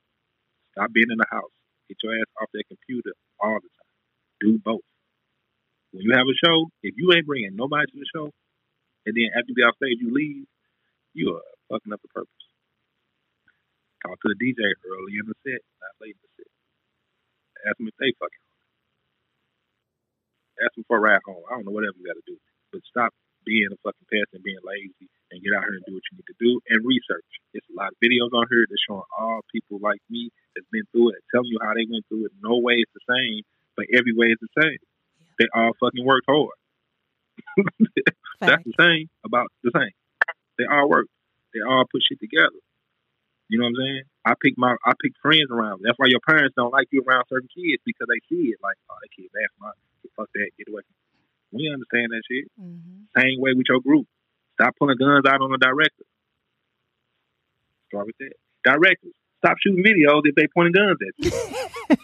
Stop 0.72 0.92
being 0.92 1.10
in 1.10 1.18
the 1.18 1.30
house. 1.30 1.54
Get 1.88 1.98
your 2.02 2.14
ass 2.16 2.30
off 2.42 2.50
that 2.54 2.64
computer 2.68 3.12
all 3.40 3.58
the 3.60 3.70
time. 3.70 3.92
Do 4.40 4.58
both. 4.58 4.86
When 5.92 6.04
you 6.04 6.12
have 6.16 6.28
a 6.28 6.36
show, 6.44 6.68
if 6.82 6.94
you 6.96 7.12
ain't 7.14 7.26
bringing 7.26 7.56
nobody 7.56 7.86
to 7.92 7.98
the 7.98 8.10
show, 8.14 8.30
and 9.06 9.14
then 9.16 9.30
after 9.36 9.50
you 9.52 9.56
get 9.56 9.68
off 9.68 9.76
stage, 9.80 9.98
you 10.00 10.12
leave, 10.12 10.46
you 11.14 11.34
are 11.36 11.46
fucking 11.70 11.92
up 11.92 12.02
the 12.02 12.08
purpose. 12.12 12.44
Talk 14.04 14.20
to 14.20 14.28
the 14.34 14.38
DJ 14.38 14.62
early 14.86 15.14
in 15.18 15.26
the 15.26 15.36
set, 15.44 15.60
not 15.82 15.94
late 16.00 16.16
in 16.16 16.22
the 16.22 16.32
set. 16.38 16.50
Ask 17.68 17.76
them 17.78 17.88
if 17.88 17.96
they 18.00 18.12
fucking. 18.20 18.47
Ask 20.64 20.74
them 20.74 20.84
for 20.86 20.98
a 20.98 21.00
ride 21.00 21.24
home. 21.24 21.42
I 21.48 21.56
don't 21.56 21.66
know 21.66 21.74
whatever 21.74 21.94
you 21.98 22.06
got 22.06 22.18
to 22.18 22.26
do, 22.26 22.36
but 22.72 22.82
stop 22.88 23.14
being 23.46 23.70
a 23.72 23.78
fucking 23.80 24.08
pest 24.12 24.34
and 24.34 24.42
being 24.42 24.60
lazy 24.60 25.08
and 25.30 25.40
get 25.40 25.56
out 25.56 25.64
here 25.64 25.78
and 25.78 25.86
do 25.86 25.96
what 25.96 26.04
you 26.10 26.20
need 26.20 26.28
to 26.28 26.38
do 26.40 26.60
and 26.68 26.84
research. 26.84 27.24
There's 27.52 27.64
a 27.72 27.76
lot 27.78 27.94
of 27.94 27.98
videos 28.02 28.32
on 28.34 28.44
here 28.50 28.66
that's 28.68 28.84
showing 28.84 29.06
all 29.16 29.40
people 29.52 29.78
like 29.80 30.02
me 30.10 30.28
that's 30.52 30.68
been 30.68 30.84
through 30.92 31.16
it, 31.16 31.24
telling 31.32 31.48
you 31.48 31.60
how 31.62 31.72
they 31.72 31.88
went 31.88 32.04
through 32.08 32.28
it. 32.28 32.34
No 32.42 32.58
way 32.58 32.82
it's 32.82 32.92
the 32.92 33.04
same, 33.08 33.44
but 33.76 33.86
every 33.94 34.12
way 34.12 34.34
is 34.34 34.40
the 34.42 34.52
same. 34.58 34.80
They 35.38 35.46
all 35.54 35.72
fucking 35.78 36.04
worked 36.04 36.28
hard. 36.28 36.56
That's 38.40 38.64
the 38.66 38.76
same 38.78 39.06
about 39.24 39.48
the 39.62 39.70
same. 39.74 39.94
They 40.58 40.66
all 40.66 40.90
work. 40.90 41.06
They 41.54 41.62
all 41.62 41.86
put 41.86 42.02
shit 42.02 42.18
together. 42.18 42.58
You 43.48 43.56
know 43.56 43.64
what 43.64 43.80
I'm 43.80 43.86
saying? 43.86 44.04
I 44.26 44.32
pick 44.36 44.58
my 44.58 44.76
I 44.84 44.92
pick 45.00 45.16
friends 45.22 45.48
around. 45.48 45.80
That's 45.80 45.96
why 45.96 46.12
your 46.12 46.20
parents 46.20 46.52
don't 46.52 46.74
like 46.74 46.88
you 46.92 47.00
around 47.00 47.24
certain 47.30 47.48
kids 47.48 47.80
because 47.86 48.04
they 48.10 48.20
see 48.28 48.52
it 48.52 48.60
like, 48.60 48.76
oh, 48.90 48.98
that 49.00 49.08
kid 49.14 49.32
bad 49.32 49.48
my 49.56 49.72
fuck 50.16 50.28
that, 50.34 50.50
get 50.58 50.68
away. 50.68 50.82
We 51.52 51.68
understand 51.72 52.12
that 52.12 52.22
shit. 52.28 52.46
Mhm. 52.60 53.06
Same 53.16 53.40
way 53.40 53.52
with 53.54 53.66
your 53.68 53.80
group. 53.80 54.06
Stop 54.54 54.74
pulling 54.78 54.98
guns 54.98 55.24
out 55.26 55.40
on 55.40 55.50
the 55.50 55.58
director. 55.58 56.04
Start 57.88 58.06
with 58.06 58.16
that. 58.18 58.34
Directors, 58.64 59.14
stop 59.38 59.56
shooting 59.64 59.82
videos 59.84 60.22
if 60.24 60.34
they 60.34 60.46
pointing 60.52 60.72
guns 60.74 60.98
at 61.00 61.14
you. 61.24 61.30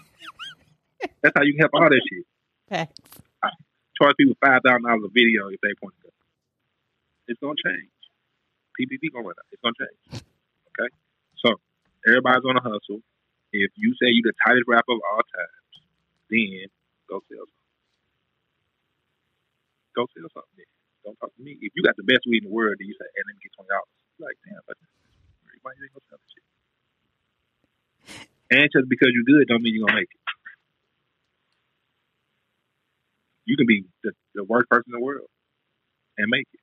That's 1.23 1.35
how 1.37 1.43
you 1.43 1.53
can 1.53 1.61
help 1.61 1.73
all 1.75 1.89
that 1.89 2.03
shit. 2.09 2.25
Facts. 2.69 3.01
Charge 4.01 4.17
people 4.17 4.35
five 4.43 4.61
thousand 4.65 4.83
dollars 4.83 5.05
a 5.07 5.09
video 5.13 5.49
if 5.49 5.61
they 5.61 5.71
point 5.81 5.95
guns. 6.03 6.15
It's 7.29 7.39
gonna 7.41 7.55
change. 7.65 7.91
PPP 8.81 9.13
gonna 9.13 9.29
run 9.29 9.35
out. 9.39 9.47
It's 9.53 9.63
gonna 9.63 9.79
change. 9.79 10.25
Okay. 10.75 10.89
So 11.45 11.55
everybody's 12.07 12.43
on 12.49 12.57
a 12.57 12.61
hustle. 12.65 13.01
If 13.53 13.71
you 13.77 13.95
say 14.03 14.11
you 14.11 14.23
the 14.25 14.33
tightest 14.45 14.67
rapper 14.67 14.93
of 14.93 15.01
all 15.13 15.23
time, 15.31 15.55
then 16.31 16.67
go 17.09 17.23
sell. 17.31 17.47
Go 19.95 20.07
sell 20.13 20.31
something. 20.35 20.59
Then. 20.59 20.71
Don't 21.07 21.19
talk 21.23 21.31
to 21.31 21.43
me. 21.43 21.57
If 21.63 21.73
you 21.79 21.83
got 21.87 21.95
the 21.97 22.07
best 22.07 22.27
weed 22.27 22.43
in 22.43 22.51
the 22.51 22.55
world, 22.55 22.77
then 22.79 22.87
you 22.91 22.97
say, 22.99 23.07
"Hey, 23.07 23.23
let 23.25 23.35
me 23.39 23.43
get 23.43 23.55
twenty 23.55 23.71
dollars." 23.71 23.95
Like, 24.19 24.39
damn, 24.47 24.63
but 24.67 24.79
you 25.73 25.85
ain't 25.89 25.95
gonna 25.97 26.07
sell 26.13 26.21
this 26.21 26.31
shit? 26.35 26.45
And 28.53 28.69
just 28.69 28.89
because 28.89 29.11
you're 29.17 29.25
good, 29.25 29.49
don't 29.49 29.65
mean 29.65 29.75
you're 29.75 29.89
gonna 29.89 30.05
make 30.05 30.13
it. 30.13 30.23
You 33.45 33.57
can 33.57 33.69
be 33.69 33.85
the, 34.05 34.13
the 34.37 34.45
worst 34.45 34.69
person 34.69 34.93
in 34.93 35.01
the 35.01 35.05
world 35.05 35.29
and 36.17 36.29
make 36.29 36.49
it. 36.53 36.61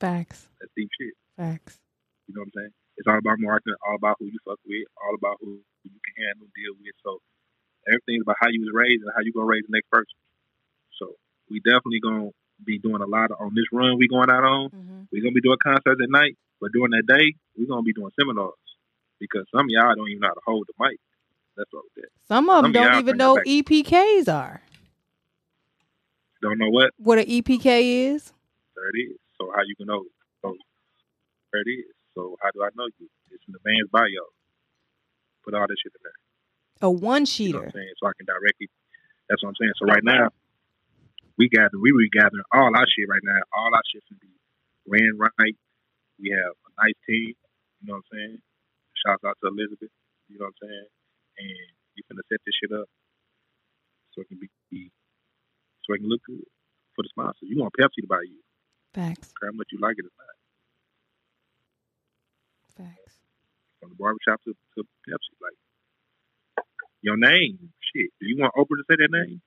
Facts. 0.00 0.48
That's 0.60 0.72
deep 0.76 0.88
shit. 0.96 1.14
Facts. 1.36 1.80
You 2.28 2.34
know 2.36 2.44
what 2.44 2.52
I'm 2.52 2.68
saying? 2.68 2.74
It's 2.96 3.08
all 3.08 3.20
about 3.20 3.36
marketing, 3.40 3.76
all 3.84 3.96
about 3.96 4.16
who 4.18 4.26
you 4.32 4.40
fuck 4.44 4.60
with, 4.64 4.88
all 4.96 5.14
about 5.14 5.36
who, 5.40 5.60
who 5.60 5.86
you 5.88 6.00
can 6.00 6.16
handle, 6.24 6.48
deal 6.56 6.72
with. 6.80 6.96
So 7.04 7.20
everything's 7.88 8.24
about 8.24 8.40
how 8.40 8.48
you 8.48 8.64
was 8.64 8.72
raised 8.72 9.04
and 9.04 9.12
how 9.12 9.20
you 9.20 9.32
gonna 9.36 9.48
raise 9.48 9.64
the 9.68 9.76
next 9.76 9.88
person. 9.92 10.16
We 11.50 11.60
definitely 11.60 12.00
gonna 12.00 12.30
be 12.64 12.78
doing 12.78 13.02
a 13.02 13.06
lot 13.06 13.30
of, 13.30 13.40
on 13.40 13.54
this 13.54 13.66
run 13.72 13.98
we 13.98 14.08
going 14.08 14.30
out 14.30 14.44
on. 14.44 14.70
hmm 14.70 15.02
We're 15.12 15.22
gonna 15.22 15.32
be 15.36 15.40
doing 15.40 15.58
concerts 15.62 16.00
at 16.02 16.10
night, 16.10 16.36
but 16.60 16.72
during 16.72 16.90
that 16.92 17.06
day 17.06 17.34
we're 17.56 17.68
gonna 17.68 17.82
be 17.82 17.92
doing 17.92 18.10
seminars 18.18 18.54
because 19.20 19.44
some 19.54 19.66
of 19.66 19.70
y'all 19.70 19.94
don't 19.94 20.08
even 20.08 20.20
know 20.20 20.28
how 20.28 20.34
to 20.34 20.46
hold 20.46 20.66
the 20.66 20.74
mic. 20.82 20.98
That's 21.56 21.70
what 21.72 21.84
that. 21.96 22.08
Some 22.28 22.48
of 22.50 22.62
them 22.64 22.72
Some 22.74 22.82
don't 22.82 22.98
even 23.00 23.16
know. 23.16 23.36
EPKs 23.36 24.32
are. 24.32 24.60
Don't 26.42 26.58
know 26.58 26.68
what 26.70 26.90
What 26.98 27.18
an 27.18 27.24
EPK 27.26 28.12
is? 28.14 28.32
there 28.74 28.88
it 28.92 28.98
is. 29.12 29.16
So 29.40 29.50
how 29.54 29.62
you 29.64 29.74
can 29.76 29.86
know? 29.86 30.04
So 30.42 30.54
there 31.52 31.62
it 31.62 31.70
is. 31.70 31.92
So 32.14 32.36
how 32.42 32.50
do 32.52 32.62
I 32.62 32.68
know 32.76 32.88
you? 32.98 33.08
It's 33.32 33.44
in 33.48 33.52
the 33.52 33.60
man's 33.64 33.88
bio. 33.90 34.04
Put 35.44 35.54
all 35.54 35.66
this 35.68 35.78
shit 35.82 35.92
in 35.94 36.02
there. 36.02 36.88
A 36.88 36.90
one 36.90 37.24
You 37.24 37.52
know 37.52 37.58
sheeter. 37.60 37.64
I'm 37.66 37.70
saying? 37.72 37.92
So 38.00 38.06
I 38.08 38.12
can 38.16 38.26
directly. 38.26 38.68
That's 39.28 39.42
what 39.42 39.50
I'm 39.50 39.54
saying. 39.60 39.72
So 39.80 39.86
right 39.86 40.04
now, 40.04 40.28
we 41.38 41.48
gather, 41.48 41.76
we 41.76 41.92
regather 41.92 42.40
all 42.52 42.72
our 42.72 42.88
shit 42.88 43.08
right 43.08 43.24
now. 43.24 43.40
All 43.52 43.72
our 43.72 43.86
shit 43.92 44.02
can 44.08 44.18
be 44.20 44.32
ran 44.88 45.18
right. 45.20 45.56
We 46.16 46.32
have 46.32 46.56
a 46.56 46.70
nice 46.80 46.98
team. 47.04 47.36
You 47.80 47.92
know 47.92 48.00
what 48.00 48.08
I'm 48.08 48.12
saying? 48.16 48.38
Shouts 49.04 49.24
out 49.24 49.36
to 49.44 49.52
Elizabeth. 49.52 49.92
You 50.32 50.40
know 50.40 50.48
what 50.48 50.56
I'm 50.56 50.68
saying? 50.68 50.88
And 51.38 51.68
you 51.94 52.02
finna 52.08 52.24
set 52.32 52.40
this 52.44 52.56
shit 52.56 52.72
up 52.72 52.88
so 54.16 54.24
it 54.24 54.28
can 54.32 54.40
be, 54.40 54.48
be 54.72 54.88
so 55.84 55.92
it 55.92 56.00
can 56.00 56.08
look 56.08 56.24
good 56.24 56.48
for 56.96 57.04
the 57.04 57.12
sponsor. 57.12 57.44
You 57.44 57.60
want 57.60 57.76
Pepsi 57.76 58.00
to 58.00 58.08
buy 58.08 58.24
you? 58.24 58.40
Facts. 58.96 59.36
How 59.44 59.52
much 59.52 59.68
you 59.70 59.78
like 59.78 60.00
it 60.00 60.08
or 60.08 60.16
not. 60.16 60.36
Facts. 62.88 63.20
From 63.80 63.92
the 63.92 63.98
barbershop 64.00 64.40
to, 64.48 64.56
to 64.56 64.80
Pepsi, 65.04 65.36
like 65.44 65.60
your 67.04 67.20
name. 67.20 67.72
Shit. 67.92 68.10
Do 68.20 68.26
you 68.26 68.40
want 68.40 68.56
Oprah 68.56 68.80
to 68.80 68.84
say 68.88 68.96
that 68.96 69.12
name? 69.12 69.44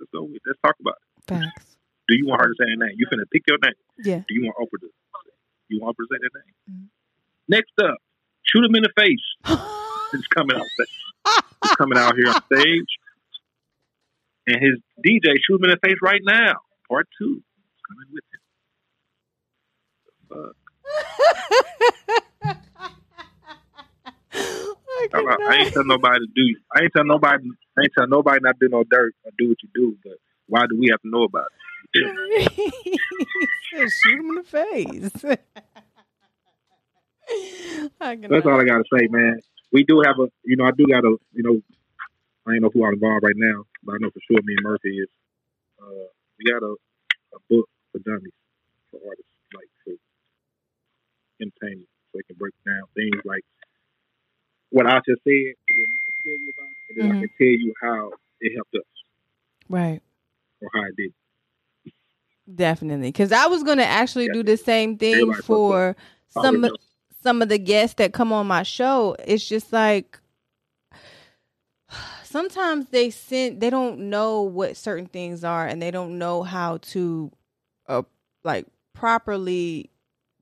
With. 0.00 0.42
Let's 0.46 0.60
talk 0.64 0.76
about 0.80 0.96
it. 1.00 1.04
Facts. 1.26 1.76
Do 2.08 2.14
you 2.16 2.26
want 2.26 2.40
her 2.42 2.48
to 2.48 2.54
say 2.58 2.64
that 2.68 2.76
name? 2.84 2.94
You 2.96 3.06
finna 3.06 3.24
pick 3.32 3.42
your 3.48 3.58
name. 3.62 3.72
Yeah. 3.98 4.22
Do 4.28 4.34
you 4.34 4.42
want 4.44 4.56
Oprah 4.58 4.80
to? 4.80 4.90
You 5.68 5.80
want 5.80 5.96
Oprah 5.96 6.04
to 6.04 6.08
say 6.12 6.18
that 6.20 6.34
name? 6.34 6.54
Mhm. 6.70 6.88
Next 7.48 7.72
up, 7.82 7.96
shoot 8.44 8.64
him 8.64 8.74
in 8.74 8.82
the 8.82 8.92
face. 8.96 9.24
It's 10.12 10.26
coming 10.28 10.56
out. 10.56 10.66
He's 11.64 11.72
coming 11.76 11.98
out 11.98 12.14
here 12.14 12.28
on 12.28 12.34
stage, 12.52 12.98
and 14.46 14.62
his 14.62 14.78
DJ 15.04 15.38
shoot 15.42 15.56
him 15.56 15.64
in 15.64 15.70
the 15.70 15.78
face 15.84 15.98
right 16.02 16.22
now. 16.22 16.60
Part 16.88 17.08
two 17.18 17.42
is 17.42 17.82
coming 17.88 18.12
with 18.12 18.24
him. 18.30 18.40
Fuck. 20.28 20.56
I 25.14 25.18
I, 25.18 25.36
I 25.50 25.52
ain't 25.62 25.72
tell 25.72 25.84
nobody 25.84 26.18
to 26.20 26.26
do. 26.34 26.46
I 26.76 26.82
ain't 26.82 26.92
tell 26.94 27.04
nobody. 27.04 27.44
I 27.76 27.82
ain't 27.82 27.92
tell 27.96 28.06
nobody 28.06 28.40
not 28.42 28.58
do 28.58 28.68
no 28.68 28.84
dirt 28.84 29.14
or 29.24 29.32
do 29.36 29.48
what 29.48 29.58
you 29.62 29.68
do. 29.74 29.96
But 30.04 30.18
why 30.46 30.66
do 30.68 30.78
we 30.78 30.88
have 30.90 31.00
to 31.02 31.08
know 31.08 31.24
about 31.24 31.46
it? 31.46 31.52
Shoot 33.90 34.20
him 34.20 34.28
in 34.30 34.34
the 34.36 34.42
face. 34.44 35.10
That's 38.28 38.46
all 38.46 38.60
I 38.60 38.64
gotta 38.64 38.84
say, 38.92 39.06
man. 39.08 39.40
We 39.72 39.84
do 39.84 40.02
have 40.04 40.18
a, 40.20 40.28
you 40.44 40.56
know, 40.56 40.64
I 40.64 40.70
do 40.76 40.86
got 40.86 41.04
a, 41.04 41.16
you 41.32 41.42
know, 41.42 41.60
I 42.46 42.52
ain't 42.52 42.62
know 42.62 42.70
who 42.72 42.84
I'm 42.84 42.94
involved 42.94 43.24
right 43.24 43.36
now, 43.36 43.64
but 43.82 43.94
I 43.94 43.98
know 44.00 44.10
for 44.10 44.20
sure 44.30 44.40
me 44.44 44.54
and 44.56 44.64
Murphy 44.64 44.98
is. 44.98 45.08
Uh, 45.80 46.06
we 46.38 46.50
got 46.50 46.62
a, 46.62 46.74
a 47.34 47.38
book 47.50 47.68
for 47.90 47.98
dummies 48.00 48.32
for 48.90 49.00
artists, 49.08 49.30
like 49.54 49.68
for 49.84 49.94
entertainment, 51.40 51.88
so 52.12 52.18
they 52.18 52.22
can 52.22 52.36
break 52.36 52.54
down 52.66 52.82
things 52.94 53.20
like 53.24 53.44
what 54.70 54.86
I 54.86 54.98
just 55.06 55.22
said, 55.24 55.54
and 56.96 57.10
then 57.10 57.16
I 57.16 57.20
can 57.20 57.28
tell 57.38 57.46
you 57.46 57.72
about 57.82 57.96
it, 57.96 58.00
and 58.00 58.00
then 58.00 58.00
I 58.00 58.00
can 58.00 58.00
tell 58.00 58.00
you 58.00 58.08
how 58.08 58.10
it 58.40 58.52
helped 58.54 58.74
us 58.74 58.82
Right. 59.68 60.00
or 60.60 60.70
how 60.74 60.82
it 60.88 60.96
did. 60.96 61.12
Definitely. 62.54 63.08
Because 63.08 63.32
I 63.32 63.46
was 63.46 63.62
going 63.62 63.78
to 63.78 63.86
actually 63.86 64.28
do 64.28 64.42
the 64.42 64.56
same 64.56 64.98
thing 64.98 65.14
Everybody 65.14 65.42
for 65.42 65.96
some 66.28 66.64
of, 66.64 66.70
some 67.22 67.40
of 67.42 67.48
the 67.48 67.58
guests 67.58 67.94
that 67.96 68.12
come 68.12 68.32
on 68.32 68.46
my 68.46 68.62
show. 68.62 69.16
It's 69.24 69.46
just 69.48 69.72
like 69.72 70.18
sometimes 72.24 72.88
they 72.90 73.10
send 73.10 73.60
they 73.60 73.70
don't 73.70 74.10
know 74.10 74.42
what 74.42 74.76
certain 74.76 75.06
things 75.06 75.42
are 75.44 75.66
and 75.66 75.80
they 75.80 75.90
don't 75.90 76.18
know 76.18 76.42
how 76.42 76.78
to 76.78 77.30
uh, 77.88 78.02
like 78.42 78.66
properly 78.92 79.90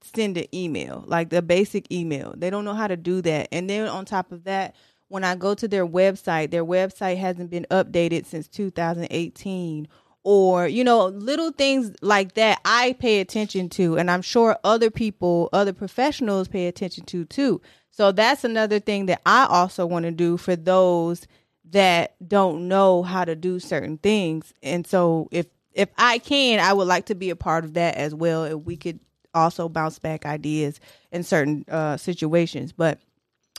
send 0.03 0.37
an 0.37 0.47
email 0.53 1.05
like 1.07 1.31
the 1.31 1.41
basic 1.43 1.91
email 1.93 2.35
they 2.37 2.51
don't 2.51 2.65
know 2.65 2.75
how 2.75 2.89
to 2.89 2.97
do 2.97 3.21
that 3.23 3.49
and 3.53 3.71
then 3.71 3.87
on 3.87 4.05
top 4.05 4.33
of 4.33 4.45
that 4.45 4.75
when 5.13 5.25
i 5.25 5.35
go 5.35 5.55
to 5.55 5.69
their 5.69 5.87
website 5.87 6.51
their 6.51 6.65
website 6.65 7.19
hasn't 7.19 7.51
been 7.51 7.67
updated 7.71 8.25
since 8.25 8.49
2018 8.49 9.87
or 10.25 10.67
you 10.67 10.85
know 10.85 11.07
little 11.07 11.51
things 11.51 11.93
like 12.01 12.35
that 12.35 12.61
i 12.65 12.95
pay 12.99 13.21
attention 13.21 13.69
to 13.69 13.97
and 13.97 14.11
i'm 14.11 14.23
sure 14.23 14.57
other 14.65 14.91
people 14.91 15.49
other 15.53 15.73
professionals 15.73 16.49
pay 16.49 16.67
attention 16.67 17.05
to 17.05 17.25
too. 17.27 17.61
So 17.91 18.11
that's 18.11 18.45
another 18.45 18.79
thing 18.81 19.07
that 19.07 19.21
i 19.27 19.47
also 19.47 19.85
want 19.85 20.05
to 20.05 20.11
do 20.11 20.37
for 20.37 20.57
those 20.57 21.27
that 21.71 22.15
don't 22.27 22.69
know 22.69 23.03
how 23.03 23.25
to 23.25 23.35
do 23.35 23.59
certain 23.59 23.99
things. 23.99 24.53
And 24.63 24.87
so 24.87 25.29
if 25.31 25.47
if 25.75 25.89
i 25.99 26.19
can 26.19 26.61
i 26.61 26.73
would 26.73 26.89
like 26.89 27.07
to 27.07 27.15
be 27.15 27.31
a 27.31 27.37
part 27.37 27.65
of 27.65 27.75
that 27.75 27.97
as 27.97 28.15
well 28.15 28.45
and 28.45 28.65
we 28.65 28.77
could 28.77 29.01
also 29.35 29.69
bounce 29.69 29.99
back 29.99 30.27
ideas 30.27 30.81
in 31.11 31.23
certain 31.23 31.65
uh 31.69 31.97
situations. 31.97 32.73
But 32.73 33.01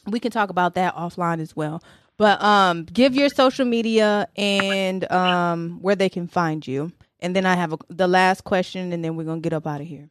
we 0.08 0.20
can 0.20 0.32
talk 0.32 0.50
about 0.50 0.74
that 0.76 0.96
offline 0.96 1.40
as 1.40 1.56
well 1.56 1.82
but 2.18 2.42
um 2.44 2.84
give 2.86 3.16
your 3.16 3.30
social 3.30 3.66
media 3.66 4.28
and 4.36 5.10
um 5.12 5.80
where 5.82 5.96
they 5.96 6.10
can 6.10 6.28
find 6.28 6.68
you 6.68 6.92
and 7.20 7.36
then 7.36 7.46
i 7.46 7.56
have 7.56 7.74
a, 7.74 7.78
the 7.90 8.08
last 8.08 8.44
question 8.44 8.92
and 8.94 9.04
then 9.04 9.16
we're 9.16 9.24
gonna 9.24 9.42
get 9.42 9.54
up 9.54 9.66
out 9.68 9.82
of 9.82 9.88
here 9.88 10.10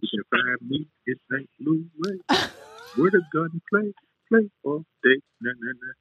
You 0.00 0.08
can 0.12 0.24
find 0.30 0.70
me 0.70 0.86
in 1.06 1.14
St. 1.30 1.48
Louis, 1.60 1.88
where 2.96 3.10
the 3.10 3.22
gun 3.32 3.60
play, 3.70 3.92
play 4.28 4.50
all 4.62 4.84
day. 5.02 5.16
Nah, 5.40 5.52
nah, 5.58 5.72
nah. 5.80 5.94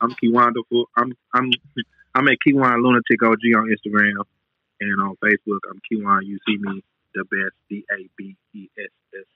I'm 0.00 0.10
Kiwonderful. 0.18 0.84
I'm 0.96 1.12
I'm 1.32 1.50
I'm 2.14 2.28
at 2.28 2.38
Kyjuan 2.44 2.82
Lunatic 2.82 3.22
OG 3.22 3.44
on 3.56 3.70
Instagram 3.70 4.24
and 4.80 5.00
on 5.00 5.14
Facebook. 5.22 5.60
I'm 5.70 5.80
Kyjuan. 5.86 6.26
You 6.26 6.38
see 6.46 6.58
me 6.58 6.82
the 7.14 7.24
best. 7.24 7.54
D 7.70 7.84
A 7.96 8.08
B 8.16 8.36
E 8.54 8.68
S 8.78 8.90
S. 9.14 9.26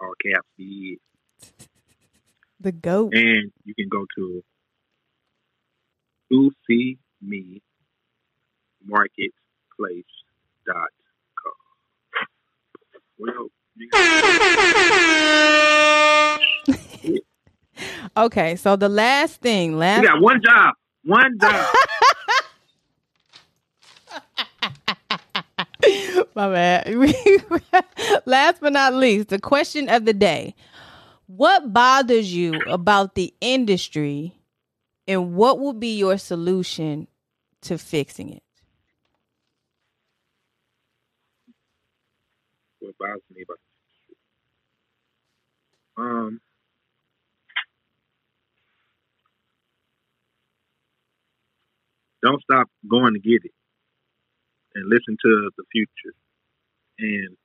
All 0.00 0.12
caps. 0.24 0.46
B. 0.56 0.98
the 2.58 2.72
goat 2.72 3.12
And 3.14 3.52
you 3.64 3.74
can 3.74 3.88
go 3.88 4.06
to 4.16 4.42
to 6.30 6.50
see 6.66 6.98
me 7.20 7.62
marketplace 8.84 10.04
dot 10.66 10.88
com. 11.42 11.52
Well, 13.18 13.48
okay 18.16 18.56
so 18.56 18.76
the 18.76 18.88
last 18.88 19.40
thing 19.40 19.78
last 19.78 20.02
You 20.02 20.08
got 20.08 20.20
one 20.22 20.40
job. 20.42 20.74
One 21.04 21.38
job. 21.40 21.74
My 26.34 26.48
bad. 26.52 26.94
Last 28.26 28.60
but 28.60 28.72
not 28.72 28.94
least, 28.94 29.28
the 29.28 29.38
question 29.38 29.88
of 29.88 30.04
the 30.04 30.12
day. 30.14 30.54
What 31.26 31.72
bothers 31.72 32.34
you 32.34 32.62
about 32.66 33.14
the 33.14 33.34
industry 33.40 34.34
and 35.08 35.34
what 35.34 35.58
will 35.58 35.72
be 35.74 35.96
your 35.98 36.18
solution 36.18 37.08
to 37.62 37.78
fixing 37.78 38.30
it? 38.30 38.42
what 42.80 42.96
bothers 42.98 43.22
me 43.34 43.42
about 43.42 43.58
um 45.96 46.40
don't 52.22 52.42
stop 52.42 52.68
going 52.88 53.14
to 53.14 53.20
get 53.20 53.44
it 53.44 53.52
and 54.74 54.88
listen 54.88 55.16
to 55.22 55.50
the 55.56 55.64
future 55.72 56.14
and 56.98 57.36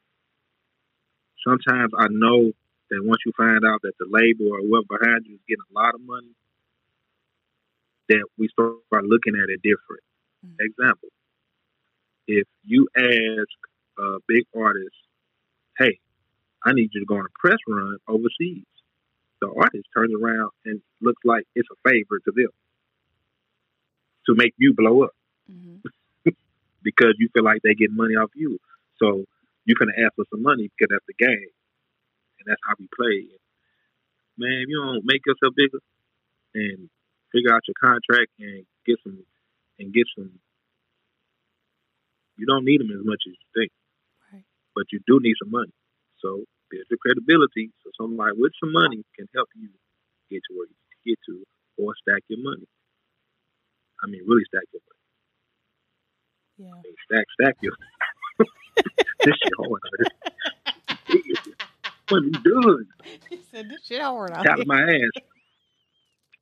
sometimes 1.43 1.91
i 1.99 2.07
know 2.10 2.52
that 2.89 3.03
once 3.03 3.19
you 3.26 3.31
find 3.35 3.65
out 3.65 3.81
that 3.81 3.93
the 3.99 4.06
label 4.10 4.47
or 4.53 4.60
whoever 4.61 4.85
behind 4.99 5.26
you 5.26 5.35
is 5.35 5.41
getting 5.47 5.65
a 5.72 5.73
lot 5.73 5.95
of 5.95 6.02
money 6.02 6.35
that 8.10 8.26
we 8.38 8.47
start 8.49 8.76
looking 9.03 9.35
at 9.35 9.49
it 9.49 9.61
different. 9.64 10.03
Mhm. 10.45 10.56
Example: 10.60 11.10
If 12.27 12.47
you 12.64 12.88
ask 12.97 13.57
a 13.99 14.18
big 14.27 14.45
artist, 14.56 14.95
"Hey, 15.77 15.99
I 16.65 16.73
need 16.73 16.91
you 16.93 17.02
to 17.02 17.06
go 17.06 17.18
on 17.18 17.26
a 17.26 17.39
press 17.39 17.60
run 17.68 17.97
overseas," 18.07 18.65
the 19.41 19.49
artist 19.52 19.88
turns 19.95 20.14
around 20.15 20.52
and 20.65 20.81
looks 21.02 21.23
like 21.26 21.47
it's 21.56 21.69
a 21.72 21.89
favor 21.89 22.19
to 22.19 22.31
them 22.31 22.52
to 24.26 24.35
make 24.35 24.53
you 24.57 24.73
blow 24.73 25.03
up 25.03 25.11
Mhm. 25.49 25.81
Because 26.86 27.16
you 27.20 27.30
feel 27.34 27.44
like 27.45 27.62
they 27.66 27.76
get 27.76 27.91
money 27.91 28.16
off 28.16 28.32
you. 28.36 28.60
So 29.02 29.26
you're 29.66 29.80
gonna 29.80 29.98
ask 29.99 30.16
for 30.16 30.26
some 30.32 30.44
money 30.44 30.70
because 30.72 30.94
that's 30.94 31.07
the 31.10 31.18
game, 31.20 31.52
and 32.40 32.45
that's 32.48 32.62
how 32.68 32.76
we 32.80 32.88
play. 32.95 33.28
Man, 34.38 34.64
if 34.64 34.70
you 34.70 34.80
don't 34.82 35.03
make 35.06 35.22
yourself 35.26 35.53
bigger 35.56 35.80
and 36.56 36.90
figure 37.32 37.53
out 37.53 37.64
your 37.68 37.76
contract 37.82 38.32
and 38.40 38.66
get 38.86 38.98
some 39.03 39.24
and 39.80 39.94
get 39.94 40.07
some, 40.18 40.40
you 42.38 42.45
don't 42.45 42.66
need 42.66 42.82
them 42.82 42.91
as 42.91 43.03
much 43.06 43.24
as 43.28 43.34
you 43.36 43.48
think, 43.56 43.72
Right. 44.34 44.45
but 44.76 44.86
you 44.91 44.99
do 45.07 45.20
need 45.22 45.36
some 45.41 45.52
money. 45.52 45.74
So 46.20 46.45
there's 46.72 46.88
your 46.90 46.99
credibility. 46.99 47.72
So 47.84 47.91
somebody 47.99 48.36
with 48.38 48.53
some 48.60 48.72
money 48.74 49.03
can 49.16 49.28
help 49.36 49.49
you 49.56 49.70
get 50.32 50.41
to 50.49 50.52
where 50.57 50.68
you 50.68 50.78
get 51.06 51.20
to, 51.30 51.44
or 51.78 51.94
stack 52.02 52.24
your 52.28 52.40
money. 52.41 52.68
I 54.03 54.07
mean, 54.07 54.24
really 54.28 54.45
stack 54.48 54.64
your 54.74 54.82
money. 54.88 54.94
Yeah. 56.57 56.72
Mean, 56.84 56.95
stack, 57.11 57.26
stack 57.40 57.56
you. 57.61 57.73
this 59.23 59.36
shit 59.44 59.53
hard. 59.57 59.82
what 62.10 62.22
are 62.22 62.26
you 62.26 62.32
doing? 62.44 62.86
He 63.30 63.40
said 63.52 63.69
this 63.69 63.86
shit 63.86 64.02
hard 64.02 64.34
Talent 64.34 64.68
my 64.68 64.82
ass. 64.82 65.23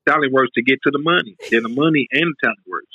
Talent 0.07 0.33
works 0.33 0.51
to 0.55 0.61
get 0.61 0.79
to 0.83 0.91
the 0.91 0.99
money. 0.99 1.35
Then 1.49 1.63
the 1.63 1.69
money 1.69 2.07
and 2.11 2.27
the 2.29 2.35
talent 2.43 2.59
works. 2.67 2.91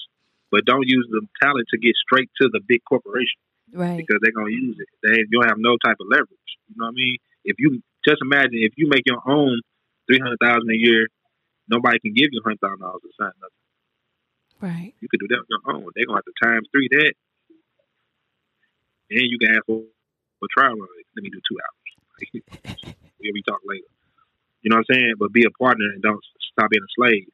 But 0.51 0.65
don't 0.65 0.87
use 0.87 1.07
the 1.11 1.27
talent 1.43 1.67
to 1.71 1.79
get 1.79 1.95
straight 1.97 2.31
to 2.41 2.49
the 2.53 2.61
big 2.67 2.81
corporation 2.89 3.41
Right. 3.73 3.99
because 3.99 4.19
they're 4.23 4.33
gonna 4.33 4.51
use 4.51 4.77
it. 4.79 4.89
They 5.03 5.19
you 5.19 5.41
don't 5.41 5.49
have 5.49 5.59
no 5.59 5.77
type 5.85 5.97
of 6.01 6.07
leverage. 6.09 6.51
You 6.69 6.77
know 6.77 6.87
what 6.87 6.93
I 6.93 6.95
mean? 6.95 7.17
If 7.45 7.57
you 7.59 7.83
just 8.07 8.23
imagine 8.23 8.61
if 8.65 8.73
you 8.77 8.89
make 8.89 9.03
your 9.07 9.21
own 9.27 9.61
three 10.07 10.19
hundred 10.21 10.39
thousand 10.41 10.71
a 10.71 10.77
year, 10.77 11.09
nobody 11.69 11.99
can 12.01 12.15
give 12.15 12.29
you 12.33 12.41
hundred 12.45 12.61
thousand 12.61 12.81
dollars 12.81 13.03
to 13.03 13.11
sign 13.21 13.33
nothing. 13.41 13.65
Right. 14.61 14.95
You 15.01 15.09
could 15.09 15.21
do 15.21 15.29
that 15.29 15.43
on 15.43 15.49
your 15.49 15.63
own. 15.75 15.91
They're 15.95 16.07
gonna 16.07 16.19
have 16.19 16.29
to 16.29 16.37
times 16.43 16.69
three 16.73 16.89
that. 16.91 17.15
And 19.11 19.25
you 19.25 19.39
can 19.39 19.55
ask 19.55 19.65
for 19.67 19.83
for 20.39 20.49
trial 20.51 20.75
run. 20.75 20.89
Let 21.17 21.23
me 21.23 21.31
do 21.31 21.41
two 21.47 21.59
hours. 21.59 21.89
we'll 23.21 23.35
be 23.35 23.43
talking 23.43 23.69
later. 23.69 23.91
You 24.63 24.71
know 24.71 24.83
what 24.83 24.87
I'm 24.91 24.95
saying? 24.95 25.15
But 25.19 25.33
be 25.33 25.45
a 25.47 25.51
partner 25.51 25.87
and 25.95 26.03
don't 26.03 26.21
stop 26.53 26.71
being 26.71 26.83
a 26.83 26.93
slave. 26.95 27.31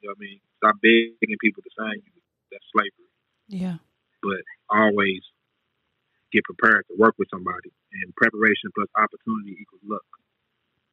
You 0.00 0.08
know 0.08 0.14
what 0.14 0.22
I 0.22 0.26
mean? 0.26 0.40
Stop 0.58 0.76
begging 0.82 1.38
people 1.40 1.62
to 1.62 1.70
sign 1.78 2.02
you. 2.02 2.12
That's 2.50 2.64
slavery. 2.74 3.10
Yeah. 3.48 3.78
But 4.22 4.42
always 4.70 5.22
get 6.32 6.44
prepared 6.44 6.84
to 6.90 6.94
work 6.98 7.14
with 7.18 7.28
somebody. 7.30 7.70
And 8.02 8.14
preparation 8.16 8.70
plus 8.74 8.88
opportunity 8.96 9.56
equals 9.60 9.82
luck. 9.86 10.06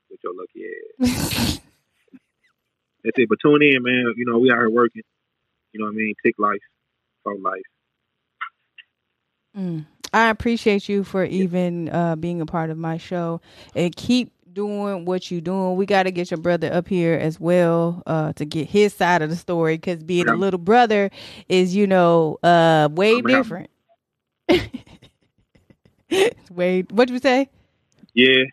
With 0.09 0.19
your 0.23 0.33
lucky 0.37 0.69
ass. 0.69 1.59
That's 3.03 3.17
it. 3.17 3.29
But 3.29 3.39
tune 3.41 3.61
in, 3.61 3.81
man. 3.81 4.13
You 4.15 4.25
know, 4.25 4.37
we 4.37 4.51
out 4.51 4.57
here 4.57 4.69
working. 4.69 5.01
You 5.75 5.81
know 5.81 5.87
what 5.87 5.91
I 5.91 5.95
mean? 5.95 6.13
Take 6.25 6.35
life, 6.39 6.61
for 7.21 7.37
life. 7.37 7.61
Mm. 9.57 9.85
I 10.13 10.29
appreciate 10.29 10.87
you 10.87 11.03
for 11.03 11.25
even 11.25 11.89
uh, 11.89 12.15
being 12.15 12.39
a 12.39 12.45
part 12.45 12.69
of 12.69 12.77
my 12.77 12.97
show 12.97 13.41
and 13.75 13.93
keep 13.93 14.31
doing 14.53 15.03
what 15.03 15.29
you're 15.29 15.41
doing. 15.41 15.75
We 15.75 15.85
got 15.85 16.03
to 16.03 16.11
get 16.11 16.31
your 16.31 16.37
brother 16.37 16.71
up 16.71 16.87
here 16.87 17.15
as 17.15 17.41
well 17.41 18.03
uh, 18.05 18.31
to 18.33 18.45
get 18.45 18.69
his 18.69 18.93
side 18.93 19.21
of 19.21 19.29
the 19.29 19.35
story 19.35 19.75
because 19.75 20.01
being 20.01 20.29
a 20.29 20.35
little 20.35 20.57
brother 20.59 21.11
is, 21.49 21.75
you 21.75 21.87
know, 21.87 22.39
uh, 22.41 22.87
way 22.89 23.17
I'm 23.17 23.23
different. 23.23 23.69
Way. 26.51 26.83
What'd 26.83 27.13
you 27.13 27.19
say? 27.19 27.49
Yeah. 28.13 28.43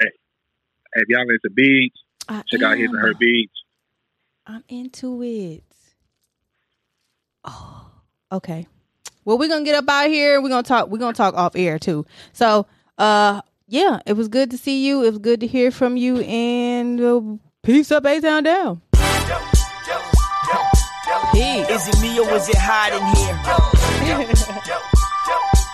Hey, 0.01 0.09
if 0.95 1.09
y'all 1.09 1.21
into 1.23 1.51
beats, 1.55 2.01
I 2.29 2.43
check 2.47 2.63
out 2.63 2.77
his 2.79 2.89
and 2.91 2.99
her 2.99 3.09
am. 3.11 3.15
beats. 3.19 3.53
I'm 4.47 4.65
into 4.69 5.23
it. 5.23 5.63
Oh, 7.45 7.91
okay. 8.33 8.67
Well, 9.25 9.39
we're 9.39 9.49
gonna 9.49 9.65
get 9.65 9.75
up 9.75 9.89
out 9.89 10.09
here. 10.09 10.41
We're 10.41 10.49
gonna 10.49 10.63
talk. 10.63 10.89
We're 10.89 10.99
gonna 10.99 11.13
talk 11.15 11.35
off 11.35 11.57
air 11.57 11.79
too. 11.79 12.07
So, 12.33 12.67
uh, 12.99 13.41
yeah, 13.69 14.01
it 14.07 14.13
was 14.15 14.29
good 14.29 14.51
to 14.53 14.59
see 14.59 14.87
you. 14.87 15.03
It 15.05 15.11
was 15.11 15.19
good 15.19 15.41
to 15.41 15.47
hear 15.47 15.71
from 15.71 15.97
you. 15.97 16.19
And 16.21 17.01
uh, 17.01 17.21
peace 17.63 17.91
up, 17.91 18.05
A 18.07 18.21
Town 18.21 18.43
down. 18.45 18.83
Peace. 21.33 21.69
Is 21.69 21.89
it 21.89 22.01
me 22.01 22.19
or 22.21 22.31
is 22.35 22.49
it 22.49 22.57
hot 22.59 22.93
in 22.93 23.03
here? 23.17 24.37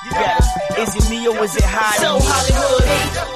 You 0.04 0.10
got 0.10 0.40
it. 0.40 0.51
Is 0.82 0.96
it 0.96 1.10
me 1.10 1.28
or 1.28 1.44
is 1.44 1.54
it 1.54 1.62
hot 1.62 1.94
so? 2.02 2.18
Hollywood. 2.18 2.82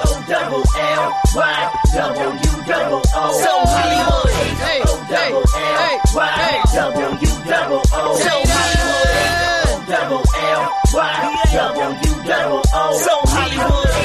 O 0.03 0.19
double 0.27 0.67
L 0.67 1.15
Y 1.31 1.71
W 1.95 2.51
double 2.67 2.99
O. 3.15 3.31
So 3.39 3.53
Hollywood. 3.71 4.35
Hey, 4.59 4.83
O 4.83 4.99
double 5.07 5.47
hey, 5.55 5.95
L 5.95 6.11
Y 6.11 6.59
W 6.75 7.31
double 7.47 7.83
O. 7.87 8.19
So 8.19 8.35
Hollywood. 8.51 9.15
O 9.63 9.79
double 9.87 10.27
L 10.35 10.63
Y 10.91 11.39
W 11.63 12.27
double 12.27 12.67
O. 12.67 12.99
So 12.99 13.15
Hollywood. 13.31 13.97